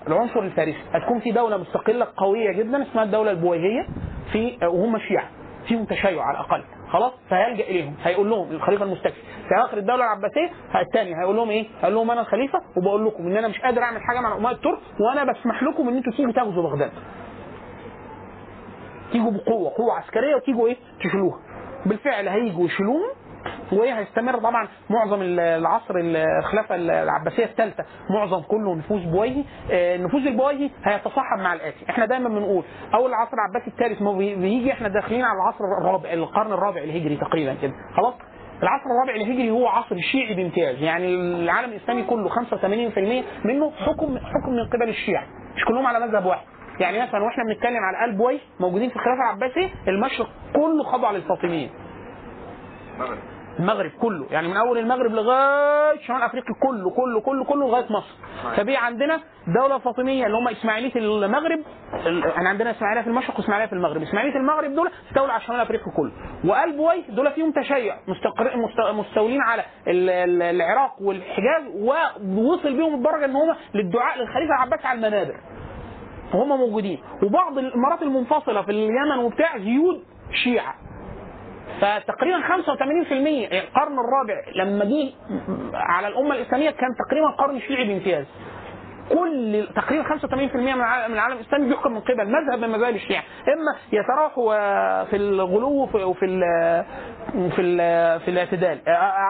[0.06, 3.86] بالعنصر الفارسي هتكون في دولة مستقلة قوية جدا اسمها الدولة البويهية
[4.32, 5.28] في آه، وهم شيعة
[5.68, 6.62] فيهم تشيع على الأقل
[6.92, 10.50] خلاص فهيلجا إليهم هيقول لهم الخليفة المستكفي في آخر الدولة العباسية
[10.80, 14.00] الثاني هيقول لهم إيه؟ هيقول لهم أنا الخليفة وبقول لكم إن أنا مش قادر أعمل
[14.02, 16.90] حاجة مع الامراء الترك وأنا بسمح لكم إن أنتوا تيجوا تغزوا بغداد.
[19.12, 21.38] تيجوا بقوة قوة عسكرية وتيجوا إيه؟ تشيلوها.
[21.86, 23.10] بالفعل هيجوا يشيلوهم
[23.72, 27.84] وايه هيستمر طبعا معظم ال- العصر ال- الخلافة العباسية الثالثة.
[28.10, 31.90] معظم كله نفوذ بويهي آه، النفوذ البويهي هيتصاحب مع الآتي.
[31.90, 36.12] إحنا دايما بنقول أول العصر العباسي الثالث ما بي- بيجي إحنا داخلين على العصر الرابع
[36.12, 37.72] القرن الرابع الهجري تقريبا كده.
[37.96, 38.14] خلاص؟
[38.62, 40.82] العصر الرابع الهجري هو عصر شيعي بامتياز.
[40.82, 45.24] يعني العالم الإسلامي كله 85% منه حكم حكم من قبل الشيعة.
[45.56, 46.44] مش كلهم على مذهب واحد.
[46.80, 51.70] يعني مثلا وإحنا بنتكلم على ال بويه موجودين في الخلافه العباسيه المشرق كله خضع للفاطميين.
[53.60, 53.90] المغرب.
[54.00, 54.26] كله.
[54.30, 58.14] يعني من أول المغرب لغاية شمال أفريقيا كله كله كله كله لغاية مصر.
[58.56, 61.58] فبقي عندنا دولة فاطمية اللي هم إسماعيلية المغرب
[62.06, 64.02] ال- إحنا عندنا إسماعيلية في المشرق وإسماعيلية في المغرب.
[64.02, 66.12] إسماعيلية المغرب دول استولوا على شمال أفريقيا كله.
[66.44, 72.94] وال بويه دول فيهم تشيع مستقر مست- مستولين على ال- ال- العراق والحجاز ووصل بيهم
[72.94, 75.34] الدرجة إن هم للدعاء للخليفة العباسي على المنابر.
[76.34, 76.98] وهم موجودين.
[77.22, 80.02] وبعض الامارات المنفصلة في اليمن وبتاع زيود
[80.44, 80.74] شيعة.
[81.80, 85.12] فتقريبا 85% القرن الرابع لما جه
[85.74, 88.26] على الأمة الإسلامية كان تقريبا قرن شيعي بامتياز.
[89.10, 90.68] كل تقريبا 85% من
[91.14, 93.22] العالم, الإسلامي بيحكم من قبل مذهب من مذاهب الشيعة.
[93.48, 96.84] إما يتراوحوا آه، في الغلو وفي وفي ال-
[97.50, 98.78] في ال- في الاعتدال.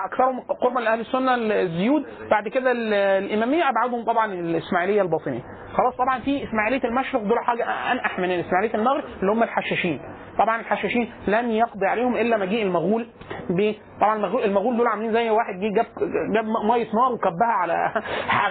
[0.06, 2.06] أكثرهم قربا لأهل السنة الزيود.
[2.30, 5.40] بعد كده ال- الإمامية أبعدهم طبعا الإسماعيلية الباطنية.
[5.76, 10.00] خلاص طبعا في إسماعيلية المشرق دول حاجة انقح من إسماعيلية المغرب اللي هم الحشاشين.
[10.38, 13.06] طبعا الحشاشين لن يقضي عليهم إلا مجيء المغول
[13.50, 15.86] ب طبعا المغول, دول عاملين زي واحد جه جاب
[16.34, 18.02] جاب مية نار وكبها على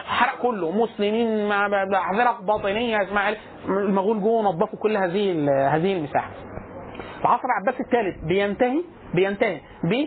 [0.05, 0.71] حرق كله.
[0.71, 1.49] مسلمين
[2.17, 6.29] فرق باطنية اسماعيل المغول جوه نظفوا كل هذه هذه المساحة.
[7.21, 10.05] العصر العباسي الثالث بينتهي بينتهي ب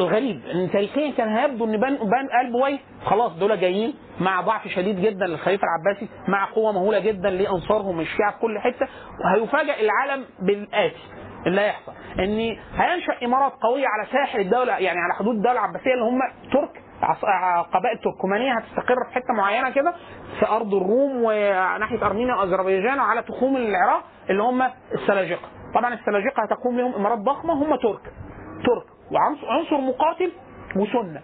[0.00, 0.40] الغريب.
[0.54, 5.00] إن تاريخيا كان هيبدو إن بان بان ال بويه خلاص دول جايين مع ضعف شديد
[5.00, 8.88] جدا للخليفة العباسي مع قوة مهولة جدا لأنصارهم الشيعة في كل حتة.
[9.24, 11.02] وهيفاجئ العالم بالآتي.
[11.46, 16.04] اللي هيحصل ان هينشأ إمارات قوية على ساحل الدولة يعني على حدود الدولة العباسية اللي
[16.04, 16.18] هم
[16.52, 19.94] ترك عص- قبائل تركمانية هتستقر في حتة معينة كده
[20.40, 24.62] في أرض الروم وناحية أرمينيا وأذربيجان وعلى تخوم العراق اللي هم
[24.92, 25.48] السلاجقة.
[25.74, 28.00] طبعا السلاجقة هتقوم لهم إمارات ضخمة هم ترك.
[28.64, 28.86] ترك.
[29.12, 30.32] وعنصر عنصر مقاتل
[30.76, 31.20] وسنة.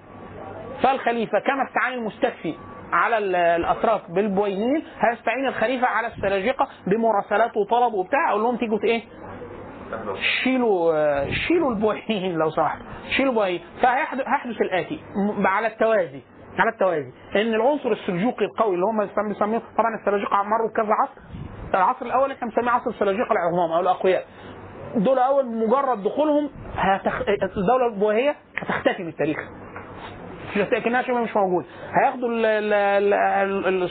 [0.82, 2.54] فالخليفة كما استعان المستكفي
[2.92, 9.02] على ال- الأتراك بالبويهيين هيستعين الخليفة على السلاجقة بمراسلات وطلب وبتاع أقول لهم تيجوا إيه؟
[10.42, 12.86] شيلوا شيلوا البويهيين لو سمحتوا
[13.16, 15.00] شيلوا البويهيين فهيحدث هيحدث الآتي.
[15.44, 16.20] على التوازي.
[16.58, 17.12] على التوازي.
[17.36, 21.20] إن العنصر السلجوقي القوي اللي هم بيسم- بيسموه طبعا السلاجقه مروا بكذا عصر.
[21.74, 24.24] العصر الأول إحنا بنسميه عصر السلاجقه العظام أو الأقوياء.
[24.96, 27.20] دول أول مجرد دخولهم هتخ...
[27.56, 29.38] الدولة البويهية هتختفي من التاريخ.
[30.54, 31.64] شبه مش موجود.
[32.02, 32.28] هياخدوا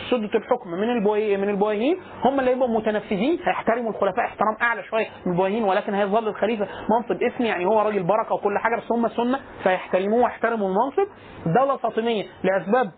[0.09, 3.39] سدة الحكم من البوي من البويهيين هم اللي يبقوا متنفذين.
[3.43, 4.25] هيحترموا الخلفاء.
[4.25, 7.47] احترام أعلى شوية من البويهيين ولكن هيظل الخليفة منصب اسمي.
[7.47, 8.75] يعني هو راجل بركة وكل حاجة.
[8.75, 9.39] بس هم سنة.
[9.63, 11.11] فيحترموه ويحترموا المنصب.
[11.45, 12.91] الدولة الفاطميه لأسباب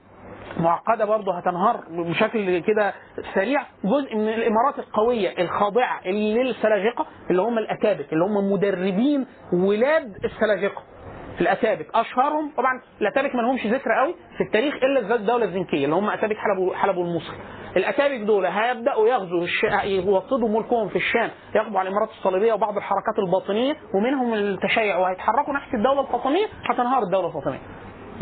[0.58, 2.94] معقدة برضه هتنهار بشكل كده
[3.36, 3.62] سريع.
[3.84, 10.82] جزء من الإمارات القوية الخاضعة للسلاجقة اللي هم الأتابك اللي هم مدربين ولاد السلاجقة.
[11.42, 15.96] الاتابك أشهرهم طبعا الاتابك ما لهمش ذكر قوي في التاريخ إلا زي الدولة الزنكية اللي
[15.96, 17.34] هم اتابك حلب حلب والموصل
[17.78, 19.48] الاتابك دول هيبدأوا يغزوا.
[19.84, 25.78] يوطدوا ملكهم في الشام يقضوا على الإمارات الصليبية وبعض الحركات الباطنية ومنهم التشيع وهيتحركوا ناحية
[25.78, 27.60] الدولة الفاطمية هتنهار الدولة الفاطمية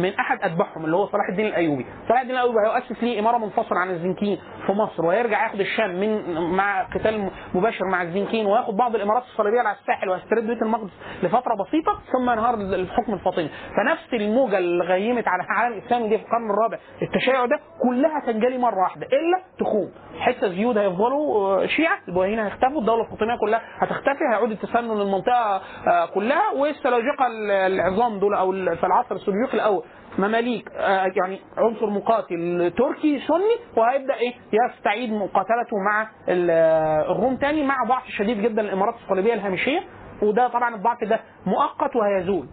[0.02, 3.80] من أحد أتباعهم اللي هو صلاح الدين الأيوبي، صلاح الدين الأيوبي هيؤسس ليه إمارة منفصلة
[3.80, 8.96] عن الزنكيين في مصر ويرجع ياخد الشام من مع قتال مباشر مع الزنكيين وياخد بعض
[8.96, 10.92] الإمارات الصليبية على الساحل ويسترد بيت المقدس
[11.24, 16.24] لفترة بسيطة ثم ينهار الحكم الفاطمي، فنفس الموجة اللي غيمت على العالم الإسلامي دي في
[16.24, 21.98] القرن الرابع التشيع ده كلها تنجلي مرة واحدة إلا تخوم، حتة زيود هيفضلوا آه، شيعة
[22.08, 27.28] البويهيين هيختفوا الدولة الفاطمية كلها هتختفي هيعود التسنن للمنطقة آه، كلها والسلاجقه
[27.68, 29.84] العظام دول أو في العصر السلجوقي الأول.
[30.18, 37.64] مماليك آه، يعني عنصر مقاتل تركي سني وهيبدأ إيه؟ يستعيد مقاتلته مع آه، الروم تاني
[37.64, 39.80] مع ضعف شديد جدا للامارات الصليبيه الهامشية.
[40.22, 42.48] وده طبعا الضعف ده مؤقت وهيزول.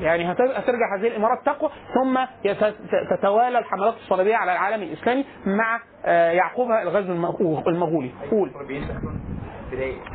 [0.00, 2.18] يعني هت- هترجع هذه الإمارات تقوى ثم
[3.10, 8.10] تتوالى الحملات الصليبية على العالم الإسلامي مع آه، يعقبها الغزو المغ- المغولي.
[8.30, 8.50] قول.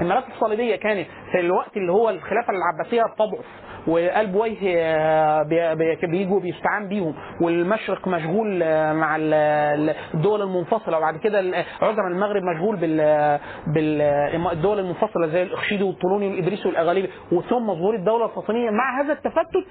[0.02, 3.46] المملكه الصليبية كانت في الوقت اللي هو الخلافة العباسية بتضعف
[3.88, 10.42] وقلب وجه آه، بي- بي- بيجوا بيستعان بيهم والمشرق مشغول آه، مع ال- ال- الدول
[10.42, 11.40] المنفصلة وبعد كده
[11.82, 18.70] عذرا المغرب مشغول بال بالدول المنفصلة زي الأخشيدي والطولوني والإدريسي والأغاليبي وثم ظهور الدولة الفاطمية
[18.70, 19.66] مع هذا التفتت.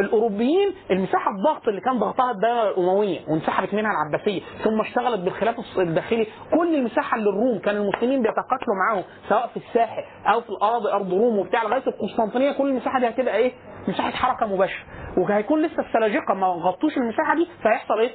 [0.00, 6.26] الأوروبيين المساحة الضغط اللي كان ضغطها الدولة الامويه وانسحبت منها العباسية ثم اشتغلت بالخلاف الداخلي.
[6.50, 11.12] كل المساحة اللي الروم كان المسلمين بيتقاتلوا معاهم سواء في الساحل أو في الأراضي أرض
[11.14, 13.52] روم وبتاع لغاية القسطنطينية كل المساحة دي هتبقى إيه؟
[13.88, 14.84] مساحة حركة مباشرة
[15.18, 18.10] وهيكون لسه السلاجقة ما غطوش المساحة دي فهيحصل إيه؟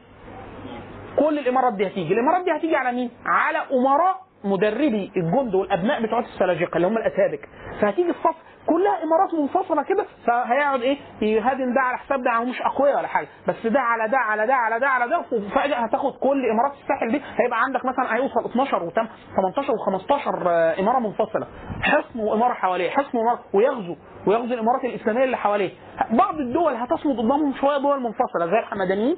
[1.20, 6.20] كل الإمارات دي هتيجي الإمارات دي هتيجي على مين على أمراء مدربي الجند والأبناء بتوع
[6.20, 7.50] السلاجقة اللي هم الاتابك
[7.82, 12.98] فهتيجي الصف كلها إمارات منفصلة كده فهيقعد إيه يهادن ده على حساب ده مش أقوياء
[12.98, 13.28] ولا حاجة.
[13.48, 17.12] بس ده على ده على ده على ده على ده وفجأة هتاخد كل إمارات الساحل
[17.12, 20.48] دي هيبقى عندك مثلا هيوصل 12 و 18 و15
[20.80, 21.48] إمارة منفصلة.
[21.82, 23.96] حصن وإمارة حواليه حصن وإمارة ويغزو
[24.28, 25.72] ويغزو الإمارات الإسلامية اللي حواليه.
[26.12, 29.18] بعض الدول هتصمد قدامهم شوية دول منفصلة زي الحمدانيين.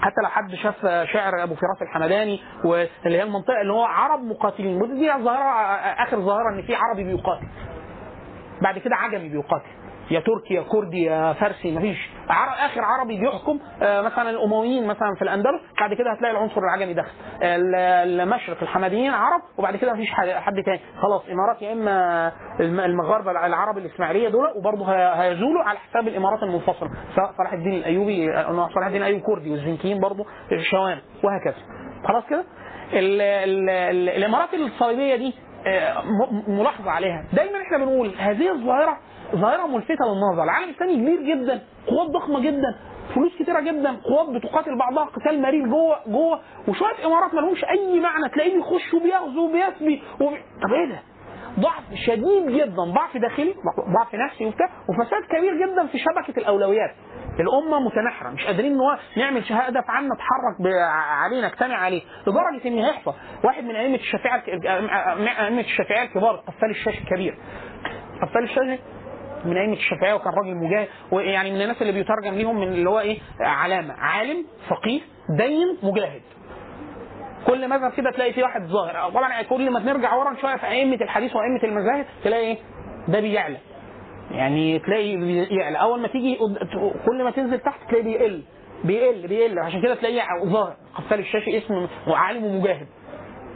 [0.00, 0.80] حتى لو حد شاف
[1.12, 6.20] شعر أبو فراس الحمداني واللي هي المنطقة اللي هو عرب مقاتلين ودي دي ظاهره آخر
[6.20, 7.46] ظاهره إن في عربي بيقاتل.
[8.64, 9.68] بعد كده عجمي بيقاتل.
[10.10, 12.10] يا تركي يا كردي يا فارسي مفيش.
[12.30, 12.48] عر...
[12.66, 17.10] آخر عربي بيحكم آه، مثلا الأمويين مثلا في الأندلس بعد كده هتلاقي العنصر العجمي دخل
[17.42, 17.74] ال-
[18.20, 20.80] المشرق الحمديين عرب وبعد كده مفيش حد, تاني.
[21.02, 26.42] خلاص إمارات يا إما الم- المغاربة العرب الإسماعيلية دول وبرضه هي- هيزولوا على حساب الإمارات
[26.42, 26.90] المنفصلة.
[27.16, 30.26] سواء صلاح الدين الأيوبي آه، صلاح الدين الأيوبي كردي والزنكيين برضه
[30.70, 31.56] شوام وهكذا.
[32.08, 32.44] خلاص كده؟
[32.92, 33.20] ال...
[33.20, 33.70] ال...
[33.70, 34.08] ال...
[34.08, 35.34] الإمارات الصليبية دي
[36.48, 38.98] ملاحظة عليها دايما إحنا بنقول هذه الظاهرة
[39.36, 42.74] ظاهرة ملفتة للنظر العالم الاسلامي كبير جدا قوات ضخمة جدا
[43.14, 48.00] فلوس كتيرة جدا قوات بتقاتل بعضها قتال مرير جوه جوه وشوية إمارات ما لهمش أي
[48.00, 50.36] معنى تلاقيه بيخش وبيغزو وبيسبي وبي...
[50.62, 50.98] طب إيه ده؟
[51.60, 53.54] ضعف شديد جدا ضعف داخلي
[53.94, 56.90] ضعف نفسي وبتاع وفساد كبير جدا في شبكة الأولويات.
[57.40, 58.78] الأمة متناحره مش قادرين
[59.16, 60.74] نعمل هدف عام نتحرك
[61.24, 62.02] عليه نجتمع عليه.
[62.26, 63.14] لدرجة إن هيحصل.
[63.44, 64.42] واحد من أئمة الشافعية
[65.46, 67.34] أئمة الشافعية الكبار قفال الشاشه الكبير.
[68.22, 68.78] قفال الشاشه
[69.44, 73.00] من أئمة الشافعية وكان راجل مجاهد ويعني من الناس اللي بيترجم ليهم من اللي هو
[73.00, 75.00] إيه؟ علامة عالم فقيه
[75.38, 76.22] دين مجاهد.
[77.46, 79.10] كل مذهب كده تلاقي فيه واحد ظاهر.
[79.10, 82.56] طبعا كل ما بنرجع ورا شوية في أئمة الحديث وأئمة المذاهب تلاقي إيه
[83.08, 83.56] ده بيعلى.
[84.30, 85.78] يعني تلاقي بيعلى.
[85.80, 86.38] أول ما تيجي
[87.06, 88.42] كل ما تنزل تحت تلاقي بيقل.
[88.84, 89.58] بيقل بيقل.
[89.58, 90.76] عشان كده تلاقيه ظاهر.
[90.94, 92.86] قفال الشاشي اسم وعالم ومجاهد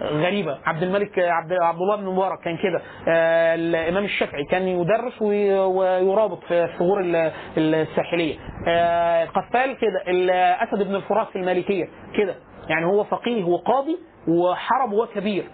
[0.02, 0.58] غريبة.
[0.66, 2.82] عبد الملك عبد عبد الله بن مبارك كان كده.
[3.08, 8.36] آه، الامام الشافعي كان يدرس وي- ويرابط في الثغور ال- الساحلية.
[8.68, 10.02] آه، القفال كده.
[10.08, 11.84] ال- أسد بن الفرات في المالكية
[12.16, 12.34] كده.
[12.68, 13.98] يعني هو فقيه وقاضي
[14.28, 15.44] وحرب وكبير.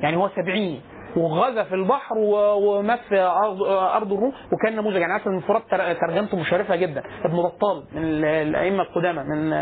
[0.00, 0.80] يعني هو سبعيني
[1.16, 4.96] وغزا في البحر ومات في ارض أرض الروم وكان نموذج.
[4.96, 7.02] يعني بن الفرات تر- ترجمته مشرفة جدا.
[7.24, 9.52] ابن بطال من ال- الأئمة القدامى من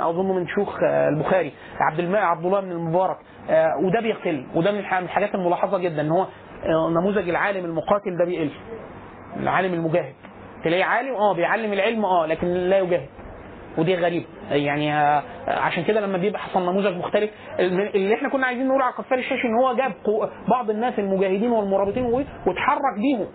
[0.00, 1.52] أظن من شيوخ البخاري.
[1.80, 2.16] عبد الم...
[2.16, 3.16] عبد الله بن المبارك.
[3.50, 6.22] آه، وده بيقل وده من الحاجات الملاحظة جدا إن هو
[6.64, 8.50] آه، نموذج العالم المقاتل ده بيقل
[9.36, 10.14] العالم المجاهد.
[10.64, 13.08] تلاقيه عالم آه بيعلم العلم آه لكن لا يجاهد.
[13.80, 18.68] ودي غريبه يعني آه، عشان كده لما بيبقى حصل نموذج مختلف اللي إحنا كنا عايزين
[18.68, 19.92] نقول على قفال الشاشي إن هو جاب
[20.48, 22.04] بعض الناس المجاهدين والمرابطين
[22.46, 23.26] واتحرك بيهم.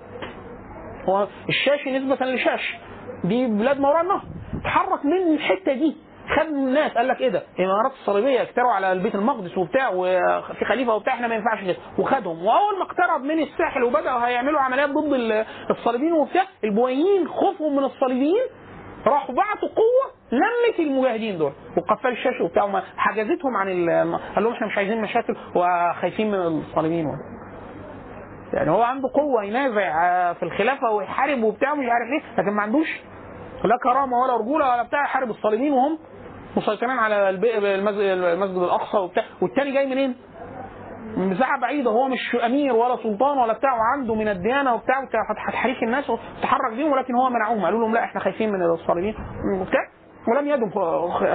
[1.09, 2.75] هو الشاشي نسبة لشاش
[3.23, 4.21] دي بلاد ما وراء النهر
[4.61, 5.95] اتحرك من الحتة دي.
[6.39, 10.95] خد الناس قال لك إيه ده؟ الإمارات الصليبية اكتروا على البيت المقدس وبتاع وفي خليفة
[10.95, 11.75] وبتاع إحنا ما ينفعش كده.
[11.99, 12.45] وخدهم.
[12.45, 17.83] وأول ما اقترب من الساحل وبدأوا هيعملوا عمليات ضد ال- الصليبيين وبتاع البويهيين خوفهم من
[17.83, 18.43] الصليبيين
[19.07, 21.51] راحوا بعتوا قوة لمت المجاهدين دول.
[21.77, 27.17] وقفال الشاشة وبتاع حجزتهم عن ال- قال لهم إحنا مش عايزين مشاكل وخايفين من الصليبيين
[28.53, 32.61] يعني هو عنده قوة ينازع آه، في الخلافة ويحارب وبتاع مش عارف إيه لكن ما
[32.61, 32.87] عندوش
[33.63, 35.97] لا كرامة ولا رجولة ولا بتاع يحارب الصليبيين وهم
[36.57, 39.23] مسيطرين على المسجد, الأقصى وبتاع.
[39.41, 40.15] والتاني جاي منين؟
[41.17, 41.91] من مساحة بعيدة.
[41.91, 44.95] هو مش أمير ولا سلطان ولا بتاع وعنده من الديانة وبتاع
[45.29, 47.65] هتحرك الناس وتحرك بيهم ولكن هو منعوهم.
[47.65, 49.15] قالوا لهم لا إحنا خايفين من الصليبيين
[49.61, 49.81] وبتاع
[50.27, 50.69] ولم يدم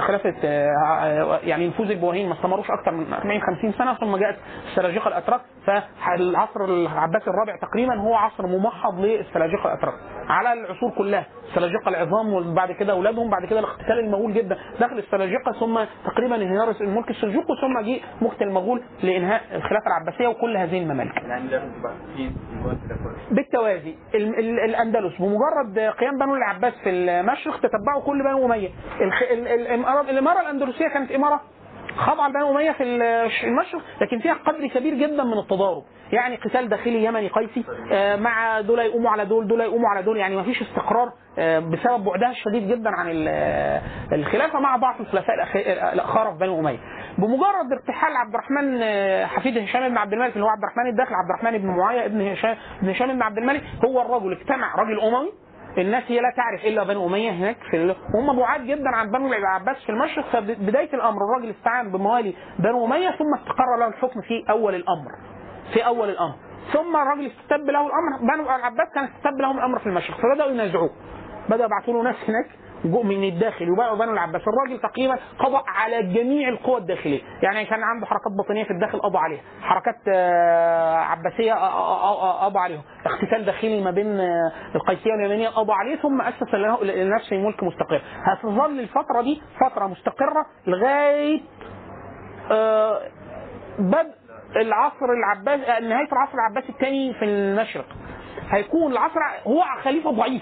[0.01, 4.35] خلافة آه، يعني نفوذ البويهيين ما استمروش أكثر من 40 50 سنة ثم جاءت
[4.71, 5.41] السلاجقة الأتراك.
[5.65, 9.93] فالعصر العباسي الرابع تقريبا هو عصر ممحض للسلاجقة الأتراك.
[10.29, 15.51] على العصور كلها السلاجقه العظام وبعد كده أولادهم بعد كده الاقتتال المغول جدا داخل السلاجقة
[15.59, 21.23] ثم تقريبا انهيار الملك السلجوقي ثم جه مقتل المغول لإنهاء الخلافة العباسية وكل هذه الممالك.
[23.31, 28.69] بالتوازي ال- ال- الأندلس بمجرد قيام بنو العباس في المشرق تتبعوا كل بنو أمية.
[30.09, 31.41] الاماره الأندلسية كانت إمارة
[31.97, 32.83] خاضعه لبنو أمية في
[33.43, 35.83] المشرق لكن فيها قدر كبير جدا من التضارب.
[36.11, 40.17] يعني قتال داخلي يمني قيسي آه، مع دول يقوموا على دول دول يقوموا على دول.
[40.17, 45.35] يعني ما فيش استقرار آه، بسبب بعدها الشديد جدا عن آه، الخلافة مع ضعف الخلفاء
[45.93, 46.79] الاخاره في بنو أمية.
[47.17, 48.83] بمجرد ارتحال عبد الرحمن
[49.27, 52.31] حفيد هشام بن عبد الملك اللي هو عبد الرحمن الداخل عبد الرحمن بن معاوية ابن
[52.31, 55.31] هشام بن هشام بن عبد الملك هو الرجل اجتمع راجل أموي
[55.77, 57.95] الناس هي لا تعرف إلا بنو أمية هناك في.
[58.15, 63.09] وهم بعاد جدا عن بنو العباس في المشرق فبداية الأمر الراجل استعان بموالي بنو أمية
[63.09, 65.11] ثم استقر له الحكم في أول الأمر
[65.73, 66.35] في أول الأمر
[66.73, 70.89] ثم الراجل استتب له الأمر بنو العباس كان استتب لهم الأمر في المشرق فبدأوا ينازعوه
[71.49, 72.45] بدأوا يبعثوا له ناس هناك
[72.85, 73.69] من الداخل.
[73.69, 77.21] وبقوا بنو العباس الراجل تقريبا قضى على جميع القوى الداخلية.
[77.43, 79.41] يعني كان عنده حركات باطنية في الداخل قضى عليها.
[79.61, 84.19] حركات آه، عباسية آه، آه، قضى عليها اقتتال داخلي ما بين
[84.75, 86.53] القيسية واليمنيه قضى عليه ثم أسس
[86.83, 88.01] لنفسه ملك مستقر.
[88.23, 91.41] هتظل الفترة دي فترة مستقرة لغاية
[93.79, 94.21] بدء
[94.55, 97.85] العصر العباس آه، نهاية العصر العباسي الثاني في المشرق.
[98.49, 100.41] هيكون العصر هو خليفة ضعيف.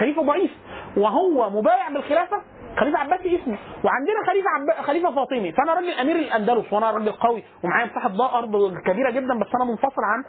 [0.00, 0.50] خليفة ضعيف.
[0.96, 2.42] وهو مبايع بالخلافة
[2.76, 3.58] خليفة عباسي اسمه.
[3.84, 4.84] وعندنا خليفة عب...
[4.84, 5.52] خليفة فاطمي.
[5.52, 10.02] فأنا راجل أمير الأندلس وأنا راجل قوي ومعايا مساحة أرض كبيرة جدا بس أنا منفصل
[10.04, 10.24] عن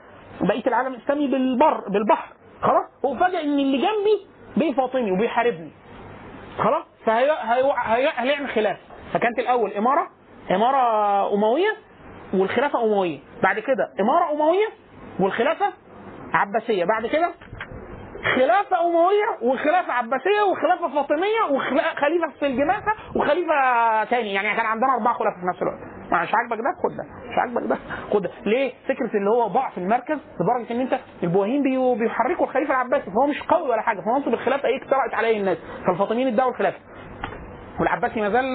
[0.48, 2.34] بقية العالم الاسلامي بالبر بالبحر.
[2.62, 4.28] خلاص؟ وفجأة إن اللي جنبي
[4.58, 5.72] بيه فاطمي وبيحاربني.
[6.58, 7.74] خلاص؟ فهي هي...
[7.86, 8.10] هي...
[8.16, 8.78] هيعمل خلاف.
[9.14, 10.08] فكانت الأول إمارة
[10.52, 11.76] إمارة أموية
[12.34, 13.20] والخلافة أموية.
[13.44, 14.68] بعد كده إمارة أموية
[15.20, 15.74] والخلافة
[16.34, 16.86] عباسية.
[16.86, 17.34] بعد كده
[18.36, 22.84] خلافة أموية وخلافة عباسية وخلافة فاطمية وخليفة في الجماعة
[23.16, 23.54] وخليفة
[24.04, 24.34] تاني.
[24.34, 25.78] يعني كان عندنا أربع خلافة في نفس الوقت.
[26.24, 27.04] مش عاجبك ده؟ خد ده.
[27.32, 27.78] مش عاجبك ده؟
[28.14, 28.30] خد ده.
[28.46, 33.28] ليه؟ فكرة اللي هو ضعف المركز لدرجة إن أنت البوهين بي- بيحركوا الخليفة العباسي فهو
[33.28, 34.02] مش قوي ولا حاجة.
[34.02, 35.58] فمنصب الخلافة إيه؟ اقترأت عليه الناس.
[35.88, 36.78] فالفاطميين ادعوا الخلافة.
[37.80, 38.46] والعباسي ما زال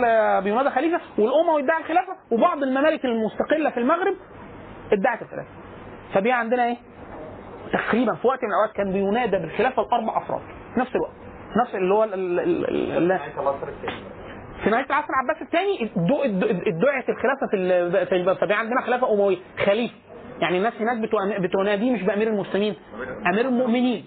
[0.44, 4.14] بينادى خليفة والأموي ادعى الخلافة وبعض الممالك المستقلة في المغرب
[4.92, 5.48] ادعت الخلافة.
[6.14, 6.76] فبقى عندنا إيه؟
[7.72, 10.40] تقريبا في وقت من الأوقات كان بينادى بالخلافه الأربع أفراد.
[10.74, 11.12] في نفس الوقت.
[11.64, 12.04] نفس اللي هو
[14.64, 15.90] في نهاية العصر العباسي الثاني
[16.66, 17.46] ادعت الخلافة
[18.04, 19.36] في فبقى عندنا خلافة أموية.
[19.66, 19.94] خليفة.
[20.40, 20.98] يعني الناس هناك
[21.40, 22.74] بتناديه مش بأمير المسلمين.
[23.26, 24.04] أمير المؤمنين.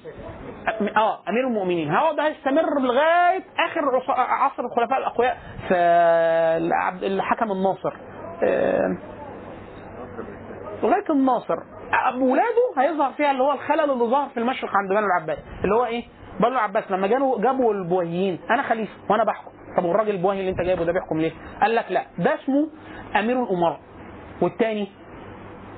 [0.98, 1.91] آه أمير المؤمنين.
[1.95, 5.75] هو ده هيستمر لغاية آخر عص- عصر الخلفاء الأقوياء في
[7.07, 7.93] الحكم الناصر.
[8.43, 8.98] آه،
[10.84, 11.56] لغاية الناصر.
[11.93, 15.38] اولاده هيظهر فيها اللي هو الخلل اللي ظهر في المشرق عند بنو العباس.
[15.64, 16.03] اللي هو إيه؟
[16.40, 19.51] بنو العباس لما جابوا جابوا البويهيين أنا خليفة وأنا بحكم.
[19.77, 22.06] طب والراجل البويهي اللي أنت جايبه ده بيحكم ليه؟ قال لك لا.
[22.18, 22.68] ده اسمه
[23.19, 23.80] أمير الأمراء.
[24.42, 24.88] والتاني؟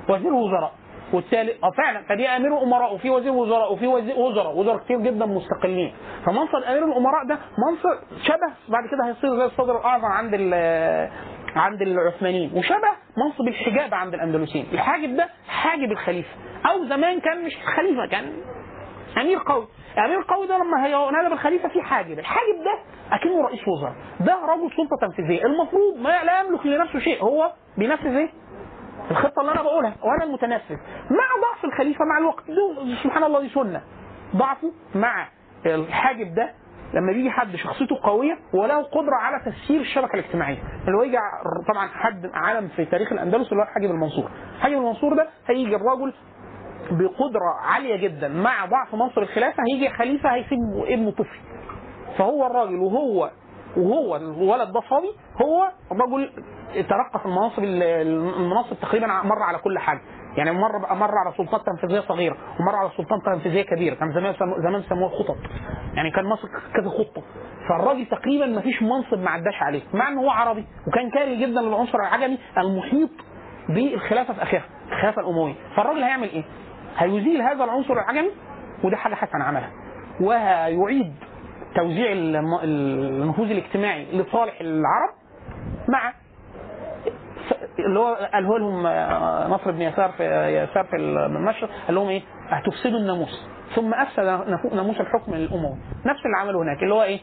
[0.09, 0.73] وزير وزراء
[1.13, 2.01] والثالث آه فعلا.
[2.09, 4.57] فدي أمير الأمراء وفي وزير وزراء وفي وزير وزراء.
[4.57, 5.93] وزراء كتير جدا مستقلين.
[6.25, 8.53] فمنصب أمير الأمراء ده منصب شبه.
[8.69, 10.33] بعد كده هيصير زي الصدر الأعظم عند
[11.55, 12.51] عند العثمانيين.
[12.57, 14.67] وشبه منصب الحجاب عند الأندلسيين.
[14.73, 16.29] الحاجب ده حاجب الخليفة.
[16.65, 18.33] أو زمان كان مش خليفة كان
[19.21, 19.67] أمير قوي.
[19.97, 22.19] أمير قوي ده لما هينادى بالخليفه في حاجب.
[22.19, 22.79] الحاجب ده
[23.15, 23.93] أكنه رئيس وزراء.
[24.19, 25.45] ده رجل سلطة تنفيذية.
[25.45, 27.23] المفروض ما لا يملك لنفسه شيء.
[27.23, 28.29] هو بينفذ إيه؟
[29.11, 30.75] الخطة اللي أنا بقولها وأنا المتنفذ.
[31.11, 32.43] مع ضعف الخليفة مع الوقت.
[33.03, 33.81] سبحان الله دي سنة.
[34.35, 35.27] ضعفه مع
[35.65, 36.53] الحاجب ده
[36.93, 40.57] لما بيجي حد شخصيته قوية وله قدرة على تسيير الشبكة الاجتماعية.
[40.87, 41.17] اللي هو يجي
[41.73, 44.29] طبعا حد عالم في تاريخ الأندلس اللي هو حاجب المنصور.
[44.61, 46.13] حاجب المنصور ده هيجي الرجل
[46.91, 51.37] بقدرة عالية جدا مع ضعف منصب الخلافة هيجي خليفة هيسيب ابنه طفل.
[52.17, 53.29] فهو الراجل وهو
[53.77, 55.11] وهو الولد ده صبي
[55.45, 56.29] هو الرجل
[56.73, 60.01] ترقى في المناصب المناصب تقريبا مر على كل حاجة.
[60.37, 64.81] يعني مر مر على سلطات تنفيذيه صغيره ومر على سلطات تنفيذيه كبيره كان زمان زمان
[64.89, 65.37] سموها خطط.
[65.93, 67.21] يعني كان ماسك كذا خطة.
[67.69, 71.61] فالراجل تقريبا ما فيش منصب ما عداش عليه مع ان هو عربي وكان كاره جدا
[71.61, 73.09] للعنصر العجمي المحيط
[73.69, 75.53] بالخلافة في آخرها الخلافة الأموية.
[75.75, 76.43] فالراجل هيعمل إيه؟
[76.97, 78.31] هيزيل هذا العنصر العجمي
[78.83, 79.69] وده حاجة حسنة عملها.
[80.21, 81.13] وهيعيد
[81.75, 85.09] توزيع النفوذ الاجتماعي لصالح العرب
[85.89, 86.13] مع
[87.79, 90.23] اللي هو قاله لهم آه، نصر بن يسار في
[90.63, 94.23] يسار في المشرق قال لهم إيه؟ هتفسدوا الناموس ثم أفسد
[94.73, 97.19] ناموس الحكم الاموي نفس اللي عمله هناك اللي هو إيه؟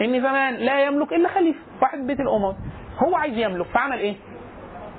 [0.00, 2.54] إن زمان لا يملك إلا خليفة واحد بيت الاموي
[2.98, 4.14] هو عايز يملك فعمل إيه؟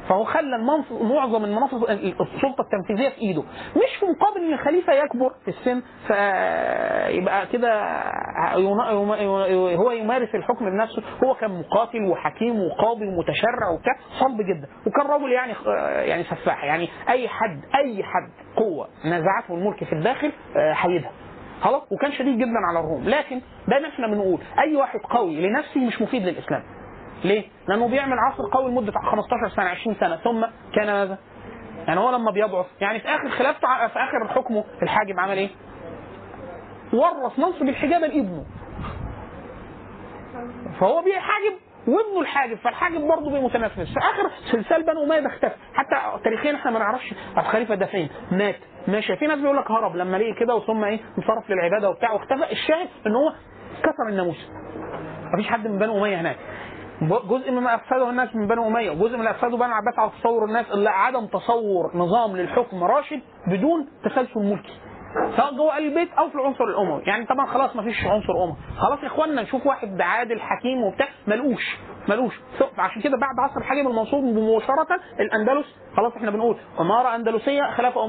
[0.10, 3.42] فهو خلى المنصب معظم المناصب السلطة التنفيذية في إيده.
[3.76, 7.82] مش في مقابل إن الخليفة يكبر في السن فيبقى كده
[9.76, 11.04] هو يمارس الحكم بنفسه.
[11.24, 14.68] هو كان مقاتل وحكيم وقاضي ومتشرع وبتاع صلب جدا.
[14.88, 15.54] وكان رجل يعني
[16.10, 16.64] يعني سفاح.
[16.64, 20.32] يعني أي حد أي حد قوة نزعته الملك في الداخل
[20.74, 21.12] حيدها
[21.62, 23.04] خلاص؟ وكان شديد جدا على الروم.
[23.10, 26.64] لكن دايما إحنا بنقول أي واحد قوي لنفسه مش مفيد للإسلام.
[27.24, 30.16] ليه؟ لأنه بيعمل عصر قوي لمدة 15 سنة 20 سنة.
[30.16, 30.46] ثم
[30.76, 31.18] كان ماذا؟
[31.88, 35.50] يعني هو لما بيضعف يعني في آخر خلافته في آخر حكمه الحاجب عمل إيه؟
[36.94, 38.46] ورث منصب الحجابه لابنه.
[40.80, 41.54] فهو بيحاجب
[41.88, 45.56] وابنه الحاجب فالحاجب برضه بمتنفس في آخر سلسال بنو أمية ده اختفى.
[45.74, 48.10] حتى تاريخيا إحنا ما نعرفش الخليفة ده فين.
[48.32, 48.56] مات.
[48.88, 49.16] ماشي.
[49.16, 49.96] في ناس بيقول لك هرب.
[49.96, 53.34] لما لقي كده وثم إيه؟ انصرف للعبادة وبتاع واختفى الشاهد إن هو
[53.84, 54.52] كسر الناموس.
[55.34, 56.38] مفيش حد من بنو أمية هناك.
[57.02, 60.46] جزء مما أفسده الناس من بني أمية وجزء من اللي أفسده بني العباس على تصور
[60.46, 64.74] الناس اللي عدم تصور نظام للحكم راشد بدون تسلسل ملكي.
[65.38, 67.02] سواء جوه البيت أو في العنصر الأموي.
[67.06, 68.56] يعني طبعا خلاص ما فيش عنصر أموي.
[68.78, 71.08] خلاص يا إخوانا نشوف واحد عادل حكيم وبتاع.
[71.28, 71.78] ملقوش
[72.10, 72.40] ملوش.
[72.78, 74.88] عشان كده بعد عصر الحاكم المنصور مباشرة
[75.20, 75.66] الأندلس
[75.98, 78.02] خلاص إحنا بنقول إمارة أندلسية خلافة.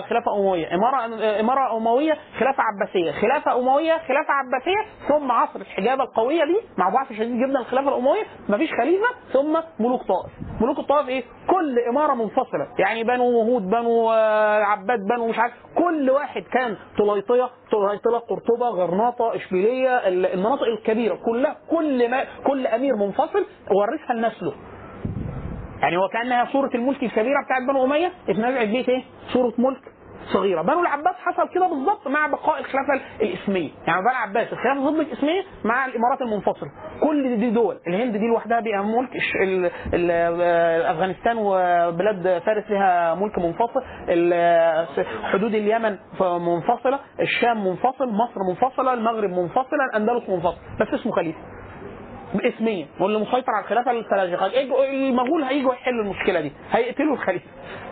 [0.00, 0.74] خلافة أموية.
[0.74, 1.04] إمارة
[1.40, 3.12] إمارة أموية خلافة عباسية.
[3.12, 5.08] خلافة أموية خلافة عباسية.
[5.08, 9.06] ثم عصر الحجابة القوية دي مع ضعف شديد جدا الخلافة الأموية مفيش خليفة.
[9.32, 10.32] ثم ملوك طائف.
[10.60, 12.66] ملوك الطائف إيه؟ كل إمارة منفصلة.
[12.78, 14.08] يعني بنو وهود بنو
[14.62, 15.52] عباد بنو مش عارف.
[15.74, 22.96] كل واحد كان طليطية طليطله قرطبة غرناطة إشبيلية المناطق الكبيرة كلها كل ما كل أمير
[22.96, 24.54] منفصل ورثها لنسله
[25.82, 29.80] يعني وكانها صورة الملك الكبيرة بتاعت بنو أمية اتنزعت بيت إيه؟ صورة ملك
[30.32, 30.62] صغيرة.
[30.62, 35.42] بنو العباس حصل كده بالظبط مع بقاء الخلافة الاسميه يعني بنو العباس الخلافة ضد الاسميه
[35.64, 36.70] مع الإمارات المنفصلة.
[37.02, 39.10] كل دي دول الهند دي لوحدها بقى ملك
[39.94, 40.10] ال
[40.86, 43.82] أفغانستان وبلاد فارس لها ملك منفصل
[45.32, 50.58] حدود اليمن منفصلة الشام منفصل مصر منفصلة المغرب منفصلة الأندلس منفصل.
[50.80, 51.38] بس اسمه خليفة.
[52.40, 54.46] اسميا واللي مسيطر على الخلافة السلاجقه
[54.90, 56.52] المغول هيجوا يحلوا المشكلة دي.
[56.70, 57.46] هيقتلوا الخليفة.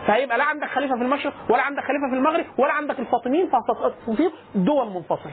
[0.07, 4.31] فهيبقى لا عندك خليفة في المشرق ولا عندك خليفة في المغرب ولا عندك الفاطميين فهتصير
[4.55, 5.31] دول منفصله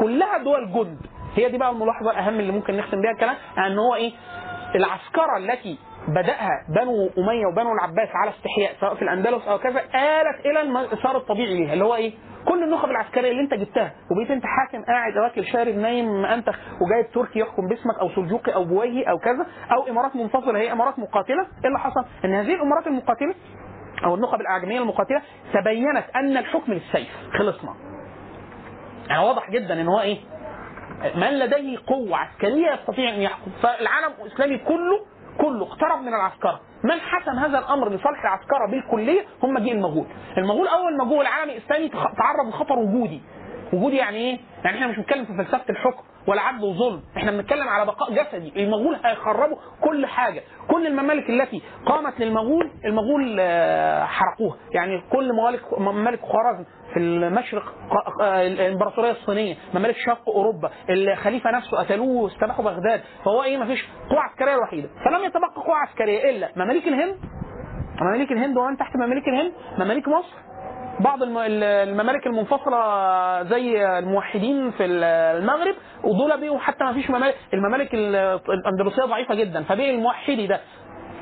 [0.00, 0.98] كلها دول جند.
[1.36, 3.36] هي دي بقى الملاحظة الأهم اللي ممكن نختم بيها الكلام.
[3.58, 4.12] أن هو إيه
[4.74, 10.46] العسكرة التي بدأها بنو أمية وبنو العباس على استحياء سواء في الأندلس أو كذا آلت
[10.46, 12.12] إلى المسار الطبيعي ليها اللي هو إيه؟
[12.48, 17.10] كل النخب العسكرية اللي أنت جبتها وبقيت أنت حاكم قاعد واكل شارب نايم انتخ وجايب
[17.14, 21.40] تركي يحكم باسمك أو سلجوقي أو بويهي أو كذا أو إمارات منفصلة هي إمارات مقاتلة
[21.42, 23.34] إيه اللي حصل؟ إن هذه الإمارات المقاتلة
[24.04, 25.22] أو النخب الاعجميه المقاتلة
[25.54, 27.08] تبينت أن الحكم للسيف
[27.38, 27.74] خلصنا.
[29.08, 30.18] يعني واضح جدا إن هو إيه؟
[31.14, 35.00] من لديه قوة عسكرية يستطيع أن يحكم فالعالم الإسلامي كله
[35.40, 36.60] كله اقترب من العسكرة.
[36.84, 40.06] من حسم هذا الأمر لصالح العسكرة بالكلية هم جيل المغول.
[40.38, 43.20] المغول أول ما جوه العالم الاسلامي تعرض لخطر وجودي.
[43.72, 47.02] وجودي يعني إيه؟ يعني إحنا مش بنتكلم في فلسفة الحكم ولا عدل وظلم.
[47.16, 48.64] إحنا بنتكلم على بقاء جسدي.
[48.64, 50.42] المغول هيخربوا كل حاجة.
[50.68, 53.40] كل الممالك التي قامت للمغول المغول
[54.06, 54.56] حرقوها.
[54.74, 57.74] يعني كل ممالك ممالك خوارزم في المشرق
[58.20, 64.20] الإمبراطورية الصينية ممالك شرق أوروبا الخليفة نفسه قتلوه واستباحوا بغداد فهو إيه؟ ما فيش قوة
[64.20, 64.88] عسكرية الوحيدة.
[65.04, 67.14] فلم يتبقى قوة عسكرية إلا مماليك الهند.
[68.00, 69.52] مماليك الهند ومن تحت مماليك الهند.
[69.78, 70.36] مماليك مصر.
[71.00, 77.34] بعض الممالك المنفصلة زي الموحدين في المغرب ودول بقوا حتى ما فيش ممالك.
[77.54, 80.60] الممالك الأندلسية ضعيفة جدا فبقي الموحدي ده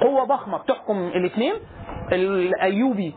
[0.01, 1.55] قوة ضخمة بتحكم الاثنين
[2.13, 3.15] الأيوبي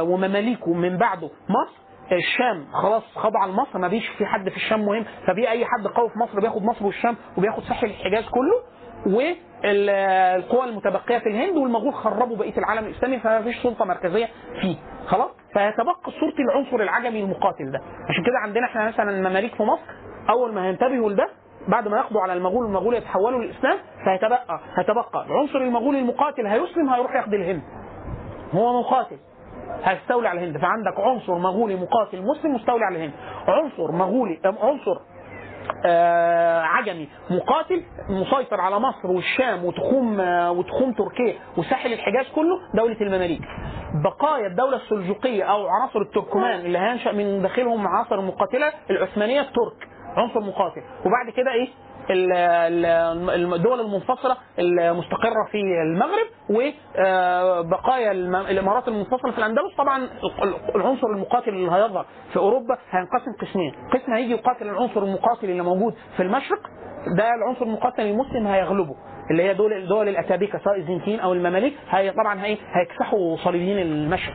[0.00, 1.83] ومماليكه من بعده مصر.
[2.12, 5.04] الشام خلاص خضع لمصر ما فيش في حد في الشام مهم.
[5.26, 8.62] فبقي أي حد قوي في مصر بياخد مصر والشام وبياخد ساحل الحجاز كله
[9.06, 14.28] والقوى المتبقية في الهند والمغول خربوا بقية العالم الإسلامي فما فيش سلطة مركزية
[14.60, 14.76] فيه.
[15.06, 17.80] خلاص؟ فيتبقى صورة العنصر العجمي المقاتل ده.
[18.08, 19.82] عشان كده عندنا إحنا مثلا المماليك في مصر
[20.30, 21.28] أول ما هينتبهوا لده
[21.68, 27.14] بعد ما يقضوا على المغول والمغول يتحولوا للإسلام فهيتبقى هيتبقى العنصر المغولي المقاتل هيسلم هيروح
[27.16, 27.62] ياخد الهند.
[28.54, 29.16] هو مقاتل.
[29.84, 30.58] هيستولي على الهند.
[30.58, 33.12] فعندك عنصر مغولي مقاتل مسلم مستولي على الهند.
[33.48, 34.96] عنصر مغولي عنصر
[35.86, 42.96] آه عجمي مقاتل مسيطر على مصر والشام وتخوم آه وتخوم تركيا وساحل الحجاز كله دولة
[43.00, 43.42] المماليك.
[44.04, 50.40] بقايا الدولة السلجوقية أو عناصر التركمان اللي هينشأ من داخلهم عناصر المقاتلة العثمانية الترك عنصر
[50.40, 50.82] مقاتل.
[51.06, 51.68] وبعد كده ال-
[52.10, 59.74] الدول المنفصلة المستقرة في المغرب وبقايا الم- الإمارات المنفصلة في الأندلس.
[59.78, 60.08] طبعا
[60.74, 63.74] العنصر المقاتل اللي هيظهر في أوروبا هينقسم قسمين.
[63.92, 66.60] قسم هيجي يقاتل العنصر المقاتل اللي موجود في المشرق
[67.16, 68.94] ده العنصر المقاتل المسلم هيغلبه.
[69.30, 74.34] اللي هي دول دول الاتابيكا سواء الزنكيين أو المماليك هي طبعا هي هيكسحوا صليبيين المشرق.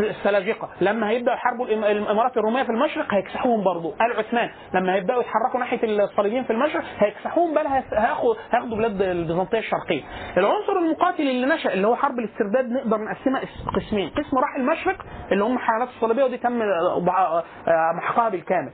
[0.00, 4.50] السلاجقه لما هيبدأوا يحاربوا الإمارات الرومية في المشرق هيكسحوهم برضه آل عثمان.
[4.74, 10.02] لما هيبدأوا يتحركوا ناحية الصليبيين في المشرق هيكسحوهم بل هياخدوا بلاد البيزنطية الشرقية.
[10.36, 13.40] العنصر المقاتل اللي نشأ اللي هو حرب الاسترداد نقدر نقسمها
[13.76, 14.10] قسمين.
[14.10, 14.96] قسم راح المشرق
[15.32, 18.70] اللي هم حالات الصليبية ودي تم آه، آه، محقها بالكامل.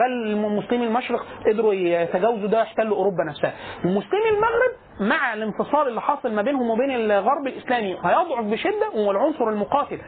[0.00, 3.52] بل مسلمي المشرق قدروا يتجاوزوا ده يحتلوا أوروبا نفسها.
[3.84, 9.98] ومسلمي المغرب مع الانفصال اللي حاصل ما بينهم وبين الغرب الإسلامي هيضعف بشدة والعنصر المقاتل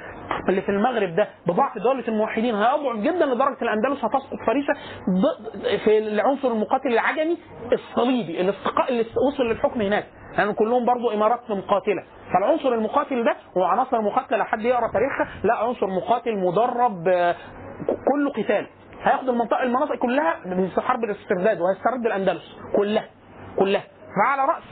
[0.49, 4.75] اللي في المغرب ده بضعف دولة الموحدين هيضعف جدا لدرجة الأندلس هتسقط فريسه
[5.85, 7.39] في العنصر المقاتل العجمي
[7.73, 12.03] الصليبي الاستقاء اللي وصل للحكم هناك لأن يعني كلهم برضو إمارات مقاتلة.
[12.33, 17.35] فالعنصر المقاتل ده هو عناصر مقاتلة لو حد يقرأ تاريخها لا عنصر مقاتل مدرب آه،
[17.87, 18.67] كله قتال.
[19.03, 23.05] هياخد المنطقة المناطق كلها من حرب الاسترداد وهيسترد الأندلس كلها
[23.59, 23.83] كلها.
[24.17, 24.63] فعلى رأس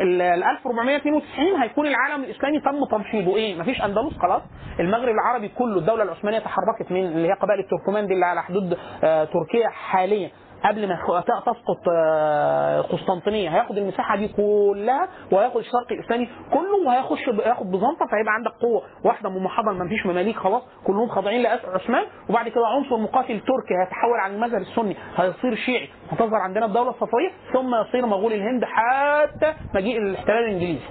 [0.00, 3.36] ال 1492 هيكون العالم الإسلامي تم تمحيضه.
[3.36, 4.42] إيه؟ مفيش أندلس خلاص.
[4.80, 8.78] المغرب العربي كله الدولة العثمانية تحركت من اللي هي قبائل التركمان دي اللي على حدود
[9.04, 10.30] آه، تركيا حاليا.
[10.64, 13.48] قبل ما تسقط آه، قسطنطينية.
[13.50, 19.28] هياخد المساحة دي كلها وهياخد الشرق الاسلامي كله وهيخش هياخد بيزنطه فهيبقى عندك قوة واحدة
[19.30, 20.62] ممحضة ما فيش مماليك خلاص.
[20.86, 24.96] كلهم خاضعين لعثمان وبعد كده عنصر مقاتل تركي هيتحول عن المذهب السني.
[25.16, 25.88] هيصير شيعي.
[26.10, 30.84] هتظهر عندنا الدولة الصفويه ثم يصير مغول الهند حتى مجيء الاحتلال الإنجليزي.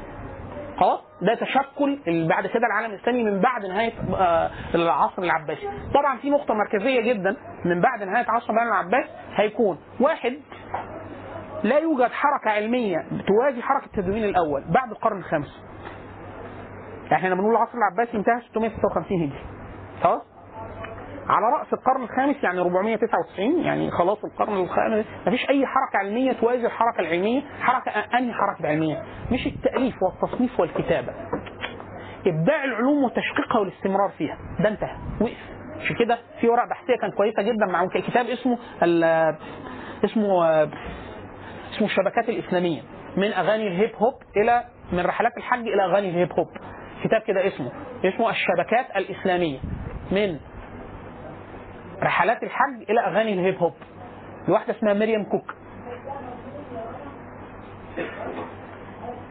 [0.80, 6.30] خلاص ده تشكل بعد كده العالم الاسلامي من بعد نهاية آه، العصر العباسي طبعا في
[6.30, 7.36] نقطة مركزية جدا
[7.66, 9.78] من بعد نهاية عصر بني العباس هيكون.
[10.00, 10.34] واحد
[11.64, 15.60] لا يوجد حركة علمية توازي حركة التدوين الأول بعد القرن الخامس.
[17.04, 19.40] يعني إحنا لما بنقول العصر العباسي انتهى 656 هجري.
[20.04, 20.22] خلاص؟
[21.30, 25.06] على رأس القرن الخامس يعني 499 يعني خلاص القرن الخامس.
[25.28, 31.14] مفيش أي حركة علمية توازي الحركة العلمية حركة أنهي حركة علمية؟ مش التأليف والتصنيف والكتابة.
[32.28, 34.38] إبداع العلوم وتشقيقها والاستمرار فيها.
[34.60, 34.96] ده انتهى.
[35.22, 35.38] وقف.
[35.82, 38.58] عشان كده في ورقة بحثية كانت كويسة جدا مع كتاب اسمه
[40.06, 40.64] اسمه
[41.74, 42.82] اسمه الشبكات الإسلامية.
[43.18, 46.48] من أغاني الهيب هوب إلى من رحلات الحج إلى أغاني الهيب هوب.
[47.04, 47.72] كتاب كده اسمه.
[48.06, 49.60] اسمه الشبكات الإسلامية.
[50.12, 50.40] من
[52.04, 53.74] رحلات الحج إلى أغاني الهيب هوب.
[54.48, 55.54] لواحده اسمها مريم كوك.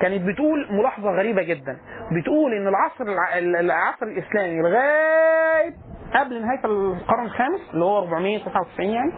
[0.01, 1.79] كانت بتقول ملاحظة غريبة جدا.
[2.13, 5.75] بتقول إن العصر الع- العصر الإسلامي لغاية
[6.15, 9.13] قبل نهاية القرن الخامس اللي هو 499 يعني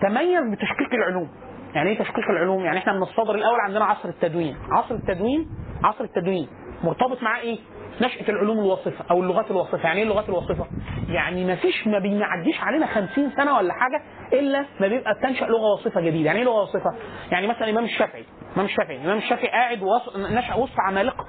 [0.00, 1.28] تميز بتشقيق العلوم.
[1.74, 4.56] يعني إيه تشقيق العلوم؟ يعني إحنا من الصدر الأول عندنا عصر التدوين.
[4.70, 5.48] عصر التدوين
[5.84, 6.48] عصر التدوين
[6.84, 7.58] مرتبط معاه إيه؟
[8.00, 10.66] نشأة العلوم الوصفة أو اللغات الوصفة، يعني إيه اللغات الوصفة؟
[11.08, 15.72] يعني ما فيش ما بيعديش علينا 50 سنة ولا حاجة إلا ما بيبقى تنشأ لغة
[15.72, 16.90] وصفة جديدة، يعني إيه لغة وصفة؟
[17.30, 20.16] يعني مثلا الإمام الشافعي، الإمام الشافعي، الإمام الشافعي قاعد وص...
[20.16, 21.24] نشأ وسط عمالقة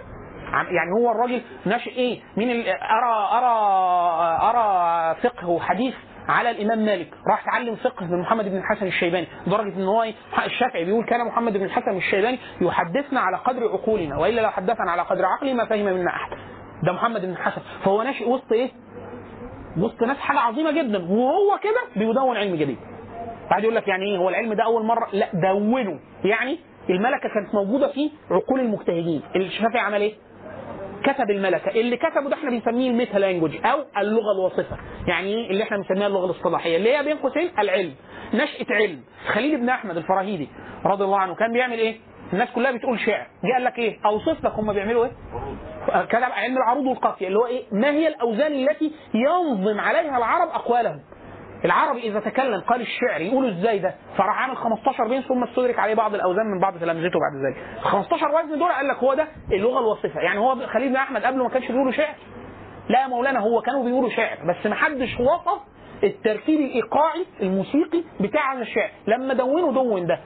[0.53, 3.55] عم- يعني هو الراجل ناشئ إيه؟ مين أرى أرى
[4.49, 5.93] أرى فقه وحديث
[6.29, 10.13] على الإمام مالك راح اتعلم فقه من محمد بن الحسن الشيباني لدرجة إن هو إيه؟
[10.45, 15.01] الشافعي بيقول كان محمد بن الحسن الشيباني يحدثنا على قدر عقولنا وإلا لو حدثنا على
[15.01, 16.37] قدر عقلي ما فهم منا أحد
[16.83, 17.61] ده محمد بن الحسن.
[17.83, 18.69] فهو ناشئ وسط إيه؟
[19.77, 21.05] وسط ناس حاجة عظيمة جدا.
[21.11, 22.77] وهو كده بيدون علم جديد.
[23.51, 25.99] بعد يقول لك يعني إيه؟ هو العلم ده أول مرة؟ لا دونه.
[26.23, 29.21] يعني الملكة كانت موجودة في عقول المجتهدين.
[29.35, 30.13] الشافعي عمل إيه؟
[31.03, 31.71] كتب الملكة.
[31.71, 36.07] اللي كتبه ده إحنا بنسميه الميتا لانجوج أو اللغة الوصفه يعني إيه؟ اللي إحنا بنسميها
[36.07, 36.77] اللغة الاصطلاحية.
[36.77, 37.93] اللي هي بين قوسين العلم.
[38.33, 39.01] نشأة علم.
[39.27, 40.47] خليل بن أحمد الفراهيدي
[40.85, 41.95] رضي الله عنه كان بيعمل إيه؟
[42.33, 43.27] الناس كلها بتقول شعر.
[43.43, 45.11] جه قال لك إيه؟ أوصف لك هم بيعملوا إيه؟
[45.87, 50.99] كتب علم العروض والقافية اللي هو إيه؟ ما هي الأوزان التي ينظم عليها العرب أقوالهم؟
[51.65, 55.93] العربي إذا تكلم قال الشعر يقولوا إزاي ده؟ فراح عامل 15 بين ثم استدرك عليه
[55.95, 57.79] بعض الأوزان من بعض تلامذته بعد ذلك.
[57.83, 60.19] 15 وزن دول قال لك هو ده اللغة الوصفة.
[60.19, 62.15] يعني هو خليل بن أحمد قبله ما كانش بيقولوا شعر.
[62.89, 65.61] لا يا مولانا هو كانوا بيقولوا شعر بس ما حدش وصف
[66.03, 68.89] التركيب الإيقاعي الموسيقي بتاع الشعر.
[69.07, 70.19] لما دونه دون ده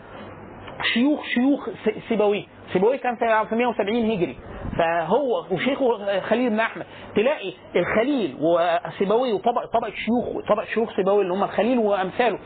[0.94, 1.70] شيوخ شيوخ
[2.10, 2.44] سيبويه.
[2.74, 4.38] سيبويه كان في في 170 هجري.
[4.78, 6.86] فهو وشيخه خليل بن أحمد.
[7.16, 12.40] تلاقي الخليل وسيبويه وطبق طبق شيوخ طبق شيوخ سيبويه اللي هم الخليل وأمثاله.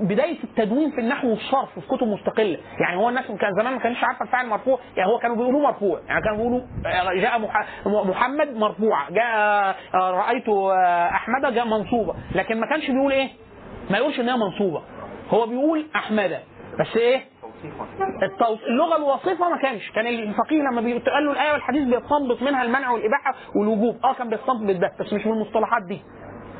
[0.00, 4.04] بداية التدوين في النحو والصرف في كتب مستقله يعني هو الناس كان زمان ما كانش
[4.04, 6.00] عارفه الفاعل مرفوع يعني هو كانوا بيقولوا مرفوع.
[6.08, 9.24] يعني كانوا بيقولوا آه، جاء مح- محمد مرفوع جاء
[9.94, 12.14] آه، رأيت آه، أحمد جاء منصوبة.
[12.34, 13.28] لكن ما كانش بيقول إيه؟
[13.90, 14.82] ما يقولش إنها منصوبة.
[15.30, 16.38] هو بيقول أحمد.
[16.80, 17.20] بس إيه؟
[18.22, 18.58] التوص...
[18.68, 19.90] اللغة الوصفه ما كانش.
[19.90, 23.96] كان الفقيه لما بيتقال له الآية والحديث بيستنبط منها المنع والإباحة والوجوب.
[24.04, 26.02] آه كان بيستنبط ده بس مش من المصطلحات دي.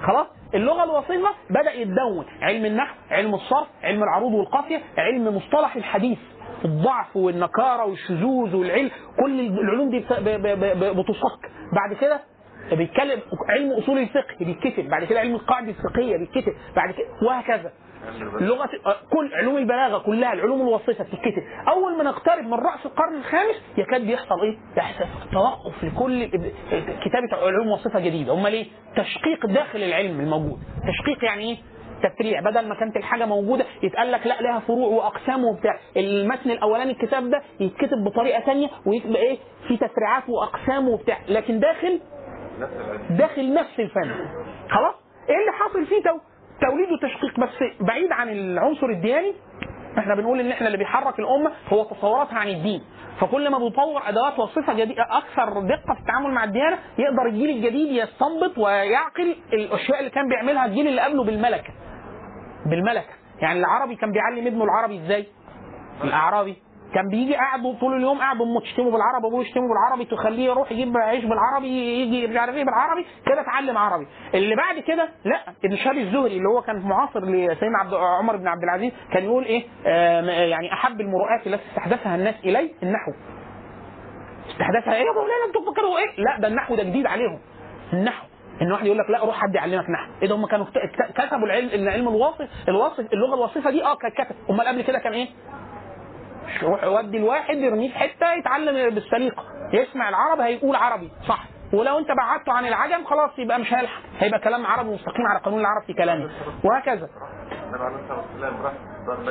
[0.07, 2.25] خلاص؟ اللغة الوصفه بدأ يتدون.
[2.43, 6.19] علم النحو علم الصرف علم العروض والقافية علم مصطلح الحديث.
[6.65, 8.91] الضعف والنكارة والشذوذ والعلم
[9.25, 9.99] كل العلوم دي
[11.01, 12.21] بتصك بعد كده
[12.73, 17.73] بيتكلم علم أصول الفقه بيتكتب بعد كده علم القاعدة الفقهية بيتكتب بعد كده وهكذا.
[18.41, 18.69] لغة
[19.11, 21.43] كل علوم البلاغة كلها العلوم الوصفه بتتكتب.
[21.69, 26.25] أول ما نقترب من رأس القرن الخامس يكاد بيحصل إيه؟ يحصل توقف لكل
[27.05, 28.35] كتابة علوم وصفه جديدة.
[28.35, 30.59] أمال إيه؟ تشقيق داخل العلم الموجود.
[30.89, 31.57] تشقيق يعني إيه؟
[32.03, 32.41] تفريع.
[32.41, 35.79] بدل ما كانت الحاجة موجودة يتقال لك لا لها فروع وأقسام وبتاع.
[35.97, 41.19] المتن الأولاني الكتاب ده يتكتب بطريقة ثانية ويبقى إيه؟ في تفريعات وأقسام وبتاع.
[41.29, 42.01] لكن داخل
[43.11, 44.11] داخل نفس الفن.
[44.71, 44.95] خلاص؟
[45.29, 46.19] إيه اللي حاصل فيه تو
[46.61, 49.35] توليد وتشقيق بس بعيد عن العنصر الدياني؟
[49.99, 52.83] إحنا بنقول إن إحنا اللي بيحرك الأمة هو تصوراتها عن الدين.
[53.21, 57.89] فكل ما بيطور أدوات وصفه جديدة أكثر دقة في التعامل مع الديانة يقدر الجيل الجديد
[57.91, 61.73] يستنبط ويعقل الأشياء اللي كان بيعملها الجيل اللي قبله بالملكة.
[62.67, 63.13] بالملكة.
[63.41, 65.27] يعني العربي كان بيعلم ابنه العربي إزاي؟
[66.05, 66.57] الأعرابي.
[66.95, 70.97] كان بيجي قاعد طول اليوم قاعد امه تشتمه بالعربي ابوه يشتمه بالعربي تخليه يروح يجيب
[70.97, 71.69] عيش بالعربي
[72.03, 74.07] يجي مش عارف إيه بالعربي كده اتعلم عربي.
[74.35, 78.49] اللي بعد كده لا ابن شهاب الزهري اللي هو كان معاصر لسيدنا عبد عمر بن
[78.49, 79.65] عبد العزيز كان يقول إيه؟
[80.51, 83.13] يعني أحب المروءات التي استحدثها الناس إلي النحو.
[84.51, 87.39] استحدثها إيه؟ يا مولانا أنتوا بتفكروا إيه؟ لا ده النحو ده جديد عليهم.
[87.93, 88.27] النحو.
[88.63, 90.11] إن واحد يقول لك لا روح حد يعلمك نحو.
[90.23, 94.15] إيه ده هم كانوا كت- كتبوا العلم العلم الواصف الواصف اللغة الوصفه دي آه كانت
[94.15, 94.37] كتب.
[94.51, 95.29] أمال قبل كده كان إيه؟
[96.63, 99.45] روح يودي الواحد يرميه في حتة يتعلم بالسليقة.
[99.73, 101.45] يسمع العربي هيقول عربي صح.
[101.73, 104.03] ولو انت بعدته عن العجم خلاص يبقى مش هيلحق.
[104.19, 106.31] هيبقى كلام عربي مستقيم على قانون العرب في كلامه.
[106.65, 107.09] وهكذا.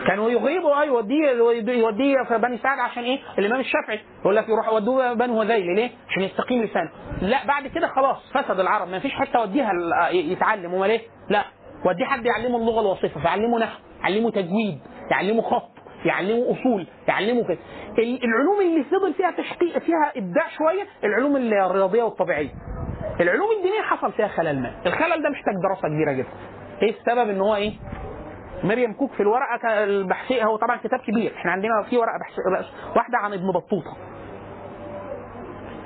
[0.08, 1.30] كانوا يغيبوا آه يوديه
[1.72, 5.76] يوديه في بني سعد عشان إيه؟ الإمام الشافعي يقول لك يروح يودوه بني هذيل.
[5.76, 6.90] ليه؟ عشان يستقيم لسانه.
[7.22, 8.88] لا بعد كده خلاص فسد العرب.
[8.88, 9.72] ما فيش حتة وديها
[10.12, 10.76] يتعلم.
[10.76, 11.44] أمال إيه؟ لا.
[11.86, 14.80] وديه حد يعلمه اللغة الوصفه فيعلمه نحو يعلمه تجويد
[15.12, 15.73] يعلمه خط.
[16.06, 17.58] يعلمه أصول يعلمه كده.
[17.98, 22.50] ال- العلوم اللي فضل فيها تشقيق فيها إبداع شوية العلوم الرياضية والطبيعية.
[23.22, 24.72] العلوم الدينية حصل فيها خلل ما.
[24.86, 26.28] الخلل ده محتاج دراسة كبيرة جدا.
[26.82, 27.74] إيه السبب إن هو إيه؟
[28.64, 31.34] مريم كوك في الورقة البحثية هو طبعا كتاب كبير.
[31.38, 32.40] إحنا عندنا في ورقة بحث
[32.96, 33.98] واحدة عن ابن بطوطة.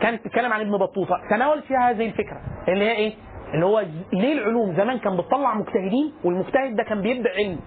[0.01, 1.21] كانت بتتكلم عن ابن بطوطة.
[1.29, 3.13] تناول فيها هذه الفكرة اللي هي إيه؟
[3.53, 7.59] اللي هو ليه العلوم زمان كان بتطلع مجتهدين والمجتهد ده كان بيبدأ علم؟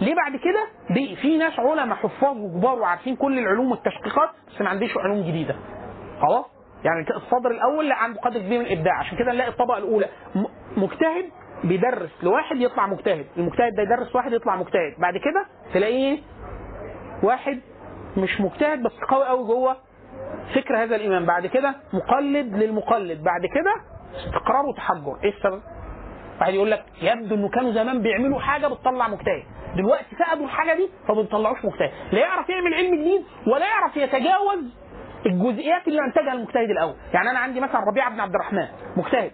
[0.00, 0.66] ليه بعد كده؟
[1.22, 5.56] في ناس علماء حفاظ وكبار وعارفين كل العلوم والتشقيقات بس ما عنديش علوم جديدة.
[6.22, 6.44] خلاص؟
[6.84, 10.08] يعني الصدر الأول لا عنده قدر كبير من الإبداع عشان كده نلاقي الطبقة الأولى.
[10.76, 11.24] مجتهد
[11.64, 14.94] بيدرس لواحد يطلع مجتهد المجتهد ده يدرس واحد يطلع مجتهد.
[14.98, 16.18] بعد كده تلاقيه
[17.22, 17.60] واحد
[18.16, 19.76] مش مجتهد بس قوي قوي جوه
[20.54, 23.22] فكر هذا الامام بعد كده مقلد للمقلد.
[23.22, 23.74] بعد كده
[24.16, 25.16] استقرار وتحجر.
[25.24, 25.62] إيه السبب؟
[26.40, 29.42] واحد يقول لك يبدو إنه كانوا زمان بيعملوا حاجة بتطلع مجتهد
[29.76, 34.80] دلوقتي فقدوا الحاجة دي فما بيطلعوش مجتهد لا يعرف يعمل علم جديد ولا يعرف يتجاوز
[35.26, 36.94] الجزئيات اللي انتجها المجتهد الأول.
[37.14, 39.30] يعني أنا عندي مثلا ربيعه بن عبد الرحمن مجتهد.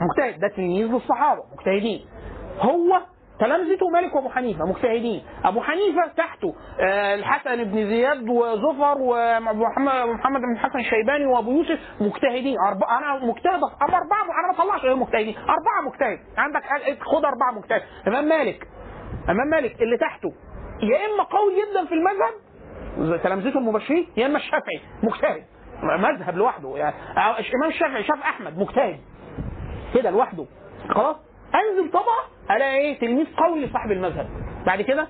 [0.00, 2.06] مجتهد ده تلميذ للصحابه مجتهدين.
[2.60, 3.00] هو
[3.40, 5.22] تلامذته مالك وابو حنيفة مجتهدين.
[5.44, 11.78] أبو حنيفة تحته آه، الحسن بن زياد وزفر ومحمد محمد بن الحسن الشيباني وأبو يوسف
[12.00, 12.56] مجتهدين.
[12.68, 15.36] أربعة أنا مجتهد أنا أربعة؟ أنا ما طلعش غير مجتهدين.
[15.36, 16.18] أربعة مجتهد.
[16.38, 16.62] عندك
[17.02, 17.82] خد أربعة مجتهد.
[18.08, 18.68] إمام مالك
[19.28, 20.32] إمام مالك اللي تحته
[20.82, 22.34] يا إما قوي جدا في المذهب
[23.22, 25.44] تلامذته المباشرين يا إما الشافعي مجتهد.
[25.82, 26.94] مذهب لوحده يعني.
[27.54, 29.00] إمام الشافعي شاف أحمد مجتهد.
[29.94, 30.46] كده لوحده.
[30.88, 31.16] خلاص؟
[31.54, 34.26] أنزل طبعا ألاقي إيه؟ تلميذ قوي لصاحب المذهب.
[34.66, 35.08] بعد كده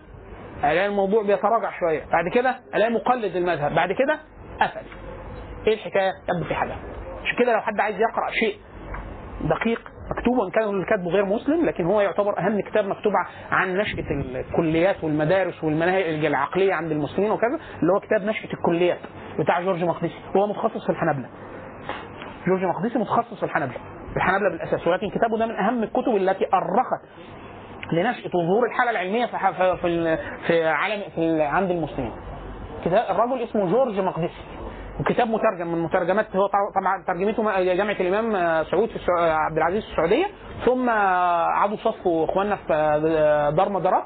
[0.65, 2.05] ألاقي الموضوع بيتراجع شوية.
[2.13, 3.75] بعد كده ألاقي مقلد المذهب.
[3.75, 4.19] بعد كده
[4.61, 4.81] قفل.
[5.67, 6.73] إيه الحكاية؟ يبدو في حاجة.
[7.23, 8.57] عشان كده لو حد عايز يقرأ شيء
[9.41, 13.13] دقيق مكتوب وإن كان اللي كاتبه غير مسلم لكن هو يعتبر أهم كتاب مكتوب
[13.51, 18.99] عن نشأة الكليات والمدارس والمناهج العقلية عند المسلمين وكذا اللي هو كتاب نشأة الكليات
[19.39, 20.15] بتاع جورج مقدسي.
[20.37, 21.29] هو متخصص في الحنابلة.
[22.47, 23.79] جورج مقدسي متخصص في الحنابلة.
[24.17, 27.03] الحنابلة بالأساس ولكن كتابه ده من أهم الكتب التي أرخت
[27.93, 29.37] لنشأة وظهور الحالة العلمية في
[29.83, 30.17] في
[30.47, 32.13] في, عالم في عند المسلمين.
[32.85, 34.45] كتاب الرجل اسمه جورج مقدسي.
[35.01, 36.47] وكتاب مترجم من مترجمات هو
[36.81, 38.33] طبعا ترجمته جامعة الإمام
[38.65, 40.27] سعود في عبد العزيز في السعودية.
[40.65, 42.73] ثم عادوا صفوا إخواننا في
[43.57, 44.05] دار مدارات.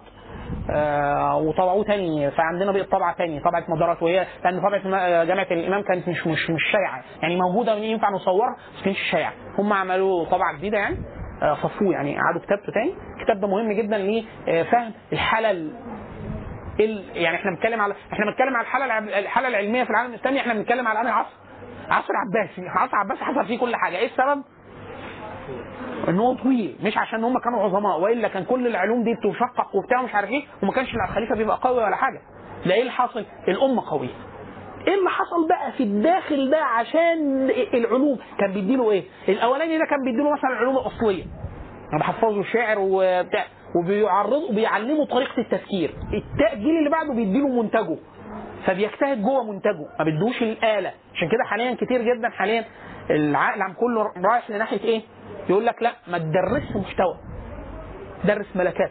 [0.70, 5.82] آه، وطبعوه تاني فعندنا بقت طبعة تاني طبعة مدارات وهي لأن طبعة الم- جامعة الإمام
[5.82, 10.56] كانت مش مش مش شائعة يعني موجودة ينفع نصورها بس كانتش شائعة هم عملوا طبعة
[10.58, 10.97] جديدة يعني
[11.42, 15.73] آه، صفوه يعني قعدوا كتابته تاني الكتاب ده مهم جدا لفهم الحاله ال-.
[17.14, 20.89] يعني إحنا بنتكلم على إحنا بنتكلم على الحاله الحاله العلمية في العالم الاسلامي إحنا بنتكلم
[20.89, 21.31] على انهي عصر؟
[21.90, 24.42] عصر عباسي عصر عباسي حصل فيه كل حاجة إيه السبب؟
[26.08, 30.02] إن هو طويل مش عشان هم كانوا عظماء وإلا كان كل العلوم دي بتشقق وبتاع
[30.02, 32.20] مش عارف إيه وما كانش الخليفة بيبقى قوي ولا حاجة.
[32.66, 34.08] ده إيه اللي حاصل؟ الأمة قوية.
[34.89, 39.98] إيه اللي حصل بقى في الداخل ده عشان العلوم؟ كان بيديله إيه؟ الأولاني ده كان
[40.05, 41.24] بيديله مثلا العلوم الأصلية.
[41.92, 43.44] أنا بحفظه شعر وبتاع
[43.76, 45.90] وبيعرضه بيعلمه طريقة التفكير.
[45.90, 47.97] التا- الجيل اللي بعده بيديله منتجه.
[48.66, 50.92] فبيجتهد جوه منتجه ما بيدوش الآلة.
[51.14, 52.64] عشان كده حاليا كتير جدا حاليا
[53.10, 55.02] العقل عم كله رايح لناحية إيه؟
[55.48, 57.16] يقول لك لا ما تدرسش محتوى
[58.24, 58.90] درس ملكات.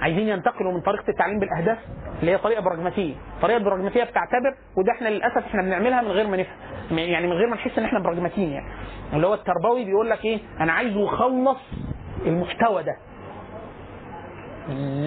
[0.00, 1.78] عايزين ينتقلوا من طريقة التعليم بالأهداف
[2.20, 6.36] اللي هي طريقة براجماتيه، الطريقة البراجماتيه بتعتبر وده إحنا للأسف إحنا بنعملها من غير ما
[6.36, 8.66] نفهم يعني من غير ما نحس إن إحنا براجماتيين يعني.
[9.12, 11.58] اللي هو التربوي بيقول لك إيه؟ أنا عايزه يخلص
[12.26, 12.96] المحتوى ده.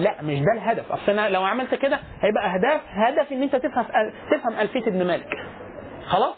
[0.02, 0.92] لا مش ده الهدف.
[0.92, 3.84] أصل أنا لو عملت كده هيبقى أهداف هدف إن أنت تفهم
[4.30, 5.28] تفهم ألفية ابن مالك.
[6.06, 6.34] خلاص؟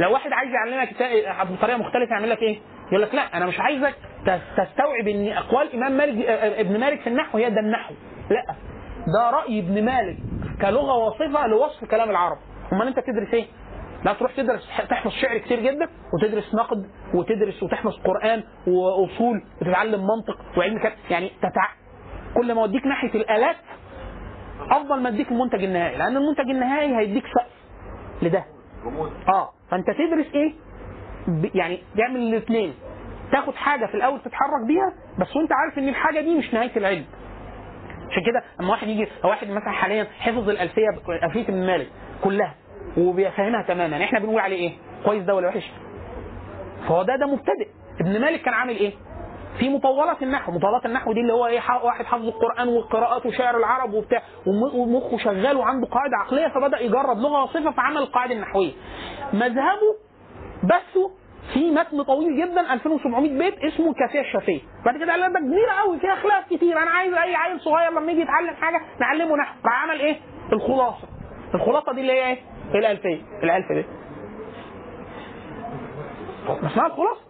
[0.00, 0.94] لو واحد عايز يعلمك
[1.52, 3.94] بطريقة مختلفة يعمل لك إيه؟ يقول لك لا أنا مش عايزك
[4.26, 7.94] تس- تستوعب إن أقوال إمام مالك ابن مالك في النحو هي ده النحو.
[8.30, 8.42] لا
[9.14, 10.16] ده رأي ابن مالك
[10.62, 12.38] كلغة واصفه لوصف كلام العرب.
[12.72, 13.46] أمال أنت تدرس إيه؟
[14.04, 20.38] لا تروح تدرس تحفظ شعر كتير جدا وتدرس نقد وتدرس وتحفظ قرآن وأصول وتتعلم منطق
[20.58, 21.68] وعلم كلام يعني تتع...
[22.36, 23.56] كل ما أوديك ناحية الآلات
[24.70, 27.52] أفضل ما أديك المنتج النهائي لأن المنتج النهائي هيديك سقف
[28.22, 28.44] لده.
[29.28, 30.52] آه فأنت تدرس إيه؟
[31.54, 32.74] يعني تعمل الاثنين
[33.32, 37.04] تاخد حاجة في الأول تتحرك بيها بس وأنت عارف إن الحاجة دي مش نهاية العلم.
[38.10, 40.88] عشان كده اما واحد يجي واحد مثلا حاليا حفظ الألفية
[41.24, 41.88] ألفية ابن مالك
[42.24, 42.54] كلها
[42.98, 44.72] وبيفهمها تماما إحنا بنقول عليه إيه؟
[45.04, 45.70] كويس ده ولا وحش؟
[46.88, 47.68] فهو ده ده مبتدئ.
[48.00, 48.92] ابن مالك كان عامل إيه؟
[49.58, 50.52] في مطولات النحو.
[50.52, 55.18] مطولات النحو دي اللي هو إيه واحد حافظ القرآن والقراءات وشعر العرب وبتاع وم- ومخه
[55.18, 58.72] شغال وعنده قاعدة عقلية فبدأ يجرب لغة وصفة فعمل القاعدة النحوية.
[59.32, 59.96] مذهبه
[60.64, 61.10] بثه
[61.54, 65.98] في متن طويل جدا 2700 بيت اسمه الكافيه الشافيه بعد كده قال لك كبيره قوي
[65.98, 66.82] فيها خلاف كتير.
[66.82, 69.54] أنا عايز أي عيل صغير لما يجي يتعلم حاجة نعلمه نحو.
[69.64, 70.16] راح عمل إيه؟
[70.52, 71.08] الخلاصة.
[71.54, 72.38] الخلاصة دي اللي هي إيه؟
[72.74, 73.84] الالفيه الألف دي.
[76.48, 77.20] اسمها الخلاصة.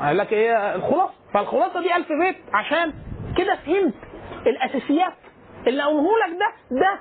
[0.00, 1.14] قال لك إيه؟ الخلاصة.
[1.34, 2.92] فالخلاصة دي ألف بيت عشان
[3.38, 3.94] كده فهمت
[4.46, 5.14] الأساسيات
[5.66, 6.98] اللي أقوله لك ده ده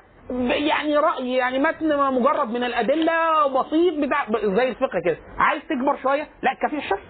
[0.56, 5.18] يعني رأي يعني متن مجرد من الأدلة بسيط بتاع زي الفقه كده.
[5.38, 7.04] عايز تكبر شوية؟ لا الكافيه الشافية.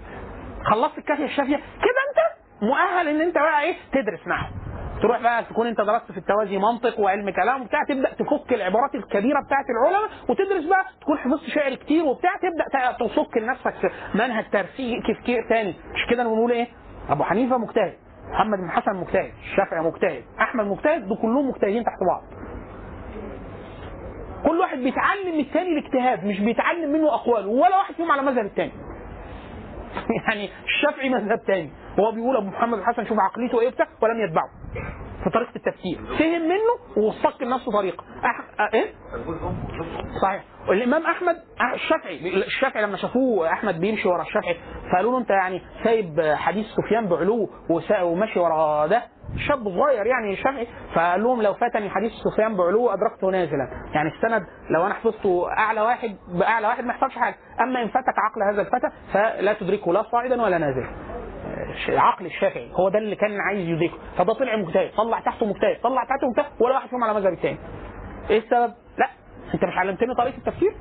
[0.72, 1.56] خلصت الكافيه الشافية.
[1.56, 2.20] كده أنت
[2.62, 4.48] مؤهل إن أنت بقى إيه؟ تدرس نحو
[5.02, 9.40] تروح بقى تكون أنت درست في التوازي منطق وعلم كلام وبتاع تبدأ تفك العبارات الكبيرة
[9.46, 14.46] بتاعت العلماء وتدرس بقى تكون حفظت شعر كتير وبتاع تبدأ تفك لنفسك منهج
[15.08, 15.76] تفكير تاني.
[15.94, 16.68] مش كده بنقول إيه؟
[17.10, 17.94] أبو حنيفة مجتهد
[18.32, 22.24] محمد بن حسن مجتهد الشافعي مجتهد أحمد مجتهد دول كلهم مجتهدين تحت بعض.
[24.46, 28.46] كل واحد بيتعلم من الثاني الاجتهاد مش بيتعلم منه أقواله ولا واحد فيهم على مذهب
[28.46, 28.72] الثاني
[30.28, 31.72] يعني الشافعي مذهب تاني.
[32.00, 34.50] هو بيقول أبو محمد الحسن شوف عقليته إيه بتاع ولم يتبعه.
[35.24, 35.98] في طريقة التفكير.
[36.20, 38.04] فهم منه واستق لنفسه طريقة.
[38.26, 38.62] أح...
[38.62, 38.94] أه إيه؟
[40.22, 40.44] صحيح.
[40.70, 41.36] الإمام أحمد
[41.74, 44.56] الشافعي الشافعي لما شافوه أحمد بيمشي ورا الشافعي
[44.92, 47.50] فقالوا له أنت يعني سايب حديث سفيان بعلو
[48.04, 49.04] وماشي ورا ده؟
[49.38, 53.68] شاب صغير يعني الشافعي فقال لهم لو فاتني حديث سفيان بعلو أدركته نازلا.
[53.94, 57.36] يعني السند لو أنا حفظته أعلى واحد باعلى واحد ما يحصلش حاجة.
[57.62, 60.88] أما إن فاتك عقل هذا الفتى فلا تدركه لا صاعدا ولا نازلا.
[61.90, 63.98] عقل الشافعي هو ده اللي كان عايز يدركه.
[64.18, 67.58] فده طلع مجتهد طلع تحته مجتهد طلع تحته مجتهد ولا واحد فيهم على مذهب الثاني
[68.30, 69.10] إيه السبب؟ لا
[69.54, 70.76] أنت مش علمتني طريقة التفكير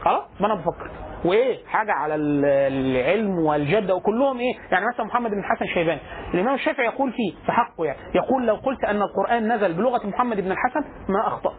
[0.00, 0.90] خلاص ما أنا بفكر.
[1.24, 6.00] وإيه؟ حاجة على ال- العلم والجده وكلهم إيه؟ يعني مثلا محمد بن الحسن الشيباني
[6.34, 7.98] الإمام الشافعي يقول فيه في حقه يعني.
[8.14, 11.58] يقول لو قلت أن القرآن نزل بلغة محمد بن الحسن ما أخطأت.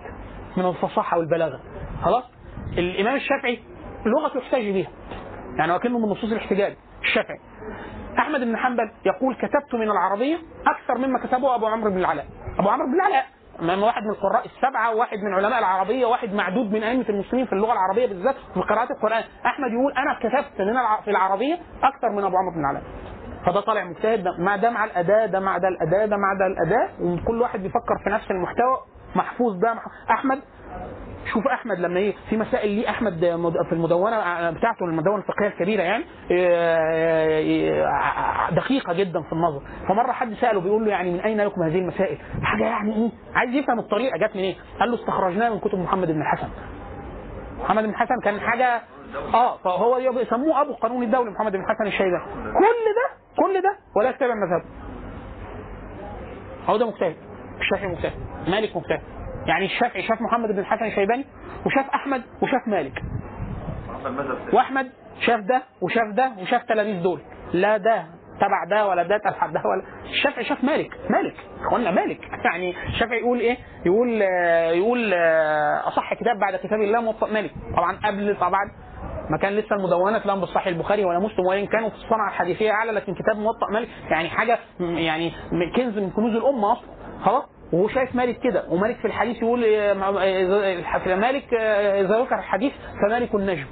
[0.57, 1.59] من الفصاحة والبلاغة.
[2.01, 2.23] خلاص؟
[2.77, 3.59] الإمام الشافعي
[4.05, 4.87] لغته يحتاج بها
[5.57, 6.75] يعني وكأنه من نصوص الاحتجاج.
[7.01, 7.39] الشافعي.
[8.19, 12.25] أحمد بن حنبل يقول كتبت من العربية أكثر مما كتبه أبو عمرو بن العلاء.
[12.59, 13.25] أبو عمرو بن العلاء.
[13.59, 17.53] من واحد من القراء السبعة وواحد من علماء العربية واحد معدود من أئمة المسلمين في
[17.53, 21.01] اللغة العربية بالذات في قراءة القرآن أحمد يقول أنا كتبت الع...
[21.01, 22.81] في العربية أكثر من أبو عمرو بن العلاء
[23.45, 26.89] فده طالع مجتهد مع ده مع الأداة ده مع ده الأداة ده مع ده الأداة
[27.01, 28.77] وكل واحد بيفكر في نفس المحتوى
[29.15, 29.75] محفوظ ده.
[30.11, 30.41] أحمد
[31.33, 34.17] شوف أحمد لما إيه في مسائل ليه أحمد مد- في المدونة
[34.51, 37.85] بتاعته المدونة الفقهية الكبيرة يعني إيه،
[38.51, 39.61] دقيقة جدا في النظر.
[39.87, 43.53] فمرة حد سأله بيقول له يعني من أين لكم هذه المسائل؟ حاجة يعني إيه؟ عايز
[43.55, 46.47] يفهم الطريقة جت منين؟ قال له استخرجناها من كتب محمد بن الحسن.
[47.59, 48.81] محمد بن الحسن كان حاجة
[49.33, 52.61] آه فهو بيسموه أبو قانون الدولي محمد بن الحسن الشيباني كل
[52.97, 54.65] ده كل ده ولا يتبع مذهبه
[56.69, 57.15] هو ده مجتهد
[57.59, 58.13] الشافعي مجتهد
[58.47, 59.01] مالك مجتهد.
[59.45, 61.25] يعني الشافعي شاف محمد بن الحسن الشيباني
[61.65, 63.01] وشاف أحمد وشاف مالك.
[64.53, 67.21] وأحمد شاف ده وشاف ده وشاف تلاميذ دول.
[67.53, 68.05] لا ده
[68.39, 72.19] تبع ده ولا ده تبع ده ولا الشافعي شاف مالك مالك اخوانا مالك.
[72.45, 74.21] يعني الشافعي يقول إيه؟ يقول
[74.77, 77.51] يقول آه، أصح كتاب بعد كتاب الله موطأ مالك.
[77.77, 78.71] طبعا قبل طبعا
[79.29, 82.91] ما كان لسه المدونات لهم بالصحيح البخاري ولا مسلم وإن كانوا في الصنعة الحديثية أعلى
[82.91, 85.31] لكن كتاب موطأ مالك يعني حاجة يعني
[85.75, 86.87] كنز من كنوز الأمة أصلا.
[87.23, 92.01] خلاص؟ وهو شايف مالك كده ومالك في الحديث يقول آه، مع- آه، في مالك آه،
[92.01, 93.65] إذا ذكر الحديث فمالك النجم.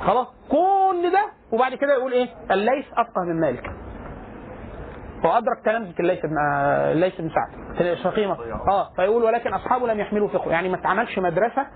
[0.00, 3.70] خلاص؟ كل ده وبعد كده يقول إيه؟ الليث أفقه من مالك.
[5.26, 6.38] هو ادرك تلامذه الليث بن
[6.92, 7.94] الليث بن سعد.
[7.94, 8.36] شقيمة.
[8.68, 10.50] آه فيقول ولكن أصحابه لم يحملوا فقه.
[10.50, 11.66] يعني ما اتعملش مدرسة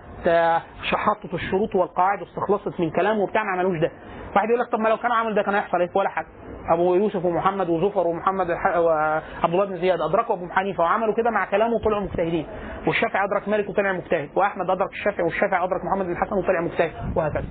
[0.93, 3.91] حطت الشروط والقواعد واستخلصت من كلامه وبتاع ما عملوش ده.
[4.37, 6.27] واحد يقول لك طب ما لو كانوا عملوا ده كان هيحصل إيه؟ ولا حاجة.
[6.75, 8.51] أبو يوسف ومحمد وزفر ومحمد.
[8.77, 12.47] وعبد الله بن زياد أدركوا أبو حنيفة وعملوا كده مع كلامه وطلعوا مجتهدين
[12.87, 16.93] والشافعي أدرك مالك وطلع مجتهد وأحمد أدرك الشافعي والشافعي أدرك محمد بن الحسن وطلع مجتهد
[17.17, 17.45] وهكذا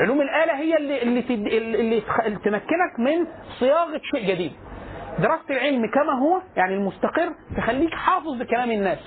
[0.00, 1.46] علوم الآلة هي اللي اللي, تد...
[1.46, 2.00] اللي
[2.44, 3.26] تمكنك من
[3.58, 4.52] صياغة شيء جديد.
[5.18, 8.98] دراسة العلم كما هو يعني المستقر تخليك حافظ لكلام الناس.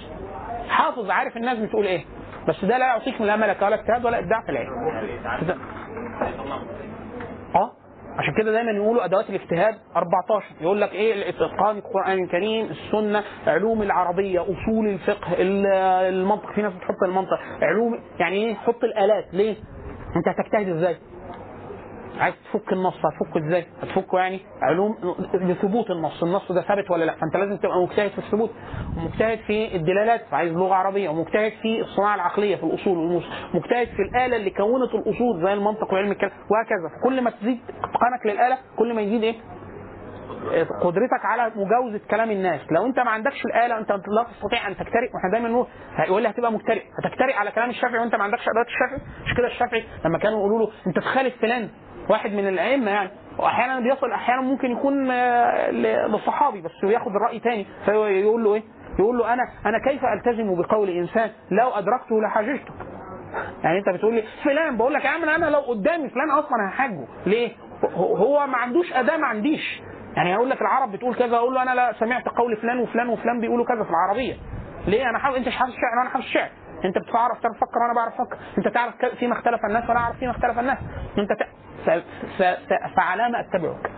[0.69, 2.05] حافظ عارف الناس بتقول إيه.
[2.47, 4.69] بس ده لا يعطيك من لا ملكة ولا اجتهاد ولا إبداع في العلم.
[7.55, 7.71] آه
[8.17, 13.81] عشان كده دايما يقولوا أدوات الاجتهاد 14 يقول لك إيه؟ اتقان القرآن الكريم السنة علوم
[13.81, 15.65] العربية أصول الفقه ال-
[16.13, 16.51] المنطق.
[16.51, 17.39] في ناس بتحط المنطق.
[17.61, 19.25] علوم يعني إيه؟ حط الآلات.
[19.33, 19.55] ليه؟
[20.15, 20.95] أنت هتجتهد إزاي؟
[22.19, 27.13] عايز تفك النص هتفكه إزاي؟ هتفكه يعني علوم لثبوت النص، النص ده ثابت ولا لأ؟
[27.15, 28.51] فأنت لازم تبقى مجتهد في الثبوت
[28.97, 34.01] ومجتهد في الدلالات فعايز لغة عربية ومجتهد في الصناعة العقلية في الأصول والمس- مجتهد في
[34.01, 38.93] الآلة اللي كونت الأصول زي المنطق وعلم الكلام وهكذا، كل ما تزيد اتقانك للآلة كل
[38.95, 39.35] ما يزيد إيه؟
[40.83, 45.09] قدرتك على مجاوزة كلام الناس لو أنت ما عندكش الآلة أنت لا تستطيع أن تجترئ
[45.15, 48.65] وإحنا دايما نقول هيقول لي هتبقى مجترئ هتجترئ على كلام الشافعي وأنت ما عندكش ادوات
[48.67, 51.69] الشافعي مش كده الشافعي لما كانوا يقولوا له أنت تخالف فلان
[52.09, 53.09] واحد من الأئمة يعني.
[53.39, 55.71] وأحيانا بيصل أحيانا ممكن يكون آه،
[56.07, 57.65] لصحابي بس ياخد الراي تاني.
[57.85, 58.63] فيقول له إيه؟
[58.99, 62.73] يقول له أنا أنا كيف ألتزم بقول إنسان لو أدركته لحاججته
[63.63, 67.07] يعني أنت بتقول لي فلان بقول لك يا عم أنا لو قدامي فلان أصلا هحاجه
[67.25, 67.51] ليه؟
[67.95, 69.81] هو- ما عندوش أداة ما عنديش.
[70.15, 73.39] يعني هقول لك العرب بتقول كذا أقول له أنا لا سمعت قول فلان وفلان وفلان
[73.39, 74.33] بيقولوا كذا في العربية.
[74.87, 76.49] ليه؟ أنا حافظ أنت مش حافظ الشعر وأنا حافظ الشعر.
[76.85, 80.31] انت بتعرف تعرف تفكر وأنا بعرف أفكر انت تعرف فيما اختلف الناس وأنا اعرف فيما
[80.31, 80.77] اختلف الناس.
[81.17, 81.43] انت ت...
[81.85, 81.89] ف...
[82.37, 82.43] ف...
[82.43, 82.95] ف...
[82.95, 83.91] فعلى ما أتبعك.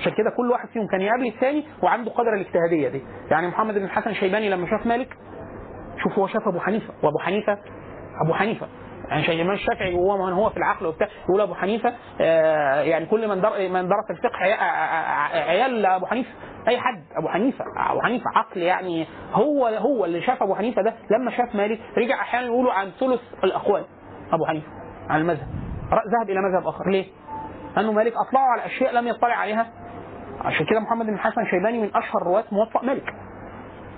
[0.00, 3.02] عشان كده كل واحد فيهم كان يقابل الثاني وعنده قدر الاجتهادية دي.
[3.30, 5.16] يعني محمد بن الحسن الشيباني لما شاف مالك
[6.02, 7.58] شوف هو شاف أبو حنيفة وأبو حنيفه
[8.24, 8.66] أبو حنيفة.
[9.10, 13.28] يعني الإمام الشافعي وهو من هو في العقل وبتاع يقول أبو حنيفة آه يعني كل
[13.28, 16.30] من در من درس الفقه عيا- ع- عيال أبو حنيفة
[16.68, 20.94] أي حد أبو حنيفة أبو حنيفة عقل يعني هو هو اللي شاف أبو حنيفة ده
[21.10, 23.84] لما شاف مالك رجع أحيانا يقولوا عن ثلث الاقوال
[24.32, 24.66] أبو حنيفة
[25.10, 25.48] عن المذهب.
[25.90, 26.90] ذهب إلى مذهب آخر.
[26.90, 27.04] ليه؟
[27.76, 29.66] لأنه مالك اطلعه على أشياء لم يطلع عليها.
[30.40, 33.14] عشان كده محمد بن الحسن الشيباني من أشهر رواة موطأ مالك.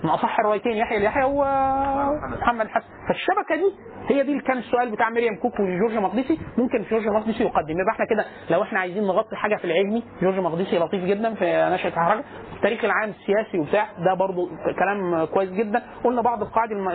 [0.04, 2.86] من أصح الروايتين يحيى اليحيى ومحمد حسن.
[3.08, 3.74] فالشبكة دي
[4.08, 6.38] هي دي اللي كان السؤال بتاع مريم كوك وجورج مقدسي.
[6.58, 7.80] ممكن جورج مقدسي يقدم.
[7.80, 11.70] يبقى إحنا كده لو إحنا عايزين نغطي حاجة في العلمي جورج مقدسي لطيف جدا في
[11.74, 12.24] نشأة الحركة.
[12.56, 14.48] التاريخ العام السياسي وبتاع ده برضو
[14.78, 15.82] كلام كويس جدا.
[16.04, 16.88] قلنا بعض القواعد الم...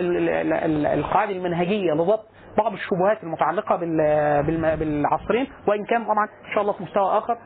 [0.86, 2.26] القواعد المنهجية لضبط
[2.58, 4.76] بعض الشبهات المتعلقة بال...
[4.76, 5.46] بالعصرين.
[5.68, 7.38] وإن كان طبعا إن شاء الله في مستوى آخر.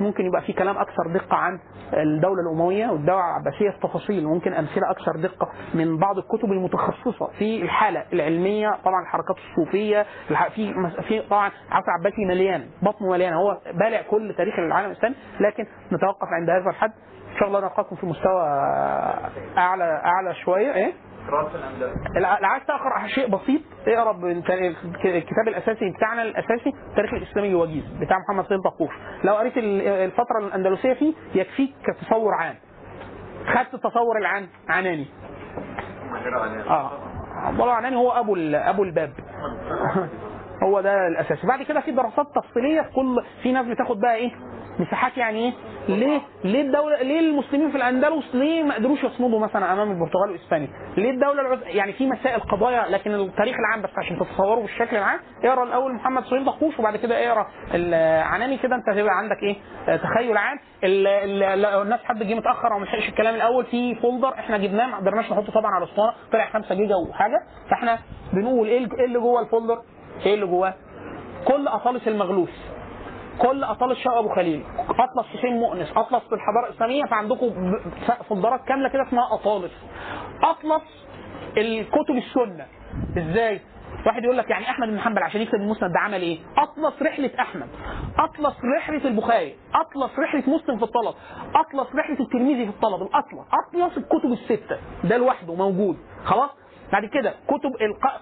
[0.00, 1.58] ممكن يبقى في كلام أكثر دقة عن
[1.94, 7.62] الدولة الأموية والدولة العباسية في تفاصيل ممكن أمثلة أكثر دقة من بعض الكتب المتخصصة في
[7.62, 10.06] الحالة العلمية طبعا الحركات الصوفية
[10.54, 10.74] في
[11.08, 16.28] في طبعا عصر العباسي مليان بطنه مليان هو بالع كل تاريخ العالم الاسلامي لكن نتوقف
[16.32, 16.92] عند هذا الحد.
[17.32, 18.42] إن شاء الله نلقاكم في مستوى
[19.58, 20.74] أعلى أعلى شوية.
[20.74, 20.92] إيه؟
[22.16, 24.12] لو عايز تقرأ شيء بسيط؟ اقرأ
[25.04, 28.90] الكتاب الأساسي بتاعنا الأساسي التاريخ الإسلامي الوجيز بتاع محمد سيد طقوش
[29.24, 32.54] لو قريت ال- الفترة الأندلسية فيه يكفيك كتصور عام.
[33.46, 35.06] خدت التصور العام عناني.
[36.70, 36.90] آه.
[37.36, 39.12] عبد الله عناني هو أبو أبو الباب.
[40.62, 44.30] هو ده الاساسي بعد كده في دراسات تفصيلية في كل في ناس بتاخد بقى إيه؟
[44.78, 45.52] مساحات يعني إيه؟
[45.96, 50.68] ليه؟ ليه الدولة ليه المسلمين في الأندلس ليه ما قدروش يصمدوا مثلا أمام البرتغال واسبانيا
[50.96, 51.66] ليه الدولة العث...
[51.66, 55.20] يعني في مسائل قضايا لكن التاريخ العام بس عشان تتصوروا بالشكل العام.
[55.44, 58.76] اقرأ الأول محمد سهيل دقوش وبعد كده اقرأ العناني كده.
[58.76, 59.56] أنت هيبقى عندك إيه؟
[59.96, 60.58] تخيل عام.
[60.84, 63.64] ال- ال- الناس حد جه متأخر أو ما لحقش الكلام الأول.
[63.64, 66.12] في folder إحنا جبناه ما قدرناش نحطه طبعا على الأسطوانة.
[66.32, 67.40] طلع 5 جيجا وحاجة.
[67.70, 67.98] فإحنا
[68.32, 69.78] بنقول إيه إيه اللي جوه ال folder؟
[70.26, 70.74] إيه اللي جواه؟
[71.44, 72.50] كل أطالس المغلوث
[73.38, 77.74] كل اطلال الشرق أبو خليل أطلس حسين مؤنس أطلس في الحضارة الإسلامية فعندكم
[78.28, 79.72] فولدرات كاملة كده اسمها أطالس.
[80.42, 80.82] أطلس
[81.56, 82.66] الكتب السنة.
[83.18, 83.60] إزاي؟
[84.06, 87.30] واحد يقول لك يعني أحمد بن حنبل عشان يكتب المسند ده عمل إيه؟ أطلس رحلة
[87.40, 87.68] أحمد،
[88.18, 91.14] أطلس رحلة البخاري، أطلس رحلة مسلم في الطلب،
[91.54, 94.78] أطلس رحلة الترمذي في الطلب، الأطلس، أطلس الكتب الستة.
[95.04, 96.50] ده لوحده موجود، خلاص؟
[96.92, 97.72] بعد كده كتب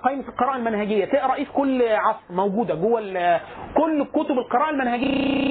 [0.02, 1.04] قائمة القراءة المنهجية.
[1.04, 3.00] تقرأ إيه؟ في كل عصر موجودة جوه
[3.76, 5.48] كل كتب القراءة المنهجية.